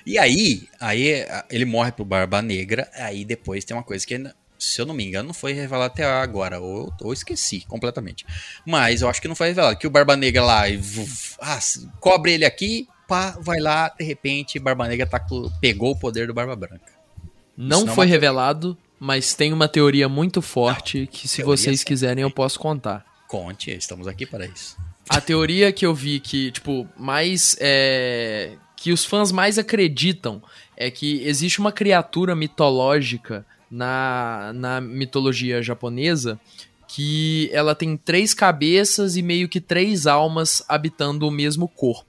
[0.07, 4.35] E aí, aí ele morre pro Barba Negra, aí depois tem uma coisa que, ainda-
[4.59, 8.25] se eu não me engano, não foi revelado até agora, ou, ou esqueci completamente.
[8.65, 10.63] Mas eu acho que não foi revelado, que o Barba Negra lá,
[11.43, 11.59] ah,
[12.01, 15.19] cobre ele aqui, pá, vai lá, de repente, Barba Negra tá
[15.61, 16.93] pegou o poder do Barba Branca.
[17.57, 21.87] Não não foi uma revelado, mas tem uma teoria muito forte que, se vocês sempre
[21.87, 23.05] quiserem, eu posso contar.
[23.27, 24.77] Conte, estamos aqui para isso.
[25.09, 27.57] A teoria que eu vi que, tipo, mais.
[27.59, 30.41] É, que os fãs mais acreditam
[30.77, 36.39] é que existe uma criatura mitológica na, na mitologia japonesa
[36.89, 42.08] que ela tem três cabeças e meio que três almas habitando o mesmo corpo.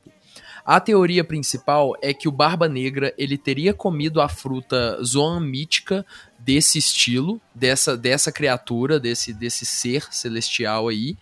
[0.69, 6.05] A teoria principal é que o Barba Negra ele teria comido a fruta Zoan mítica
[6.37, 11.17] desse estilo, dessa, dessa criatura, desse, desse ser celestial aí.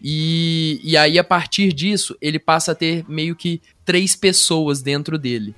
[0.00, 5.18] E, e aí, a partir disso, ele passa a ter meio que três pessoas dentro
[5.18, 5.52] dele.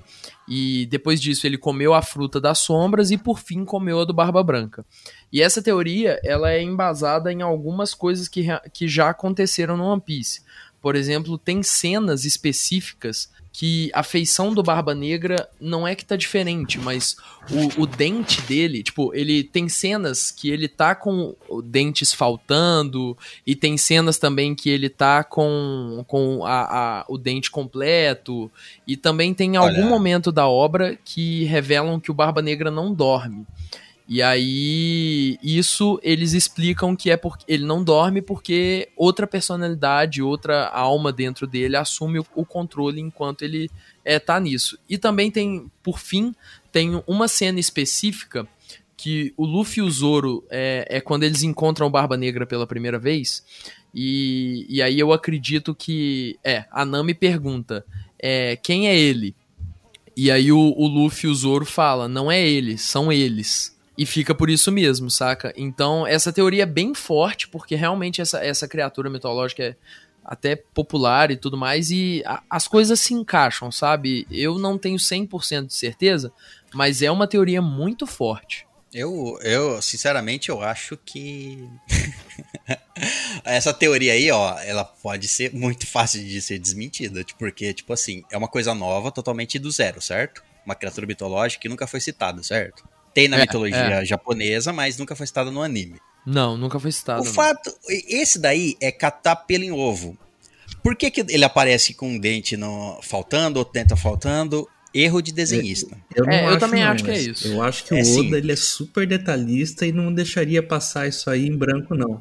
[0.48, 4.14] E depois disso, ele comeu a fruta das sombras e, por fim, comeu a do
[4.14, 4.86] Barba Branca.
[5.30, 10.00] E essa teoria, ela é embasada em algumas coisas que, que já aconteceram no One
[10.00, 10.42] Piece.
[10.84, 16.14] Por exemplo, tem cenas específicas que a feição do Barba Negra não é que tá
[16.14, 17.16] diferente, mas
[17.78, 23.54] o, o dente dele, tipo, ele tem cenas que ele tá com dentes faltando, e
[23.56, 28.50] tem cenas também que ele tá com, com a, a- o dente completo,
[28.86, 29.70] e também tem Olha.
[29.74, 33.46] algum momento da obra que revelam que o Barba Negra não dorme.
[34.06, 40.68] E aí, isso eles explicam que é porque ele não dorme porque outra personalidade, outra
[40.68, 43.70] alma dentro dele assume o, controle enquanto ele
[44.04, 44.78] é, tá nisso.
[44.88, 46.34] E também tem, por fim,
[46.70, 48.46] tem uma cena específica
[48.94, 52.66] que o Luffy e o Zoro é, é quando eles encontram o Barba Negra pela
[52.66, 53.42] primeira vez.
[53.94, 56.38] E, e aí eu acredito que.
[56.44, 57.84] É, a Nami pergunta:
[58.18, 59.34] é, quem é ele?
[60.16, 63.73] E aí o, o Luffy e o Zoro fala, não é ele, são eles.
[63.96, 65.52] E fica por isso mesmo, saca?
[65.56, 69.76] Então, essa teoria é bem forte, porque realmente essa, essa criatura mitológica é
[70.24, 74.26] até popular e tudo mais, e a- as coisas se encaixam, sabe?
[74.30, 76.32] Eu não tenho 100% de certeza,
[76.72, 78.66] mas é uma teoria muito forte.
[78.92, 81.68] Eu, eu, sinceramente, eu acho que.
[83.44, 87.24] Essa teoria aí, ó, ela pode ser muito fácil de ser desmentida.
[87.38, 90.42] Porque, tipo assim, é uma coisa nova, totalmente do zero, certo?
[90.64, 92.88] Uma criatura mitológica que nunca foi citada, certo?
[93.14, 95.96] Tem na É, mitologia japonesa, mas nunca foi citada no anime.
[96.26, 97.22] Não, nunca foi citado.
[97.22, 97.32] o não.
[97.32, 97.72] fato.
[97.88, 100.18] Esse daí é catar pelo em ovo.
[100.82, 104.68] Por que, que ele aparece com um dente no, faltando, outro dente faltando?
[104.92, 105.96] Erro de desenhista.
[106.14, 107.48] Eu, não É, eu também não, acho que é isso.
[107.48, 108.28] Eu acho que É, o sim.
[108.28, 112.20] Oda ele é super detalhista e não deixaria passar isso aí em branco, não.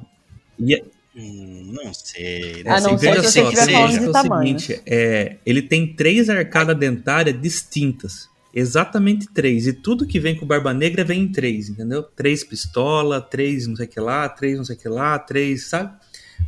[0.60, 0.84] E, é-
[1.16, 2.64] Hum, não sei.
[2.66, 3.14] A não sei.
[3.14, 4.60] ser veja só, tem- falando é o tamanho.
[4.60, 8.28] seguinte, é, ele tem três arcadas dentárias distintas.
[8.54, 9.66] Exatamente três.
[9.66, 12.04] E tudo que vem com Barba Negra vem em três, entendeu?
[12.04, 15.70] Três pistola, três não sei o que lá, três não sei o que lá, três,
[15.70, 15.94] sabe?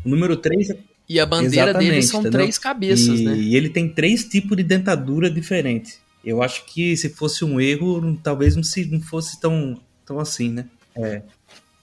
[0.04, 0.78] O número três é
[1.10, 2.42] E a bandeira Exatamente, dele são entendeu?
[2.42, 3.36] três cabeças, e, né?
[3.36, 6.00] e ele tem três tipos de dentadura diferentes.
[6.24, 10.50] Eu acho que se fosse um erro, talvez não, se, não fosse tão, tão assim,
[10.50, 10.66] né?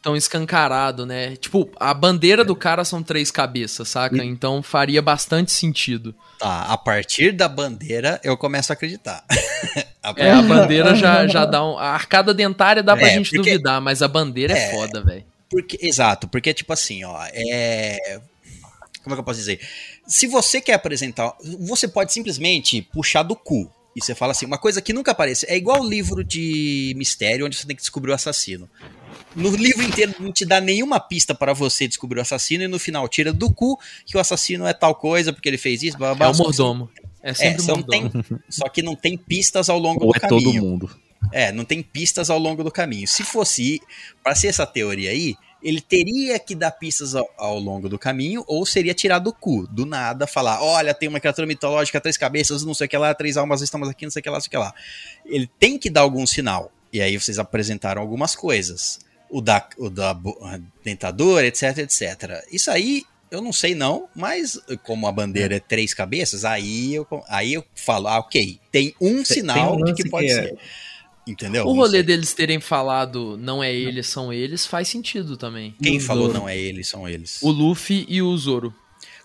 [0.02, 1.36] Tão escancarado, né?
[1.36, 4.16] Tipo, a bandeira do cara são três cabeças, saca?
[4.16, 6.12] E- Então faria bastante sentido.
[6.40, 9.24] Tá, a partir da bandeira eu começo a acreditar.
[10.02, 11.78] A É, a bandeira já, já dá um.
[11.78, 14.70] A arcada dentária dá pra É, gente porque- duvidar, mas a bandeira é, É.
[14.72, 15.24] foda, velho.
[15.48, 18.20] Porque, exato, porque tipo assim, ó, é.
[19.04, 19.60] Como é que eu posso dizer?
[20.04, 21.32] Se você quer apresentar.
[21.60, 23.70] Você pode simplesmente puxar do cu.
[23.94, 25.46] E você fala assim, uma coisa que nunca aparece.
[25.48, 28.68] É igual o livro de mistério, onde você tem que descobrir o assassino.
[29.34, 32.78] No livro inteiro não te dá nenhuma pista para você descobrir o assassino, e no
[32.78, 36.14] final tira do cu que o assassino é tal coisa, porque ele fez isso, blá,
[36.14, 36.26] blá, blá.
[36.26, 36.90] É o Só que- mordomo.
[37.24, 38.10] É É, sempre o só, mordomo.
[38.10, 40.62] tem, só que não tem pistas ao longo Ou do é todo caminho.
[40.62, 40.90] mundo.
[41.32, 43.06] É, não tem pistas ao longo do caminho.
[43.06, 43.80] Se fosse
[44.24, 48.42] para ser essa teoria aí, ele teria que dar pistas ao, ao longo do caminho,
[48.48, 52.64] ou seria tirar do cu, do nada, falar: olha, tem uma criatura mitológica, três cabeças,
[52.64, 54.40] não sei o que lá, três almas, estamos aqui, não sei o que lá, não
[54.40, 54.74] sei o que lá.
[55.24, 56.72] Ele tem que dar algum sinal.
[56.92, 58.98] E aí vocês apresentaram algumas coisas.
[59.32, 60.14] O da, o da
[60.84, 62.44] dentadura, etc, etc.
[62.52, 63.04] Isso aí.
[63.30, 67.64] Eu não sei não, mas como a bandeira é três cabeças, aí eu, aí eu
[67.74, 70.58] falo, ah, ok, tem um Tem- sinal tem um de que pode que é- ser.
[71.26, 71.64] Entendeu?
[71.64, 75.74] O Não rolê deles terem falado não é eles, são eles, faz sentido também.
[75.82, 76.40] Quem falou Zoro.
[76.40, 77.38] não é eles, são eles.
[77.42, 78.74] O Luffy e o Zoro.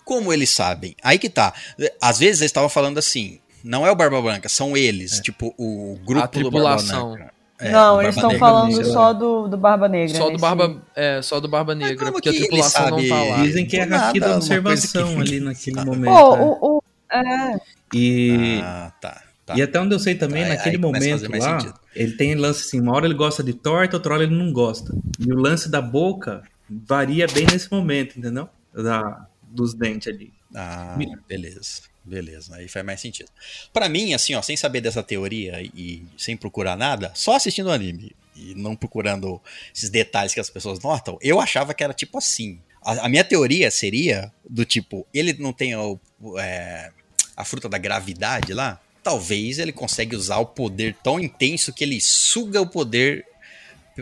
[0.06, 0.94] Como eles sabem?
[1.02, 1.52] Aí que tá.
[2.00, 3.40] Às vezes eles estavam falando assim.
[3.62, 5.20] Não é o Barba Branca, são eles.
[5.20, 7.12] Tipo, o grupo A do Barba tripulação.
[7.12, 7.34] Branca.
[7.60, 8.84] É, não, eles estão falando Negra.
[8.84, 10.16] só do, do Barba Negra.
[10.16, 13.02] Só do Barba, é, só do Barba Negra, porque a tripulação sabe?
[13.02, 13.42] não tá lá.
[13.42, 16.12] Dizem que é aqui da observação que- ali naquele momento.
[16.14, 16.42] Pô, né?
[16.42, 17.60] o, o, é,
[17.92, 19.22] E, Ah, tá.
[19.44, 19.56] tá.
[19.56, 21.74] e até onde eu sei também, Aí- naquele momento lá, sentido.
[21.96, 24.94] ele tem lance assim, uma hora ele gosta de torta, outra hora ele não gosta.
[25.18, 28.48] E o lance da boca varia bem nesse momento, entendeu?
[28.74, 30.32] Da, dos dentes ali.
[30.54, 30.96] Ah,
[31.26, 31.82] beleza.
[32.08, 33.30] Beleza, aí faz mais sentido.
[33.72, 37.72] Pra mim, assim, ó, sem saber dessa teoria e sem procurar nada, só assistindo o
[37.72, 39.40] anime e não procurando
[39.74, 42.60] esses detalhes que as pessoas notam, eu achava que era tipo assim.
[42.82, 46.00] A, a minha teoria seria do tipo, ele não tem o,
[46.38, 46.90] é,
[47.36, 52.00] a fruta da gravidade lá, talvez ele consegue usar o poder tão intenso que ele
[52.00, 53.26] suga o poder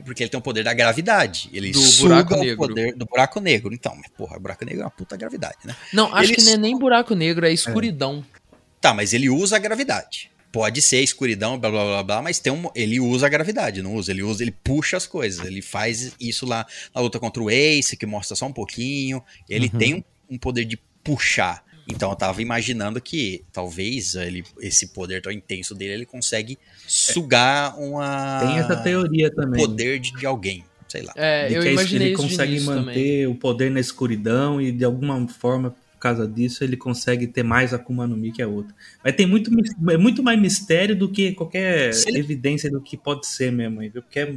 [0.02, 1.48] porque ele tem o poder da gravidade.
[1.52, 2.56] Ele Do suga buraco o negro.
[2.56, 3.74] poder do buraco negro.
[3.74, 5.74] Então, mas, porra, o buraco negro é uma puta gravidade, né?
[5.92, 8.24] Não, acho Eles- que não é nem buraco negro, é escuridão.
[8.80, 10.30] Tá, mas ele usa a gravidade.
[10.52, 13.94] Pode ser escuridão, blá blá blá blá, mas tem um, ele usa a gravidade, não
[13.94, 14.10] usa?
[14.10, 15.44] Ele usa, ele puxa as coisas.
[15.46, 19.22] Ele faz isso lá na luta contra o Ace, que mostra só um pouquinho.
[19.50, 19.78] Ele Uhum.
[19.78, 21.62] tem um, um poder de puxar.
[21.88, 27.78] Então eu tava imaginando que talvez ele, esse poder tão intenso dele, ele consegue sugar
[27.78, 28.40] uma.
[28.40, 29.60] Tem essa teoria também.
[29.64, 30.64] poder de, de alguém.
[30.88, 31.12] Sei lá.
[31.16, 33.26] É, de eu que imaginei ele consegue manter também.
[33.26, 37.74] o poder na escuridão e de alguma forma, por causa disso, ele consegue ter mais
[37.74, 38.74] Akuma no Mi que a outra.
[39.02, 39.50] Mas tem muito,
[39.90, 43.80] é muito mais mistério do que qualquer ele- evidência do que pode ser mesmo.
[43.80, 43.90] viu?
[44.02, 44.32] Porque é,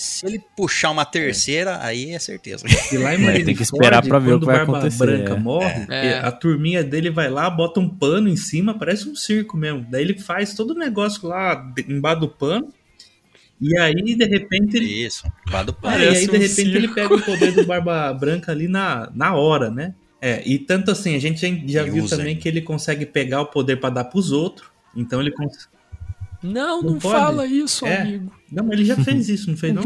[0.00, 2.64] Se ele puxar uma terceira, aí é certeza.
[2.90, 5.04] e lá em É, tem que esperar pra ver o quando que vai Barba acontecer,
[5.04, 5.38] Branca é.
[5.38, 6.18] morre, É.
[6.20, 9.86] a turminha dele vai lá, bota um pano em cima, parece um circo mesmo.
[9.90, 12.72] Daí ele faz todo o negócio lá embaixo do pano.
[13.60, 15.30] E aí, de repente, ele Isso.
[15.50, 16.94] Vá do É, e aí, de um repente, ele circo.
[16.94, 19.94] pega o poder do Barba Branca ali na, na hora, né?
[20.18, 23.42] É, e tanto assim, a gente já, já viu usa também que ele consegue pegar
[23.42, 24.68] o poder pra dar pros outros.
[24.96, 25.66] Então ele consegue.
[26.42, 28.00] Não, Não não, fala isso, É.
[28.02, 28.32] amigo.
[28.50, 29.82] Não, mas ele já fez isso, não fez não?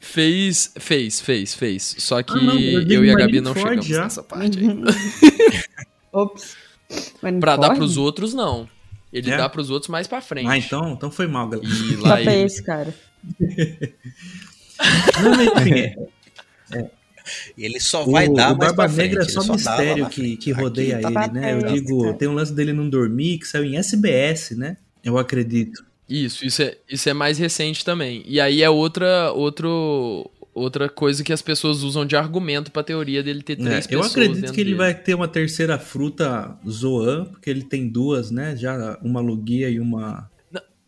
[0.00, 1.96] Fez, fez, fez, fez.
[1.98, 4.02] Só que Ah, não, eu eu e a Gabi não Marineford chegamos já.
[4.04, 4.66] nessa parte aí.
[6.12, 6.56] Ops.
[7.40, 8.68] Pra dar pros outros, não.
[9.12, 9.36] Ele É?
[9.36, 10.48] dá pros outros mais pra frente.
[10.48, 11.68] Ah, então, então foi mal, galera.
[11.68, 12.42] E Só lá pra ele...
[12.44, 12.94] esse, cara.
[15.22, 16.86] Não, mas, enfim,
[17.56, 19.08] E ele só o, vai dar o mais Barba pra frente.
[19.08, 21.52] Negra é só mistério na que, que Aqui rodeia tá- ele, né?
[21.54, 22.12] Eu É, digo, é.
[22.12, 24.76] tem um lance dele não dormir que saiu em SBS, né?
[25.06, 25.84] Eu acredito.
[26.08, 28.22] Isso, isso é, isso é mais recente também.
[28.26, 33.22] E aí é outra, outro, outra coisa que as pessoas usam de argumento pra teoria
[33.22, 34.78] dele ter É, três eu pessoas acredito dentro que ele dele.
[34.78, 38.54] vai ter uma terceira fruta Zoan, porque ele tem duas, né?
[38.56, 40.30] Já uma Lugia e uma.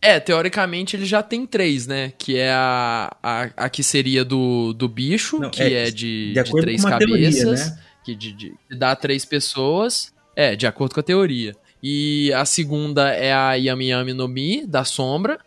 [0.01, 2.13] É, teoricamente ele já tem três, né?
[2.17, 6.31] Que é a, a, a que seria do, do bicho, Não, que é, é, de,
[6.33, 7.79] de de três uma teoria, cabeças, né?
[8.05, 10.13] que de, de- que dá três pessoas.
[10.33, 11.53] É, de acordo com a teoria.
[11.81, 15.39] E a segunda é a Yami Yami no Mi, da sombra.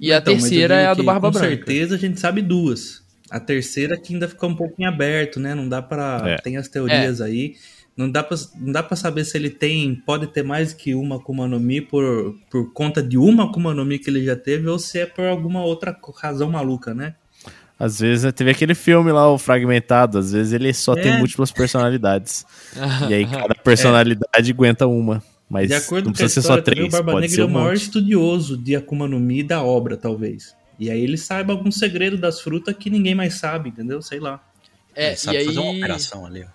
[0.00, 1.48] E a Então, eu terceira é a do que, Barba com Branca.
[1.56, 3.02] certeza a gente sabe duas.
[3.30, 5.54] A terceira que ainda fica um pouco em aberto, né?
[5.54, 6.22] Não dá pra.
[6.24, 6.36] É.
[6.36, 7.54] Tem as teorias aí.
[7.96, 9.94] Não dá, pra, não dá pra saber se ele tem.
[9.94, 13.84] Pode ter mais que uma Akuma no Mi por, por conta de uma Akuma no
[13.84, 17.14] Mi que ele já teve, ou se é por alguma outra razão maluca, né?
[17.78, 21.02] Às vezes teve aquele filme lá, o Fragmentado, às vezes ele só É.
[21.02, 22.44] tem múltiplas personalidades.
[23.08, 25.22] e aí cada personalidade aguenta uma.
[25.48, 27.42] Mas de acordo não com a precisa ser história, só também, três, o Barba Negra
[27.42, 27.82] é um o maior monte.
[27.82, 30.54] estudioso de Akuma no Mi da obra, talvez.
[30.78, 34.02] E aí ele saiba algum segredo das frutas que ninguém mais sabe, entendeu?
[34.02, 34.42] Sei lá.
[34.94, 36.46] É, Ele sabe e aí, fazer uma operação ali.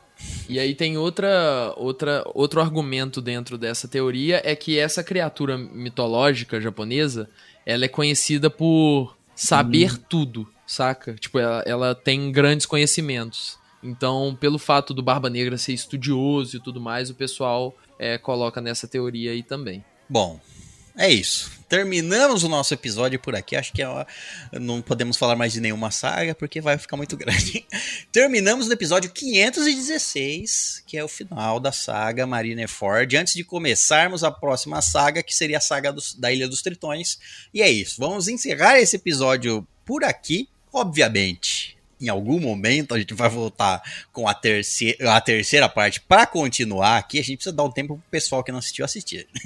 [0.50, 6.59] E aí tem outra, outra, outro argumento dentro dessa teoria é que essa criatura mitológica
[6.59, 7.30] japonesa,
[7.66, 11.14] ela é conhecida por saber tudo, saca?
[11.14, 13.58] Tipo, ela, ela tem grandes conhecimentos.
[13.82, 18.59] Então, pelo fato do Barba Negra ser estudioso e tudo mais, o pessoal é, coloca
[18.59, 19.83] nessa teoria aí também.
[20.09, 20.40] Bom,
[20.98, 21.51] é isso.
[21.69, 23.56] Terminamos o nosso episódio por aqui.
[23.56, 23.88] Acho que é,
[24.59, 27.64] não podemos falar mais de nenhuma saga porque vai ficar muito grande.
[28.11, 33.16] Terminamos no episódio 516, que é o final da saga Marineford.
[33.16, 37.17] Antes de começarmos a próxima saga, que seria a saga dos- da Ilha dos Tritões.
[37.53, 37.95] E é isso.
[37.99, 40.49] Vamos encerrar esse episódio por aqui.
[40.74, 46.26] Obviamente, em algum momento a gente vai voltar com a terceira, a terceira parte para
[46.26, 47.19] continuar aqui.
[47.19, 49.28] A gente precisa dar um tempo pro pessoal que não assistiu assistir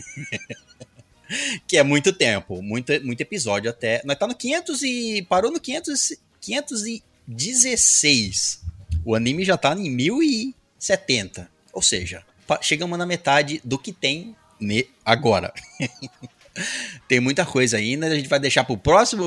[1.67, 4.01] que é muito tempo, muito, muito episódio até.
[4.05, 8.61] Nós tá no 500 e parou no 500, e- 516.
[9.05, 11.49] O anime já tá em 1070.
[11.71, 12.23] Ou seja,
[12.61, 14.35] chegamos na metade do que tem
[15.03, 15.53] agora.
[17.07, 19.23] tem muita coisa ainda, a gente vai deixar pro próximo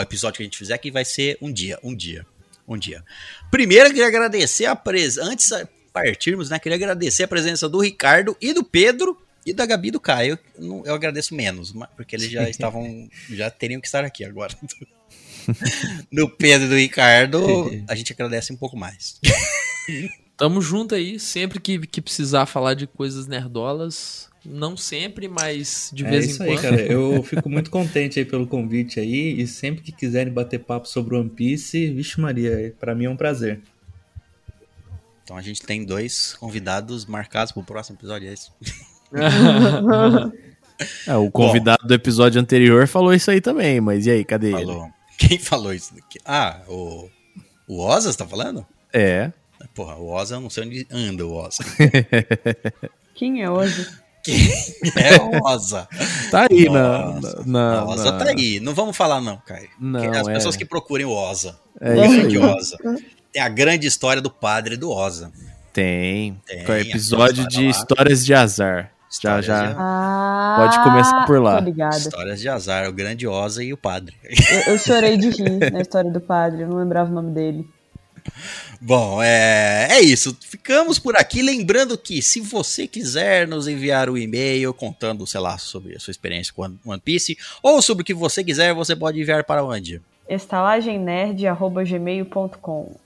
[0.00, 2.26] episódio que a gente fizer que vai ser um dia, um dia,
[2.66, 3.04] um dia.
[3.50, 7.80] Primeiro eu queria agradecer a presença, antes de partirmos, né, queria agradecer a presença do
[7.80, 12.16] Ricardo e do Pedro E da Gabi e do Caio, eu eu agradeço menos, porque
[12.16, 14.54] eles já estavam, já teriam que estar aqui agora.
[16.10, 19.20] No Pedro e do Ricardo, a gente agradece um pouco mais.
[20.36, 24.28] Tamo junto aí, sempre que, que precisar falar de coisas nerdolas.
[24.48, 26.62] Não sempre, mas de é vez isso em aí, quando.
[26.62, 26.80] cara.
[26.82, 29.40] Eu fico muito contente aí pelo convite aí.
[29.40, 33.16] E sempre que quiserem bater papo sobre One Piece, vixe Maria, pra mim é um
[33.16, 33.60] prazer.
[35.24, 38.52] Então a gente tem dois convidados marcados pro próximo episódio, é isso?
[41.06, 44.66] É, o convidado do episódio anterior falou isso aí também, mas e aí, cadê ele?
[44.66, 44.90] Falou.
[45.16, 45.94] Quem falou isso?
[45.94, 46.18] daqui?
[46.22, 47.08] Ah, o,
[47.66, 48.66] o Oza, você tá falando?
[48.92, 49.32] É.
[49.74, 51.64] Porra, o Oza, eu não sei onde anda o Oza.
[53.14, 53.50] Quem é
[54.32, 54.74] hoje?
[54.96, 55.88] É o Oza.
[56.30, 57.42] Tá aí na, Nossa.
[57.46, 58.60] na, o Oza na- tá aí.
[58.60, 59.68] Não vamos falar não, Caio.
[59.80, 60.32] Não, As é.
[60.34, 61.58] pessoas que procurem o Oza.
[61.80, 63.04] É isso aí.
[63.32, 65.30] Tem a grande história do padre do Oza.
[65.72, 66.40] Tem.
[66.46, 67.70] Tem, Com o episódio de lá.
[67.70, 68.90] histórias de azar.
[69.08, 69.66] Já, Histórias já.
[69.68, 71.60] de- Ah, Pode começar por lá.
[71.60, 71.96] Ligada.
[71.96, 74.16] Histórias de azar, o grande Oza e o padre.
[74.50, 77.66] Eu, eu chorei de rir na história do padre, eu não lembrava o nome dele.
[78.80, 80.36] Bom, é, é isso.
[80.40, 81.42] Ficamos por aqui.
[81.42, 86.10] Lembrando que se você quiser nos enviar um e-mail contando, sei lá, sobre a sua
[86.10, 90.00] experiência com One Piece, ou sobre o que você quiser, você pode enviar para onde?
[90.28, 92.96] estalagemnerd.gmail.com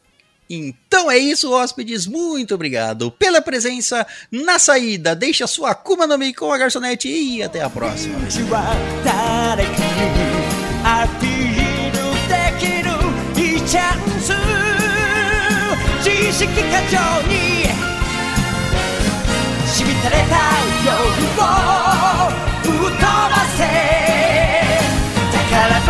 [0.49, 2.07] Então é isso, hóspedes.
[2.07, 4.07] Muito obrigado pela presença.
[4.31, 8.19] Na saída, deixa sua Akuma no Mi com a garçonete e até a próxima.
[16.33, 16.55] 識過
[16.89, 17.35] 剰に。
[19.67, 20.37] しみたれた
[20.85, 21.45] 夜を
[22.63, 23.61] 吹っ飛ばせ。
[25.33, 25.37] だ
[25.69, 25.81] ら